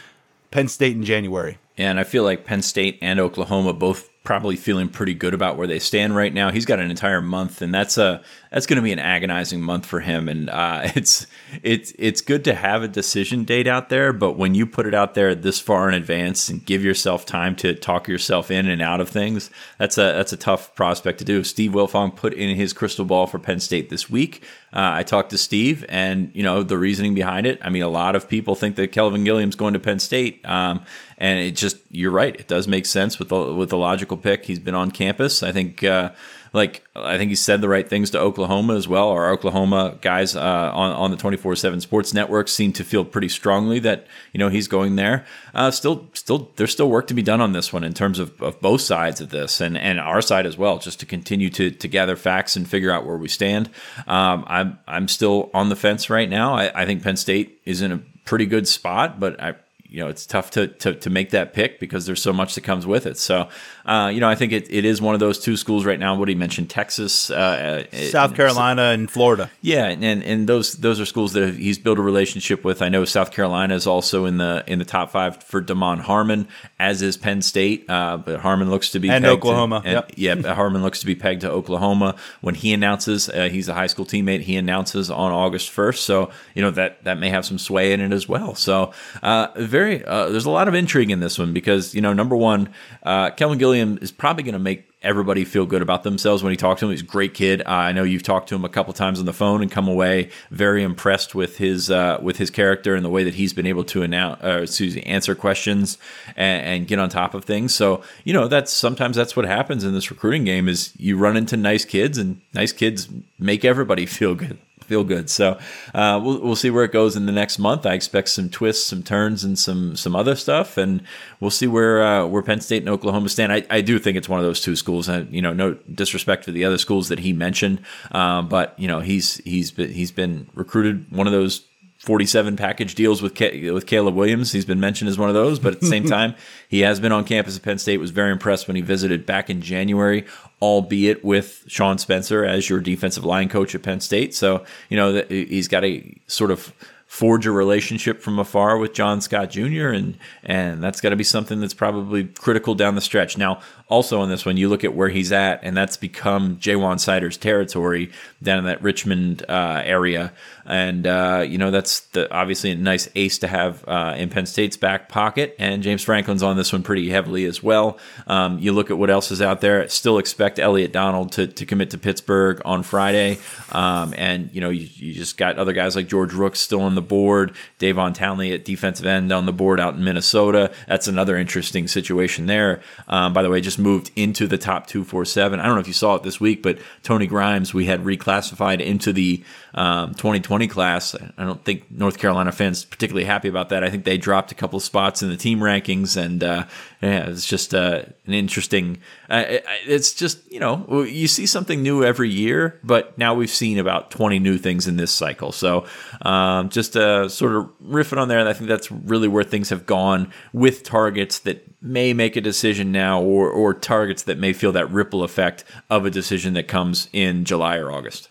Penn 0.50 0.68
State 0.68 0.96
in 0.96 1.04
January. 1.04 1.58
And 1.76 2.00
I 2.00 2.04
feel 2.04 2.22
like 2.22 2.46
Penn 2.46 2.62
State 2.62 2.98
and 3.02 3.20
Oklahoma 3.20 3.74
both 3.74 4.08
probably 4.24 4.56
feeling 4.56 4.88
pretty 4.88 5.12
good 5.12 5.34
about 5.34 5.58
where 5.58 5.66
they 5.66 5.78
stand 5.78 6.16
right 6.16 6.32
now. 6.32 6.50
He's 6.50 6.64
got 6.64 6.80
an 6.80 6.90
entire 6.90 7.20
month, 7.20 7.60
and 7.60 7.72
that's 7.72 7.98
a 7.98 8.22
that's 8.50 8.66
going 8.66 8.76
to 8.76 8.82
be 8.82 8.92
an 8.92 8.98
agonizing 8.98 9.60
month 9.60 9.84
for 9.84 10.00
him. 10.00 10.28
And 10.28 10.48
uh, 10.48 10.80
it's 10.96 11.26
it's 11.62 11.92
it's 11.98 12.22
good 12.22 12.42
to 12.44 12.54
have 12.54 12.82
a 12.82 12.88
decision 12.88 13.44
date 13.44 13.68
out 13.68 13.90
there, 13.90 14.12
but 14.12 14.32
when 14.32 14.54
you 14.54 14.66
put 14.66 14.86
it 14.86 14.94
out 14.94 15.14
there 15.14 15.34
this 15.34 15.60
far 15.60 15.88
in 15.88 15.94
advance 15.94 16.48
and 16.48 16.64
give 16.64 16.82
yourself 16.82 17.26
time 17.26 17.54
to 17.56 17.74
talk 17.74 18.08
yourself 18.08 18.50
in 18.50 18.66
and 18.66 18.80
out 18.80 19.00
of 19.00 19.10
things, 19.10 19.50
that's 19.78 19.98
a 19.98 20.12
that's 20.12 20.32
a 20.32 20.38
tough 20.38 20.74
prospect 20.74 21.18
to 21.18 21.24
do. 21.24 21.44
Steve 21.44 21.72
Wiltfong 21.72 22.16
put 22.16 22.32
in 22.32 22.56
his 22.56 22.72
crystal 22.72 23.04
ball 23.04 23.26
for 23.26 23.38
Penn 23.38 23.60
State 23.60 23.90
this 23.90 24.08
week. 24.08 24.42
Uh, 24.72 24.90
I 24.94 25.02
talked 25.04 25.30
to 25.30 25.38
Steve, 25.38 25.84
and 25.88 26.32
you 26.34 26.42
know 26.42 26.62
the 26.62 26.78
reasoning 26.78 27.14
behind 27.14 27.46
it. 27.46 27.60
I 27.62 27.68
mean, 27.68 27.82
a 27.82 27.88
lot 27.88 28.16
of 28.16 28.28
people 28.28 28.54
think 28.54 28.74
that 28.76 28.90
Kelvin 28.90 29.22
Gilliam's 29.22 29.54
going 29.54 29.74
to 29.74 29.78
Penn 29.78 30.00
State, 30.00 30.40
um, 30.44 30.82
and 31.24 31.38
it 31.38 31.52
just 31.52 31.78
you're 31.90 32.10
right. 32.10 32.38
It 32.38 32.48
does 32.48 32.68
make 32.68 32.84
sense 32.84 33.18
with 33.18 33.30
the, 33.30 33.54
with 33.54 33.70
the 33.70 33.78
logical 33.78 34.18
pick. 34.18 34.44
He's 34.44 34.58
been 34.58 34.74
on 34.74 34.90
campus. 34.90 35.42
I 35.42 35.52
think. 35.52 35.82
Uh, 35.82 36.10
like 36.52 36.84
I 36.94 37.18
think 37.18 37.30
he 37.30 37.34
said 37.34 37.60
the 37.60 37.68
right 37.68 37.86
things 37.86 38.10
to 38.10 38.20
Oklahoma 38.20 38.76
as 38.76 38.86
well. 38.86 39.08
Our 39.08 39.32
Oklahoma 39.32 39.98
guys 40.00 40.36
uh, 40.36 40.70
on 40.72 40.92
on 40.92 41.10
the 41.10 41.16
twenty 41.16 41.36
four 41.36 41.56
seven 41.56 41.80
Sports 41.80 42.14
Network 42.14 42.46
seem 42.46 42.72
to 42.74 42.84
feel 42.84 43.04
pretty 43.04 43.28
strongly 43.28 43.80
that 43.80 44.06
you 44.32 44.38
know 44.38 44.48
he's 44.48 44.68
going 44.68 44.94
there. 44.94 45.26
Uh, 45.52 45.72
still, 45.72 46.06
still, 46.12 46.52
there's 46.54 46.70
still 46.70 46.88
work 46.88 47.08
to 47.08 47.14
be 47.14 47.22
done 47.22 47.40
on 47.40 47.52
this 47.52 47.72
one 47.72 47.82
in 47.82 47.92
terms 47.92 48.20
of, 48.20 48.40
of 48.40 48.60
both 48.60 48.82
sides 48.82 49.20
of 49.20 49.30
this 49.30 49.60
and 49.60 49.76
and 49.76 49.98
our 49.98 50.22
side 50.22 50.46
as 50.46 50.56
well, 50.56 50.78
just 50.78 51.00
to 51.00 51.06
continue 51.06 51.50
to 51.50 51.72
to 51.72 51.88
gather 51.88 52.14
facts 52.14 52.54
and 52.54 52.68
figure 52.68 52.92
out 52.92 53.04
where 53.04 53.16
we 53.16 53.28
stand. 53.28 53.68
Um, 54.06 54.44
I'm 54.46 54.78
I'm 54.86 55.08
still 55.08 55.50
on 55.52 55.70
the 55.70 55.76
fence 55.76 56.08
right 56.08 56.30
now. 56.30 56.54
I, 56.54 56.82
I 56.82 56.86
think 56.86 57.02
Penn 57.02 57.16
State 57.16 57.60
is 57.64 57.82
in 57.82 57.90
a 57.90 58.00
pretty 58.24 58.46
good 58.46 58.68
spot, 58.68 59.18
but 59.18 59.42
I 59.42 59.56
you 59.94 60.00
know 60.00 60.08
it's 60.08 60.26
tough 60.26 60.50
to, 60.50 60.66
to 60.66 60.94
to 60.96 61.08
make 61.08 61.30
that 61.30 61.52
pick 61.52 61.78
because 61.78 62.04
there's 62.04 62.20
so 62.20 62.32
much 62.32 62.56
that 62.56 62.62
comes 62.62 62.84
with 62.84 63.06
it. 63.06 63.16
So 63.16 63.48
uh, 63.86 64.10
you 64.12 64.18
know 64.18 64.28
I 64.28 64.34
think 64.34 64.50
it, 64.50 64.66
it 64.68 64.84
is 64.84 65.00
one 65.00 65.14
of 65.14 65.20
those 65.20 65.38
two 65.38 65.56
schools 65.56 65.84
right 65.84 66.00
now. 66.00 66.16
What 66.16 66.28
he 66.28 66.34
mentioned, 66.34 66.68
Texas, 66.68 67.30
uh, 67.30 67.84
uh 67.92 67.96
South 68.10 68.34
Carolina, 68.34 68.86
and 68.86 69.08
Florida. 69.08 69.52
Yeah, 69.60 69.86
and 69.86 70.24
and 70.24 70.48
those 70.48 70.72
those 70.72 70.98
are 70.98 71.06
schools 71.06 71.34
that 71.34 71.54
he's 71.54 71.78
built 71.78 71.98
a 71.98 72.02
relationship 72.02 72.64
with. 72.64 72.82
I 72.82 72.88
know 72.88 73.04
South 73.04 73.30
Carolina 73.30 73.76
is 73.76 73.86
also 73.86 74.24
in 74.24 74.38
the 74.38 74.64
in 74.66 74.80
the 74.80 74.84
top 74.84 75.12
five 75.12 75.40
for 75.44 75.60
Damon 75.60 76.00
Harmon, 76.00 76.48
as 76.80 77.00
is 77.00 77.16
Penn 77.16 77.40
State. 77.40 77.88
Uh, 77.88 78.16
but 78.16 78.40
Harmon 78.40 78.70
looks 78.70 78.90
to 78.90 78.98
be 78.98 79.08
and 79.08 79.24
Oklahoma. 79.24 79.80
To, 79.82 79.86
and, 79.86 79.94
yep. 80.18 80.44
yeah, 80.44 80.54
Harmon 80.54 80.82
looks 80.82 80.98
to 81.00 81.06
be 81.06 81.14
pegged 81.14 81.42
to 81.42 81.50
Oklahoma. 81.50 82.16
When 82.40 82.56
he 82.56 82.72
announces, 82.72 83.28
uh, 83.28 83.48
he's 83.48 83.68
a 83.68 83.74
high 83.74 83.86
school 83.86 84.06
teammate. 84.06 84.40
He 84.40 84.56
announces 84.56 85.08
on 85.08 85.30
August 85.30 85.70
first, 85.70 86.02
so 86.02 86.32
you 86.56 86.62
know 86.62 86.72
that 86.72 87.04
that 87.04 87.18
may 87.18 87.30
have 87.30 87.46
some 87.46 87.58
sway 87.58 87.92
in 87.92 88.00
it 88.00 88.10
as 88.10 88.28
well. 88.28 88.56
So 88.56 88.92
uh, 89.22 89.48
very 89.56 89.83
very 89.84 90.04
uh, 90.04 90.28
there's 90.30 90.46
a 90.46 90.50
lot 90.50 90.68
of 90.68 90.74
intrigue 90.74 91.10
in 91.10 91.20
this 91.20 91.38
one 91.38 91.52
because 91.52 91.94
you 91.94 92.00
know 92.00 92.12
number 92.12 92.36
one, 92.36 92.68
uh, 93.02 93.30
Kelvin 93.30 93.58
Gilliam 93.58 93.98
is 94.00 94.10
probably 94.10 94.42
going 94.42 94.54
to 94.54 94.58
make 94.58 94.90
everybody 95.02 95.44
feel 95.44 95.66
good 95.66 95.82
about 95.82 96.02
themselves 96.02 96.42
when 96.42 96.50
he 96.50 96.56
talks 96.56 96.80
to 96.80 96.86
him. 96.86 96.90
He's 96.90 97.02
a 97.02 97.04
great 97.04 97.34
kid. 97.34 97.60
Uh, 97.60 97.70
I 97.70 97.92
know 97.92 98.04
you've 98.04 98.22
talked 98.22 98.48
to 98.48 98.54
him 98.54 98.64
a 98.64 98.70
couple 98.70 98.94
times 98.94 99.20
on 99.20 99.26
the 99.26 99.34
phone 99.34 99.60
and 99.60 99.70
come 99.70 99.86
away 99.86 100.30
very 100.50 100.82
impressed 100.82 101.34
with 101.34 101.58
his 101.58 101.90
uh, 101.90 102.18
with 102.22 102.38
his 102.38 102.50
character 102.50 102.94
and 102.94 103.04
the 103.04 103.10
way 103.10 103.24
that 103.24 103.34
he's 103.34 103.52
been 103.52 103.66
able 103.66 103.84
to 103.84 104.02
announce, 104.02 104.42
uh, 104.42 105.00
answer 105.04 105.34
questions 105.34 105.98
and, 106.36 106.66
and, 106.66 106.86
get 106.86 106.98
on 106.98 107.08
top 107.08 107.34
of 107.34 107.44
things. 107.44 107.74
So 107.74 108.02
you 108.24 108.32
know 108.32 108.48
that's 108.48 108.72
sometimes 108.72 109.16
that's 109.16 109.36
what 109.36 109.44
happens 109.44 109.84
in 109.84 109.92
this 109.92 110.10
recruiting 110.10 110.44
game 110.44 110.68
is 110.68 110.92
you 110.96 111.16
run 111.18 111.36
into 111.36 111.56
nice 111.56 111.84
kids 111.84 112.18
and 112.18 112.40
nice 112.54 112.72
kids 112.72 113.08
make 113.38 113.64
everybody 113.64 114.06
feel 114.14 114.34
good 114.34 114.58
feel 114.84 115.04
good. 115.04 115.28
So 115.30 115.58
uh, 115.94 116.20
we'll 116.22 116.40
we'll 116.40 116.56
see 116.56 116.70
where 116.70 116.84
it 116.84 116.92
goes 116.92 117.16
in 117.16 117.26
the 117.26 117.32
next 117.32 117.58
month. 117.58 117.86
I 117.86 117.94
expect 117.94 118.28
some 118.28 118.48
twists, 118.48 118.86
some 118.86 119.02
turns, 119.02 119.44
and 119.44 119.58
some 119.58 119.96
some 119.96 120.14
other 120.14 120.36
stuff, 120.36 120.76
and 120.76 121.02
we'll 121.40 121.50
see 121.50 121.66
where 121.66 122.02
uh, 122.02 122.26
where 122.26 122.42
Penn 122.42 122.60
State 122.60 122.82
and 122.82 122.88
Oklahoma 122.88 123.28
stand. 123.28 123.52
I, 123.52 123.64
I 123.70 123.80
do 123.80 123.98
think 123.98 124.16
it's 124.16 124.28
one 124.28 124.38
of 124.38 124.46
those 124.46 124.60
two 124.60 124.76
schools. 124.76 125.08
And 125.08 125.32
you 125.34 125.42
know, 125.42 125.52
no 125.52 125.74
disrespect 125.92 126.44
to 126.44 126.52
the 126.52 126.64
other 126.64 126.78
schools 126.78 127.08
that 127.08 127.18
he 127.18 127.32
mentioned, 127.32 127.80
uh, 128.12 128.42
but 128.42 128.78
you 128.78 128.88
know, 128.88 129.00
he's 129.00 129.36
he's 129.38 129.70
been, 129.70 129.90
he's 129.92 130.12
been 130.12 130.48
recruited 130.54 131.10
one 131.10 131.26
of 131.26 131.32
those 131.32 131.66
47 132.04 132.56
package 132.56 132.94
deals 132.94 133.22
with 133.22 133.34
K- 133.34 133.70
with 133.70 133.86
Caleb 133.86 134.14
Williams. 134.14 134.52
He's 134.52 134.66
been 134.66 134.78
mentioned 134.78 135.08
as 135.08 135.18
one 135.18 135.30
of 135.30 135.34
those, 135.34 135.58
but 135.58 135.72
at 135.72 135.80
the 135.80 135.86
same 135.86 136.04
time, 136.08 136.34
he 136.68 136.80
has 136.80 137.00
been 137.00 137.12
on 137.12 137.24
campus 137.24 137.56
at 137.56 137.62
Penn 137.62 137.78
State. 137.78 137.98
Was 137.98 138.10
very 138.10 138.30
impressed 138.30 138.68
when 138.68 138.76
he 138.76 138.82
visited 138.82 139.24
back 139.24 139.48
in 139.48 139.62
January, 139.62 140.26
albeit 140.60 141.24
with 141.24 141.64
Sean 141.66 141.96
Spencer 141.96 142.44
as 142.44 142.68
your 142.68 142.80
defensive 142.80 143.24
line 143.24 143.48
coach 143.48 143.74
at 143.74 143.82
Penn 143.82 144.00
State. 144.00 144.34
So 144.34 144.64
you 144.90 144.98
know 144.98 145.24
he's 145.28 145.66
got 145.66 145.82
a 145.82 146.14
sort 146.26 146.50
of 146.50 146.74
forge 147.06 147.46
a 147.46 147.50
relationship 147.52 148.20
from 148.20 148.38
afar 148.38 148.76
with 148.76 148.92
John 148.92 149.20
Scott 149.20 149.48
Jr. 149.50 149.88
and 149.88 150.18
and 150.42 150.82
that's 150.82 151.00
got 151.00 151.10
to 151.10 151.16
be 151.16 151.24
something 151.24 151.60
that's 151.60 151.72
probably 151.72 152.24
critical 152.24 152.74
down 152.74 152.96
the 152.96 153.00
stretch. 153.00 153.38
Now, 153.38 153.60
also 153.88 154.20
on 154.20 154.30
this 154.30 154.46
one, 154.46 154.56
you 154.56 154.68
look 154.68 154.82
at 154.82 154.94
where 154.94 155.10
he's 155.10 155.30
at, 155.30 155.60
and 155.62 155.76
that's 155.76 155.96
become 155.96 156.56
Ja'Juan 156.56 156.96
Seider's 156.96 157.36
territory 157.36 158.10
down 158.42 158.58
in 158.58 158.64
that 158.64 158.82
Richmond 158.82 159.44
uh, 159.48 159.82
area, 159.84 160.32
and 160.64 161.06
uh, 161.06 161.44
you 161.46 161.58
know 161.58 161.70
that's 161.70 162.00
the, 162.00 162.32
obviously 162.32 162.70
a 162.70 162.76
nice 162.76 163.08
ace 163.14 163.38
to 163.38 163.46
have 163.46 163.86
uh, 163.86 164.14
in 164.16 164.30
Penn 164.30 164.46
State's 164.46 164.76
back 164.76 165.08
pocket. 165.08 165.54
And 165.58 165.82
James 165.82 166.02
Franklin's 166.02 166.42
on 166.42 166.56
this 166.56 166.72
one 166.72 166.82
pretty 166.82 167.10
heavily 167.10 167.44
as 167.44 167.62
well. 167.62 167.98
Um, 168.26 168.58
you 168.58 168.72
look 168.72 168.90
at 168.90 168.96
what 168.96 169.10
else 169.10 169.30
is 169.30 169.42
out 169.42 169.60
there. 169.60 169.86
Still 169.88 170.18
expect 170.18 170.58
Elliot 170.58 170.92
Donald 170.92 171.32
to, 171.32 171.46
to 171.46 171.66
commit 171.66 171.90
to 171.90 171.98
Pittsburgh 171.98 172.62
on 172.64 172.82
Friday, 172.82 173.38
um, 173.72 174.14
and 174.16 174.48
you 174.54 174.62
know 174.62 174.70
you, 174.70 174.88
you 174.94 175.12
just 175.12 175.36
got 175.36 175.58
other 175.58 175.74
guys 175.74 175.94
like 175.94 176.08
George 176.08 176.32
Rooks 176.32 176.60
still 176.60 176.80
on 176.80 176.94
the 176.94 177.02
board, 177.02 177.54
Davon 177.78 178.14
Townley 178.14 178.52
at 178.52 178.64
defensive 178.64 179.04
end 179.04 179.30
on 179.30 179.44
the 179.44 179.52
board 179.52 179.78
out 179.78 179.94
in 179.94 180.04
Minnesota. 180.04 180.72
That's 180.88 181.06
another 181.06 181.36
interesting 181.36 181.86
situation 181.86 182.46
there. 182.46 182.80
Um, 183.08 183.34
by 183.34 183.42
the 183.42 183.50
way, 183.50 183.60
just 183.60 183.73
moved 183.78 184.10
into 184.16 184.46
the 184.46 184.58
top 184.58 184.86
247. 184.86 185.58
I 185.60 185.66
don't 185.66 185.74
know 185.74 185.80
if 185.80 185.86
you 185.86 185.92
saw 185.92 186.14
it 186.14 186.22
this 186.22 186.40
week, 186.40 186.62
but 186.62 186.78
Tony 187.02 187.26
Grimes, 187.26 187.72
we 187.74 187.86
had 187.86 188.04
reclassified 188.04 188.80
into 188.80 189.12
the 189.12 189.42
um, 189.74 190.14
2020 190.14 190.68
class. 190.68 191.14
I 191.36 191.44
don't 191.44 191.62
think 191.64 191.90
North 191.90 192.18
Carolina 192.18 192.52
fans 192.52 192.84
particularly 192.84 193.24
happy 193.24 193.48
about 193.48 193.70
that. 193.70 193.82
I 193.82 193.90
think 193.90 194.04
they 194.04 194.16
dropped 194.16 194.52
a 194.52 194.54
couple 194.54 194.78
spots 194.80 195.22
in 195.22 195.28
the 195.28 195.36
team 195.36 195.58
rankings, 195.58 196.16
and 196.16 196.42
uh, 196.42 196.66
yeah, 197.02 197.28
it's 197.28 197.46
just 197.46 197.74
uh, 197.74 198.02
an 198.26 198.32
interesting. 198.32 198.98
Uh, 199.28 199.44
it's 199.86 200.14
just 200.14 200.50
you 200.50 200.60
know 200.60 201.02
you 201.02 201.26
see 201.26 201.46
something 201.46 201.82
new 201.82 202.04
every 202.04 202.30
year, 202.30 202.78
but 202.84 203.18
now 203.18 203.34
we've 203.34 203.50
seen 203.50 203.78
about 203.78 204.10
20 204.10 204.38
new 204.38 204.58
things 204.58 204.86
in 204.86 204.96
this 204.96 205.10
cycle. 205.10 205.50
So 205.50 205.86
um, 206.22 206.68
just 206.68 206.96
uh, 206.96 207.28
sort 207.28 207.56
of 207.56 207.70
riffing 207.84 208.18
on 208.18 208.28
there, 208.28 208.38
and 208.38 208.48
I 208.48 208.52
think 208.52 208.68
that's 208.68 208.90
really 208.90 209.28
where 209.28 209.44
things 209.44 209.70
have 209.70 209.86
gone 209.86 210.32
with 210.52 210.84
targets 210.84 211.40
that 211.40 211.68
may 211.82 212.12
make 212.12 212.36
a 212.36 212.40
decision 212.40 212.92
now, 212.92 213.20
or 213.20 213.50
or 213.50 213.74
targets 213.74 214.22
that 214.22 214.38
may 214.38 214.52
feel 214.52 214.70
that 214.72 214.90
ripple 214.90 215.24
effect 215.24 215.64
of 215.90 216.06
a 216.06 216.10
decision 216.10 216.54
that 216.54 216.68
comes 216.68 217.08
in 217.12 217.44
July 217.44 217.76
or 217.76 217.90
August. 217.90 218.28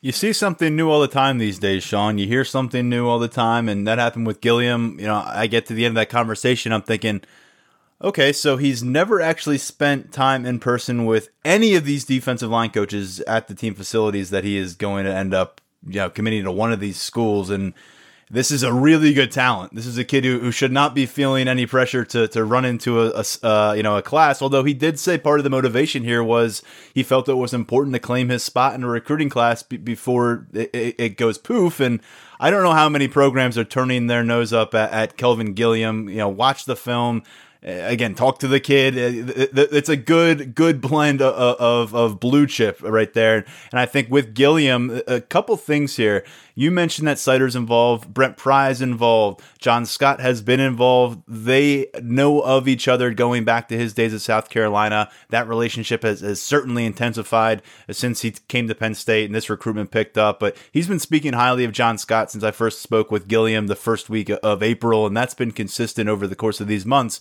You 0.00 0.12
see 0.12 0.32
something 0.32 0.76
new 0.76 0.90
all 0.90 1.00
the 1.00 1.08
time 1.08 1.38
these 1.38 1.58
days, 1.58 1.82
Sean. 1.82 2.18
You 2.18 2.26
hear 2.26 2.44
something 2.44 2.88
new 2.88 3.08
all 3.08 3.18
the 3.18 3.26
time, 3.26 3.68
and 3.68 3.86
that 3.88 3.98
happened 3.98 4.28
with 4.28 4.40
Gilliam. 4.40 4.96
You 5.00 5.06
know, 5.06 5.22
I 5.26 5.48
get 5.48 5.66
to 5.66 5.74
the 5.74 5.84
end 5.84 5.92
of 5.92 6.00
that 6.00 6.08
conversation, 6.08 6.72
I'm 6.72 6.82
thinking, 6.82 7.22
okay, 8.00 8.32
so 8.32 8.56
he's 8.56 8.82
never 8.82 9.20
actually 9.20 9.58
spent 9.58 10.12
time 10.12 10.46
in 10.46 10.60
person 10.60 11.04
with 11.04 11.30
any 11.44 11.74
of 11.74 11.84
these 11.84 12.04
defensive 12.04 12.48
line 12.48 12.70
coaches 12.70 13.20
at 13.22 13.48
the 13.48 13.56
team 13.56 13.74
facilities 13.74 14.30
that 14.30 14.44
he 14.44 14.56
is 14.56 14.76
going 14.76 15.04
to 15.04 15.12
end 15.12 15.34
up, 15.34 15.60
you 15.84 15.96
know, 15.96 16.10
committing 16.10 16.44
to 16.44 16.52
one 16.52 16.72
of 16.72 16.78
these 16.78 17.00
schools, 17.00 17.50
and 17.50 17.74
this 18.30 18.50
is 18.50 18.62
a 18.62 18.72
really 18.72 19.14
good 19.14 19.32
talent. 19.32 19.74
This 19.74 19.86
is 19.86 19.96
a 19.96 20.04
kid 20.04 20.24
who, 20.24 20.38
who 20.38 20.50
should 20.50 20.72
not 20.72 20.94
be 20.94 21.06
feeling 21.06 21.48
any 21.48 21.66
pressure 21.66 22.04
to, 22.06 22.28
to 22.28 22.44
run 22.44 22.64
into 22.64 23.00
a, 23.00 23.24
a 23.42 23.46
uh, 23.46 23.72
you 23.74 23.82
know 23.82 23.96
a 23.96 24.02
class. 24.02 24.42
Although 24.42 24.64
he 24.64 24.74
did 24.74 24.98
say 24.98 25.16
part 25.16 25.40
of 25.40 25.44
the 25.44 25.50
motivation 25.50 26.04
here 26.04 26.22
was 26.22 26.62
he 26.92 27.02
felt 27.02 27.28
it 27.28 27.34
was 27.34 27.54
important 27.54 27.94
to 27.94 28.00
claim 28.00 28.28
his 28.28 28.42
spot 28.42 28.74
in 28.74 28.84
a 28.84 28.88
recruiting 28.88 29.30
class 29.30 29.62
b- 29.62 29.76
before 29.78 30.46
it, 30.52 30.94
it, 30.98 31.16
goes 31.16 31.38
poof. 31.38 31.80
And 31.80 32.00
I 32.38 32.50
don't 32.50 32.62
know 32.62 32.72
how 32.72 32.88
many 32.88 33.08
programs 33.08 33.56
are 33.56 33.64
turning 33.64 34.06
their 34.06 34.22
nose 34.22 34.52
up 34.52 34.74
at, 34.74 34.92
at 34.92 35.16
Kelvin 35.16 35.54
Gilliam. 35.54 36.08
You 36.08 36.18
know, 36.18 36.28
watch 36.28 36.66
the 36.66 36.76
film 36.76 37.22
again 37.62 38.14
talk 38.14 38.38
to 38.38 38.46
the 38.46 38.60
kid 38.60 38.94
it's 38.96 39.88
a 39.88 39.96
good 39.96 40.54
good 40.54 40.80
blend 40.80 41.20
of, 41.20 41.34
of, 41.60 41.94
of 41.94 42.20
blue 42.20 42.46
chip 42.46 42.80
right 42.82 43.14
there 43.14 43.44
and 43.72 43.80
i 43.80 43.84
think 43.84 44.08
with 44.08 44.32
gilliam 44.32 45.00
a 45.08 45.20
couple 45.20 45.56
things 45.56 45.96
here 45.96 46.24
you 46.58 46.72
mentioned 46.72 47.06
that 47.06 47.18
Seider's 47.18 47.54
involved 47.54 48.12
brent 48.12 48.36
pry's 48.36 48.82
involved 48.82 49.40
john 49.60 49.86
scott 49.86 50.20
has 50.20 50.42
been 50.42 50.58
involved. 50.58 51.22
They 51.28 51.86
know 52.02 52.40
of 52.40 52.66
each 52.66 52.88
other 52.88 53.14
going 53.14 53.44
back 53.44 53.68
to 53.68 53.78
his 53.78 53.94
days 53.94 54.12
at 54.12 54.20
south 54.20 54.50
carolina. 54.50 55.08
That 55.30 55.46
relationship 55.46 56.02
has, 56.02 56.20
has 56.20 56.42
certainly 56.42 56.84
intensified 56.84 57.62
since 57.90 58.22
he 58.22 58.32
came 58.32 58.66
to 58.66 58.74
penn 58.74 58.96
state 58.96 59.26
and 59.26 59.34
this 59.34 59.48
recruitment 59.48 59.92
picked 59.92 60.18
up 60.18 60.40
but 60.40 60.56
he's 60.72 60.88
been 60.88 60.98
speaking 60.98 61.34
highly 61.34 61.62
of 61.64 61.72
john 61.72 61.96
scott 61.96 62.30
since 62.32 62.42
i 62.42 62.50
first 62.50 62.82
spoke 62.82 63.12
with 63.12 63.28
gilliam 63.28 63.68
the 63.68 63.76
first 63.76 64.10
week 64.10 64.28
of 64.42 64.62
april 64.62 65.06
and 65.06 65.16
that's 65.16 65.34
been 65.34 65.52
consistent 65.52 66.08
over 66.08 66.26
the 66.26 66.34
course 66.36 66.60
of 66.60 66.66
these 66.66 66.84
months 66.84 67.20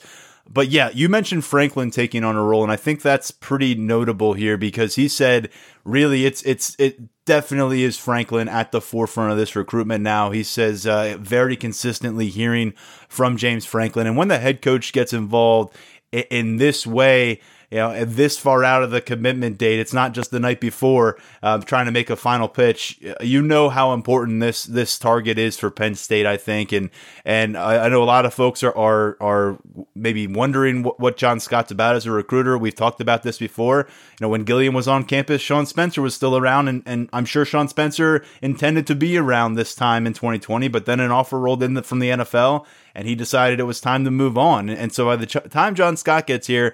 but 0.49 0.69
yeah, 0.69 0.89
you 0.93 1.09
mentioned 1.09 1.45
Franklin 1.45 1.91
taking 1.91 2.23
on 2.23 2.35
a 2.35 2.43
role, 2.43 2.63
and 2.63 2.71
I 2.71 2.75
think 2.75 3.01
that's 3.01 3.31
pretty 3.31 3.75
notable 3.75 4.33
here 4.33 4.57
because 4.57 4.95
he 4.95 5.07
said, 5.07 5.49
really, 5.83 6.25
it's 6.25 6.41
it's 6.43 6.75
it 6.79 6.99
definitely 7.25 7.83
is 7.83 7.97
Franklin 7.97 8.47
at 8.47 8.71
the 8.71 8.81
forefront 8.81 9.31
of 9.31 9.37
this 9.37 9.55
recruitment 9.55 10.03
now. 10.03 10.31
He 10.31 10.43
says 10.43 10.87
uh, 10.87 11.17
very 11.19 11.55
consistently 11.55 12.29
hearing 12.29 12.73
from 13.07 13.37
James 13.37 13.65
Franklin, 13.65 14.07
and 14.07 14.17
when 14.17 14.29
the 14.29 14.39
head 14.39 14.61
coach 14.61 14.93
gets 14.93 15.13
involved 15.13 15.75
in 16.11 16.57
this 16.57 16.87
way, 16.87 17.41
you 17.69 17.79
know, 17.79 18.05
this 18.05 18.37
far 18.37 18.63
out 18.63 18.81
of 18.81 18.91
the 18.91 19.01
commitment 19.01 19.57
date. 19.57 19.79
It's 19.79 19.93
not 19.93 20.13
just 20.13 20.31
the 20.31 20.39
night 20.39 20.61
before 20.61 21.17
uh, 21.43 21.57
trying 21.59 21.85
to 21.85 21.91
make 21.91 22.09
a 22.09 22.15
final 22.15 22.47
pitch. 22.47 22.99
You 23.19 23.41
know 23.41 23.69
how 23.69 23.91
important 23.91 24.39
this 24.39 24.63
this 24.63 24.97
target 24.97 25.37
is 25.37 25.59
for 25.59 25.69
Penn 25.69 25.95
State, 25.95 26.25
I 26.25 26.37
think, 26.37 26.71
and 26.71 26.89
and 27.25 27.57
I, 27.57 27.85
I 27.85 27.89
know 27.89 28.01
a 28.01 28.05
lot 28.05 28.25
of 28.25 28.33
folks 28.33 28.63
are 28.63 28.75
are, 28.77 29.17
are 29.19 29.57
maybe 29.95 30.27
wondering 30.27 30.83
what, 30.83 30.97
what 30.99 31.17
John 31.17 31.41
Scott's 31.41 31.71
about 31.71 31.97
as 31.97 32.05
a 32.05 32.11
recruiter. 32.11 32.57
We've 32.57 32.73
talked 32.73 33.01
about 33.01 33.23
this 33.23 33.37
before. 33.37 33.87
You 34.11 34.25
know, 34.25 34.29
when 34.29 34.45
Gilliam 34.45 34.73
was 34.73 34.87
on 34.87 35.03
campus, 35.03 35.41
Sean 35.41 35.65
Spencer 35.65 36.01
was 36.01 36.15
still 36.15 36.37
around, 36.37 36.69
and, 36.69 36.83
and 36.85 37.09
I'm 37.11 37.25
sure 37.25 37.43
Sean 37.43 37.67
Spencer 37.67 38.23
intended 38.41 38.87
to 38.87 38.95
be 38.95 39.17
around 39.17 39.55
this 39.55 39.75
time 39.75 40.07
in 40.07 40.13
2020, 40.13 40.69
but 40.69 40.85
then 40.85 41.01
an 41.01 41.11
offer 41.11 41.37
rolled 41.37 41.61
in 41.61 41.81
from 41.83 41.99
the 41.99 42.09
NFL, 42.09 42.65
and 42.95 43.07
he 43.07 43.13
decided 43.13 43.59
it 43.59 43.63
was 43.63 43.81
time 43.81 44.05
to 44.05 44.11
move 44.11 44.37
on. 44.37 44.69
And 44.69 44.93
so 44.93 45.05
by 45.05 45.17
the 45.17 45.25
ch- 45.25 45.49
time 45.49 45.75
John 45.75 45.97
Scott 45.97 46.27
gets 46.27 46.47
here, 46.47 46.73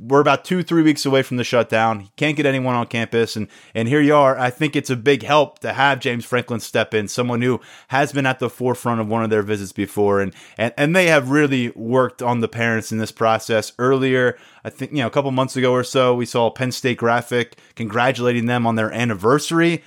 we're 0.00 0.20
about 0.20 0.44
two, 0.44 0.62
three 0.62 0.82
weeks 0.82 1.04
away 1.04 1.22
from 1.22 1.38
the 1.38 1.44
shutdown. 1.44 2.08
Can't 2.16 2.36
get 2.36 2.46
anyone 2.46 2.76
on 2.76 2.86
campus, 2.86 3.34
and 3.34 3.48
and 3.74 3.88
here 3.88 4.00
you 4.00 4.14
are. 4.14 4.38
I 4.38 4.50
think 4.50 4.76
it's 4.76 4.90
a 4.90 4.96
big 4.96 5.22
help 5.22 5.58
to 5.60 5.72
have 5.72 5.98
James 5.98 6.24
Franklin 6.24 6.60
step 6.60 6.94
in, 6.94 7.08
someone 7.08 7.42
who 7.42 7.60
has 7.88 8.12
been 8.12 8.26
at 8.26 8.38
the 8.38 8.50
forefront 8.50 9.00
of 9.00 9.08
one 9.08 9.24
of 9.24 9.30
their 9.30 9.42
visits 9.42 9.72
before, 9.72 10.20
and 10.20 10.32
and, 10.56 10.72
and 10.76 10.94
they 10.94 11.06
have 11.06 11.30
really 11.30 11.70
worked 11.70 12.22
on 12.22 12.40
the 12.40 12.48
parents 12.48 12.92
in 12.92 12.98
this 12.98 13.12
process. 13.12 13.72
Earlier, 13.78 14.38
I 14.64 14.70
think 14.70 14.92
you 14.92 14.98
know 14.98 15.08
a 15.08 15.10
couple 15.10 15.30
months 15.32 15.56
ago 15.56 15.72
or 15.72 15.84
so, 15.84 16.14
we 16.14 16.26
saw 16.26 16.50
Penn 16.50 16.70
State 16.70 16.98
graphic 16.98 17.56
congratulating 17.74 18.46
them 18.46 18.66
on 18.66 18.76
their 18.76 18.92
anniversary 18.92 19.82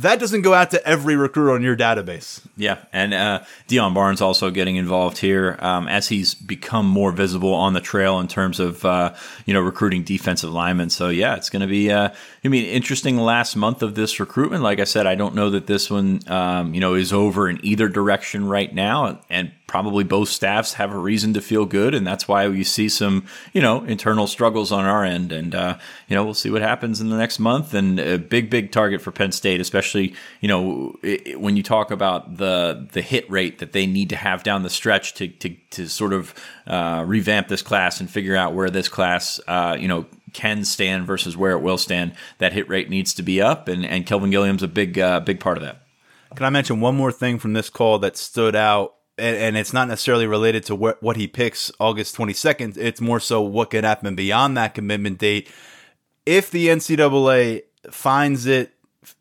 that 0.00 0.18
doesn't 0.18 0.42
go 0.42 0.54
out 0.54 0.70
to 0.70 0.86
every 0.86 1.16
recruiter 1.16 1.52
on 1.52 1.62
your 1.62 1.76
database. 1.76 2.40
Yeah, 2.56 2.78
and 2.92 3.12
uh, 3.12 3.42
Deion 3.68 3.92
Barnes 3.92 4.22
also 4.22 4.50
getting 4.50 4.76
involved 4.76 5.18
here 5.18 5.58
um, 5.60 5.86
as 5.86 6.08
he's 6.08 6.34
become 6.34 6.86
more 6.86 7.12
visible 7.12 7.52
on 7.52 7.74
the 7.74 7.80
trail 7.80 8.18
in 8.18 8.26
terms 8.26 8.58
of 8.58 8.84
uh, 8.84 9.14
you 9.44 9.52
know 9.52 9.60
recruiting 9.60 10.02
defensive 10.02 10.50
linemen. 10.50 10.88
So 10.88 11.10
yeah, 11.10 11.36
it's 11.36 11.50
going 11.50 11.60
to 11.60 11.68
be 11.68 11.90
uh, 11.90 12.08
I 12.44 12.48
mean 12.48 12.64
interesting 12.64 13.18
last 13.18 13.54
month 13.54 13.82
of 13.82 13.94
this 13.94 14.18
recruitment. 14.18 14.62
Like 14.62 14.80
I 14.80 14.84
said, 14.84 15.06
I 15.06 15.14
don't 15.14 15.34
know 15.34 15.50
that 15.50 15.66
this 15.66 15.90
one 15.90 16.20
um, 16.26 16.72
you 16.74 16.80
know 16.80 16.94
is 16.94 17.12
over 17.12 17.48
in 17.48 17.62
either 17.64 17.88
direction 17.88 18.48
right 18.48 18.74
now, 18.74 19.20
and 19.28 19.52
probably 19.72 20.04
both 20.04 20.28
staffs 20.28 20.74
have 20.74 20.92
a 20.92 20.98
reason 20.98 21.32
to 21.32 21.40
feel 21.40 21.64
good, 21.64 21.94
and 21.94 22.06
that's 22.06 22.28
why 22.28 22.46
we 22.46 22.62
see 22.62 22.90
some, 22.90 23.24
you 23.54 23.62
know, 23.62 23.82
internal 23.84 24.26
struggles 24.26 24.70
on 24.70 24.84
our 24.84 25.02
end. 25.02 25.32
And 25.32 25.54
uh, 25.54 25.78
you 26.08 26.14
know, 26.14 26.22
we'll 26.22 26.34
see 26.34 26.50
what 26.50 26.60
happens 26.60 27.00
in 27.00 27.08
the 27.08 27.16
next 27.16 27.38
month. 27.38 27.72
And 27.72 27.98
a 27.98 28.18
big, 28.18 28.50
big 28.50 28.70
target 28.70 29.00
for 29.00 29.12
Penn 29.12 29.32
State, 29.32 29.62
especially 29.62 30.14
you 30.42 30.48
know 30.48 30.94
it, 31.02 31.40
when 31.40 31.56
you 31.56 31.62
talk 31.62 31.90
about 31.90 32.36
the 32.36 32.86
the 32.92 33.00
hit 33.00 33.28
rate 33.30 33.60
that 33.60 33.72
they 33.72 33.86
need 33.86 34.10
to 34.10 34.16
have 34.16 34.42
down 34.42 34.62
the 34.62 34.68
stretch 34.68 35.14
to 35.14 35.28
to 35.28 35.56
to 35.70 35.88
sort 35.88 36.12
of 36.12 36.34
uh, 36.66 37.02
revamp 37.06 37.48
this 37.48 37.62
class 37.62 37.98
and 37.98 38.10
figure 38.10 38.36
out 38.36 38.52
where 38.52 38.68
this 38.68 38.90
class, 38.90 39.40
uh, 39.48 39.74
you 39.80 39.88
know 39.88 40.04
can 40.34 40.66
stand 40.66 41.06
versus 41.06 41.34
where 41.34 41.52
it 41.52 41.62
will 41.62 41.78
stand. 41.78 42.12
That 42.38 42.52
hit 42.52 42.68
rate 42.68 42.90
needs 42.90 43.14
to 43.14 43.22
be 43.22 43.40
up, 43.40 43.68
and, 43.68 43.86
and 43.86 44.04
Kelvin 44.04 44.30
Gilliam's 44.30 44.62
a 44.62 44.68
big 44.68 44.98
uh, 44.98 45.20
big 45.20 45.40
part 45.40 45.56
of 45.56 45.62
that. 45.62 45.78
Can 46.36 46.44
I 46.44 46.50
mention 46.50 46.80
one 46.80 46.94
more 46.94 47.10
thing 47.10 47.38
from 47.38 47.54
this 47.54 47.70
call 47.70 47.98
that 48.00 48.18
stood 48.18 48.54
out 48.54 48.96
and, 49.18 49.36
and, 49.36 49.56
it's 49.56 49.72
not 49.72 49.88
necessarily 49.88 50.26
related 50.26 50.64
to 50.64 50.74
what, 50.74 51.02
what 51.02 51.16
he 51.16 51.26
picks 51.26 51.70
August 51.78 52.16
22nd. 52.16 52.76
It's 52.76 53.00
more 53.00 53.20
so 53.20 53.42
what 53.42 53.70
could 53.70 53.84
happen 53.84 54.14
beyond 54.14 54.56
that 54.56 54.74
commitment 54.74 55.18
date. 55.18 55.50
If 56.24 56.50
the 56.50 56.68
NCAA 56.68 57.62
finds 57.90 58.46
it 58.46 58.72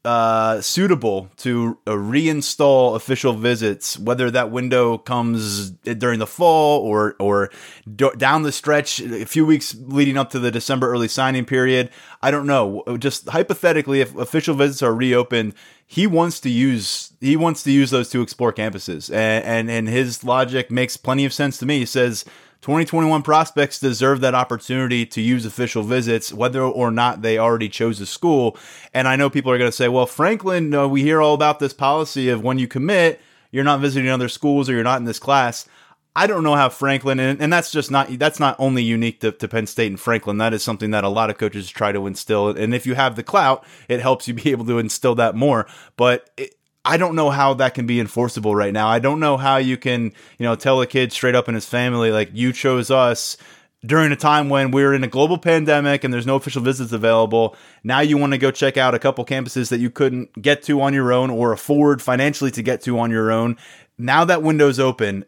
uh, 0.05 0.61
suitable 0.61 1.29
to 1.37 1.77
uh, 1.87 1.91
reinstall 1.91 2.95
official 2.95 3.33
visits, 3.33 3.97
whether 3.97 4.29
that 4.31 4.51
window 4.51 4.97
comes 4.97 5.71
during 5.71 6.19
the 6.19 6.27
fall 6.27 6.81
or 6.81 7.15
or 7.19 7.49
d- 7.95 8.09
down 8.17 8.43
the 8.43 8.51
stretch, 8.51 8.99
a 8.99 9.25
few 9.25 9.45
weeks 9.45 9.75
leading 9.79 10.17
up 10.17 10.29
to 10.31 10.39
the 10.39 10.51
December 10.51 10.91
early 10.91 11.07
signing 11.07 11.45
period. 11.45 11.89
I 12.21 12.31
don't 12.31 12.45
know. 12.45 12.83
Just 12.99 13.29
hypothetically, 13.29 14.01
if 14.01 14.15
official 14.15 14.55
visits 14.55 14.83
are 14.83 14.93
reopened, 14.93 15.53
he 15.85 16.07
wants 16.07 16.39
to 16.41 16.49
use 16.49 17.13
he 17.19 17.35
wants 17.35 17.63
to 17.63 17.71
use 17.71 17.89
those 17.89 18.09
to 18.09 18.21
explore 18.21 18.53
campuses, 18.53 19.13
and 19.13 19.43
and, 19.43 19.71
and 19.71 19.87
his 19.87 20.23
logic 20.23 20.71
makes 20.71 20.97
plenty 20.97 21.25
of 21.25 21.33
sense 21.33 21.57
to 21.57 21.65
me. 21.65 21.79
He 21.79 21.85
says 21.85 22.25
2021 22.61 23.23
prospects 23.23 23.79
deserve 23.79 24.21
that 24.21 24.35
opportunity 24.35 25.03
to 25.07 25.19
use 25.19 25.45
official 25.45 25.81
visits, 25.81 26.31
whether 26.31 26.61
or 26.61 26.91
not 26.91 27.23
they 27.23 27.39
already 27.39 27.67
chose 27.67 27.99
a 27.99 28.05
school. 28.05 28.55
And 28.93 29.07
I 29.07 29.15
know 29.15 29.31
people 29.31 29.51
are 29.51 29.57
going 29.57 29.71
to 29.71 29.75
say, 29.75 29.87
well, 29.87 30.05
Franklin, 30.05 30.73
uh, 30.73 30.87
we 30.87 31.01
hear 31.01 31.21
all 31.21 31.33
about 31.33 31.57
this 31.57 31.73
policy 31.73 32.29
of 32.29 32.43
when 32.43 32.59
you 32.59 32.67
commit, 32.67 33.19
you're 33.51 33.63
not 33.63 33.81
visiting 33.81 34.09
other 34.09 34.29
schools 34.29 34.69
or 34.69 34.73
you're 34.73 34.83
not 34.83 34.99
in 34.99 35.05
this 35.05 35.19
class. 35.19 35.67
I 36.15 36.27
don't 36.27 36.43
know 36.43 36.55
how 36.55 36.69
Franklin, 36.69 37.19
and, 37.19 37.41
and 37.41 37.51
that's 37.51 37.71
just 37.71 37.89
not 37.89 38.09
that's 38.19 38.39
not 38.39 38.57
only 38.59 38.83
unique 38.83 39.21
to, 39.21 39.31
to 39.31 39.47
Penn 39.47 39.65
State 39.65 39.87
and 39.87 39.99
Franklin. 39.99 40.39
That 40.39 40.53
is 40.53 40.61
something 40.61 40.91
that 40.91 41.05
a 41.05 41.09
lot 41.09 41.29
of 41.29 41.37
coaches 41.37 41.69
try 41.69 41.93
to 41.93 42.05
instill. 42.05 42.49
And 42.49 42.75
if 42.75 42.85
you 42.85 42.95
have 42.95 43.15
the 43.15 43.23
clout, 43.23 43.65
it 43.87 44.01
helps 44.01 44.27
you 44.27 44.33
be 44.33 44.51
able 44.51 44.65
to 44.65 44.77
instill 44.77 45.15
that 45.15 45.35
more. 45.35 45.67
But 45.95 46.29
it, 46.35 46.55
I 46.83 46.97
don't 46.97 47.15
know 47.15 47.29
how 47.29 47.53
that 47.55 47.73
can 47.75 47.85
be 47.85 47.99
enforceable 47.99 48.55
right 48.55 48.73
now. 48.73 48.87
I 48.87 48.99
don't 48.99 49.19
know 49.19 49.37
how 49.37 49.57
you 49.57 49.77
can, 49.77 50.05
you 50.37 50.45
know, 50.45 50.55
tell 50.55 50.81
a 50.81 50.87
kid 50.87 51.11
straight 51.11 51.35
up 51.35 51.47
in 51.47 51.55
his 51.55 51.65
family, 51.65 52.11
like, 52.11 52.31
you 52.33 52.51
chose 52.53 52.89
us 52.89 53.37
during 53.85 54.11
a 54.11 54.15
time 54.15 54.49
when 54.49 54.71
we're 54.71 54.93
in 54.93 55.03
a 55.03 55.07
global 55.07 55.37
pandemic 55.37 56.03
and 56.03 56.13
there's 56.13 56.27
no 56.27 56.35
official 56.35 56.61
visits 56.61 56.91
available. 56.91 57.55
Now 57.83 58.01
you 58.01 58.17
want 58.17 58.33
to 58.33 58.37
go 58.37 58.51
check 58.51 58.77
out 58.77 58.93
a 58.93 58.99
couple 58.99 59.25
campuses 59.25 59.69
that 59.69 59.79
you 59.79 59.89
couldn't 59.89 60.41
get 60.41 60.63
to 60.63 60.81
on 60.81 60.93
your 60.93 61.11
own 61.11 61.29
or 61.29 61.51
afford 61.51 62.01
financially 62.01 62.51
to 62.51 62.61
get 62.61 62.81
to 62.83 62.99
on 62.99 63.09
your 63.09 63.31
own. 63.31 63.57
Now 63.97 64.23
that 64.25 64.43
window's 64.43 64.79
open, 64.79 65.25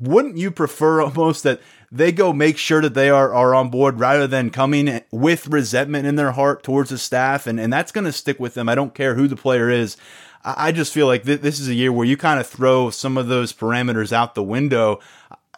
wouldn't 0.00 0.36
you 0.36 0.50
prefer 0.50 1.00
almost 1.02 1.42
that 1.44 1.60
they 1.90 2.12
go 2.12 2.34
make 2.34 2.58
sure 2.58 2.82
that 2.82 2.92
they 2.92 3.08
are, 3.08 3.32
are 3.32 3.54
on 3.54 3.70
board 3.70 3.98
rather 3.98 4.26
than 4.26 4.50
coming 4.50 5.00
with 5.10 5.48
resentment 5.48 6.06
in 6.06 6.16
their 6.16 6.32
heart 6.32 6.62
towards 6.62 6.90
the 6.90 6.98
staff? 6.98 7.46
And, 7.46 7.58
and 7.58 7.72
that's 7.72 7.92
going 7.92 8.04
to 8.04 8.12
stick 8.12 8.38
with 8.38 8.52
them. 8.54 8.68
I 8.68 8.74
don't 8.74 8.94
care 8.94 9.14
who 9.14 9.28
the 9.28 9.36
player 9.36 9.70
is. 9.70 9.96
I 10.44 10.72
just 10.72 10.92
feel 10.92 11.06
like 11.06 11.24
th- 11.24 11.40
this 11.40 11.60
is 11.60 11.68
a 11.68 11.74
year 11.74 11.92
where 11.92 12.06
you 12.06 12.16
kind 12.16 12.40
of 12.40 12.46
throw 12.46 12.90
some 12.90 13.18
of 13.18 13.28
those 13.28 13.52
parameters 13.52 14.12
out 14.12 14.34
the 14.34 14.42
window. 14.42 15.00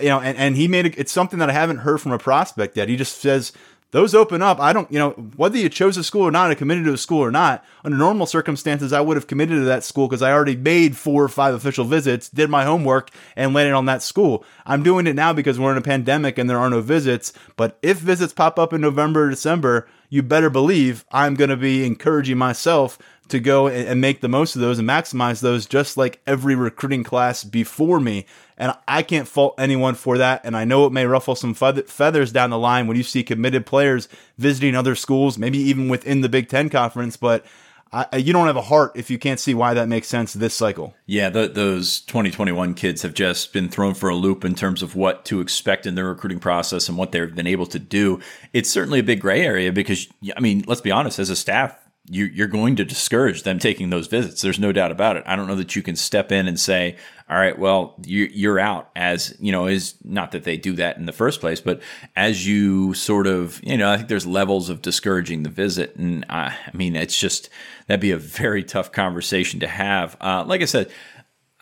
You 0.01 0.09
know, 0.09 0.21
and, 0.21 0.37
and 0.39 0.57
he 0.57 0.67
made 0.67 0.87
it, 0.87 0.99
it's 0.99 1.13
something 1.13 1.39
that 1.41 1.51
I 1.51 1.53
haven't 1.53 1.79
heard 1.79 2.01
from 2.01 2.13
a 2.13 2.19
prospect 2.19 2.77
yet. 2.77 2.89
He 2.89 2.97
just 2.97 3.19
says, 3.19 3.53
those 3.93 4.15
open 4.15 4.41
up. 4.41 4.61
I 4.61 4.73
don't, 4.73 4.91
you 4.91 4.99
know, 4.99 5.11
whether 5.37 5.59
you 5.59 5.69
chose 5.69 5.97
a 5.97 6.05
school 6.05 6.23
or 6.23 6.31
not, 6.31 6.51
I 6.51 6.55
committed 6.55 6.85
to 6.85 6.93
a 6.93 6.99
school 6.99 7.19
or 7.19 7.33
not. 7.33 7.65
Under 7.85 7.99
normal 7.99 8.27
circumstances, 8.27 8.93
I 8.93 9.01
would 9.01 9.17
have 9.17 9.27
committed 9.27 9.57
to 9.57 9.65
that 9.65 9.83
school 9.83 10.07
because 10.07 10.23
I 10.23 10.33
already 10.33 10.57
made 10.57 10.97
four 10.97 11.25
or 11.25 11.29
five 11.29 11.55
official 11.55 11.85
visits, 11.85 12.29
did 12.29 12.51
my 12.51 12.65
homework, 12.65 13.11
and 13.35 13.53
landed 13.53 13.75
on 13.75 13.87
that 13.87 14.03
school. 14.03 14.45
I'm 14.65 14.85
doing 14.85 15.07
it 15.07 15.17
now 15.17 15.33
because 15.33 15.59
we're 15.59 15.73
in 15.73 15.79
a 15.79 15.83
pandemic 15.83 16.39
and 16.39 16.49
there 16.49 16.59
are 16.59 16.71
no 16.71 16.81
visits. 16.81 17.33
But 17.57 17.79
if 17.83 17.99
visits 17.99 18.33
pop 18.33 18.59
up 18.59 18.73
in 18.73 18.81
November 18.81 19.25
or 19.25 19.31
December, 19.31 19.89
you 20.09 20.23
better 20.23 20.51
believe 20.51 21.05
I'm 21.11 21.35
going 21.35 21.51
to 21.51 21.57
be 21.57 21.85
encouraging 21.85 22.39
myself 22.39 22.97
to 23.31 23.41
go 23.41 23.69
and 23.69 24.01
make 24.01 24.21
the 24.21 24.29
most 24.29 24.55
of 24.55 24.61
those 24.61 24.79
and 24.79 24.89
maximize 24.89 25.41
those, 25.41 25.67
just 25.67 25.97
like 25.97 26.21
every 26.27 26.55
recruiting 26.55 27.05
class 27.05 27.45
before 27.45 28.01
me. 28.01 28.27
And 28.57 28.75
I 28.87 29.03
can't 29.03 29.29
fault 29.29 29.55
anyone 29.59 29.95
for 29.95 30.19
that. 30.19 30.43
And 30.45 30.57
I 30.57 30.65
know 30.65 30.87
it 30.87 30.93
may 30.93 31.07
ruffle 31.07 31.35
some 31.35 31.55
feathers 31.55 32.33
down 32.33 32.51
the 32.51 32.59
line 32.59 32.87
when 32.87 32.97
you 32.97 33.03
see 33.03 33.23
committed 33.23 33.67
players 33.67 34.09
visiting 34.39 34.75
other 34.75 34.95
schools, 34.95 35.39
maybe 35.39 35.59
even 35.59 35.89
within 35.89 36.21
the 36.21 36.29
Big 36.29 36.49
Ten 36.49 36.69
conference, 36.69 37.17
but. 37.17 37.45
I, 37.93 38.19
you 38.19 38.33
don't 38.33 38.47
have 38.47 38.57
a 38.57 38.63
heart 38.63 38.93
if 38.95 39.11
you 39.11 39.19
can't 39.19 39.41
see 39.41 39.53
why 39.53 39.75
that 39.75 39.89
makes 39.89 40.07
sense 40.07 40.33
this 40.33 40.55
cycle. 40.55 40.95
Yeah, 41.07 41.29
the, 41.29 41.49
those 41.49 42.03
2021 42.03 42.75
kids 42.75 43.03
have 43.03 43.15
just 43.15 43.53
been 43.53 43.69
thrown 43.69 43.95
for 43.95 44.09
a 44.09 44.15
loop 44.15 44.45
in 44.45 44.55
terms 44.55 44.81
of 44.81 44.95
what 44.95 45.25
to 45.25 45.41
expect 45.41 45.87
in 45.87 45.97
their 45.97 46.07
recruiting 46.07 46.39
process 46.39 46.89
and 46.89 46.97
what 46.97 47.11
they've 47.11 47.35
been 47.35 47.49
able 47.49 47.67
to 47.67 47.81
do. 47.81 48.21
It's 48.53 48.71
certainly 48.71 49.01
a 49.01 49.03
big 49.03 49.21
gray 49.21 49.45
area 49.45 49.73
because, 49.73 50.07
I 50.37 50.39
mean, 50.39 50.63
let's 50.69 50.81
be 50.81 50.93
honest, 50.93 51.19
as 51.19 51.31
a 51.31 51.37
staff, 51.37 51.77
you, 52.07 52.45
are 52.45 52.49
going 52.49 52.77
to 52.77 52.85
discourage 52.85 53.43
them 53.43 53.59
taking 53.59 53.91
those 53.91 54.07
visits. 54.07 54.43
There's 54.43 54.59
no 54.59 54.73
doubt 54.73 54.91
about 54.91 55.17
it. 55.17 55.25
I 55.27 55.37
don't 55.37 55.47
know 55.47 55.57
that 55.57 55.77
you 55.77 55.83
can 55.83 55.97
step 55.97 56.33
in 56.33 56.49
and 56.49 56.59
say, 56.59 56.97
all 57.29 57.37
right, 57.37 57.57
well, 57.57 57.95
you, 58.05 58.51
are 58.51 58.59
out 58.59 58.91
as, 58.97 59.37
you 59.39 59.53
know, 59.53 59.67
is 59.67 59.95
not 60.03 60.33
that 60.33 60.43
they 60.43 60.57
do 60.57 60.75
that 60.75 60.97
in 60.97 61.07
the 61.07 61.13
first 61.13 61.41
place, 61.41 61.61
but 61.61 61.81
as 62.17 62.47
you 62.47 62.95
sort 62.95 63.29
of, 63.29 63.63
you 63.63 63.77
know, 63.77 63.91
I 63.91 63.97
think 63.97 64.09
there's 64.09 64.27
levels 64.27 64.69
of 64.69 64.83
discouraging 64.83 65.45
the 65.45 65.51
visit. 65.51 65.95
And 65.95 66.27
I, 66.29 66.57
I 66.67 66.77
mean, 66.77 66.97
it's 66.97 67.19
just, 67.19 67.49
that'd 67.87 68.01
be 68.01 68.11
a 68.11 68.17
very 68.17 68.65
tough 68.65 68.91
conversation 68.91 69.61
to 69.61 69.69
have. 69.69 70.17
Uh, 70.21 70.45
like 70.45 70.63
I 70.63 70.65
said, 70.65 70.91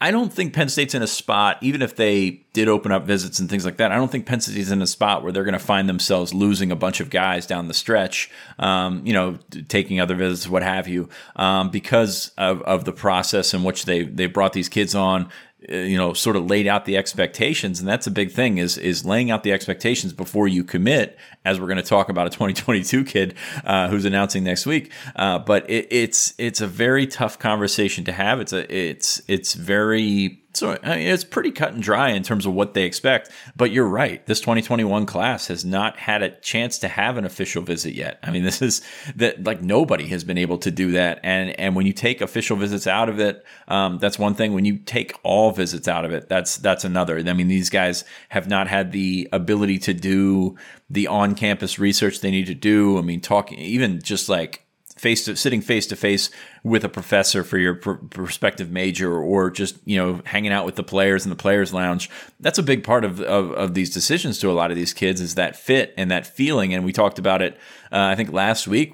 I 0.00 0.10
don't 0.12 0.32
think 0.32 0.54
Penn 0.54 0.68
State's 0.68 0.94
in 0.94 1.02
a 1.02 1.08
spot, 1.08 1.58
even 1.60 1.82
if 1.82 1.96
they 1.96 2.42
did 2.52 2.68
open 2.68 2.92
up 2.92 3.04
visits 3.04 3.40
and 3.40 3.50
things 3.50 3.64
like 3.64 3.78
that. 3.78 3.90
I 3.90 3.96
don't 3.96 4.10
think 4.10 4.26
Penn 4.26 4.40
State's 4.40 4.70
in 4.70 4.80
a 4.80 4.86
spot 4.86 5.22
where 5.22 5.32
they're 5.32 5.44
going 5.44 5.54
to 5.54 5.58
find 5.58 5.88
themselves 5.88 6.32
losing 6.32 6.70
a 6.70 6.76
bunch 6.76 7.00
of 7.00 7.10
guys 7.10 7.46
down 7.46 7.66
the 7.66 7.74
stretch, 7.74 8.30
um, 8.58 9.04
you 9.04 9.12
know, 9.12 9.38
taking 9.68 10.00
other 10.00 10.14
visits, 10.14 10.48
what 10.48 10.62
have 10.62 10.86
you, 10.86 11.08
um, 11.36 11.70
because 11.70 12.30
of, 12.38 12.62
of 12.62 12.84
the 12.84 12.92
process 12.92 13.54
in 13.54 13.64
which 13.64 13.84
they 13.84 14.04
they 14.04 14.26
brought 14.26 14.52
these 14.52 14.68
kids 14.68 14.94
on 14.94 15.28
you 15.68 15.96
know 15.96 16.12
sort 16.12 16.36
of 16.36 16.46
laid 16.46 16.66
out 16.66 16.84
the 16.84 16.96
expectations 16.96 17.80
and 17.80 17.88
that's 17.88 18.06
a 18.06 18.10
big 18.10 18.30
thing 18.30 18.58
is 18.58 18.78
is 18.78 19.04
laying 19.04 19.30
out 19.30 19.42
the 19.42 19.52
expectations 19.52 20.12
before 20.12 20.48
you 20.48 20.64
commit 20.64 21.18
as 21.44 21.60
we're 21.60 21.66
going 21.66 21.76
to 21.76 21.82
talk 21.82 22.08
about 22.08 22.26
a 22.26 22.30
2022 22.38 23.04
kid 23.04 23.34
uh, 23.64 23.88
who's 23.88 24.04
announcing 24.04 24.44
next 24.44 24.66
week. 24.66 24.92
Uh, 25.16 25.38
but 25.38 25.68
it, 25.68 25.86
it's 25.90 26.34
it's 26.38 26.60
a 26.60 26.66
very 26.66 27.06
tough 27.06 27.38
conversation 27.38 28.04
to 28.04 28.12
have. 28.12 28.40
It's 28.40 28.52
a 28.52 28.74
it's 28.74 29.22
it's 29.28 29.54
very 29.54 30.42
So 30.58 30.76
I 30.82 30.96
mean, 30.96 31.06
it's 31.06 31.24
pretty 31.24 31.52
cut 31.52 31.72
and 31.72 31.82
dry 31.82 32.10
in 32.10 32.22
terms 32.22 32.46
of 32.46 32.52
what 32.52 32.74
they 32.74 32.84
expect. 32.84 33.30
But 33.56 33.70
you're 33.70 33.86
right. 33.86 34.24
This 34.26 34.40
2021 34.40 35.06
class 35.06 35.46
has 35.46 35.64
not 35.64 35.96
had 35.96 36.22
a 36.22 36.30
chance 36.40 36.78
to 36.78 36.88
have 36.88 37.16
an 37.16 37.24
official 37.24 37.62
visit 37.62 37.94
yet. 37.94 38.18
I 38.22 38.30
mean, 38.30 38.42
this 38.48 38.60
is 38.60 38.82
that 39.16 39.44
like 39.44 39.62
nobody 39.62 40.06
has 40.08 40.24
been 40.24 40.38
able 40.38 40.58
to 40.58 40.70
do 40.70 40.92
that. 40.92 41.20
And 41.22 41.58
and 41.58 41.76
when 41.76 41.86
you 41.86 41.92
take 41.92 42.20
official 42.20 42.56
visits 42.56 42.86
out 42.86 43.08
of 43.08 43.20
it, 43.20 43.44
um, 43.68 43.98
that's 43.98 44.18
one 44.18 44.34
thing. 44.34 44.52
When 44.52 44.64
you 44.64 44.78
take 44.78 45.14
all 45.22 45.52
visits 45.52 45.88
out 45.88 46.04
of 46.04 46.12
it, 46.12 46.28
that's 46.28 46.56
that's 46.56 46.84
another. 46.84 47.18
I 47.18 47.32
mean, 47.32 47.48
these 47.48 47.70
guys 47.70 48.04
have 48.30 48.48
not 48.48 48.68
had 48.68 48.92
the 48.92 49.28
ability 49.32 49.78
to 49.80 49.94
do 49.94 50.56
the 50.90 51.06
on-campus 51.06 51.78
research 51.78 52.20
they 52.20 52.30
need 52.30 52.46
to 52.46 52.54
do. 52.54 52.98
I 52.98 53.02
mean, 53.02 53.20
talking 53.20 53.58
even 53.58 54.00
just 54.02 54.28
like 54.28 54.67
face 54.98 55.24
to 55.24 55.36
sitting 55.36 55.60
face 55.60 55.86
to 55.86 55.96
face 55.96 56.30
with 56.62 56.84
a 56.84 56.88
professor 56.88 57.44
for 57.44 57.56
your 57.56 57.74
pr- 57.74 57.92
prospective 57.92 58.70
major 58.70 59.16
or 59.16 59.50
just 59.50 59.76
you 59.84 59.96
know 59.96 60.20
hanging 60.24 60.52
out 60.52 60.66
with 60.66 60.76
the 60.76 60.82
players 60.82 61.24
in 61.24 61.30
the 61.30 61.36
players 61.36 61.72
lounge 61.72 62.10
that's 62.40 62.58
a 62.58 62.62
big 62.62 62.84
part 62.84 63.04
of, 63.04 63.20
of, 63.20 63.52
of 63.52 63.74
these 63.74 63.90
decisions 63.90 64.38
to 64.38 64.50
a 64.50 64.52
lot 64.52 64.70
of 64.70 64.76
these 64.76 64.92
kids 64.92 65.20
is 65.20 65.34
that 65.36 65.56
fit 65.56 65.94
and 65.96 66.10
that 66.10 66.26
feeling. 66.26 66.74
And 66.74 66.84
we 66.84 66.92
talked 66.92 67.18
about 67.18 67.42
it 67.42 67.54
uh, 67.92 68.10
i 68.12 68.14
think 68.14 68.32
last 68.32 68.66
week 68.66 68.92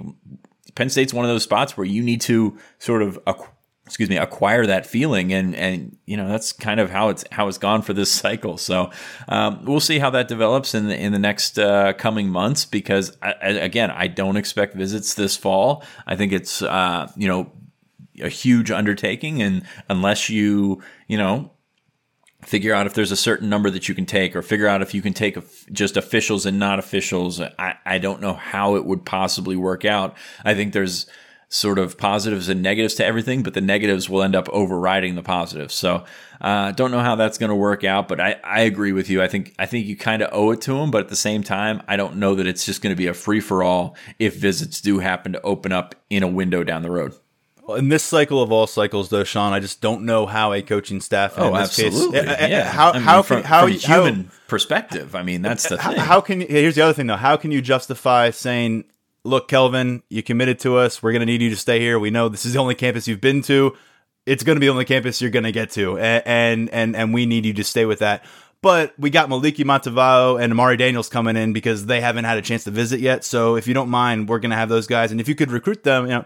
penn 0.75 0.91
state's 0.91 1.15
one 1.15 1.25
of 1.25 1.31
those 1.31 1.43
spots 1.43 1.77
where 1.77 1.87
you 1.87 2.03
need 2.03 2.21
to 2.23 2.59
sort 2.79 3.03
of 3.03 3.19
excuse 3.87 4.09
me, 4.09 4.17
acquire 4.17 4.67
that 4.67 4.87
feeling. 4.87 5.33
And, 5.33 5.55
and, 5.55 5.97
you 6.07 6.17
know, 6.17 6.27
that's 6.29 6.53
kind 6.53 6.81
of 6.81 6.91
how 6.91 7.11
it's, 7.11 7.25
how 7.31 7.49
it's 7.49 7.59
gone 7.59 7.83
for 7.83 7.93
this 7.93 8.11
cycle. 8.23 8.57
So, 8.57 8.91
um, 9.29 9.65
we'll 9.65 9.81
see 9.81 9.99
how 9.99 10.11
that 10.11 10.29
develops 10.29 10.75
in 10.75 10.89
the, 10.89 10.99
in 10.99 11.13
the 11.13 11.19
next, 11.19 11.59
uh, 11.59 11.93
coming 11.95 12.29
months, 12.29 12.65
because 12.65 13.17
I, 13.21 13.33
again, 13.33 13.91
I 13.91 14.07
don't 14.07 14.37
expect 14.37 14.75
visits 14.75 15.15
this 15.15 15.37
fall. 15.37 15.85
I 16.07 16.17
think 16.17 16.33
it's, 16.33 16.63
uh, 16.63 17.11
you 17.17 17.29
know, 17.29 17.53
a 18.21 18.29
huge 18.29 18.71
undertaking. 18.71 19.43
And 19.43 19.65
unless 19.89 20.31
you, 20.31 20.83
you 21.09 21.19
know, 21.19 21.51
figure 22.43 22.75
out 22.75 22.87
if 22.87 22.95
there's 22.95 23.13
a 23.13 23.17
certain 23.17 23.49
number 23.49 23.71
that 23.71 23.89
you 23.89 23.95
can 23.95 24.07
take 24.07 24.37
or 24.37 24.43
figure 24.43 24.67
out 24.67 24.83
if 24.83 24.95
you 24.95 25.03
can 25.03 25.15
take 25.15 25.37
just 25.73 25.97
officials 25.97 26.47
and 26.47 26.59
not 26.59 26.79
officials. 26.79 27.41
I, 27.41 27.77
I 27.85 27.99
don't 27.99 28.21
know 28.21 28.35
how 28.35 28.77
it 28.77 28.85
would 28.85 29.05
possibly 29.05 29.57
work 29.57 29.85
out. 29.85 30.15
I 30.45 30.55
think 30.55 30.73
there's, 30.73 31.07
sort 31.49 31.79
of 31.79 31.97
positives 31.97 32.49
and 32.49 32.63
negatives 32.63 32.95
to 32.95 33.05
everything, 33.05 33.43
but 33.43 33.55
the 33.55 33.61
negatives 33.61 34.09
will 34.09 34.23
end 34.23 34.35
up 34.35 34.49
overriding 34.49 35.15
the 35.15 35.23
positives. 35.23 35.75
So, 35.75 36.05
uh, 36.41 36.73
don't 36.73 36.91
know 36.91 37.01
how 37.01 37.17
that's 37.17 37.39
going 37.39 37.51
to 37.51 37.57
work 37.57 37.85
out, 37.85 38.09
but 38.09 38.21
I, 38.21 38.41
I 38.43 38.61
agree 38.61 38.93
with 38.93 39.09
you. 39.09 39.23
I 39.23 39.29
think 39.29 39.55
I 39.59 39.67
think 39.67 39.87
you 39.87 39.97
kind 39.97 40.23
of 40.23 40.31
owe 40.33 40.51
it 40.51 40.61
to 40.63 40.75
them, 40.75 40.91
but 40.91 41.01
at 41.03 41.09
the 41.09 41.17
same 41.17 41.43
time, 41.43 41.83
I 41.87 41.97
don't 41.97 42.17
know 42.17 42.35
that 42.35 42.47
it's 42.47 42.67
just 42.67 42.83
going 42.83 42.95
to 42.95 42.99
be 42.99 43.07
a 43.07 43.15
free 43.15 43.41
for 43.41 43.63
all 43.63 43.97
if 44.19 44.37
visits 44.37 44.81
do 44.81 44.99
happen 44.99 45.33
to 45.33 45.43
open 45.43 45.73
up 45.73 45.95
in 46.11 46.23
a 46.23 46.29
window 46.29 46.65
down 46.65 46.83
the 46.83 46.91
road. 46.91 47.15
In 47.69 47.89
this 47.89 48.03
cycle 48.03 48.43
of 48.43 48.53
all 48.53 48.67
cycles, 48.67 49.09
though, 49.09 49.25
Sean, 49.25 49.55
I 49.55 49.61
just 49.61 49.81
don't 49.81 50.03
know 50.03 50.27
how 50.27 50.53
a 50.53 50.61
coaching 50.61 51.01
staff. 51.01 51.35
Oh, 51.39 51.57
absolutely. 51.57 52.21
Case, 52.21 52.51
yeah. 52.51 52.65
How, 52.71 52.91
I 52.91 52.93
mean, 52.95 53.03
how 53.03 53.23
from, 53.23 53.37
can, 53.39 53.47
how, 53.47 53.63
from 53.63 53.71
human 53.71 54.25
how, 54.25 54.31
perspective? 54.49 55.15
I 55.15 55.23
mean, 55.23 55.41
that's 55.41 55.67
the 55.69 55.79
thing. 55.79 55.97
How 55.97 56.21
can 56.21 56.43
here's 56.43 56.75
the 56.75 56.83
other 56.83 56.93
thing 56.93 57.07
though? 57.07 57.17
How 57.17 57.39
can 57.39 57.53
you 57.53 57.63
justify 57.63 58.31
saying 58.31 58.85
look, 59.25 59.49
Kelvin, 59.49 60.03
you 60.09 60.23
committed 60.23 60.59
to 60.61 60.77
us. 60.77 61.03
We're 61.03 61.13
going 61.13 61.21
to 61.21 61.27
need 61.27 61.43
you 61.43 61.51
to 61.51 61.57
stay 61.57 61.81
here. 61.81 61.99
We 61.99 62.11
know 62.11 62.29
this 62.29 62.47
is 62.47 62.53
the 62.53 62.59
only 62.59 62.75
campus 62.75 63.09
you've 63.09 63.21
been 63.21 63.43
to. 63.43 63.77
It's 64.27 64.43
going 64.43 64.57
to 64.57 64.61
be 64.61 64.67
the 64.67 64.73
only 64.73 64.85
campus 64.85 65.21
you're 65.21 65.31
going 65.31 65.45
to 65.45 65.53
get 65.53 65.71
to, 65.73 65.99
and 65.99 66.71
and 66.71 66.97
and 66.97 67.13
we 67.13 67.27
need 67.27 67.45
you 67.45 67.53
to 67.55 67.65
stay 67.65 67.85
with 67.85 67.99
that. 67.99 68.25
But 68.63 68.95
we 68.99 69.11
got 69.11 69.29
Maliki 69.29 69.63
Montemao 69.65 70.43
and 70.43 70.51
Amari 70.51 70.79
Daniels 70.79 71.11
coming 71.11 71.37
in 71.37 71.53
because 71.53 71.85
they 71.85 72.01
haven't 72.01 72.25
had 72.25 72.39
a 72.39 72.43
chance 72.43 72.65
to 72.65 72.71
visit 72.71 73.01
yet. 73.01 73.23
So 73.23 73.57
if 73.57 73.67
you 73.67 73.75
don't 73.75 73.91
mind, 73.91 74.27
we're 74.27 74.39
going 74.39 74.53
to 74.53 74.57
have 74.57 74.71
those 74.71 74.87
guys, 74.87 75.13
and 75.13 75.21
if 75.21 75.29
you 75.29 75.35
could 75.35 75.51
recruit 75.51 75.83
them, 75.83 76.07
you 76.07 76.13
know, 76.13 76.25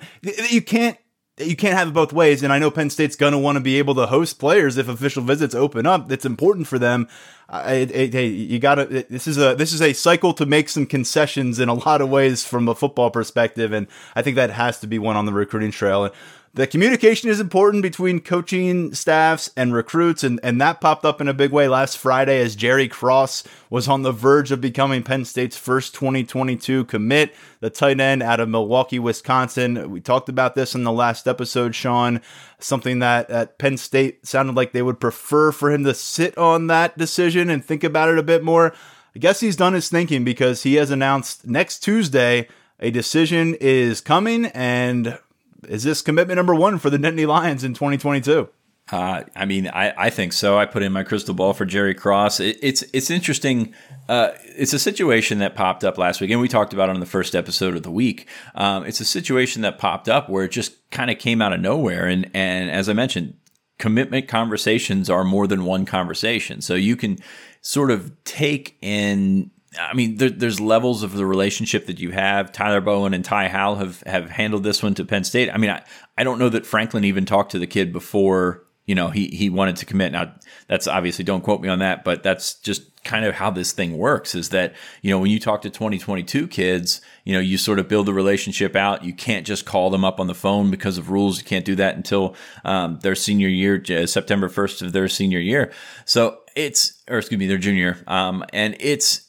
you 0.48 0.62
can't 0.62 0.96
you 1.40 1.56
can't 1.56 1.76
have 1.76 1.88
it 1.88 1.94
both 1.94 2.12
ways. 2.12 2.42
And 2.42 2.52
I 2.52 2.58
know 2.58 2.70
Penn 2.70 2.90
State's 2.90 3.16
going 3.16 3.32
to 3.32 3.38
want 3.38 3.56
to 3.56 3.60
be 3.60 3.78
able 3.78 3.94
to 3.96 4.06
host 4.06 4.38
players 4.38 4.76
if 4.76 4.88
official 4.88 5.22
visits 5.22 5.54
open 5.54 5.86
up. 5.86 6.08
That's 6.08 6.24
important 6.24 6.66
for 6.66 6.78
them. 6.78 7.08
Hey, 7.50 8.26
you 8.26 8.58
got 8.58 8.76
to. 8.76 8.84
This 9.08 9.26
is 9.26 9.38
a 9.38 9.54
this 9.54 9.72
is 9.72 9.80
a 9.80 9.94
cycle 9.94 10.34
to 10.34 10.44
make 10.44 10.68
some 10.68 10.84
concessions 10.84 11.58
in 11.58 11.70
a 11.70 11.74
lot 11.74 12.02
of 12.02 12.10
ways 12.10 12.44
from 12.44 12.68
a 12.68 12.74
football 12.74 13.10
perspective, 13.10 13.72
and 13.72 13.86
I 14.14 14.20
think 14.20 14.36
that 14.36 14.50
has 14.50 14.80
to 14.80 14.86
be 14.86 14.98
one 14.98 15.16
on 15.16 15.24
the 15.24 15.32
recruiting 15.32 15.70
trail. 15.70 16.04
And 16.04 16.14
the 16.58 16.66
communication 16.66 17.30
is 17.30 17.38
important 17.38 17.84
between 17.84 18.18
coaching 18.18 18.92
staffs 18.92 19.48
and 19.56 19.72
recruits, 19.72 20.24
and, 20.24 20.40
and 20.42 20.60
that 20.60 20.80
popped 20.80 21.04
up 21.04 21.20
in 21.20 21.28
a 21.28 21.32
big 21.32 21.52
way 21.52 21.68
last 21.68 21.96
Friday 21.96 22.40
as 22.40 22.56
Jerry 22.56 22.88
Cross 22.88 23.44
was 23.70 23.86
on 23.86 24.02
the 24.02 24.10
verge 24.10 24.50
of 24.50 24.60
becoming 24.60 25.04
Penn 25.04 25.24
State's 25.24 25.56
first 25.56 25.94
2022 25.94 26.86
commit, 26.86 27.32
the 27.60 27.70
tight 27.70 28.00
end 28.00 28.24
out 28.24 28.40
of 28.40 28.48
Milwaukee, 28.48 28.98
Wisconsin. 28.98 29.88
We 29.88 30.00
talked 30.00 30.28
about 30.28 30.56
this 30.56 30.74
in 30.74 30.82
the 30.82 30.90
last 30.90 31.28
episode, 31.28 31.76
Sean. 31.76 32.20
Something 32.58 32.98
that 32.98 33.30
at 33.30 33.58
Penn 33.58 33.76
State 33.76 34.26
sounded 34.26 34.56
like 34.56 34.72
they 34.72 34.82
would 34.82 34.98
prefer 34.98 35.52
for 35.52 35.70
him 35.70 35.84
to 35.84 35.94
sit 35.94 36.36
on 36.36 36.66
that 36.66 36.98
decision 36.98 37.50
and 37.50 37.64
think 37.64 37.84
about 37.84 38.08
it 38.08 38.18
a 38.18 38.24
bit 38.24 38.42
more. 38.42 38.74
I 39.14 39.20
guess 39.20 39.38
he's 39.38 39.54
done 39.54 39.74
his 39.74 39.90
thinking 39.90 40.24
because 40.24 40.64
he 40.64 40.74
has 40.74 40.90
announced 40.90 41.46
next 41.46 41.84
Tuesday 41.84 42.48
a 42.80 42.90
decision 42.90 43.54
is 43.60 44.00
coming 44.00 44.46
and 44.46 45.20
is 45.68 45.84
this 45.84 46.02
commitment 46.02 46.36
number 46.36 46.54
one 46.54 46.78
for 46.78 46.90
the 46.90 46.98
Nittany 46.98 47.26
Lions 47.26 47.64
in 47.64 47.74
2022? 47.74 48.48
Uh, 48.90 49.24
I 49.36 49.44
mean, 49.44 49.68
I, 49.68 49.92
I 50.06 50.10
think 50.10 50.32
so. 50.32 50.58
I 50.58 50.64
put 50.64 50.82
in 50.82 50.92
my 50.92 51.04
crystal 51.04 51.34
ball 51.34 51.52
for 51.52 51.66
Jerry 51.66 51.94
Cross. 51.94 52.40
It, 52.40 52.58
it's 52.62 52.82
it's 52.94 53.10
interesting. 53.10 53.74
Uh, 54.08 54.30
it's 54.56 54.72
a 54.72 54.78
situation 54.78 55.40
that 55.40 55.54
popped 55.54 55.84
up 55.84 55.98
last 55.98 56.20
week, 56.20 56.30
and 56.30 56.40
we 56.40 56.48
talked 56.48 56.72
about 56.72 56.88
it 56.88 56.94
on 56.94 57.00
the 57.00 57.06
first 57.06 57.34
episode 57.34 57.76
of 57.76 57.82
the 57.82 57.90
week. 57.90 58.26
Um, 58.54 58.86
it's 58.86 59.00
a 59.00 59.04
situation 59.04 59.60
that 59.62 59.78
popped 59.78 60.08
up 60.08 60.30
where 60.30 60.44
it 60.44 60.52
just 60.52 60.90
kind 60.90 61.10
of 61.10 61.18
came 61.18 61.42
out 61.42 61.52
of 61.52 61.60
nowhere, 61.60 62.06
and 62.06 62.30
and 62.32 62.70
as 62.70 62.88
I 62.88 62.94
mentioned, 62.94 63.34
commitment 63.78 64.26
conversations 64.26 65.10
are 65.10 65.24
more 65.24 65.46
than 65.46 65.66
one 65.66 65.84
conversation. 65.84 66.62
So 66.62 66.74
you 66.74 66.96
can 66.96 67.18
sort 67.60 67.90
of 67.90 68.12
take 68.24 68.78
in 68.80 69.50
I 69.78 69.94
mean, 69.94 70.16
there, 70.16 70.30
there's 70.30 70.60
levels 70.60 71.02
of 71.02 71.12
the 71.12 71.26
relationship 71.26 71.86
that 71.86 71.98
you 71.98 72.10
have. 72.10 72.52
Tyler 72.52 72.80
Bowen 72.80 73.12
and 73.12 73.24
Ty 73.24 73.48
Howle 73.48 73.76
have 73.76 74.02
have 74.02 74.30
handled 74.30 74.62
this 74.64 74.82
one 74.82 74.94
to 74.94 75.04
Penn 75.04 75.24
State. 75.24 75.50
I 75.50 75.58
mean, 75.58 75.70
I, 75.70 75.82
I 76.16 76.24
don't 76.24 76.38
know 76.38 76.48
that 76.48 76.66
Franklin 76.66 77.04
even 77.04 77.26
talked 77.26 77.52
to 77.52 77.58
the 77.58 77.66
kid 77.66 77.92
before 77.92 78.64
you 78.86 78.94
know 78.94 79.10
he 79.10 79.28
he 79.28 79.50
wanted 79.50 79.76
to 79.76 79.86
commit. 79.86 80.12
Now 80.12 80.34
that's 80.66 80.86
obviously 80.86 81.24
don't 81.24 81.42
quote 81.42 81.60
me 81.60 81.68
on 81.68 81.80
that, 81.80 82.02
but 82.02 82.22
that's 82.22 82.54
just 82.54 83.04
kind 83.04 83.26
of 83.26 83.34
how 83.34 83.50
this 83.50 83.72
thing 83.72 83.98
works. 83.98 84.34
Is 84.34 84.48
that 84.48 84.74
you 85.02 85.10
know 85.10 85.18
when 85.18 85.30
you 85.30 85.38
talk 85.38 85.60
to 85.62 85.70
2022 85.70 86.48
kids, 86.48 87.02
you 87.24 87.34
know 87.34 87.40
you 87.40 87.58
sort 87.58 87.78
of 87.78 87.88
build 87.88 88.06
the 88.06 88.14
relationship 88.14 88.74
out. 88.74 89.04
You 89.04 89.12
can't 89.12 89.46
just 89.46 89.66
call 89.66 89.90
them 89.90 90.04
up 90.04 90.18
on 90.18 90.26
the 90.26 90.34
phone 90.34 90.70
because 90.70 90.96
of 90.96 91.10
rules. 91.10 91.38
You 91.38 91.44
can't 91.44 91.66
do 91.66 91.74
that 91.74 91.94
until 91.96 92.34
um, 92.64 92.98
their 93.02 93.14
senior 93.14 93.48
year, 93.48 93.84
September 94.06 94.48
1st 94.48 94.82
of 94.86 94.92
their 94.92 95.08
senior 95.08 95.40
year. 95.40 95.72
So 96.06 96.38
it's 96.56 97.02
or 97.08 97.18
excuse 97.18 97.38
me, 97.38 97.46
their 97.46 97.58
junior, 97.58 97.98
um, 98.06 98.42
and 98.54 98.74
it's 98.80 99.27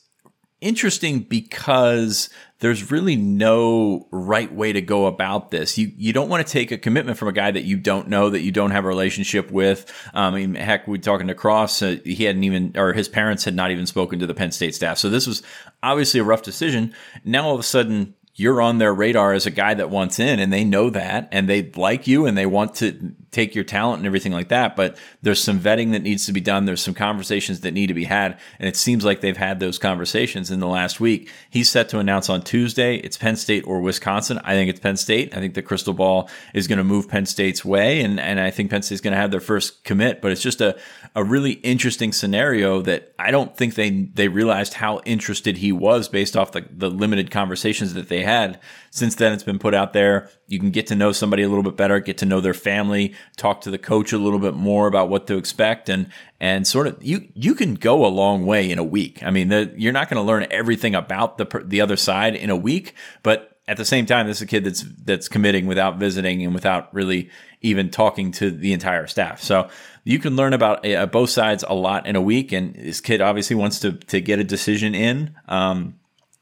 interesting 0.62 1.22
because 1.22 2.30
there's 2.60 2.92
really 2.92 3.16
no 3.16 4.08
right 4.12 4.54
way 4.54 4.74
to 4.74 4.82
go 4.82 5.06
about 5.06 5.52
this. 5.52 5.78
You 5.78 5.92
you 5.98 6.12
don't 6.12 6.30
want 6.30 6.46
to 6.46 6.52
take 6.52 6.72
a 6.72 6.78
commitment 6.78 7.18
from 7.18 7.30
a 7.30 7.32
guy 7.32 7.52
that 7.52 7.64
you 7.64 7.78
don't 7.78 8.10
know, 8.10 8.30
that 8.30 8.42
you 8.42 8.52
don't 8.52 8.72
have 8.72 8.84
a 8.84 8.88
relationship 8.88 9.50
with. 9.52 9.92
Um, 10.14 10.34
I 10.34 10.38
mean, 10.38 10.56
heck, 10.56 10.88
we 10.88 10.98
are 10.98 11.02
talking 11.02 11.28
to 11.28 11.36
Cross, 11.36 11.82
uh, 11.82 11.98
he 12.04 12.26
hadn't 12.26 12.44
even, 12.44 12.74
or 12.76 12.94
his 12.94 13.08
parents 13.08 13.46
had 13.46 13.56
not 13.56 13.72
even 13.72 13.86
spoken 13.86 14.20
to 14.20 14.28
the 14.28 14.34
Penn 14.34 14.52
State 14.52 14.76
staff. 14.76 14.98
So 14.98 15.10
this 15.10 15.26
was 15.26 15.42
obviously 15.82 16.20
a 16.20 16.24
rough 16.24 16.42
decision. 16.42 16.94
Now 17.24 17.48
all 17.48 17.54
of 17.54 17.60
a 17.60 17.64
sudden, 17.64 18.16
you're 18.40 18.62
on 18.62 18.78
their 18.78 18.94
radar 18.94 19.34
as 19.34 19.46
a 19.46 19.52
guy 19.52 19.74
that 19.74 19.90
wants 19.90 20.18
in 20.18 20.40
and 20.40 20.52
they 20.52 20.64
know 20.64 20.90
that 20.90 21.28
and 21.32 21.50
they 21.50 21.64
like 21.76 22.08
you 22.08 22.26
and 22.26 22.38
they 22.38 22.46
want 22.46 22.74
to 22.76 23.14
take 23.32 23.54
your 23.54 23.66
talent 23.66 24.00
and 24.00 24.08
everything 24.08 24.32
like 24.32 24.48
that. 24.48 24.76
But 24.76 24.98
there's 25.22 25.44
some 25.44 25.60
vetting 25.60 25.92
that 25.92 26.02
needs 26.02 26.26
to 26.26 26.32
be 26.32 26.40
done. 26.40 26.66
There's 26.66 26.82
some 26.82 26.94
conversations 26.94 27.60
that 27.62 27.74
need 27.74 27.88
to 27.88 27.94
be 27.94 28.06
had. 28.06 28.40
And 28.58 28.68
it 28.68 28.78
seems 28.78 29.04
like 29.04 29.20
they've 29.20 29.36
had 29.36 29.60
those 29.60 29.78
conversations 29.78 30.50
in 30.52 30.62
the 30.62 30.68
last 30.68 31.00
week. 31.00 31.30
He's 31.50 31.70
set 31.70 31.90
to 31.90 32.00
announce 32.00 32.30
on 32.30 32.42
Tuesday. 32.42 32.96
It's 32.96 33.18
Penn 33.18 33.36
State 33.36 33.66
or 33.68 33.82
Wisconsin. 33.82 34.40
I 34.44 34.54
think 34.54 34.70
it's 34.70 34.80
Penn 34.80 34.98
State. 34.98 35.36
I 35.36 35.40
think 35.40 35.54
the 35.54 35.62
crystal 35.62 35.94
ball 35.94 36.30
is 36.54 36.68
going 36.68 36.78
to 36.78 36.84
move 36.86 37.10
Penn 37.10 37.26
State's 37.26 37.66
way. 37.66 38.02
And, 38.02 38.22
and 38.22 38.40
I 38.40 38.52
think 38.52 38.72
Penn 38.72 38.84
State's 38.84 39.02
going 39.02 39.14
to 39.14 39.20
have 39.20 39.32
their 39.32 39.42
first 39.42 39.84
commit, 39.84 40.22
but 40.22 40.32
it's 40.32 40.42
just 40.42 40.62
a, 40.62 40.78
a 41.16 41.24
really 41.24 41.54
interesting 41.54 42.12
scenario 42.12 42.82
that 42.82 43.14
I 43.18 43.32
don't 43.32 43.56
think 43.56 43.76
they, 43.76 43.90
they 43.90 44.28
realized 44.28 44.76
how 44.76 45.02
interested 45.06 45.58
he 45.58 45.72
was 45.72 46.08
based 46.08 46.38
off 46.38 46.52
the, 46.52 46.66
the 46.72 46.90
limited 46.90 47.32
conversations 47.32 47.94
that 47.96 48.10
they 48.10 48.24
had. 48.24 48.60
Since 48.92 49.16
then, 49.16 49.34
it's 49.34 49.44
been 49.44 49.60
put 49.60 49.74
out 49.74 49.94
there. 49.94 50.30
You 50.48 50.60
can 50.60 50.70
get 50.70 50.88
to 50.88 50.96
know 50.96 51.12
somebody 51.12 51.44
a 51.44 51.50
little 51.50 51.64
bit 51.64 51.76
better, 51.76 52.00
get 52.00 52.20
to 52.20 52.26
know 52.26 52.42
their 52.42 52.54
family, 52.54 53.16
talk 53.38 53.62
to 53.62 53.72
the 53.72 53.78
coach 53.78 54.14
a 54.14 54.18
little 54.18 54.40
bit 54.40 54.54
more 54.54 54.88
about 54.88 55.10
what 55.10 55.28
to 55.28 55.38
expect, 55.38 55.90
and 55.90 56.10
and 56.40 56.66
sort 56.66 56.88
of 56.88 56.98
you 57.04 57.28
you 57.34 57.54
can 57.56 57.76
go 57.76 58.06
a 58.06 58.08
long 58.08 58.46
way 58.46 58.70
in 58.70 58.80
a 58.80 58.84
week. 58.84 59.22
I 59.24 59.32
mean, 59.32 59.50
the, 59.50 59.74
you're 59.78 59.94
not 59.94 60.10
going 60.10 60.22
to 60.22 60.28
learn 60.28 60.48
everything 60.52 60.96
about 60.96 61.38
the 61.38 61.64
the 61.66 61.82
other 61.82 61.98
side 61.98 62.36
in 62.36 62.50
a 62.50 62.56
week, 62.56 62.96
but 63.24 63.60
at 63.70 63.78
the 63.78 63.86
same 63.86 64.08
time, 64.08 64.26
this 64.26 64.38
is 64.38 64.42
a 64.42 64.48
kid 64.48 64.64
that's 64.64 64.84
that's 65.04 65.28
committing 65.28 65.68
without 65.68 65.98
visiting 65.98 66.44
and 66.44 66.56
without 66.56 66.92
really 66.94 67.30
even 67.62 67.92
talking 67.92 68.32
to 68.32 68.50
the 68.50 68.74
entire 68.74 69.06
staff. 69.06 69.42
So 69.42 69.70
you 70.10 70.18
can 70.18 70.36
learn 70.36 70.54
about 70.54 70.84
uh, 70.88 71.06
both 71.06 71.30
sides 71.30 71.64
a 71.68 71.76
lot 71.76 72.08
in 72.08 72.16
a 72.16 72.22
week. 72.22 72.52
And 72.52 72.74
this 72.74 73.00
kid 73.00 73.22
obviously 73.22 73.56
wants 73.56 73.80
to 73.82 73.92
to 73.92 74.20
get 74.20 74.40
a 74.40 74.44
decision 74.44 74.96
in. 74.96 75.36
Um, 75.48 76.00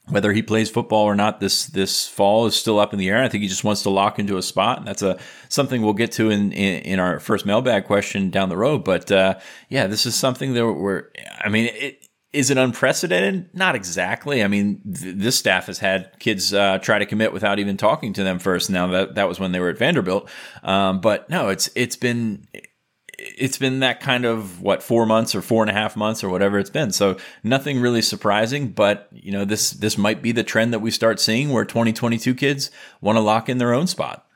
whether 0.10 0.32
he 0.32 0.42
plays 0.42 0.70
football 0.70 1.04
or 1.04 1.16
not 1.16 1.42
this 1.42 1.66
this 1.66 2.08
fall 2.08 2.46
is 2.46 2.56
still 2.56 2.80
up 2.80 2.94
in 2.94 3.00
the 3.00 3.10
air. 3.10 3.22
I 3.22 3.28
think 3.28 3.42
he 3.42 3.50
just 3.50 3.66
wants 3.66 3.84
to 3.84 3.90
lock 3.90 4.20
into 4.20 4.38
a 4.38 4.42
spot, 4.42 4.78
and 4.78 4.88
that's 4.88 5.02
a 5.02 5.20
something 5.50 5.82
we'll 5.82 5.94
get 5.94 6.14
to 6.14 6.30
in 6.30 6.54
in, 6.54 6.82
in 6.84 7.00
our 7.00 7.20
first 7.20 7.46
mailbag 7.46 7.84
question 7.84 8.30
down 8.30 8.48
the 8.48 8.56
road. 8.56 8.86
But 8.86 9.12
uh, 9.12 9.38
yeah, 9.68 9.88
this 9.88 10.06
is 10.06 10.16
something 10.16 10.54
that 10.54 10.66
we're. 10.66 11.10
I 11.42 11.50
mean, 11.50 11.70
it, 11.74 12.08
is 12.32 12.50
it 12.50 12.58
unprecedented? 12.58 13.54
Not 13.54 13.76
exactly. 13.76 14.44
I 14.44 14.48
mean, 14.48 14.82
th- 14.84 15.16
this 15.18 15.38
staff 15.38 15.66
has 15.66 15.80
had 15.80 16.18
kids 16.20 16.54
uh, 16.54 16.78
try 16.80 17.00
to 17.00 17.06
commit 17.06 17.34
without 17.34 17.60
even 17.60 17.76
talking 17.76 18.14
to 18.14 18.24
them 18.24 18.40
first. 18.40 18.70
Now 18.70 18.88
that 18.88 19.16
that 19.16 19.28
was 19.28 19.42
when 19.42 19.52
they 19.52 19.60
were 19.60 19.70
at 19.70 19.78
Vanderbilt, 19.78 20.30
um, 20.64 21.02
but 21.02 21.30
no, 21.30 21.50
it's 21.50 21.70
it's 21.76 21.98
been 21.98 22.48
it's 23.18 23.58
been 23.58 23.80
that 23.80 24.00
kind 24.00 24.26
of 24.26 24.62
what 24.62 24.84
four 24.84 25.06
months 25.06 25.34
or 25.34 25.42
four 25.42 25.64
and 25.64 25.70
a 25.70 25.74
half 25.74 25.96
months 25.96 26.24
or 26.24 26.30
whatever 26.30 26.60
it's 26.60 26.70
been. 26.70 26.92
So 26.92 27.18
nothing 27.44 27.80
really 27.80 28.02
surprising, 28.02 28.70
but 28.70 29.08
you 29.12 29.32
know 29.32 29.46
this 29.46 29.72
this 29.72 29.98
might 29.98 30.22
be 30.22 30.32
the 30.32 30.44
trend 30.44 30.74
that 30.74 30.80
we 30.80 30.92
start 30.92 31.20
seeing 31.20 31.52
where 31.52 31.66
2022 31.66 32.36
kids 32.36 32.70
want 33.02 33.16
to 33.16 33.22
lock 33.22 33.50
in 33.50 33.58
their 33.58 33.74
own 33.74 33.88
spot. 33.88 34.27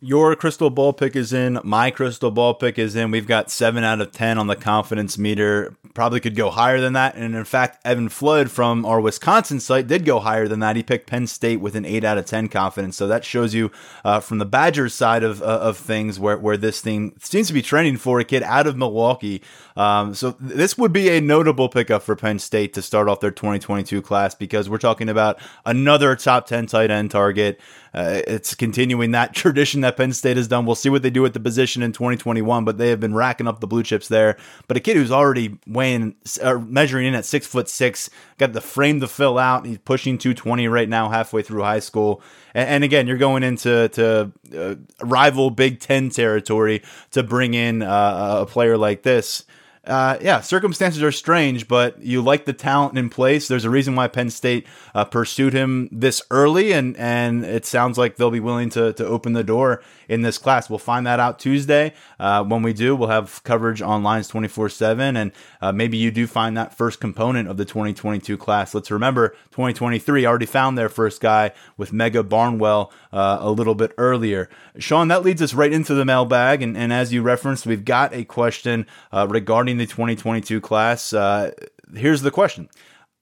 Your 0.00 0.36
crystal 0.36 0.70
ball 0.70 0.92
pick 0.92 1.16
is 1.16 1.32
in. 1.32 1.58
My 1.64 1.90
crystal 1.90 2.30
ball 2.30 2.54
pick 2.54 2.78
is 2.78 2.94
in. 2.94 3.10
We've 3.10 3.26
got 3.26 3.50
seven 3.50 3.82
out 3.82 4.00
of 4.00 4.12
10 4.12 4.38
on 4.38 4.46
the 4.46 4.54
confidence 4.54 5.18
meter. 5.18 5.74
Probably 5.92 6.20
could 6.20 6.36
go 6.36 6.50
higher 6.50 6.80
than 6.80 6.92
that. 6.92 7.16
And 7.16 7.34
in 7.34 7.44
fact, 7.44 7.84
Evan 7.84 8.08
Flood 8.08 8.48
from 8.48 8.86
our 8.86 9.00
Wisconsin 9.00 9.58
site 9.58 9.88
did 9.88 10.04
go 10.04 10.20
higher 10.20 10.46
than 10.46 10.60
that. 10.60 10.76
He 10.76 10.84
picked 10.84 11.08
Penn 11.08 11.26
State 11.26 11.60
with 11.60 11.74
an 11.74 11.84
eight 11.84 12.04
out 12.04 12.16
of 12.16 12.26
10 12.26 12.48
confidence. 12.48 12.96
So 12.96 13.08
that 13.08 13.24
shows 13.24 13.54
you 13.54 13.72
uh, 14.04 14.20
from 14.20 14.38
the 14.38 14.46
Badgers 14.46 14.94
side 14.94 15.24
of, 15.24 15.42
uh, 15.42 15.46
of 15.46 15.76
things 15.76 16.20
where, 16.20 16.38
where 16.38 16.56
this 16.56 16.80
thing 16.80 17.14
seems 17.18 17.48
to 17.48 17.52
be 17.52 17.60
trending 17.60 17.96
for 17.96 18.20
a 18.20 18.24
kid 18.24 18.44
out 18.44 18.68
of 18.68 18.76
Milwaukee. 18.76 19.42
Um, 19.78 20.12
so 20.12 20.34
this 20.40 20.76
would 20.76 20.92
be 20.92 21.08
a 21.10 21.20
notable 21.20 21.68
pickup 21.68 22.02
for 22.02 22.16
Penn 22.16 22.40
State 22.40 22.74
to 22.74 22.82
start 22.82 23.08
off 23.08 23.20
their 23.20 23.30
2022 23.30 24.02
class 24.02 24.34
because 24.34 24.68
we're 24.68 24.76
talking 24.76 25.08
about 25.08 25.38
another 25.64 26.16
top 26.16 26.48
10 26.48 26.66
tight 26.66 26.90
end 26.90 27.12
target. 27.12 27.60
Uh, 27.94 28.20
it's 28.26 28.56
continuing 28.56 29.12
that 29.12 29.34
tradition 29.36 29.82
that 29.82 29.96
Penn 29.96 30.12
State 30.12 30.36
has 30.36 30.48
done. 30.48 30.66
We'll 30.66 30.74
see 30.74 30.88
what 30.88 31.02
they 31.02 31.10
do 31.10 31.24
at 31.26 31.32
the 31.32 31.38
position 31.38 31.84
in 31.84 31.92
2021, 31.92 32.64
but 32.64 32.76
they 32.76 32.88
have 32.88 32.98
been 32.98 33.14
racking 33.14 33.46
up 33.46 33.60
the 33.60 33.68
blue 33.68 33.84
chips 33.84 34.08
there. 34.08 34.36
But 34.66 34.76
a 34.76 34.80
kid 34.80 34.96
who's 34.96 35.12
already 35.12 35.60
weighing, 35.64 36.16
uh, 36.42 36.58
measuring 36.58 37.06
in 37.06 37.14
at 37.14 37.24
six 37.24 37.46
foot 37.46 37.68
six, 37.68 38.10
got 38.36 38.54
the 38.54 38.60
frame 38.60 38.98
to 38.98 39.06
fill 39.06 39.38
out. 39.38 39.64
He's 39.64 39.78
pushing 39.78 40.18
220 40.18 40.66
right 40.66 40.88
now, 40.88 41.08
halfway 41.08 41.42
through 41.42 41.62
high 41.62 41.78
school. 41.78 42.20
And, 42.52 42.68
and 42.68 42.84
again, 42.84 43.06
you're 43.06 43.16
going 43.16 43.44
into 43.44 43.88
to 43.90 44.32
uh, 44.56 44.74
rival 45.06 45.50
Big 45.50 45.78
Ten 45.78 46.10
territory 46.10 46.82
to 47.12 47.22
bring 47.22 47.54
in 47.54 47.82
uh, 47.82 48.38
a 48.40 48.46
player 48.46 48.76
like 48.76 49.04
this 49.04 49.44
uh, 49.86 50.18
yeah, 50.20 50.40
circumstances 50.40 51.02
are 51.02 51.12
strange, 51.12 51.68
but 51.68 52.02
you 52.02 52.20
like 52.20 52.44
the 52.44 52.52
talent 52.52 52.98
in 52.98 53.08
place. 53.08 53.48
There's 53.48 53.64
a 53.64 53.70
reason 53.70 53.94
why 53.96 54.08
Penn 54.08 54.30
State 54.30 54.66
uh, 54.94 55.04
pursued 55.04 55.52
him 55.52 55.88
this 55.90 56.20
early, 56.30 56.72
and 56.72 56.96
and 56.96 57.44
it 57.44 57.64
sounds 57.64 57.96
like 57.96 58.16
they'll 58.16 58.30
be 58.30 58.40
willing 58.40 58.70
to 58.70 58.92
to 58.92 59.06
open 59.06 59.32
the 59.32 59.44
door 59.44 59.82
in 60.08 60.22
this 60.22 60.38
class. 60.38 60.68
We'll 60.68 60.78
find 60.78 61.06
that 61.06 61.20
out 61.20 61.38
Tuesday. 61.38 61.94
Uh, 62.18 62.44
when 62.44 62.62
we 62.62 62.72
do, 62.72 62.96
we'll 62.96 63.08
have 63.08 63.42
coverage 63.44 63.80
on 63.80 64.02
Lions 64.02 64.28
24 64.28 64.68
7, 64.68 65.16
and 65.16 65.32
uh, 65.60 65.72
maybe 65.72 65.96
you 65.96 66.10
do 66.10 66.26
find 66.26 66.56
that 66.56 66.76
first 66.76 67.00
component 67.00 67.48
of 67.48 67.56
the 67.56 67.64
2022 67.64 68.36
class. 68.36 68.74
Let's 68.74 68.90
remember 68.90 69.30
2023 69.52 70.26
already 70.26 70.46
found 70.46 70.76
their 70.76 70.88
first 70.88 71.20
guy 71.20 71.52
with 71.76 71.92
Mega 71.92 72.22
Barnwell 72.22 72.92
uh, 73.12 73.38
a 73.40 73.50
little 73.50 73.74
bit 73.74 73.92
earlier. 73.98 74.48
Sean, 74.78 75.08
that 75.08 75.22
leads 75.22 75.42
us 75.42 75.54
right 75.54 75.72
into 75.72 75.94
the 75.94 76.04
mailbag, 76.04 76.62
and, 76.62 76.76
and 76.76 76.92
as 76.92 77.12
you 77.12 77.22
referenced, 77.22 77.66
we've 77.66 77.84
got 77.84 78.14
a 78.14 78.24
question 78.24 78.86
uh, 79.12 79.26
regarding 79.28 79.78
the 79.78 79.86
2022 79.86 80.60
class. 80.60 81.12
Uh, 81.12 81.52
here's 81.94 82.22
the 82.22 82.30
question. 82.30 82.68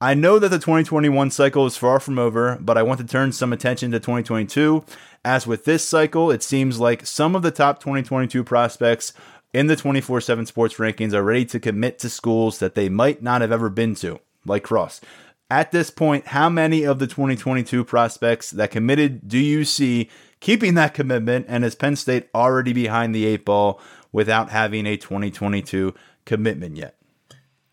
I 0.01 0.12
know 0.12 0.39
that 0.39 0.51
the 0.51 0.59
2021 0.59 1.30
cycle 1.30 1.64
is 1.64 1.78
far 1.78 2.01
from 2.01 2.18
over, 2.18 2.59
but 2.61 2.76
I 2.76 2.82
want 2.82 3.01
to 3.01 3.07
turn 3.07 3.32
some 3.32 3.53
attention 3.53 3.93
to 3.93 3.99
2022. 3.99 4.84
As 5.24 5.47
with 5.47 5.64
this 5.64 5.89
cycle, 5.89 6.30
it 6.30 6.43
seems 6.43 6.78
like 6.78 7.07
some 7.07 7.34
of 7.34 7.43
the 7.43 7.51
top 7.51 7.80
2022 7.80 8.45
prospects 8.45 9.14
in 9.55 9.68
the 9.68 9.76
24 9.76 10.20
7 10.20 10.45
sports 10.45 10.74
rankings 10.74 11.14
are 11.14 11.22
ready 11.22 11.47
to 11.47 11.59
commit 11.59 11.99
to 12.01 12.11
schools 12.11 12.59
that 12.59 12.74
they 12.74 12.91
might 12.91 13.22
not 13.22 13.41
have 13.41 13.51
ever 13.51 13.70
been 13.70 13.95
to, 13.95 14.20
like 14.45 14.62
Cross. 14.62 15.01
At 15.49 15.70
this 15.70 15.90
point, 15.90 16.26
how 16.28 16.49
many 16.49 16.84
of 16.84 16.99
the 16.99 17.07
2022 17.07 17.84
prospects 17.84 18.51
that 18.51 18.72
committed 18.72 19.28
do 19.28 19.38
you 19.38 19.64
see 19.64 20.11
keeping 20.40 20.74
that 20.74 20.92
commitment? 20.92 21.47
And 21.49 21.64
is 21.64 21.76
Penn 21.76 21.94
State 21.94 22.28
already 22.34 22.72
behind 22.72 23.14
the 23.14 23.26
eight 23.26 23.44
ball 23.44 23.80
without 24.11 24.51
having 24.51 24.86
a 24.86 24.97
2022 24.97 25.94
commitment 26.24 26.76
yet? 26.76 26.97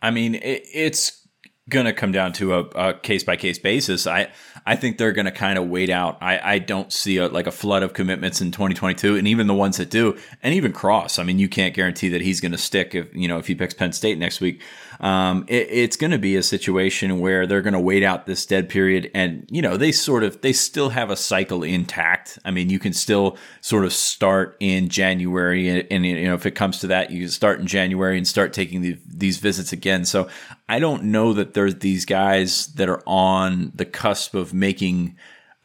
I 0.03 0.11
mean, 0.11 0.35
it, 0.35 0.67
it's 0.71 1.23
going 1.69 1.85
to 1.85 1.93
come 1.93 2.11
down 2.11 2.33
to 2.33 2.53
a 2.53 2.93
case 2.93 3.23
by 3.23 3.37
case 3.37 3.57
basis. 3.57 4.05
I 4.05 4.29
I 4.65 4.75
think 4.75 4.97
they're 4.97 5.13
going 5.13 5.25
to 5.25 5.31
kind 5.31 5.57
of 5.57 5.67
wait 5.69 5.89
out. 5.89 6.17
I, 6.21 6.55
I 6.55 6.59
don't 6.59 6.91
see 6.91 7.17
a, 7.17 7.27
like 7.27 7.47
a 7.47 7.51
flood 7.51 7.83
of 7.83 7.93
commitments 7.93 8.41
in 8.41 8.51
2022, 8.51 9.15
and 9.15 9.27
even 9.27 9.47
the 9.47 9.53
ones 9.53 9.77
that 9.77 9.89
do, 9.89 10.17
and 10.41 10.53
even 10.53 10.73
Cross. 10.73 11.19
I 11.19 11.23
mean, 11.23 11.39
you 11.39 11.47
can't 11.47 11.73
guarantee 11.73 12.09
that 12.09 12.21
he's 12.21 12.41
going 12.41 12.51
to 12.51 12.57
stick 12.57 12.93
if 12.93 13.15
you 13.15 13.27
know 13.27 13.39
if 13.39 13.47
he 13.47 13.55
picks 13.55 13.73
Penn 13.73 13.93
State 13.93 14.17
next 14.17 14.41
week. 14.41 14.61
Um, 14.99 15.45
it, 15.47 15.67
it's 15.69 15.95
going 15.95 16.11
to 16.11 16.17
be 16.17 16.35
a 16.35 16.43
situation 16.43 17.19
where 17.19 17.45
they're 17.45 17.61
going 17.61 17.73
to 17.73 17.79
wait 17.79 18.03
out 18.03 18.25
this 18.25 18.45
dead 18.45 18.69
period, 18.69 19.09
and 19.13 19.45
you 19.49 19.61
know 19.61 19.77
they 19.77 19.91
sort 19.91 20.23
of 20.23 20.41
they 20.41 20.53
still 20.53 20.89
have 20.89 21.09
a 21.09 21.15
cycle 21.15 21.63
intact. 21.63 22.39
I 22.45 22.51
mean, 22.51 22.69
you 22.69 22.79
can 22.79 22.93
still 22.93 23.37
sort 23.61 23.85
of 23.85 23.93
start 23.93 24.57
in 24.59 24.89
January, 24.89 25.69
and, 25.69 25.87
and 25.91 26.05
you 26.05 26.25
know 26.25 26.35
if 26.35 26.45
it 26.45 26.51
comes 26.51 26.79
to 26.79 26.87
that, 26.87 27.11
you 27.11 27.27
start 27.27 27.59
in 27.59 27.67
January 27.67 28.17
and 28.17 28.27
start 28.27 28.53
taking 28.53 28.81
the, 28.81 28.97
these 29.07 29.37
visits 29.37 29.71
again. 29.71 30.05
So 30.05 30.29
I 30.69 30.79
don't 30.79 31.05
know 31.05 31.33
that 31.33 31.53
there's 31.53 31.75
these 31.75 32.05
guys 32.05 32.67
that 32.73 32.89
are 32.89 33.03
on 33.05 33.71
the 33.75 33.85
cusp 33.85 34.35
of 34.35 34.53
making 34.53 35.15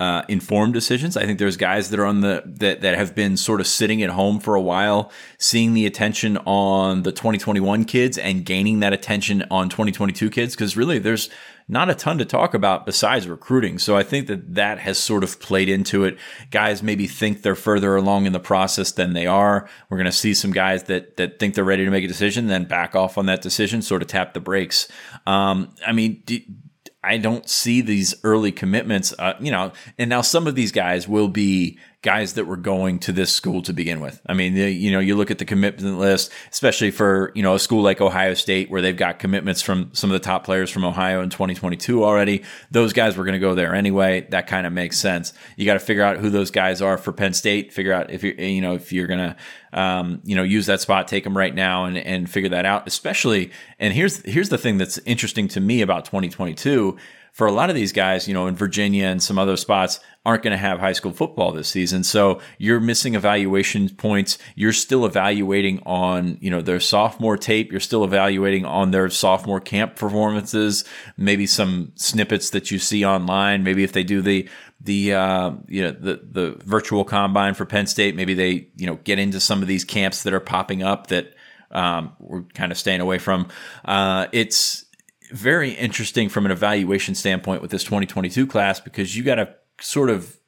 uh, 0.01 0.22
informed 0.28 0.74
decisions. 0.74 1.16
I 1.16 1.26
think 1.26 1.38
there's 1.38 1.57
guys 1.57 1.90
that 1.90 1.99
are 1.99 2.05
on 2.05 2.20
the 2.20 2.42
that 2.46 2.82
that 2.82 2.96
have 2.96 3.14
been 3.14 3.36
sort 3.36 3.61
of 3.61 3.66
sitting 3.66 4.03
at 4.03 4.11
home 4.11 4.38
for 4.38 4.55
a 4.55 4.61
while, 4.61 5.11
seeing 5.38 5.74
the 5.74 5.86
attention 5.86 6.36
on 6.38 7.03
the 7.03 7.11
2021 7.11 7.84
kids 7.84 8.16
and 8.16 8.44
gaining 8.44 8.80
that 8.80 8.92
attention 8.92 9.44
on 9.51 9.68
2022 9.68 10.30
kids. 10.30 10.55
Because 10.55 10.76
really, 10.76 11.01
there's 11.01 11.28
not 11.66 11.90
a 11.90 11.94
ton 11.94 12.16
to 12.18 12.24
talk 12.24 12.55
about 12.55 12.86
besides 12.86 13.28
recruiting. 13.28 13.78
So 13.78 13.96
I 13.96 14.05
think 14.05 14.28
that 14.28 14.55
that 14.55 14.78
has 14.78 14.99
sort 14.99 15.24
of 15.24 15.38
played 15.40 15.68
into 15.68 16.05
it. 16.05 16.16
Guys 16.51 16.82
maybe 16.82 17.09
think 17.09 17.42
they're 17.42 17.57
further 17.57 17.96
along 17.96 18.24
in 18.24 18.32
the 18.32 18.40
process 18.40 18.92
than 18.92 19.12
they 19.12 19.26
are. 19.26 19.68
We're 19.90 19.99
going 19.99 20.07
to 20.07 20.12
see 20.12 20.32
some 20.32 20.53
guys 20.53 20.84
that 20.84 21.16
that 21.16 21.40
think 21.40 21.57
they're 21.57 21.64
ready 21.64 21.84
to 21.84 21.90
make 21.90 22.05
a 22.05 22.09
decision, 22.09 22.46
then 22.46 22.66
back 22.66 22.94
off 22.94 23.18
on 23.18 23.26
that 23.26 23.42
decision, 23.42 23.82
sort 23.82 24.03
of 24.03 24.09
tap 24.09 24.32
the 24.32 24.40
brakes. 24.40 24.86
Um, 25.26 25.74
I 25.84 25.90
mean. 25.90 26.22
Do, 26.24 26.38
I 27.09 27.16
don't 27.16 27.48
see 27.48 27.80
these 27.80 28.14
early 28.22 28.52
commitments, 28.52 29.14
uh, 29.18 29.32
you 29.40 29.50
know, 29.50 29.72
and 29.96 30.11
now 30.11 30.20
some 30.20 30.46
of 30.46 30.54
these 30.54 30.72
guys 30.72 31.09
will 31.09 31.28
be 31.28 31.78
guys 32.09 32.32
that 32.32 32.46
were 32.46 32.56
going 32.56 32.98
to 32.98 33.12
this 33.12 33.30
school 33.30 33.61
to 33.61 33.74
begin 33.74 34.00
with. 34.00 34.18
I 34.26 34.32
mean, 34.32 34.56
you 34.56 34.90
know, 34.90 34.98
you 34.98 35.14
look 35.14 35.30
at 35.30 35.36
the 35.36 35.44
commitment 35.44 35.98
list, 35.98 36.32
especially 36.50 36.90
for, 36.90 37.32
you 37.34 37.42
know, 37.42 37.54
a 37.54 37.59
school 37.59 37.82
like 37.82 38.00
Ohio 38.00 38.32
State 38.32 38.70
where 38.70 38.80
they've 38.80 38.96
got 38.96 39.18
commitments 39.18 39.61
from 39.61 39.90
some 39.92 40.09
of 40.09 40.14
the 40.14 40.24
top 40.24 40.42
players 40.42 40.70
from 40.70 40.86
Ohio 40.86 41.20
in 41.20 41.28
2022 41.28 42.02
already. 42.02 42.44
Those 42.70 42.94
guys 42.94 43.18
were 43.18 43.24
going 43.24 43.34
to 43.34 43.38
go 43.38 43.54
there 43.54 43.74
anyway. 43.74 44.26
That 44.30 44.46
kind 44.46 44.66
of 44.66 44.72
makes 44.72 44.96
sense. 44.96 45.34
You 45.56 45.66
got 45.66 45.74
to 45.74 45.80
figure 45.80 46.02
out 46.02 46.16
who 46.16 46.30
those 46.30 46.50
guys 46.50 46.80
are 46.80 46.96
for 46.96 47.12
Penn 47.12 47.34
State, 47.34 47.74
figure 47.74 47.92
out 47.92 48.11
if 48.11 48.22
you're, 48.22 48.40
you 48.40 48.62
know, 48.62 48.74
if 48.74 48.90
you're 48.90 49.06
going 49.06 49.34
to, 49.34 49.78
um, 49.78 50.22
you 50.24 50.34
know, 50.34 50.44
use 50.44 50.64
that 50.64 50.80
spot, 50.80 51.09
take 51.09 51.24
them 51.24 51.36
right 51.36 51.54
now 51.54 51.84
and, 51.84 51.98
and 51.98 52.30
figure 52.30 52.48
that 52.48 52.64
out, 52.64 52.88
especially. 52.88 53.50
And 53.78 53.92
here's, 53.92 54.22
here's 54.22 54.48
the 54.48 54.56
thing 54.56 54.78
that's 54.78 54.96
interesting 55.04 55.46
to 55.48 55.61
me 55.61 55.82
about 55.82 56.06
2022 56.06 56.96
for 57.39 57.47
a 57.47 57.53
lot 57.53 57.70
of 57.70 57.76
these 57.76 57.93
guys, 57.93 58.26
you 58.26 58.34
know, 58.34 58.49
in 58.49 58.57
Virginia 58.57 59.07
and 59.07 59.22
some 59.22 59.39
other 59.39 59.57
spots 59.57 60.01
aren't 60.26 60.43
going 60.43 60.51
to 60.51 60.59
have 60.59 60.80
high 60.80 60.93
school 60.93 61.12
football 61.12 61.53
this 61.53 61.68
season. 61.68 62.03
So 62.03 62.41
you're 62.59 62.80
missing 62.80 63.14
evaluation 63.14 63.91
points. 63.91 64.39
You're 64.57 64.72
still 64.72 65.07
evaluating 65.07 65.80
on, 65.86 66.39
you 66.41 66.51
know, 66.51 66.61
their 66.61 66.80
sophomore 66.80 67.36
tape. 67.36 67.70
You're 67.70 67.78
still 67.78 68.03
evaluating 68.03 68.64
on 68.64 68.91
their 68.91 69.09
sophomore 69.09 69.61
camp 69.61 69.95
performances, 69.95 70.82
maybe 71.16 71.47
some 71.47 71.93
snippets 71.95 72.51
that 72.51 72.72
you 72.72 72.80
see 72.80 73.05
online. 73.05 73.62
Maybe 73.62 73.84
if 73.84 73.93
they 73.93 74.03
do 74.03 74.20
the, 74.20 74.49
the, 74.80 75.14
uh, 75.14 75.53
you 75.68 75.84
know, 75.84 75.93
the, 75.93 76.20
the 76.28 76.61
virtual 76.64 77.05
combine 77.05 77.55
for 77.55 77.66
Penn 77.66 77.86
State, 77.86 78.16
maybe 78.16 78.34
they, 78.34 78.66
you 78.74 78.86
know, 78.89 78.97
get 79.05 79.20
into 79.20 79.39
some 79.39 79.62
of 79.62 79.68
these 79.68 79.84
camps 79.84 80.24
that 80.24 80.34
are 80.34 80.41
popping 80.41 80.82
up 80.82 81.07
that, 81.07 81.34
um, 81.70 82.16
we're 82.18 82.43
kind 82.55 82.72
of 82.72 82.78
staying 82.78 83.01
away 83.01 83.18
from. 83.18 83.47
Uh, 83.84 84.26
it's, 84.32 84.86
very 85.31 85.72
interesting 85.72 86.29
from 86.29 86.47
an 86.47 86.53
evaluation 86.53 87.14
standpoint 87.14 87.62
with 87.62 87.70
this 87.70 87.85
2022 87.85 88.47
class 88.47 88.81
because 88.81 89.16
you 89.16 89.22
got 89.22 89.37
to 89.37 89.55
sort 89.81 90.11
of 90.11 90.39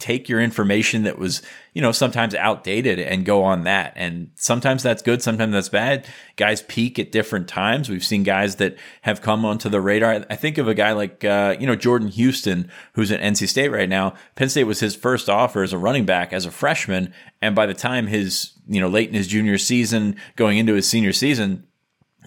take 0.00 0.28
your 0.28 0.40
information 0.40 1.02
that 1.02 1.18
was, 1.18 1.42
you 1.74 1.82
know, 1.82 1.92
sometimes 1.92 2.34
outdated 2.34 2.98
and 2.98 3.24
go 3.26 3.44
on 3.44 3.64
that. 3.64 3.92
And 3.94 4.30
sometimes 4.34 4.82
that's 4.82 5.02
good, 5.02 5.22
sometimes 5.22 5.52
that's 5.52 5.68
bad. 5.68 6.06
Guys 6.36 6.62
peak 6.62 6.98
at 6.98 7.12
different 7.12 7.46
times. 7.46 7.88
We've 7.88 8.04
seen 8.04 8.22
guys 8.22 8.56
that 8.56 8.76
have 9.02 9.20
come 9.20 9.44
onto 9.44 9.68
the 9.68 9.80
radar. 9.80 10.24
I 10.28 10.36
think 10.36 10.58
of 10.58 10.66
a 10.66 10.74
guy 10.74 10.92
like, 10.92 11.22
uh, 11.22 11.54
you 11.60 11.66
know, 11.66 11.76
Jordan 11.76 12.08
Houston, 12.08 12.70
who's 12.94 13.12
at 13.12 13.20
NC 13.20 13.46
State 13.48 13.68
right 13.68 13.88
now. 13.88 14.14
Penn 14.34 14.48
State 14.48 14.64
was 14.64 14.80
his 14.80 14.96
first 14.96 15.28
offer 15.28 15.62
as 15.62 15.74
a 15.74 15.78
running 15.78 16.06
back 16.06 16.32
as 16.32 16.46
a 16.46 16.50
freshman. 16.50 17.12
And 17.42 17.54
by 17.54 17.66
the 17.66 17.74
time 17.74 18.06
his, 18.06 18.52
you 18.66 18.80
know, 18.80 18.88
late 18.88 19.08
in 19.08 19.14
his 19.14 19.28
junior 19.28 19.58
season, 19.58 20.16
going 20.34 20.56
into 20.56 20.74
his 20.74 20.88
senior 20.88 21.12
season, 21.12 21.66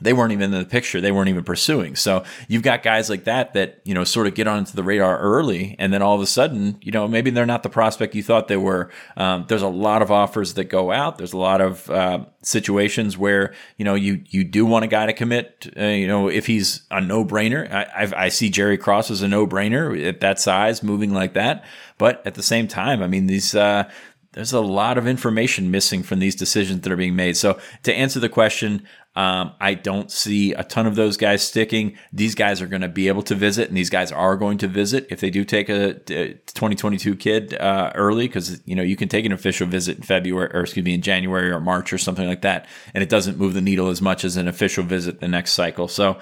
they 0.03 0.13
weren't 0.13 0.33
even 0.33 0.53
in 0.53 0.59
the 0.59 0.65
picture. 0.65 0.99
They 0.99 1.11
weren't 1.11 1.29
even 1.29 1.43
pursuing. 1.43 1.95
So 1.95 2.23
you've 2.47 2.61
got 2.61 2.83
guys 2.83 3.09
like 3.09 3.23
that 3.23 3.53
that, 3.53 3.79
you 3.85 3.93
know, 3.93 4.03
sort 4.03 4.27
of 4.27 4.35
get 4.35 4.47
onto 4.47 4.73
the 4.73 4.83
radar 4.83 5.17
early. 5.17 5.75
And 5.79 5.93
then 5.93 6.01
all 6.01 6.15
of 6.15 6.21
a 6.21 6.27
sudden, 6.27 6.77
you 6.81 6.91
know, 6.91 7.07
maybe 7.07 7.31
they're 7.31 7.45
not 7.45 7.63
the 7.63 7.69
prospect 7.69 8.13
you 8.13 8.21
thought 8.21 8.47
they 8.47 8.57
were. 8.57 8.89
Um, 9.15 9.45
there's 9.47 9.61
a 9.61 9.67
lot 9.67 10.01
of 10.01 10.11
offers 10.11 10.55
that 10.55 10.65
go 10.65 10.91
out. 10.91 11.17
There's 11.17 11.33
a 11.33 11.37
lot 11.37 11.61
of 11.61 11.89
uh, 11.89 12.25
situations 12.41 13.17
where, 13.17 13.53
you 13.77 13.85
know, 13.85 13.95
you, 13.95 14.21
you 14.29 14.43
do 14.43 14.65
want 14.65 14.85
a 14.85 14.87
guy 14.89 15.05
to 15.05 15.13
commit, 15.13 15.67
uh, 15.77 15.85
you 15.85 16.07
know, 16.07 16.27
if 16.27 16.47
he's 16.47 16.81
a 16.91 16.99
no 16.99 17.23
brainer. 17.23 17.71
I, 17.71 18.25
I 18.25 18.29
see 18.29 18.49
Jerry 18.49 18.77
Cross 18.77 19.09
as 19.09 19.21
a 19.21 19.27
no 19.27 19.47
brainer 19.47 20.05
at 20.05 20.19
that 20.19 20.39
size, 20.39 20.83
moving 20.83 21.13
like 21.13 21.33
that. 21.33 21.63
But 21.97 22.25
at 22.27 22.33
the 22.33 22.43
same 22.43 22.67
time, 22.67 23.01
I 23.01 23.07
mean, 23.07 23.27
these, 23.27 23.55
uh, 23.55 23.89
there's 24.33 24.51
a 24.53 24.61
lot 24.61 24.97
of 24.97 25.07
information 25.07 25.71
missing 25.71 26.03
from 26.03 26.19
these 26.19 26.35
decisions 26.35 26.81
that 26.81 26.91
are 26.91 26.97
being 26.97 27.15
made. 27.15 27.37
So 27.37 27.59
to 27.83 27.93
answer 27.93 28.19
the 28.19 28.29
question, 28.29 28.85
um, 29.15 29.53
I 29.59 29.75
don't 29.75 30.09
see 30.09 30.53
a 30.53 30.63
ton 30.63 30.87
of 30.87 30.95
those 30.95 31.17
guys 31.17 31.45
sticking. 31.45 31.97
These 32.11 32.33
guys 32.33 32.61
are 32.61 32.67
going 32.67 32.81
to 32.81 32.87
be 32.87 33.07
able 33.07 33.21
to 33.23 33.35
visit, 33.35 33.67
and 33.67 33.77
these 33.77 33.91
guys 33.91 34.11
are 34.11 34.35
going 34.35 34.57
to 34.59 34.67
visit 34.67 35.07
if 35.11 35.19
they 35.19 35.29
do 35.29 35.45
take 35.45 35.69
a, 35.69 35.93
2022 35.93 37.15
kid 37.15 37.53
uh, 37.55 37.91
early, 37.93 38.27
because 38.27 38.61
you 38.65 38.75
know 38.75 38.81
you 38.81 38.95
can 38.95 39.09
take 39.09 39.25
an 39.25 39.31
official 39.31 39.67
visit 39.67 39.97
in 39.97 40.03
February, 40.03 40.49
or 40.53 40.61
excuse 40.61 40.83
me, 40.83 40.95
in 40.95 41.01
January 41.01 41.51
or 41.51 41.59
March 41.59 41.93
or 41.93 41.99
something 41.99 42.27
like 42.27 42.41
that, 42.41 42.65
and 42.93 43.03
it 43.03 43.09
doesn't 43.09 43.37
move 43.37 43.53
the 43.53 43.61
needle 43.61 43.89
as 43.89 44.01
much 44.01 44.23
as 44.25 44.35
an 44.35 44.47
official 44.47 44.83
visit 44.83 45.19
the 45.19 45.27
next 45.27 45.53
cycle. 45.53 45.87
So 45.87 46.19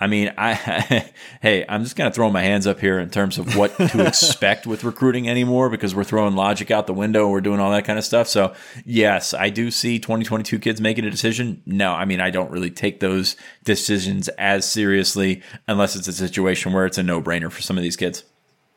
I 0.00 0.06
mean, 0.06 0.32
I 0.36 0.54
hey, 1.42 1.64
I'm 1.68 1.84
just 1.84 1.96
gonna 1.96 2.10
throw 2.10 2.30
my 2.30 2.42
hands 2.42 2.66
up 2.66 2.80
here 2.80 2.98
in 2.98 3.10
terms 3.10 3.38
of 3.38 3.56
what 3.56 3.76
to 3.76 4.06
expect 4.06 4.66
with 4.66 4.84
recruiting 4.84 5.28
anymore 5.28 5.70
because 5.70 5.94
we're 5.94 6.04
throwing 6.04 6.34
logic 6.34 6.70
out 6.70 6.86
the 6.86 6.94
window. 6.94 7.28
We're 7.28 7.40
doing 7.40 7.60
all 7.60 7.70
that 7.72 7.84
kind 7.84 7.98
of 7.98 8.04
stuff. 8.04 8.28
So 8.28 8.54
yes, 8.84 9.34
I 9.34 9.50
do 9.50 9.70
see 9.70 9.98
2022 9.98 10.58
kids 10.58 10.80
making 10.80 11.04
a 11.04 11.10
decision. 11.10 11.62
No, 11.66 11.92
I 11.92 12.04
mean, 12.04 12.20
I 12.20 12.30
don't 12.30 12.50
really 12.50 12.70
take 12.70 13.00
those 13.00 13.36
decisions 13.64 14.28
as 14.30 14.64
seriously 14.64 15.42
unless 15.68 15.94
it's 15.96 16.08
a 16.08 16.12
situation 16.12 16.72
where 16.72 16.86
it's 16.86 16.98
a 16.98 17.02
no 17.02 17.22
brainer 17.22 17.50
for 17.50 17.62
some 17.62 17.76
of 17.76 17.82
these 17.82 17.96
kids. 17.96 18.24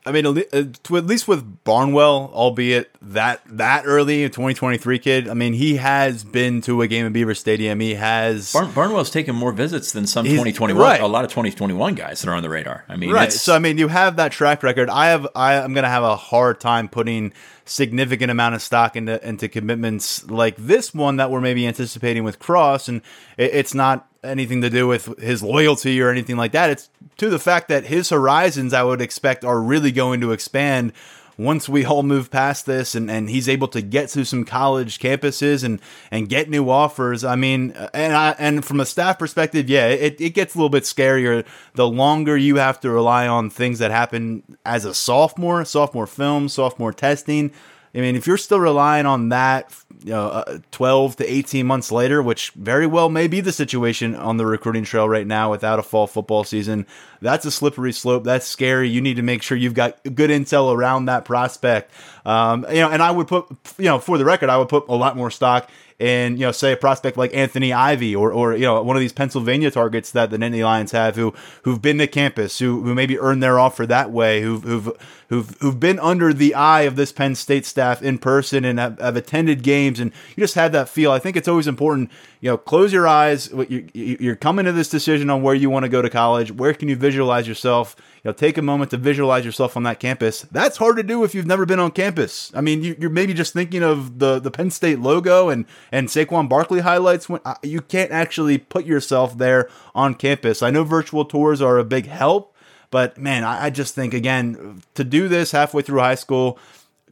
I 0.06 0.12
mean, 0.12 0.24
uh, 0.24 0.40
at 0.52 0.90
least 1.06 1.26
with 1.26 1.64
Barnwell, 1.64 2.30
albeit 2.32 2.90
that 3.02 3.40
that 3.46 3.82
early, 3.86 4.22
a 4.22 4.28
2023 4.28 5.00
kid. 5.00 5.28
I 5.28 5.34
mean, 5.34 5.52
he 5.52 5.76
has 5.76 6.22
been 6.22 6.60
to 6.62 6.80
a 6.82 6.86
game 6.86 7.06
at 7.06 7.12
Beaver 7.12 7.34
Stadium. 7.34 7.80
He 7.80 7.94
has 7.94 8.52
Barn, 8.52 8.72
Barnwell's 8.72 9.10
taken 9.10 9.34
more 9.34 9.50
visits 9.50 9.90
than 9.90 10.06
some 10.06 10.24
2021. 10.24 10.80
Right. 10.80 11.00
A 11.00 11.06
lot 11.08 11.24
of 11.24 11.30
2021 11.30 11.96
guys 11.96 12.22
that 12.22 12.30
are 12.30 12.34
on 12.34 12.44
the 12.44 12.48
radar. 12.48 12.84
I 12.88 12.94
mean, 12.96 13.10
right. 13.10 13.32
So 13.32 13.52
I 13.54 13.58
mean, 13.58 13.78
you 13.78 13.88
have 13.88 14.16
that 14.16 14.30
track 14.30 14.62
record. 14.62 14.88
I 14.88 15.08
have. 15.08 15.26
I, 15.34 15.56
I'm 15.56 15.74
going 15.74 15.82
to 15.82 15.90
have 15.90 16.04
a 16.04 16.14
hard 16.14 16.60
time 16.60 16.88
putting 16.88 17.32
significant 17.64 18.30
amount 18.30 18.54
of 18.54 18.62
stock 18.62 18.94
into 18.94 19.28
into 19.28 19.48
commitments 19.48 20.24
like 20.30 20.54
this 20.56 20.94
one 20.94 21.16
that 21.16 21.32
we're 21.32 21.40
maybe 21.40 21.66
anticipating 21.66 22.22
with 22.22 22.38
Cross, 22.38 22.88
and 22.88 23.02
it, 23.36 23.50
it's 23.52 23.74
not 23.74 24.08
anything 24.26 24.60
to 24.62 24.70
do 24.70 24.86
with 24.86 25.18
his 25.18 25.42
loyalty 25.42 26.00
or 26.00 26.10
anything 26.10 26.36
like 26.36 26.52
that. 26.52 26.70
It's 26.70 26.90
to 27.18 27.30
the 27.30 27.38
fact 27.38 27.68
that 27.68 27.86
his 27.86 28.10
horizons, 28.10 28.72
I 28.72 28.82
would 28.82 29.00
expect, 29.00 29.44
are 29.44 29.60
really 29.60 29.92
going 29.92 30.20
to 30.20 30.32
expand 30.32 30.92
once 31.38 31.68
we 31.68 31.84
all 31.84 32.02
move 32.02 32.30
past 32.30 32.66
this 32.66 32.94
and, 32.94 33.10
and 33.10 33.28
he's 33.28 33.48
able 33.48 33.68
to 33.68 33.82
get 33.82 34.08
to 34.08 34.24
some 34.24 34.44
college 34.44 34.98
campuses 34.98 35.62
and, 35.62 35.80
and 36.10 36.28
get 36.28 36.48
new 36.48 36.70
offers. 36.70 37.24
I 37.24 37.36
mean, 37.36 37.72
and 37.92 38.14
I, 38.14 38.34
and 38.38 38.64
from 38.64 38.80
a 38.80 38.86
staff 38.86 39.18
perspective, 39.18 39.68
yeah, 39.68 39.88
it, 39.88 40.20
it 40.20 40.30
gets 40.30 40.54
a 40.54 40.58
little 40.58 40.70
bit 40.70 40.84
scarier 40.84 41.44
the 41.74 41.88
longer 41.88 42.36
you 42.36 42.56
have 42.56 42.80
to 42.80 42.90
rely 42.90 43.28
on 43.28 43.50
things 43.50 43.78
that 43.80 43.90
happen 43.90 44.42
as 44.64 44.84
a 44.84 44.94
sophomore, 44.94 45.64
sophomore 45.64 46.06
film, 46.06 46.48
sophomore 46.48 46.92
testing. 46.92 47.52
I 47.96 48.00
mean, 48.00 48.14
if 48.14 48.26
you're 48.26 48.36
still 48.36 48.60
relying 48.60 49.06
on 49.06 49.30
that, 49.30 49.74
you 50.04 50.10
know, 50.10 50.26
uh, 50.28 50.58
12 50.70 51.16
to 51.16 51.32
18 51.32 51.66
months 51.66 51.90
later, 51.90 52.22
which 52.22 52.50
very 52.50 52.86
well 52.86 53.08
may 53.08 53.26
be 53.26 53.40
the 53.40 53.52
situation 53.52 54.14
on 54.14 54.36
the 54.36 54.44
recruiting 54.44 54.84
trail 54.84 55.08
right 55.08 55.26
now 55.26 55.50
without 55.50 55.78
a 55.78 55.82
fall 55.82 56.06
football 56.06 56.44
season, 56.44 56.86
that's 57.22 57.46
a 57.46 57.50
slippery 57.50 57.92
slope. 57.92 58.24
That's 58.24 58.46
scary. 58.46 58.90
You 58.90 59.00
need 59.00 59.16
to 59.16 59.22
make 59.22 59.42
sure 59.42 59.56
you've 59.56 59.72
got 59.72 59.98
good 60.14 60.28
intel 60.28 60.74
around 60.74 61.06
that 61.06 61.24
prospect. 61.24 61.90
Um, 62.26 62.66
you 62.68 62.80
know, 62.80 62.90
and 62.90 63.02
I 63.02 63.10
would 63.10 63.28
put, 63.28 63.46
you 63.78 63.86
know, 63.86 63.98
for 63.98 64.18
the 64.18 64.26
record, 64.26 64.50
I 64.50 64.58
would 64.58 64.68
put 64.68 64.88
a 64.88 64.94
lot 64.94 65.16
more 65.16 65.30
stock 65.30 65.70
in, 65.98 66.34
you 66.34 66.44
know, 66.44 66.52
say 66.52 66.72
a 66.72 66.76
prospect 66.76 67.16
like 67.16 67.34
Anthony 67.34 67.72
Ivy 67.72 68.14
or, 68.14 68.30
or 68.30 68.54
you 68.54 68.66
know, 68.66 68.82
one 68.82 68.96
of 68.96 69.00
these 69.00 69.12
Pennsylvania 69.12 69.70
targets 69.70 70.10
that 70.10 70.30
the 70.30 70.36
Nittany 70.36 70.62
Lions 70.62 70.92
have 70.92 71.16
who 71.16 71.32
who've 71.62 71.80
been 71.80 71.98
to 71.98 72.06
campus, 72.06 72.58
who 72.58 72.82
who 72.82 72.94
maybe 72.94 73.18
earned 73.18 73.42
their 73.42 73.58
offer 73.58 73.86
that 73.86 74.10
way, 74.10 74.42
who've 74.42 74.62
who've 74.62 74.92
who've 75.28 75.56
who've 75.60 75.78
been 75.78 75.98
under 75.98 76.32
the 76.32 76.54
eye 76.54 76.82
of 76.82 76.96
this 76.96 77.12
Penn 77.12 77.34
State 77.34 77.66
staff 77.66 78.02
in 78.02 78.18
person 78.18 78.64
and 78.64 78.78
have, 78.78 78.98
have 79.00 79.16
attended 79.16 79.62
games, 79.62 80.00
and 80.00 80.12
you 80.36 80.42
just 80.42 80.54
had 80.54 80.72
that 80.72 80.88
feel. 80.88 81.10
I 81.10 81.18
think 81.18 81.36
it's 81.36 81.48
always 81.48 81.66
important, 81.66 82.10
you 82.40 82.50
know, 82.50 82.56
close 82.56 82.92
your 82.92 83.08
eyes. 83.08 83.50
You're 83.94 84.36
coming 84.36 84.64
to 84.64 84.72
this 84.72 84.88
decision 84.88 85.30
on 85.30 85.42
where 85.42 85.54
you 85.54 85.70
want 85.70 85.84
to 85.84 85.88
go 85.88 86.02
to 86.02 86.10
college. 86.10 86.52
Where 86.52 86.74
can 86.74 86.88
you 86.88 86.96
visualize 86.96 87.48
yourself? 87.48 87.96
You 88.22 88.30
know, 88.30 88.32
take 88.32 88.58
a 88.58 88.62
moment 88.62 88.90
to 88.90 88.96
visualize 88.96 89.44
yourself 89.44 89.76
on 89.76 89.82
that 89.84 90.00
campus. 90.00 90.42
That's 90.42 90.76
hard 90.76 90.96
to 90.96 91.02
do 91.02 91.24
if 91.24 91.34
you've 91.34 91.46
never 91.46 91.66
been 91.66 91.80
on 91.80 91.90
campus. 91.92 92.50
I 92.54 92.60
mean, 92.60 92.82
you, 92.82 92.96
are 93.02 93.10
maybe 93.10 93.34
just 93.34 93.52
thinking 93.52 93.82
of 93.82 94.18
the 94.18 94.38
the 94.38 94.50
Penn 94.50 94.70
State 94.70 95.00
logo 95.00 95.48
and 95.48 95.64
and 95.92 96.08
Saquon 96.08 96.48
Barkley 96.48 96.80
highlights. 96.80 97.28
When 97.28 97.40
uh, 97.44 97.54
you 97.62 97.80
can't 97.80 98.10
actually 98.10 98.58
put 98.58 98.84
yourself 98.84 99.38
there 99.38 99.68
on 99.94 100.14
campus. 100.14 100.62
I 100.62 100.70
know 100.70 100.84
virtual 100.84 101.24
tours 101.24 101.60
are 101.60 101.78
a 101.78 101.84
big 101.84 102.06
help, 102.06 102.55
but 102.90 103.18
man, 103.18 103.44
I, 103.44 103.66
I 103.66 103.70
just 103.70 103.94
think 103.94 104.14
again 104.14 104.82
to 104.94 105.04
do 105.04 105.28
this 105.28 105.52
halfway 105.52 105.82
through 105.82 106.00
high 106.00 106.14
school. 106.14 106.58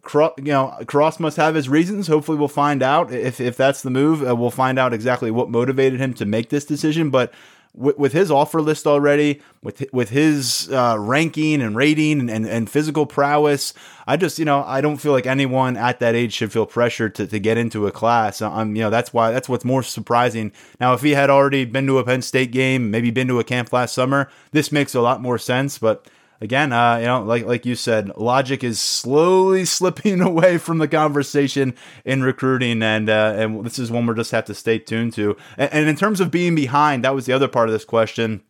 Cross, 0.03 0.33
you 0.39 0.45
know, 0.45 0.77
Cross 0.87 1.19
must 1.19 1.39
have 1.39 1.55
his 1.55 1.69
reasons. 1.69 2.09
Hopefully, 2.09 2.37
we'll 2.37 2.49
find 2.49 2.83
out 2.83 3.13
if 3.13 3.41
if 3.41 3.57
that's 3.57 3.83
the 3.83 3.91
move. 3.91 4.27
Uh, 4.27 4.37
we'll 4.37 4.51
find 4.51 4.79
out 4.79 4.93
exactly 4.93 5.31
what 5.31 5.49
motivated 5.49 5.99
him 5.99 6.13
to 6.15 6.27
make 6.27 6.51
this 6.51 6.65
decision. 6.65 7.11
But 7.11 7.33
with, 7.75 7.99
with 7.99 8.13
his 8.13 8.31
offer 8.31 8.63
list 8.63 8.87
already, 8.87 9.43
with 9.63 9.85
with 9.93 10.11
his 10.11 10.71
uh, 10.71 10.97
ranking 10.99 11.61
and 11.61 11.77
rating 11.77 12.21
and, 12.21 12.31
and, 12.31 12.47
and, 12.47 12.71
physical 12.71 13.05
prowess, 13.05 13.75
I 14.07 14.17
just 14.17 14.39
you 14.39 14.45
know 14.45 14.63
I 14.65 14.81
don't 14.81 14.99
feel 14.99 15.13
like 15.13 15.27
anyone 15.27 15.77
at 15.77 15.99
that 16.01 16.15
age 16.15 16.33
should 16.33 16.53
feel 16.53 16.67
pressured 16.67 17.15
to, 17.17 17.27
to 17.27 17.39
get 17.41 17.59
into 17.59 17.87
a 17.87 17.93
class. 17.93 18.41
I'm 18.41 18.77
you 18.77 18.83
know 18.83 18.91
that's 18.91 19.13
why 19.13 19.33
that's 19.33 19.49
what's 19.49 19.65
more 19.65 19.83
surprising. 19.83 20.53
Now 20.81 20.95
if 20.95 21.03
he 21.03 21.11
had 21.13 21.31
already 21.31 21.65
been 21.65 21.87
to 21.87 21.99
a 21.99 22.05
Penn 22.05 22.23
State 22.23 22.53
game, 22.53 22.91
maybe 22.91 23.11
been 23.11 23.29
to 23.29 23.41
a 23.41 23.45
camp 23.45 23.73
last 23.73 23.95
summer, 23.95 24.31
this 24.53 24.71
makes 24.71 24.95
a 24.95 25.01
lot 25.01 25.21
more 25.21 25.39
sense. 25.39 25.79
But 25.79 26.07
again, 26.41 26.73
uh, 26.73 26.97
you 26.97 27.07
know, 27.07 27.23
like 27.23 27.45
like 27.45 27.67
you 27.67 27.75
said, 27.75 28.17
logic 28.17 28.65
is 28.65 28.81
slowly 28.81 29.65
slipping 29.65 30.21
away 30.21 30.59
from 30.59 30.79
the 30.79 30.89
conversation 30.89 31.75
in 32.05 32.23
recruiting, 32.23 32.83
and 32.83 33.09
uh, 33.09 33.35
and 33.37 33.65
this 33.65 33.79
is 33.79 33.91
one 33.91 34.07
we'll 34.07 34.17
just 34.17 34.33
have 34.33 34.45
to 34.47 34.55
stay 34.55 34.79
tuned 34.79 35.13
to. 35.15 35.37
And, 35.57 35.73
and 35.73 35.89
in 35.89 35.97
terms 35.97 36.21
of 36.21 36.31
being 36.31 36.55
behind, 36.55 37.05
that 37.05 37.15
was 37.15 37.27
the 37.27 37.33
other 37.33 37.49
part 37.49 37.69
of 37.69 37.73
this 37.73 37.85
question. 37.85 38.43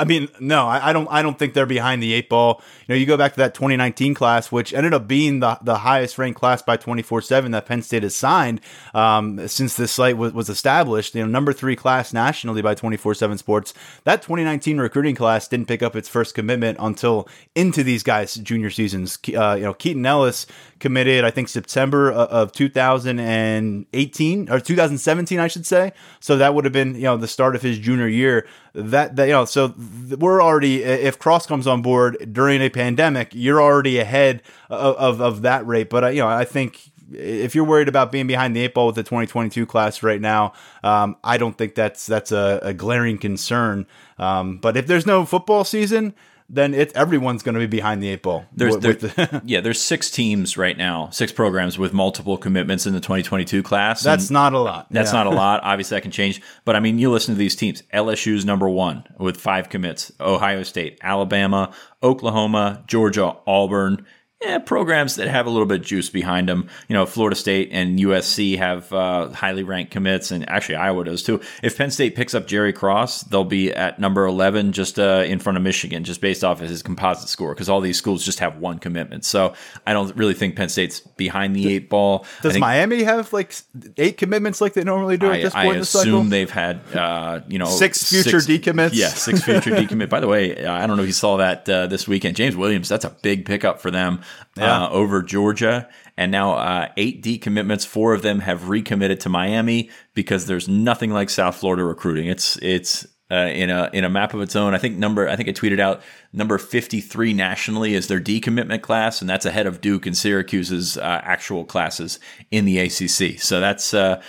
I 0.00 0.04
mean, 0.04 0.28
no, 0.38 0.68
I, 0.68 0.90
I, 0.90 0.92
don't. 0.92 1.08
I 1.10 1.22
don't 1.22 1.36
think 1.36 1.54
they're 1.54 1.66
behind 1.66 2.00
the 2.00 2.12
eight 2.12 2.28
ball. 2.28 2.62
You 2.86 2.94
know, 2.94 2.94
you 2.94 3.04
go 3.04 3.16
back 3.16 3.32
to 3.32 3.38
that 3.38 3.54
2019 3.54 4.14
class, 4.14 4.52
which 4.52 4.72
ended 4.72 4.94
up 4.94 5.08
being 5.08 5.40
the 5.40 5.58
the 5.60 5.78
highest 5.78 6.18
ranked 6.18 6.38
class 6.38 6.62
by 6.62 6.76
24 6.76 7.20
seven 7.22 7.50
that 7.50 7.66
Penn 7.66 7.82
State 7.82 8.04
has 8.04 8.14
signed 8.14 8.60
um, 8.94 9.48
since 9.48 9.76
this 9.76 9.90
site 9.90 10.16
was, 10.16 10.32
was 10.32 10.48
established. 10.48 11.16
You 11.16 11.22
know, 11.22 11.28
number 11.28 11.52
three 11.52 11.74
class 11.74 12.12
nationally 12.12 12.62
by 12.62 12.76
24 12.76 13.14
seven 13.14 13.38
Sports. 13.38 13.74
That 14.04 14.22
2019 14.22 14.78
recruiting 14.78 15.16
class 15.16 15.48
didn't 15.48 15.66
pick 15.66 15.82
up 15.82 15.96
its 15.96 16.08
first 16.08 16.32
commitment 16.32 16.78
until 16.80 17.28
into 17.56 17.82
these 17.82 18.04
guys' 18.04 18.36
junior 18.36 18.70
seasons. 18.70 19.18
Uh, 19.34 19.54
you 19.54 19.64
know, 19.64 19.74
Keaton 19.74 20.06
Ellis 20.06 20.46
committed, 20.80 21.24
I 21.24 21.30
think 21.30 21.48
September 21.48 22.10
of 22.10 22.52
2018 22.52 24.50
or 24.50 24.60
2017, 24.60 25.38
I 25.38 25.48
should 25.48 25.66
say. 25.66 25.92
So 26.20 26.36
that 26.36 26.54
would 26.54 26.64
have 26.64 26.72
been 26.72 26.94
you 26.94 27.02
know 27.02 27.16
the 27.16 27.28
start 27.28 27.54
of 27.56 27.62
his 27.62 27.78
junior 27.78 28.08
year. 28.08 28.46
That, 28.74 29.16
that 29.16 29.24
you 29.24 29.32
know, 29.32 29.44
so 29.44 29.74
we're 30.18 30.42
already 30.42 30.82
if 30.84 31.18
Cross 31.18 31.46
comes 31.46 31.66
on 31.66 31.82
board 31.82 32.32
during 32.32 32.60
a 32.60 32.68
pandemic, 32.68 33.30
you're 33.32 33.60
already 33.62 33.98
ahead 33.98 34.42
of 34.70 34.96
of, 34.96 35.20
of 35.20 35.42
that 35.42 35.66
rate. 35.66 35.90
But 35.90 36.04
uh, 36.04 36.08
you 36.08 36.20
know, 36.22 36.28
I 36.28 36.44
think 36.44 36.90
if 37.12 37.54
you're 37.54 37.64
worried 37.64 37.88
about 37.88 38.12
being 38.12 38.26
behind 38.26 38.54
the 38.54 38.60
eight 38.60 38.74
ball 38.74 38.86
with 38.86 38.96
the 38.96 39.02
2022 39.02 39.66
class 39.66 40.02
right 40.02 40.20
now, 40.20 40.52
um, 40.82 41.16
I 41.24 41.38
don't 41.38 41.56
think 41.56 41.74
that's 41.74 42.06
that's 42.06 42.32
a, 42.32 42.60
a 42.62 42.74
glaring 42.74 43.18
concern. 43.18 43.86
Um, 44.18 44.58
but 44.58 44.76
if 44.76 44.86
there's 44.86 45.06
no 45.06 45.24
football 45.24 45.64
season, 45.64 46.14
then 46.48 46.72
it's 46.72 46.94
everyone's 46.94 47.42
going 47.42 47.54
to 47.54 47.60
be 47.60 47.66
behind 47.66 48.02
the 48.02 48.08
eight 48.08 48.22
ball. 48.22 48.46
There's, 48.52 48.74
with, 48.76 48.84
with 48.84 49.00
the 49.00 49.42
yeah, 49.44 49.60
there's 49.60 49.80
six 49.80 50.10
teams 50.10 50.56
right 50.56 50.76
now, 50.76 51.10
six 51.10 51.30
programs 51.30 51.78
with 51.78 51.92
multiple 51.92 52.38
commitments 52.38 52.86
in 52.86 52.94
the 52.94 53.00
2022 53.00 53.62
class. 53.62 54.02
That's 54.02 54.30
not 54.30 54.54
a 54.54 54.58
lot. 54.58 54.86
That's 54.90 55.12
yeah. 55.12 55.24
not 55.24 55.26
a 55.26 55.30
lot. 55.36 55.62
Obviously, 55.62 55.96
that 55.96 56.02
can 56.02 56.10
change. 56.10 56.40
But 56.64 56.76
I 56.76 56.80
mean, 56.80 56.98
you 56.98 57.10
listen 57.10 57.34
to 57.34 57.38
these 57.38 57.54
teams. 57.54 57.82
LSU's 57.92 58.44
number 58.44 58.68
one 58.68 59.04
with 59.18 59.38
five 59.38 59.68
commits. 59.68 60.10
Ohio 60.20 60.62
State, 60.62 60.98
Alabama, 61.02 61.74
Oklahoma, 62.02 62.82
Georgia, 62.86 63.36
Auburn. 63.46 64.06
Yeah, 64.40 64.58
programs 64.58 65.16
that 65.16 65.26
have 65.26 65.46
a 65.46 65.50
little 65.50 65.66
bit 65.66 65.80
of 65.80 65.86
juice 65.86 66.10
behind 66.10 66.48
them. 66.48 66.68
You 66.86 66.94
know, 66.94 67.06
Florida 67.06 67.34
State 67.34 67.70
and 67.72 67.98
USC 67.98 68.56
have 68.56 68.92
uh, 68.92 69.30
highly 69.30 69.64
ranked 69.64 69.90
commits, 69.90 70.30
and 70.30 70.48
actually 70.48 70.76
Iowa 70.76 71.04
does 71.04 71.24
too. 71.24 71.40
If 71.60 71.76
Penn 71.76 71.90
State 71.90 72.14
picks 72.14 72.34
up 72.34 72.46
Jerry 72.46 72.72
Cross, 72.72 73.22
they'll 73.22 73.42
be 73.42 73.72
at 73.72 73.98
number 73.98 74.24
11, 74.26 74.70
just 74.70 74.96
uh, 75.00 75.24
in 75.26 75.40
front 75.40 75.56
of 75.56 75.64
Michigan, 75.64 76.04
just 76.04 76.20
based 76.20 76.44
off 76.44 76.62
of 76.62 76.68
his 76.68 76.84
composite 76.84 77.28
score, 77.28 77.52
because 77.52 77.68
all 77.68 77.80
these 77.80 77.98
schools 77.98 78.24
just 78.24 78.38
have 78.38 78.58
one 78.58 78.78
commitment. 78.78 79.24
So 79.24 79.54
I 79.84 79.92
don't 79.92 80.14
really 80.16 80.34
think 80.34 80.54
Penn 80.54 80.68
State's 80.68 81.00
behind 81.00 81.56
the 81.56 81.68
eight 81.72 81.90
ball. 81.90 82.24
Does 82.40 82.52
think, 82.52 82.60
Miami 82.60 83.02
have 83.02 83.32
like 83.32 83.56
eight 83.96 84.18
commitments 84.18 84.60
like 84.60 84.74
they 84.74 84.84
normally 84.84 85.16
do 85.16 85.26
at 85.26 85.32
I, 85.32 85.42
this 85.42 85.54
I 85.54 85.64
point 85.64 85.74
in 85.74 85.80
the 85.80 85.86
cycle? 85.86 86.14
I 86.14 86.18
assume 86.18 86.30
they've 86.30 86.50
had, 86.50 86.80
uh, 86.94 87.40
you 87.48 87.58
know, 87.58 87.66
Six 87.66 88.08
future 88.08 88.38
decommits? 88.38 88.90
Yeah, 88.92 89.08
six 89.08 89.42
future 89.42 89.70
decommit. 89.72 90.08
By 90.08 90.20
the 90.20 90.28
way, 90.28 90.64
uh, 90.64 90.72
I 90.72 90.86
don't 90.86 90.96
know 90.96 91.02
if 91.02 91.08
you 91.08 91.12
saw 91.12 91.38
that 91.38 91.68
uh, 91.68 91.88
this 91.88 92.06
weekend. 92.06 92.36
James 92.36 92.54
Williams, 92.54 92.88
that's 92.88 93.04
a 93.04 93.10
big 93.10 93.44
pickup 93.44 93.80
for 93.80 93.90
them 93.90 94.22
Yeah. 94.56 94.84
uh, 94.84 94.90
over 94.90 95.22
Georgia. 95.22 95.88
And 96.16 96.32
now 96.32 96.54
uh, 96.54 96.88
eight 96.96 97.22
decommitments. 97.22 97.86
Four 97.86 98.12
of 98.12 98.22
them 98.22 98.40
have 98.40 98.68
recommitted 98.68 99.20
to 99.20 99.28
Miami 99.28 99.90
because 100.14 100.46
there's 100.46 100.68
nothing 100.68 101.12
like 101.12 101.30
South 101.30 101.56
Florida 101.56 101.84
recruiting. 101.84 102.26
It's 102.26 102.56
it's 102.56 103.06
uh, 103.30 103.50
in 103.52 103.70
a 103.70 103.90
in 103.92 104.04
a 104.04 104.10
map 104.10 104.34
of 104.34 104.40
its 104.40 104.56
own. 104.56 104.74
I 104.74 104.78
think 104.78 104.96
number 104.96 105.28
I 105.28 105.36
think 105.36 105.48
I 105.48 105.52
tweeted 105.52 105.78
out 105.78 106.02
number 106.32 106.58
53 106.58 107.32
nationally 107.34 107.94
is 107.94 108.08
their 108.08 108.20
decommitment 108.20 108.82
class, 108.82 109.20
and 109.20 109.30
that's 109.30 109.46
ahead 109.46 109.66
of 109.66 109.80
Duke 109.80 110.06
and 110.06 110.16
Syracuse's 110.16 110.96
uh, 110.96 111.20
actual 111.22 111.64
classes 111.64 112.18
in 112.50 112.64
the 112.64 112.78
ACC. 112.78 113.40
So 113.40 113.60
that's. 113.60 113.94
Uh, 113.94 114.22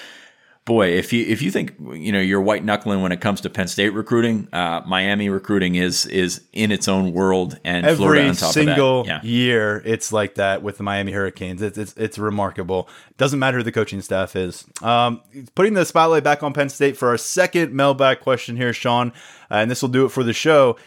boy, 0.66 0.90
if 0.90 1.12
you 1.12 1.26
if 1.26 1.42
you 1.42 1.52
think 1.52 1.74
you 1.94 2.12
know 2.12 2.20
you're 2.20 2.42
white 2.42 2.64
knuckling 2.64 3.02
when 3.02 3.12
it 3.12 3.22
comes 3.22 3.42
to 3.42 3.50
Penn 3.50 3.68
State 3.68 3.90
recruiting, 3.90 4.48
uh, 4.54 4.82
Miami 4.86 5.30
recruiting 5.30 5.76
is 5.76 6.06
is 6.06 6.42
in 6.54 6.72
its 6.72 6.88
own 6.88 7.14
world, 7.14 7.60
and 7.64 7.86
Florida 7.98 8.22
Every 8.22 8.30
on 8.30 8.36
top 8.36 8.54
single 8.54 9.02
of 9.02 9.08
that. 9.08 9.24
Yeah. 9.24 9.30
year, 9.30 9.82
it's 9.86 10.14
like 10.14 10.36
that 10.36 10.62
with 10.62 10.78
the 10.78 10.84
Miami 10.84 11.12
Hurricanes. 11.12 11.62
It's 11.62 11.78
it's, 11.78 11.94
it's 11.98 12.18
remarkable. 12.18 12.88
Doesn't 13.18 13.40
matter 13.40 13.58
who 13.58 13.64
the 13.64 13.72
coaching 13.72 14.02
staff 14.02 14.36
is. 14.36 14.66
Um, 14.82 15.22
putting 15.56 15.74
the 15.74 15.86
spotlight 15.86 16.24
back 16.24 16.44
on 16.44 16.54
Penn 16.54 16.70
State 16.70 16.98
for 16.98 17.10
our 17.10 17.18
second 17.18 17.74
mailbag 17.74 18.20
question 18.20 18.56
here, 18.56 18.74
Sean, 18.74 19.10
uh, 19.52 19.56
and 19.56 19.72
this 19.72 19.82
will 19.82 19.90
do 19.90 20.06
it 20.06 20.10
for 20.10 20.24
the 20.24 20.34
show. 20.34 20.78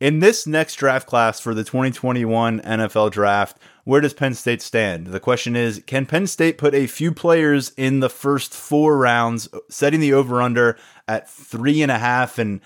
In 0.00 0.18
this 0.18 0.48
next 0.48 0.76
draft 0.76 1.06
class 1.06 1.38
for 1.38 1.54
the 1.54 1.62
2021 1.62 2.60
NFL 2.60 3.12
draft, 3.12 3.56
where 3.84 4.00
does 4.00 4.14
Penn 4.14 4.34
State 4.34 4.62
stand? 4.62 5.08
The 5.08 5.20
question 5.20 5.56
is 5.56 5.82
Can 5.86 6.06
Penn 6.06 6.26
State 6.26 6.58
put 6.58 6.74
a 6.74 6.86
few 6.86 7.12
players 7.12 7.72
in 7.76 8.00
the 8.00 8.08
first 8.08 8.54
four 8.54 8.96
rounds, 8.96 9.48
setting 9.68 10.00
the 10.00 10.14
over 10.14 10.40
under 10.40 10.78
at 11.08 11.28
three 11.28 11.82
and 11.82 11.90
a 11.90 11.98
half? 11.98 12.38
And 12.38 12.60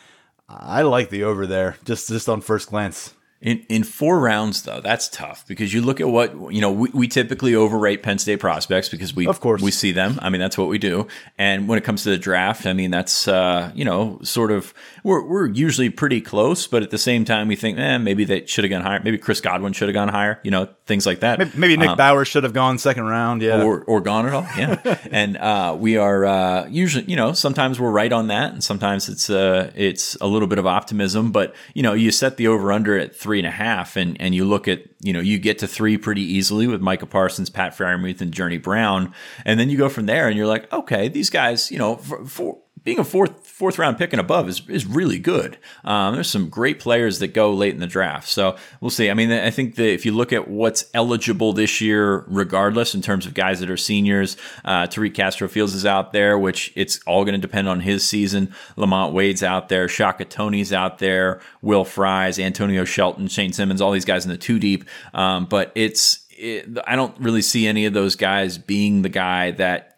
I 0.49 0.83
like 0.83 1.11
the 1.11 1.25
over 1.25 1.47
there, 1.47 1.77
just, 1.85 2.09
just 2.09 2.29
on 2.29 2.41
first 2.41 2.69
glance. 2.69 3.15
In 3.47 3.64
in 3.68 3.85
four 3.85 4.18
rounds 4.18 4.62
though, 4.64 4.81
that's 4.81 5.09
tough 5.09 5.44
because 5.47 5.73
you 5.73 5.81
look 5.81 6.01
at 6.01 6.09
what 6.09 6.32
you 6.52 6.60
know. 6.60 6.73
We, 6.73 6.90
we 6.93 7.06
typically 7.06 7.55
overrate 7.55 8.02
Penn 8.02 8.18
State 8.18 8.40
prospects 8.40 8.89
because 8.89 9.14
we 9.14 9.28
Of 9.28 9.39
course. 9.40 9.62
we 9.62 9.70
see 9.70 9.93
them. 9.93 10.18
I 10.20 10.31
mean, 10.31 10.40
that's 10.40 10.59
what 10.59 10.66
we 10.66 10.78
do. 10.78 11.06
And 11.39 11.68
when 11.68 11.78
it 11.78 11.85
comes 11.85 12.02
to 12.02 12.10
the 12.10 12.18
draft, 12.18 12.66
I 12.66 12.73
mean, 12.73 12.90
that's 12.90 13.28
uh, 13.28 13.70
you 13.73 13.85
know 13.85 14.18
sort 14.24 14.51
of 14.51 14.74
we're 15.05 15.24
we're 15.24 15.47
usually 15.47 15.90
pretty 15.90 16.20
close, 16.20 16.66
but 16.66 16.82
at 16.82 16.90
the 16.90 16.98
same 16.98 17.24
time, 17.24 17.47
we 17.47 17.55
think, 17.55 17.78
eh, 17.78 17.98
maybe 17.98 18.24
they 18.24 18.44
should 18.47 18.64
have 18.64 18.70
gone 18.70 18.82
higher. 18.82 19.01
Maybe 19.05 19.16
Chris 19.16 19.40
Godwin 19.40 19.73
should 19.73 19.86
have 19.86 19.94
gone 19.94 20.09
higher. 20.09 20.40
You 20.43 20.51
know, 20.51 20.68
things 20.86 21.06
like 21.06 21.20
that. 21.20 21.39
Maybe, 21.39 21.51
maybe 21.56 21.77
Nick 21.77 21.90
Um, 21.90 21.97
Bowers 21.97 22.27
should 22.27 22.43
have 22.43 22.52
gone 22.52 22.78
second 22.78 23.05
round. 23.05 23.43
Yeah. 23.43 23.62
or 23.62 23.85
or 23.85 24.01
gone 24.01 24.27
at 24.27 24.32
all. 24.32 24.47
Yeah, 24.59 24.98
and 25.12 25.36
uh, 25.36 25.77
we 25.78 25.97
are 25.98 26.24
uh, 26.24 26.66
usually, 26.68 27.05
you 27.05 27.14
know, 27.14 27.32
sometimes 27.32 27.78
we're 27.78 27.93
right 27.93 28.12
on 28.12 28.27
that, 28.27 28.55
and 28.55 28.64
sometimes 28.64 29.09
it's 29.09 29.31
uh, 29.31 29.70
it's 29.77 30.16
a 30.20 30.27
little 30.27 30.48
bit 30.48 30.59
of 30.59 30.66
optimism. 30.66 31.31
But 31.31 31.55
you 31.74 31.85
know, 31.85 31.93
you 31.93 32.10
set 32.10 32.39
the 32.39 32.48
over 32.48 32.73
under 32.73 32.98
at 32.98 33.14
three 33.14 33.36
and 33.39 33.47
a 33.47 33.53
half, 33.53 33.97
and 33.97 34.21
and 34.21 34.35
you 34.35 34.45
look 34.45 34.69
at 34.69 34.83
you 35.01 35.13
know 35.13 35.21
you 35.21 35.39
get 35.39 35.59
to 35.59 35.67
three 35.67 35.97
pretty 35.99 36.23
easily 36.23 36.67
with 36.67 36.81
Micah 36.81 37.07
Parsons, 37.07 37.51
Pat 37.51 37.77
Freiermuth, 37.77 38.21
and 38.21 38.33
Journey 38.33 38.59
Brown, 38.59 39.13
and 39.45 39.59
then 39.59 39.71
you 39.71 39.79
go 39.79 39.89
from 39.89 40.07
there, 40.07 40.29
and 40.29 40.37
you're 40.37 40.47
like, 40.47 40.73
okay, 40.73 41.09
these 41.09 41.31
guys, 41.31 41.71
you 41.71 41.79
know, 41.79 41.97
for, 41.97 42.25
for 42.25 42.59
being 42.83 42.99
a 42.99 43.05
fourth 43.05 43.45
fourth 43.57 43.78
round 43.78 43.97
pick 43.97 44.12
and 44.12 44.20
above 44.20 44.51
is 44.51 44.61
is 44.69 44.85
really 44.85 45.19
good. 45.19 45.57
Um, 45.83 46.15
there's 46.15 46.28
some 46.28 46.51
great 46.51 46.78
players 46.78 47.20
that 47.20 47.28
go 47.28 47.55
late 47.55 47.73
in 47.73 47.81
the 47.81 47.87
draft, 47.87 48.28
so 48.28 48.55
we'll 48.83 48.91
see. 48.91 49.09
I 49.09 49.15
mean, 49.15 49.33
I 49.33 49.49
think 49.49 49.77
that 49.77 49.93
if 49.95 50.05
you 50.05 50.12
look 50.12 50.31
at 50.31 50.47
what's 50.47 50.85
eligible 50.93 51.55
this 51.55 51.81
year, 51.81 52.27
regardless 52.28 52.95
in 52.95 53.01
terms 53.01 53.24
of 53.24 53.33
guys 53.33 53.61
that 53.61 53.70
are 53.70 53.77
seniors, 53.78 54.37
uh, 54.66 54.87
Tariq 54.87 55.15
Castro 55.15 55.49
Fields 55.49 55.74
is 55.74 55.87
out 55.87 56.12
there, 56.12 56.39
which 56.39 56.70
it's 56.77 57.01
all 57.07 57.24
going 57.24 57.33
to 57.33 57.41
depend 57.41 57.66
on 57.66 57.81
his 57.81 58.07
season. 58.07 58.55
Lamont 58.77 59.15
Wade's 59.15 59.43
out 59.43 59.70
there, 59.70 59.89
Shaka 59.89 60.27
Toney's 60.27 60.74
out 60.74 60.99
there, 60.99 61.41
Will 61.62 61.87
Fries, 61.87 62.39
Antonio 62.39 62.85
Shelton, 62.85 63.27
Shane 63.27 63.55
Simmons, 63.55 63.81
all 63.81 63.91
these 63.91 64.05
guys 64.05 64.27
in 64.27 64.31
the 64.31 64.37
two 64.37 64.59
deep. 64.59 64.85
Um, 65.15 65.47
but 65.47 65.73
it's 65.74 66.27
it, 66.28 66.77
I 66.87 66.95
don't 66.95 67.19
really 67.19 67.41
see 67.41 67.66
any 67.66 67.87
of 67.87 67.95
those 67.95 68.16
guys 68.16 68.59
being 68.59 69.01
the 69.01 69.09
guy 69.09 69.53
that 69.53 69.95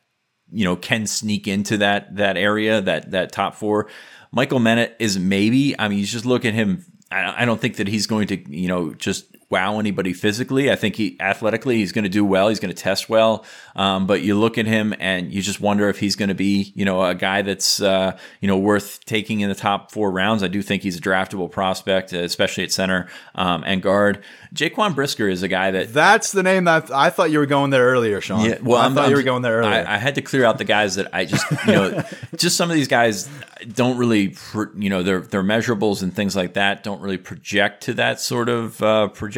you 0.53 0.65
know 0.65 0.77
can 0.77 1.07
sneak 1.07 1.47
into 1.47 1.79
that 1.79 2.17
that 2.17 2.37
area 2.37 2.81
that 2.81 3.11
that 3.11 3.33
top 3.33 3.55
four. 3.55 3.89
Michal 4.33 4.61
Menet 4.61 4.93
is 4.99 5.19
maybe. 5.19 5.79
I 5.79 5.89
mean, 5.89 5.99
you 5.99 6.07
just 6.07 6.27
look 6.27 6.45
at 6.45 6.55
him. 6.55 6.85
I 7.11 7.43
I 7.43 7.45
don't 7.45 7.61
think 7.61 7.77
that 7.77 7.89
he's 7.89 8.07
going 8.07 8.29
to 8.29 8.57
you 8.57 8.69
know 8.69 8.93
just 8.95 9.25
wow 9.51 9.79
anybody 9.79 10.13
physically. 10.13 10.71
I 10.71 10.77
think 10.77 10.97
he 10.97 11.17
athletically 11.21 11.77
he's 11.77 11.93
going 11.93 12.05
to 12.05 12.11
do 12.11 12.25
well. 12.25 12.49
He's 12.49 12.61
going 12.61 12.75
to 12.75 12.81
test 12.83 13.09
well. 13.09 13.45
Um, 13.75 14.07
but 14.07 14.21
you 14.23 14.39
look 14.39 14.59
at 14.59 14.67
him 14.67 14.95
and 14.99 15.33
you 15.33 15.41
just 15.41 15.61
wonder 15.61 15.89
if 15.89 15.99
he's 15.99 16.17
going 16.17 16.29
to 16.29 16.35
be 16.35 16.73
you 16.75 16.85
know 16.85 17.03
a 17.05 17.15
guy 17.15 17.43
that's 17.43 17.81
uh, 17.81 18.19
you 18.41 18.49
know 18.49 18.59
worth 18.59 19.05
taking 19.07 19.41
in 19.41 19.49
the 19.49 19.55
top 19.55 19.91
four 19.93 20.11
rounds. 20.11 20.43
I 20.43 20.49
do 20.49 20.61
think 20.63 20.83
he's 20.83 20.99
a 20.99 21.01
draftable 21.01 21.51
prospect, 21.51 22.13
especially 22.13 22.65
at 22.65 22.73
center 22.73 23.09
um, 23.35 23.63
and 23.67 23.83
guard. 23.83 24.23
Jaquan 24.55 24.95
Brisker 24.95 25.29
is 25.29 25.43
a 25.43 25.49
guy 25.49 25.71
that 25.73 25.93
That's 25.93 26.33
the 26.33 26.43
name 26.43 26.65
that 26.65 26.91
I 26.91 27.11
thought 27.11 27.31
you 27.31 27.39
were 27.39 27.47
going 27.47 27.71
there 27.71 27.85
earlier, 27.87 28.21
Sean. 28.21 28.45
yeah, 28.45 28.59
well, 28.63 28.81
I 28.81 28.87
I'm, 28.87 28.95
thought 28.95 29.03
I'm- 29.05 29.11
you 29.11 29.17
were 29.17 29.23
going 29.23 29.43
there 29.43 29.59
earlier. 29.59 29.85
I, 29.87 29.95
I 29.95 29.99
had 29.99 30.15
to 30.17 30.23
clear 30.23 30.45
out 30.45 30.59
the 30.59 30.65
guys 30.65 30.95
that 30.97 31.15
I 31.15 31.25
just, 31.27 31.51
you 31.67 31.73
know, 31.73 32.03
just 32.37 32.57
some 32.57 32.71
of 32.71 32.77
these 32.77 32.89
guys 32.89 33.29
don't 33.75 33.99
really, 33.99 34.35
you 34.77 34.89
know, 34.91 35.03
their 35.03 35.21
their 35.21 35.43
measurables 35.43 36.03
and 36.03 36.15
things 36.15 36.35
like 36.35 36.55
that 36.55 36.83
don't 36.83 37.01
really 37.01 37.19
project 37.19 37.85
to 37.85 37.95
that 37.95 38.21
sort 38.21 38.49
of 38.49 38.83
uh, 38.83 39.09
projection. 39.09 39.38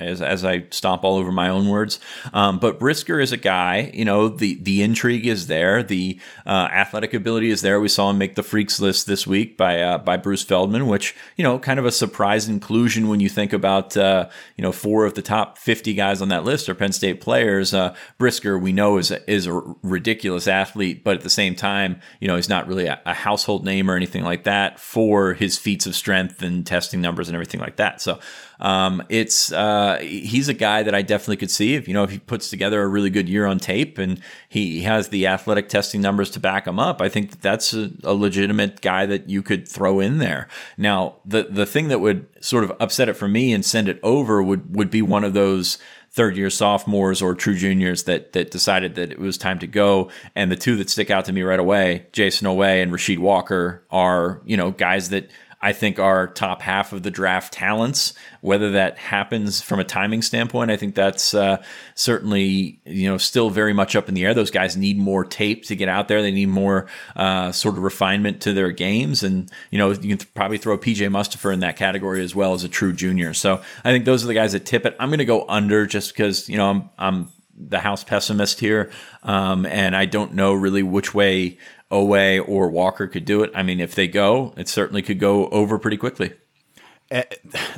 As 0.00 0.20
as 0.20 0.44
I 0.44 0.64
stomp 0.70 1.04
all 1.04 1.16
over 1.16 1.32
my 1.32 1.48
own 1.48 1.68
words, 1.68 2.00
um, 2.32 2.58
but 2.58 2.78
Brisker 2.78 3.20
is 3.20 3.32
a 3.32 3.36
guy, 3.36 3.90
you 3.94 4.04
know, 4.04 4.28
the 4.28 4.58
the 4.62 4.82
intrigue 4.82 5.26
is 5.26 5.46
there, 5.46 5.82
the 5.82 6.20
uh, 6.46 6.68
athletic 6.72 7.14
ability 7.14 7.50
is 7.50 7.62
there. 7.62 7.80
We 7.80 7.88
saw 7.88 8.10
him 8.10 8.18
make 8.18 8.34
the 8.34 8.42
freaks 8.42 8.80
list 8.80 9.06
this 9.06 9.26
week 9.26 9.56
by 9.56 9.80
uh, 9.80 9.98
by 9.98 10.16
Bruce 10.16 10.42
Feldman, 10.42 10.86
which 10.86 11.14
you 11.36 11.44
know, 11.44 11.58
kind 11.58 11.78
of 11.78 11.86
a 11.86 11.92
surprise 11.92 12.48
inclusion 12.48 13.08
when 13.08 13.20
you 13.20 13.28
think 13.28 13.52
about, 13.52 13.96
uh, 13.96 14.28
you 14.56 14.62
know, 14.62 14.72
four 14.72 15.04
of 15.04 15.14
the 15.14 15.22
top 15.22 15.58
50 15.58 15.94
guys 15.94 16.20
on 16.20 16.28
that 16.28 16.44
list 16.44 16.68
are 16.68 16.74
Penn 16.74 16.92
State 16.92 17.20
players. 17.20 17.72
Uh, 17.72 17.94
Brisker, 18.18 18.58
we 18.58 18.72
know, 18.72 18.98
is 18.98 19.10
a, 19.10 19.30
is 19.30 19.46
a 19.46 19.52
ridiculous 19.82 20.48
athlete, 20.48 21.04
but 21.04 21.16
at 21.16 21.22
the 21.22 21.30
same 21.30 21.54
time, 21.54 22.00
you 22.20 22.28
know, 22.28 22.36
he's 22.36 22.48
not 22.48 22.66
really 22.66 22.86
a, 22.86 23.00
a 23.06 23.14
household 23.14 23.64
name 23.64 23.90
or 23.90 23.96
anything 23.96 24.24
like 24.24 24.44
that 24.44 24.78
for 24.78 25.34
his 25.34 25.58
feats 25.58 25.86
of 25.86 25.94
strength 25.94 26.42
and 26.42 26.66
testing 26.66 27.00
numbers 27.00 27.28
and 27.28 27.34
everything 27.34 27.60
like 27.60 27.76
that. 27.76 28.00
So 28.00 28.18
um, 28.60 29.02
it's 29.08 29.52
uh, 29.52 29.98
he's 30.00 30.48
a 30.48 30.54
guy 30.54 30.82
that 30.82 30.94
I 30.94 31.02
definitely 31.02 31.38
could 31.38 31.50
see 31.50 31.74
if 31.74 31.88
you 31.88 31.94
know 31.94 32.04
if 32.04 32.10
he 32.10 32.18
puts 32.18 32.50
together 32.50 32.82
a 32.82 32.88
really 32.88 33.10
good 33.10 33.28
year 33.28 33.46
on 33.46 33.58
tape 33.58 33.98
and 33.98 34.20
he 34.48 34.82
has 34.82 35.08
the 35.08 35.26
athletic 35.26 35.68
testing 35.68 36.00
numbers 36.00 36.30
to 36.32 36.40
back 36.40 36.66
him 36.66 36.78
up. 36.78 37.00
I 37.00 37.08
think 37.08 37.30
that 37.30 37.40
that's 37.40 37.72
a, 37.72 37.90
a 38.04 38.14
legitimate 38.14 38.80
guy 38.82 39.06
that 39.06 39.28
you 39.30 39.42
could 39.42 39.66
throw 39.66 39.98
in 39.98 40.18
there. 40.18 40.46
Now 40.76 41.16
the 41.24 41.44
the 41.44 41.66
thing 41.66 41.88
that 41.88 42.00
would 42.00 42.26
sort 42.44 42.64
of 42.64 42.72
upset 42.80 43.08
it 43.08 43.14
for 43.14 43.28
me 43.28 43.52
and 43.52 43.64
send 43.64 43.88
it 43.88 43.98
over 44.02 44.42
would 44.42 44.76
would 44.76 44.90
be 44.90 45.02
one 45.02 45.24
of 45.24 45.32
those 45.32 45.78
third 46.12 46.36
year 46.36 46.50
sophomores 46.50 47.22
or 47.22 47.34
true 47.34 47.54
juniors 47.54 48.02
that 48.04 48.32
that 48.32 48.50
decided 48.50 48.94
that 48.96 49.10
it 49.10 49.18
was 49.18 49.38
time 49.38 49.58
to 49.60 49.66
go. 49.66 50.10
And 50.34 50.52
the 50.52 50.56
two 50.56 50.76
that 50.76 50.90
stick 50.90 51.10
out 51.10 51.24
to 51.26 51.32
me 51.32 51.42
right 51.42 51.60
away, 51.60 52.06
Jayson 52.12 52.46
Oweh 52.46 52.82
and 52.82 52.92
Rasheed 52.92 53.18
Walker, 53.18 53.82
are 53.90 54.42
you 54.44 54.56
know 54.56 54.70
guys 54.70 55.08
that 55.10 55.30
I 55.62 55.72
think 55.74 55.98
our 55.98 56.26
top 56.26 56.62
half 56.62 56.92
of 56.92 57.02
the 57.02 57.10
draft 57.10 57.52
talents. 57.52 58.14
Whether 58.40 58.72
that 58.72 58.96
happens 58.96 59.60
from 59.60 59.78
a 59.78 59.84
timing 59.84 60.22
standpoint, 60.22 60.70
I 60.70 60.76
think 60.76 60.94
that's 60.94 61.34
uh, 61.34 61.62
certainly 61.94 62.80
you 62.86 63.08
know 63.08 63.18
still 63.18 63.50
very 63.50 63.74
much 63.74 63.94
up 63.94 64.08
in 64.08 64.14
the 64.14 64.24
air. 64.24 64.32
Those 64.32 64.50
guys 64.50 64.76
need 64.76 64.98
more 64.98 65.24
tape 65.24 65.64
to 65.66 65.76
get 65.76 65.88
out 65.88 66.08
there. 66.08 66.22
They 66.22 66.30
need 66.30 66.48
more 66.48 66.86
uh, 67.14 67.52
sort 67.52 67.76
of 67.76 67.82
refinement 67.82 68.40
to 68.42 68.54
their 68.54 68.70
games, 68.70 69.22
and 69.22 69.50
you 69.70 69.78
know 69.78 69.90
you 69.90 70.16
can 70.16 70.26
probably 70.34 70.56
throw 70.58 70.78
PJ 70.78 71.06
Mustipher 71.10 71.52
in 71.52 71.60
that 71.60 71.76
category 71.76 72.24
as 72.24 72.34
well 72.34 72.54
as 72.54 72.64
a 72.64 72.68
true 72.68 72.94
junior. 72.94 73.34
So 73.34 73.60
I 73.84 73.90
think 73.90 74.06
those 74.06 74.24
are 74.24 74.28
the 74.28 74.34
guys 74.34 74.52
that 74.52 74.64
tip 74.64 74.86
it. 74.86 74.96
I'm 74.98 75.10
going 75.10 75.18
to 75.18 75.26
go 75.26 75.44
under 75.46 75.84
just 75.84 76.14
because 76.14 76.48
you 76.48 76.56
know 76.56 76.70
I'm 76.70 76.90
I'm 76.98 77.28
the 77.54 77.78
house 77.78 78.02
pessimist 78.02 78.60
here, 78.60 78.90
um, 79.22 79.66
and 79.66 79.94
I 79.94 80.06
don't 80.06 80.32
know 80.32 80.54
really 80.54 80.82
which 80.82 81.12
way 81.12 81.58
Oweh 81.90 82.46
or 82.48 82.68
Walker 82.70 83.06
could 83.06 83.24
do 83.24 83.42
it. 83.42 83.50
I 83.54 83.62
mean, 83.62 83.80
if 83.80 83.94
they 83.94 84.06
go, 84.06 84.54
it 84.56 84.68
certainly 84.68 85.02
could 85.02 85.18
go 85.18 85.48
over 85.48 85.78
pretty 85.78 85.96
quickly. 85.96 86.32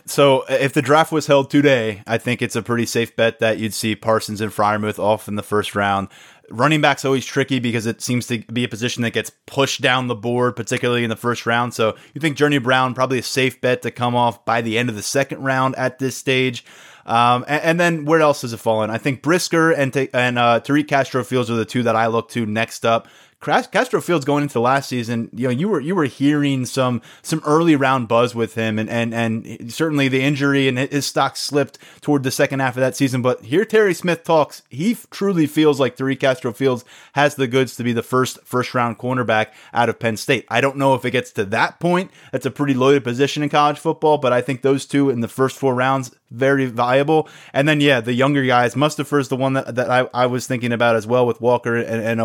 so 0.04 0.44
if 0.48 0.74
the 0.74 0.82
draft 0.82 1.10
was 1.10 1.26
held 1.26 1.50
today, 1.50 2.02
I 2.06 2.18
think 2.18 2.42
it's 2.42 2.56
a 2.56 2.62
pretty 2.62 2.86
safe 2.86 3.16
bet 3.16 3.38
that 3.38 3.58
you'd 3.58 3.74
see 3.74 3.96
Parsons 3.96 4.40
and 4.40 4.52
Freiermuth 4.52 4.98
off 4.98 5.28
in 5.28 5.36
the 5.36 5.42
first 5.42 5.74
round. 5.74 6.08
running 6.50 6.82
back's 6.82 7.04
always 7.04 7.24
tricky 7.24 7.58
because 7.58 7.86
it 7.86 8.02
seems 8.02 8.26
to 8.26 8.40
be 8.52 8.64
a 8.64 8.68
position 8.68 9.02
that 9.02 9.12
gets 9.12 9.30
pushed 9.46 9.80
down 9.80 10.08
the 10.08 10.14
board, 10.14 10.54
particularly 10.54 11.04
in 11.04 11.10
the 11.10 11.16
first 11.16 11.46
round. 11.46 11.72
So 11.72 11.96
you 12.12 12.20
think 12.20 12.36
Journey 12.36 12.58
Brown 12.58 12.92
probably 12.92 13.18
a 13.18 13.22
safe 13.22 13.60
bet 13.60 13.80
to 13.82 13.90
come 13.90 14.14
off 14.14 14.44
by 14.44 14.60
the 14.60 14.76
end 14.76 14.90
of 14.90 14.96
the 14.96 15.02
second 15.02 15.42
round 15.42 15.74
at 15.76 15.98
this 15.98 16.16
stage. 16.16 16.64
Um, 17.06 17.44
and, 17.48 17.62
and, 17.62 17.80
then 17.80 18.04
where 18.04 18.20
else 18.20 18.42
has 18.42 18.52
it 18.52 18.58
fallen? 18.58 18.88
I 18.88 18.98
think 18.98 19.22
Brisker 19.22 19.72
and 19.72 19.96
and 20.14 20.38
uh, 20.38 20.60
Tariq 20.60 20.86
Castro 20.86 21.24
Fields 21.24 21.50
are 21.50 21.56
the 21.56 21.64
two 21.64 21.82
that 21.82 21.96
I 21.96 22.06
look 22.06 22.28
to 22.30 22.46
next 22.46 22.86
up. 22.86 23.08
Castro 23.42 24.00
Fields 24.00 24.24
going 24.24 24.42
into 24.42 24.54
the 24.54 24.60
last 24.60 24.88
season, 24.88 25.28
you 25.32 25.48
know, 25.48 25.50
you 25.50 25.68
were 25.68 25.80
you 25.80 25.94
were 25.94 26.04
hearing 26.04 26.64
some 26.64 27.02
some 27.22 27.42
early 27.44 27.76
round 27.76 28.08
buzz 28.08 28.34
with 28.34 28.54
him, 28.54 28.78
and 28.78 28.88
and 28.88 29.12
and 29.12 29.72
certainly 29.72 30.08
the 30.08 30.22
injury 30.22 30.68
and 30.68 30.78
his 30.78 31.06
stock 31.06 31.36
slipped 31.36 31.78
toward 32.00 32.22
the 32.22 32.30
second 32.30 32.60
half 32.60 32.76
of 32.76 32.80
that 32.80 32.96
season. 32.96 33.20
But 33.20 33.42
here 33.42 33.64
Terry 33.64 33.94
Smith 33.94 34.24
talks, 34.24 34.62
he 34.70 34.96
truly 35.10 35.46
feels 35.46 35.80
like 35.80 35.96
Tariq 35.96 36.20
Castro 36.20 36.52
Fields 36.52 36.84
has 37.14 37.34
the 37.34 37.46
goods 37.46 37.76
to 37.76 37.84
be 37.84 37.92
the 37.92 38.02
first 38.02 38.38
first 38.44 38.74
round 38.74 38.98
cornerback 38.98 39.48
out 39.74 39.88
of 39.88 39.98
Penn 39.98 40.16
State. 40.16 40.46
I 40.48 40.60
don't 40.60 40.76
know 40.76 40.94
if 40.94 41.04
it 41.04 41.10
gets 41.10 41.32
to 41.32 41.44
that 41.46 41.80
point. 41.80 42.10
That's 42.30 42.46
a 42.46 42.50
pretty 42.50 42.74
loaded 42.74 43.04
position 43.04 43.42
in 43.42 43.48
college 43.48 43.78
football, 43.78 44.18
but 44.18 44.32
I 44.32 44.40
think 44.40 44.62
those 44.62 44.86
two 44.86 45.10
in 45.10 45.20
the 45.20 45.28
first 45.28 45.58
four 45.58 45.74
rounds 45.74 46.14
very 46.30 46.66
viable. 46.66 47.28
And 47.52 47.68
then, 47.68 47.80
yeah, 47.80 48.00
the 48.00 48.14
younger 48.14 48.44
guys, 48.44 48.74
Mustipher's 48.74 49.28
the 49.28 49.36
one 49.36 49.52
that, 49.52 49.74
that 49.74 49.90
I, 49.90 50.08
I 50.14 50.26
was 50.26 50.46
thinking 50.46 50.72
about 50.72 50.96
as 50.96 51.06
well 51.06 51.26
with 51.26 51.40
Walker 51.40 51.76
and, 51.76 52.20
and. 52.20 52.22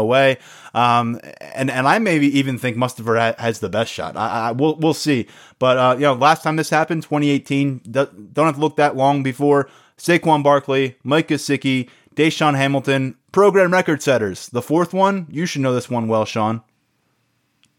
Um, 0.74 1.07
and, 1.16 1.70
and 1.72 1.88
I 1.88 2.00
maybe 2.00 2.28
even 2.38 2.58
think 2.58 2.78
ha- 2.78 3.36
has 3.38 3.60
the 3.60 3.70
best 3.70 3.92
shot. 3.92 4.16
I, 4.16 4.50
I, 4.50 4.52
we'll, 4.52 4.76
we'll 4.76 4.94
see. 4.94 5.28
But, 5.60 5.78
uh, 5.78 5.96
you 5.96 6.04
know, 6.04 6.14
last 6.14 6.44
time 6.44 6.56
this 6.56 6.70
happened, 6.70 7.04
2018, 7.04 7.82
don't 7.90 8.36
have 8.36 8.56
to 8.56 8.62
look 8.62 8.76
that 8.78 8.96
long 8.96 9.24
before 9.24 9.70
Saquon 9.98 10.44
Barkley, 10.44 10.98
Mike 11.04 11.30
Gesicki, 11.30 11.90
DaeSean 12.16 12.56
Hamilton, 12.56 13.16
program 13.32 13.72
record 13.72 14.02
setters. 14.02 14.50
The 14.50 14.62
fourth 14.62 14.94
one, 14.94 15.28
you 15.30 15.46
should 15.46 15.62
know 15.62 15.74
this 15.74 15.90
one 15.90 16.08
well, 16.08 16.26
Sean. 16.26 16.62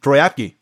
Troy 0.00 0.18
Apke. 0.18 0.54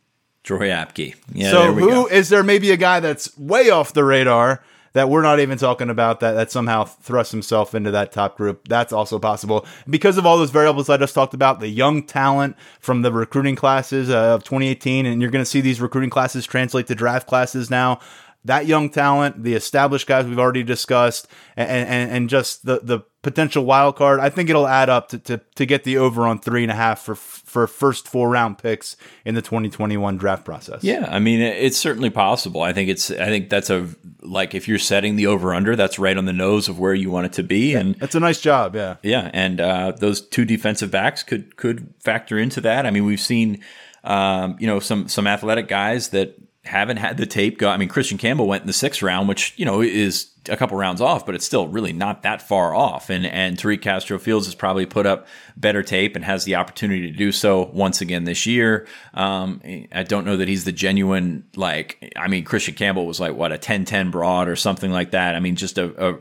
Troy 0.43 0.69
Apke. 0.69 1.15
Yeah. 1.33 1.51
So 1.51 1.73
who 1.73 1.89
go. 1.89 2.07
is 2.07 2.29
there 2.29 2.43
maybe 2.43 2.71
a 2.71 2.77
guy 2.77 3.01
that's 3.01 3.37
way 3.37 3.71
off 3.71 3.93
the 3.93 4.05
radar 4.05 4.63
that 4.97 5.11
we're 5.11 5.21
not 5.21 5.41
even 5.41 5.59
talking 5.59 5.91
about 5.91 6.21
that 6.21 6.33
that 6.33 6.51
somehow 6.51 6.83
thrusts 6.83 7.31
himself 7.31 7.75
into 7.75 7.91
that 7.91 8.13
top 8.13 8.35
group. 8.39 8.67
That's 8.67 8.95
also 8.95 9.19
possible 9.19 9.67
because 9.91 10.17
of 10.17 10.25
all 10.25 10.39
those 10.39 10.51
variables 10.51 10.89
I 10.89 10.97
just 10.97 11.15
talked 11.15 11.35
about. 11.35 11.61
The 11.61 11.69
young 11.69 12.03
talent 12.03 12.57
from 12.81 13.03
the 13.03 13.13
recruiting 13.13 13.57
classes 13.57 14.09
uh, 14.09 14.35
of 14.35 14.45
2018, 14.45 15.05
and 15.05 15.21
you're 15.21 15.31
going 15.31 15.45
to 15.45 15.51
see 15.51 15.61
these 15.61 15.83
recruiting 15.83 16.09
classes 16.09 16.47
translate 16.47 16.87
to 16.87 16.95
draft 16.95 17.27
classes 17.27 17.71
now 17.71 18.01
that 18.47 18.67
young 18.67 18.89
talent, 18.89 19.43
the 19.43 19.55
established 19.55 20.07
guys 20.07 20.25
we've 20.25 20.39
already 20.39 20.63
discussed, 20.63 21.27
and, 21.57 21.69
and, 21.69 22.11
and 22.13 22.31
just 22.31 22.65
the, 22.65 22.81
the 22.81 23.01
potential 23.27 23.65
wild 23.65 23.97
card, 23.97 24.21
I 24.21 24.31
think 24.31 24.51
it'll 24.51 24.69
add 24.69 24.89
up 24.89 25.09
to, 25.09 25.19
to, 25.19 25.41
to 25.57 25.67
get 25.67 25.83
the 25.83 25.99
over 25.99 26.29
on 26.29 26.39
three 26.39 26.63
and 26.63 26.71
a 26.71 26.77
half 26.77 27.01
for 27.01 27.17
for 27.17 27.67
first 27.67 28.07
four 28.07 28.31
round 28.31 28.57
picks 28.57 28.97
in 29.25 29.35
the 29.35 29.43
2021 29.43 30.17
draft 30.17 30.45
process. 30.45 30.85
Yeah, 30.85 31.09
I 31.11 31.19
mean 31.19 31.41
it's 31.41 31.77
certainly 31.77 32.09
possible. 32.09 32.63
I 32.63 32.73
think 32.73 32.89
it's 32.89 33.11
I 33.11 33.27
think 33.27 33.51
that's 33.51 33.69
a 33.69 33.89
like 34.23 34.55
if 34.55 34.69
you're 34.69 34.79
setting 34.79 35.17
the 35.17 35.27
over 35.27 35.53
under, 35.53 35.75
that's 35.75 35.99
right 35.99 36.17
on 36.17 36.25
the 36.27 36.33
nose 36.33 36.69
of 36.69 36.79
where 36.79 36.95
you 36.95 37.11
want 37.11 37.27
it 37.27 37.33
to 37.33 37.43
be, 37.43 37.73
yeah, 37.73 37.81
and 37.81 38.01
it's 38.01 38.15
a 38.15 38.21
nice 38.21 38.41
job. 38.41 38.77
Yeah, 38.77 38.97
yeah, 39.03 39.29
and 39.35 39.61
uh, 39.61 39.91
those 39.91 40.21
two 40.21 40.45
defensive 40.45 40.93
backs 40.93 41.25
could 41.25 41.57
could 41.57 41.93
factor 41.99 42.39
into 42.39 42.61
that. 42.61 42.87
I 42.87 42.91
mean, 42.91 43.05
we've 43.05 43.21
seen. 43.21 43.63
Um, 44.05 44.57
you 44.61 44.69
know, 44.69 44.79
some 44.79 45.09
some 45.09 45.27
athletic 45.27 45.67
guys 45.67 46.11
that 46.11 46.39
haven't 46.67 46.99
had 46.99 47.17
the 47.17 47.27
tape 47.27 47.59
go. 47.59 47.69
I 47.69 47.77
mean, 47.77 47.89
Christian 47.89 48.19
Campbell 48.19 48.47
went 48.47 48.63
in 48.63 48.67
the 48.67 48.73
sixth 48.73 49.03
round, 49.03 49.29
which 49.29 49.55
you 49.57 49.65
know 49.65 49.81
is 49.81 50.31
a 50.49 50.57
couple 50.57 50.77
rounds 50.77 51.01
off, 51.01 51.27
but 51.27 51.35
it's 51.35 51.45
still 51.45 51.69
really 51.69 51.93
not 51.93 52.23
that 52.23 52.43
far 52.43 52.75
off. 52.75 53.11
And 53.11 53.27
and 53.27 53.57
Tariq 53.57 53.83
Castro 53.83 54.19
Fields 54.19 54.47
has 54.47 54.55
probably 54.55 54.87
put 54.87 55.07
up 55.07 55.27
better 55.57 55.83
tape 55.83 56.17
and 56.17 56.25
has 56.25 56.45
the 56.45 56.57
opportunity 56.57 57.11
to 57.11 57.17
do 57.17 57.33
so 57.33 57.71
once 57.73 58.01
again 58.01 58.25
this 58.25 58.47
year. 58.47 58.87
Um, 59.15 59.61
I 59.93 60.03
don't 60.03 60.25
know 60.25 60.37
that 60.37 60.49
he's 60.49 60.65
the 60.65 60.73
genuine 60.73 61.45
like. 61.57 62.13
I 62.17 62.29
mean, 62.29 62.45
Christian 62.45 62.75
Campbell 62.75 63.07
was 63.07 63.21
like 63.21 63.35
what 63.35 63.53
a 63.53 63.59
10-10 63.59 64.11
broad 64.11 64.49
or 64.49 64.57
something 64.57 64.91
like 64.91 65.13
that. 65.13 65.35
I 65.35 65.41
mean, 65.41 65.57
just 65.57 65.79
a, 65.79 66.11
a 66.11 66.19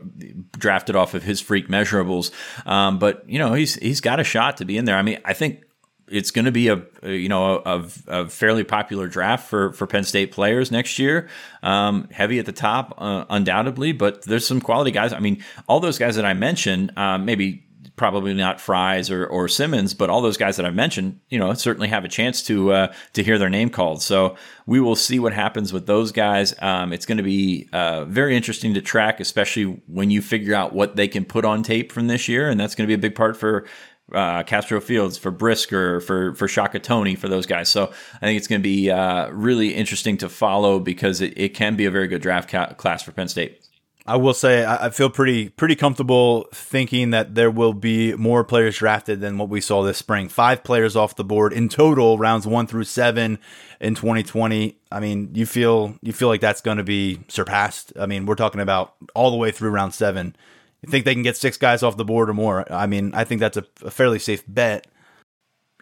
drafted 0.58 0.96
off 0.96 1.14
of 1.14 1.22
his 1.22 1.40
freak 1.40 1.68
measurables. 1.68 2.30
Um, 2.66 2.98
but 2.98 3.28
you 3.28 3.38
know, 3.38 3.54
he's 3.54 3.74
he's 3.76 4.00
got 4.00 4.20
a 4.20 4.24
shot 4.24 4.58
to 4.58 4.64
be 4.64 4.76
in 4.76 4.84
there. 4.84 4.96
I 4.96 5.02
mean, 5.02 5.18
I 5.24 5.32
think 5.32 5.65
it's 6.08 6.30
going 6.30 6.44
to 6.44 6.52
be 6.52 6.68
a, 6.68 6.82
you 7.02 7.28
know 7.28 7.62
a, 7.64 7.84
a, 8.06 8.28
fairly 8.28 8.64
popular 8.64 9.08
draft 9.08 9.48
for 9.48 9.72
for 9.72 9.86
Penn 9.86 10.04
State 10.04 10.32
players 10.32 10.70
next 10.70 10.98
year. 10.98 11.28
Um, 11.62 12.08
heavy 12.10 12.38
at 12.38 12.46
the 12.46 12.52
top, 12.52 12.94
uh, 12.98 13.24
undoubtedly, 13.28 13.92
but 13.92 14.22
there's 14.22 14.46
some 14.46 14.60
quality 14.60 14.90
guys. 14.90 15.12
I 15.12 15.18
mean, 15.18 15.42
all 15.68 15.80
those 15.80 15.98
guys 15.98 16.16
that 16.16 16.24
I 16.24 16.34
mentioned, 16.34 16.92
uh, 16.96 17.18
maybe 17.18 17.66
probably 17.96 18.34
not 18.34 18.60
Fries 18.60 19.10
or, 19.10 19.26
or 19.26 19.48
Simmons, 19.48 19.94
but 19.94 20.10
all 20.10 20.20
those 20.20 20.36
guys 20.36 20.56
that 20.56 20.66
I've 20.66 20.74
mentioned, 20.74 21.18
you 21.30 21.38
know, 21.38 21.52
certainly 21.54 21.88
have 21.88 22.04
a 22.04 22.08
chance 22.08 22.42
to 22.44 22.72
uh, 22.72 22.92
to 23.14 23.22
hear 23.22 23.38
their 23.38 23.50
name 23.50 23.70
called. 23.70 24.02
So 24.02 24.36
we 24.66 24.80
will 24.80 24.96
see 24.96 25.18
what 25.18 25.32
happens 25.32 25.72
with 25.72 25.86
those 25.86 26.12
guys. 26.12 26.54
Um, 26.60 26.92
it's 26.92 27.06
going 27.06 27.18
to 27.18 27.24
be 27.24 27.68
uh, 27.72 28.04
very 28.04 28.36
interesting 28.36 28.74
to 28.74 28.82
track, 28.82 29.18
especially 29.18 29.80
when 29.86 30.10
you 30.10 30.22
figure 30.22 30.54
out 30.54 30.72
what 30.72 30.96
they 30.96 31.08
can 31.08 31.24
put 31.24 31.44
on 31.44 31.62
tape 31.62 31.90
from 31.90 32.06
this 32.06 32.28
year, 32.28 32.48
and 32.48 32.60
that's 32.60 32.74
going 32.74 32.86
to 32.86 32.88
be 32.88 32.94
a 32.94 32.98
big 32.98 33.14
part 33.14 33.36
for 33.36 33.66
uh, 34.12 34.42
Castro 34.44 34.80
Fields, 34.80 35.18
for 35.18 35.30
Brisker, 35.30 36.00
for 36.00 36.34
for 36.34 36.48
Shaka 36.48 36.78
Toney, 36.78 37.16
for 37.16 37.28
those 37.28 37.46
guys. 37.46 37.68
So 37.68 37.92
I 38.14 38.26
think 38.26 38.38
it's 38.38 38.46
going 38.46 38.60
to 38.60 38.68
be 38.68 38.90
uh, 38.90 39.28
really 39.30 39.74
interesting 39.74 40.16
to 40.18 40.28
follow 40.28 40.78
because 40.78 41.20
it, 41.20 41.34
it 41.36 41.54
can 41.54 41.76
be 41.76 41.86
a 41.86 41.90
very 41.90 42.08
good 42.08 42.22
draft 42.22 42.48
ca- 42.48 42.74
class 42.74 43.02
for 43.02 43.12
Penn 43.12 43.28
State. 43.28 43.62
I 44.08 44.16
will 44.16 44.34
say 44.34 44.64
I 44.64 44.90
feel 44.90 45.10
pretty 45.10 45.48
pretty 45.48 45.74
comfortable 45.74 46.46
thinking 46.54 47.10
that 47.10 47.34
there 47.34 47.50
will 47.50 47.72
be 47.72 48.14
more 48.14 48.44
players 48.44 48.78
drafted 48.78 49.20
than 49.20 49.36
what 49.36 49.48
we 49.48 49.60
saw 49.60 49.82
this 49.82 49.98
spring. 49.98 50.28
Five 50.28 50.62
players 50.62 50.94
off 50.94 51.16
the 51.16 51.24
board 51.24 51.52
in 51.52 51.68
total, 51.68 52.16
rounds 52.16 52.46
one 52.46 52.68
through 52.68 52.84
seven 52.84 53.40
in 53.80 53.96
2020. 53.96 54.78
I 54.92 55.00
mean, 55.00 55.30
you 55.34 55.44
feel 55.44 55.96
you 56.02 56.12
feel 56.12 56.28
like 56.28 56.40
that's 56.40 56.60
going 56.60 56.76
to 56.76 56.84
be 56.84 57.18
surpassed. 57.26 57.92
I 57.98 58.06
mean, 58.06 58.26
we're 58.26 58.36
talking 58.36 58.60
about 58.60 58.94
all 59.16 59.32
the 59.32 59.36
way 59.36 59.50
through 59.50 59.70
round 59.70 59.92
seven 59.92 60.36
think 60.86 61.04
they 61.04 61.14
can 61.14 61.22
get 61.22 61.36
six 61.36 61.56
guys 61.56 61.82
off 61.82 61.96
the 61.96 62.04
board 62.04 62.28
or 62.28 62.34
more. 62.34 62.70
I 62.72 62.86
mean, 62.86 63.12
I 63.14 63.24
think 63.24 63.40
that's 63.40 63.56
a, 63.56 63.64
a 63.82 63.90
fairly 63.90 64.18
safe 64.18 64.44
bet. 64.46 64.86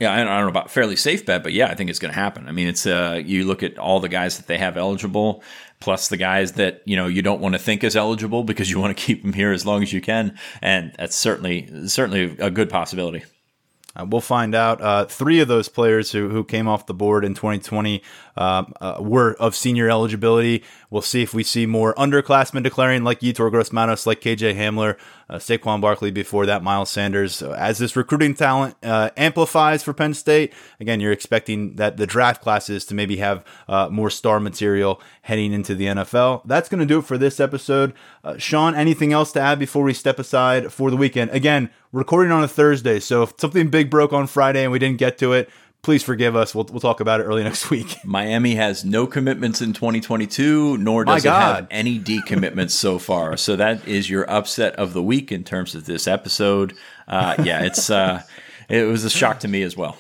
Yeah, 0.01 0.13
I 0.13 0.17
don't 0.17 0.27
know 0.27 0.49
about 0.49 0.73
fairly 0.73 0.97
safe 0.97 1.25
bet, 1.25 1.45
but 1.45 1.53
yeah, 1.53 1.69
I 1.69 1.77
think 1.77 1.89
it's 1.89 2.01
going 2.01 2.13
to 2.13 2.19
happen. 2.19 2.49
I 2.49 2.53
mean, 2.53 2.67
it's 2.67 2.85
uh, 2.85 3.23
you 3.25 3.45
look 3.45 3.63
at 3.63 3.79
all 3.79 4.01
the 4.01 4.09
guys 4.09 4.39
that 4.39 4.49
they 4.49 4.59
have 4.59 4.77
eligible, 4.77 5.45
plus 5.79 6.09
the 6.09 6.17
guys 6.17 6.53
that 6.53 6.83
you 6.85 6.97
know 6.97 7.07
you 7.07 7.23
don't 7.23 7.41
want 7.41 7.55
to 7.55 7.61
think 7.61 7.85
is 7.85 7.95
eligible 7.95 8.43
because 8.43 8.69
you 8.71 8.81
want 8.81 8.97
to 8.97 9.03
keep 9.07 9.23
them 9.23 9.33
here 9.33 9.53
as 9.53 9.65
long 9.65 9.83
as 9.83 9.93
you 9.93 10.01
can, 10.01 10.37
and 10.61 10.93
that's 10.99 11.15
certainly 11.15 11.89
certainly 11.89 12.37
a 12.41 12.51
good 12.51 12.71
possibility. 12.71 13.25
Uh, 13.97 14.05
we'll 14.09 14.21
find 14.21 14.55
out. 14.55 14.81
Uh, 14.81 15.05
three 15.05 15.41
of 15.41 15.49
those 15.49 15.69
players 15.69 16.11
who, 16.11 16.29
who 16.29 16.43
came 16.43 16.67
off 16.67 16.87
the 16.87 16.95
board 16.95 17.25
in 17.25 17.35
2020 17.35 18.03
um, 18.37 18.73
uh, 18.81 18.97
were 19.01 19.35
of 19.35 19.55
senior 19.55 19.89
eligibility. 19.89 20.63
We'll 20.91 21.03
see 21.03 21.23
if 21.23 21.35
we 21.35 21.43
see 21.43 21.67
more 21.67 21.95
underclassmen 21.95 22.63
declaring, 22.63 23.05
like 23.05 23.21
Yetur 23.21 23.51
Gross-Matos, 23.51 24.07
like 24.07 24.21
KJ 24.21 24.57
Hamler, 24.57 24.97
uh, 25.29 25.37
Saquon 25.37 25.81
Barkley 25.81 26.11
before 26.11 26.47
that, 26.47 26.63
Miles 26.63 26.91
Sanders. 26.91 27.35
So 27.35 27.53
as 27.53 27.79
this 27.79 27.97
recruiting 27.97 28.35
talent 28.35 28.77
uh, 28.83 29.11
amplifies 29.17 29.83
for 29.83 29.93
Penn 29.93 30.15
State, 30.15 30.53
again, 30.81 31.01
you're 31.01 31.13
expecting 31.13 31.77
that 31.77 31.97
the 31.97 32.07
draft 32.07 32.43
classes 32.43 32.85
to 32.87 32.95
maybe 32.95 33.17
have 33.17 33.45
uh, 33.69 33.89
more 33.91 34.11
star 34.11 34.41
material 34.41 35.01
heading 35.23 35.53
into 35.53 35.75
the 35.75 35.87
NFL. 35.87 36.43
That's 36.45 36.69
going 36.69 36.81
to 36.81 36.87
do 36.87 36.99
it 36.99 37.05
for 37.05 37.19
this 37.19 37.41
episode. 37.41 37.93
Uh, 38.23 38.37
Sean, 38.39 38.75
anything 38.75 39.13
else 39.13 39.33
to 39.33 39.41
add 39.41 39.59
before 39.59 39.83
we 39.83 39.95
step 39.95 40.19
aside 40.19 40.73
for 40.73 40.91
the 40.91 40.97
weekend? 40.97 41.31
Again, 41.31 41.71
recording 41.93 42.33
on 42.33 42.45
a 42.45 42.49
Thursday, 42.49 43.01
so 43.01 43.23
if 43.23 43.35
something 43.39 43.69
big 43.69 43.91
broke 43.91 44.13
on 44.13 44.27
Friday 44.27 44.63
and 44.63 44.73
we 44.73 44.79
didn't 44.79 44.99
get 44.99 45.19
to 45.19 45.33
it, 45.33 45.49
please 45.85 46.03
forgive 46.03 46.35
us. 46.35 46.55
We'll, 46.55 46.65
we'll 46.65 46.81
talk 46.81 47.01
about 47.01 47.21
it 47.21 47.25
early 47.25 47.45
next 47.51 47.71
week. 47.71 47.99
Miami 48.05 48.57
has 48.57 48.85
no 48.85 49.07
commitments 49.07 49.61
in 49.61 49.73
2022, 49.73 50.79
nor 50.79 51.05
does 51.05 51.25
it 51.25 51.31
have 51.31 51.69
any 51.71 52.01
decommitments 52.01 52.71
so 52.71 52.99
far. 52.99 53.37
So 53.37 53.55
that 53.57 53.87
is 53.87 54.11
your 54.11 54.29
upset 54.29 54.75
of 54.77 54.93
the 54.93 55.03
week 55.03 55.31
in 55.31 55.45
terms 55.45 55.75
of 55.75 55.87
this 55.87 56.09
episode. 56.09 56.75
Uh, 57.07 57.37
yeah, 57.45 57.63
it's 57.63 57.91
uh, 57.91 58.23
it 58.69 58.85
was 58.85 59.05
a 59.05 59.11
shock 59.11 59.41
to 59.41 59.49
me 59.49 59.63
as 59.63 59.77
well 59.77 59.97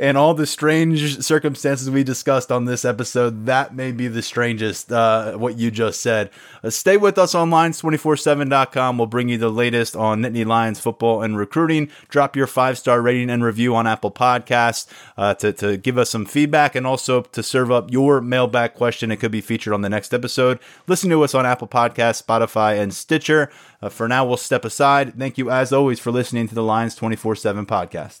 and 0.00 0.16
all 0.16 0.32
the 0.32 0.46
strange 0.46 1.22
circumstances 1.22 1.90
we 1.90 2.02
discussed 2.02 2.50
on 2.50 2.64
this 2.64 2.86
episode, 2.86 3.44
that 3.44 3.74
may 3.74 3.92
be 3.92 4.08
the 4.08 4.22
strangest, 4.22 4.90
uh, 4.90 5.34
what 5.36 5.58
you 5.58 5.70
just 5.70 6.00
said. 6.00 6.30
Uh, 6.64 6.70
stay 6.70 6.96
with 6.96 7.18
us 7.18 7.34
on 7.34 7.50
Lions247.com. 7.50 8.96
We'll 8.96 9.06
bring 9.06 9.28
you 9.28 9.36
the 9.36 9.50
latest 9.50 9.94
on 9.94 10.22
Nittany 10.22 10.46
Lions 10.46 10.80
football 10.80 11.22
and 11.22 11.36
recruiting. 11.36 11.90
Drop 12.08 12.34
your 12.34 12.46
five 12.46 12.78
star 12.78 13.02
rating 13.02 13.28
and 13.28 13.44
review 13.44 13.76
on 13.76 13.86
Apple 13.86 14.10
Podcasts 14.10 14.86
uh, 15.18 15.34
to, 15.34 15.52
to 15.52 15.76
give 15.76 15.98
us 15.98 16.08
some 16.08 16.24
feedback 16.24 16.74
and 16.74 16.86
also 16.86 17.20
to 17.20 17.42
serve 17.42 17.70
up 17.70 17.92
your 17.92 18.22
mailbag 18.22 18.72
question. 18.72 19.12
It 19.12 19.18
could 19.18 19.32
be 19.32 19.42
featured 19.42 19.74
on 19.74 19.82
the 19.82 19.90
next 19.90 20.14
episode. 20.14 20.60
Listen 20.86 21.10
to 21.10 21.22
us 21.22 21.34
on 21.34 21.44
Apple 21.44 21.68
Podcasts, 21.68 22.24
Spotify, 22.24 22.80
and 22.80 22.94
Stitcher. 22.94 23.50
Uh, 23.82 23.90
for 23.90 24.08
now, 24.08 24.24
we'll 24.24 24.38
step 24.38 24.64
aside. 24.64 25.18
Thank 25.18 25.36
you, 25.36 25.50
as 25.50 25.74
always, 25.74 26.00
for 26.00 26.10
listening 26.10 26.48
to 26.48 26.54
the 26.54 26.62
Lions 26.62 26.94
24 26.94 27.36
7 27.36 27.66
podcast. 27.66 28.20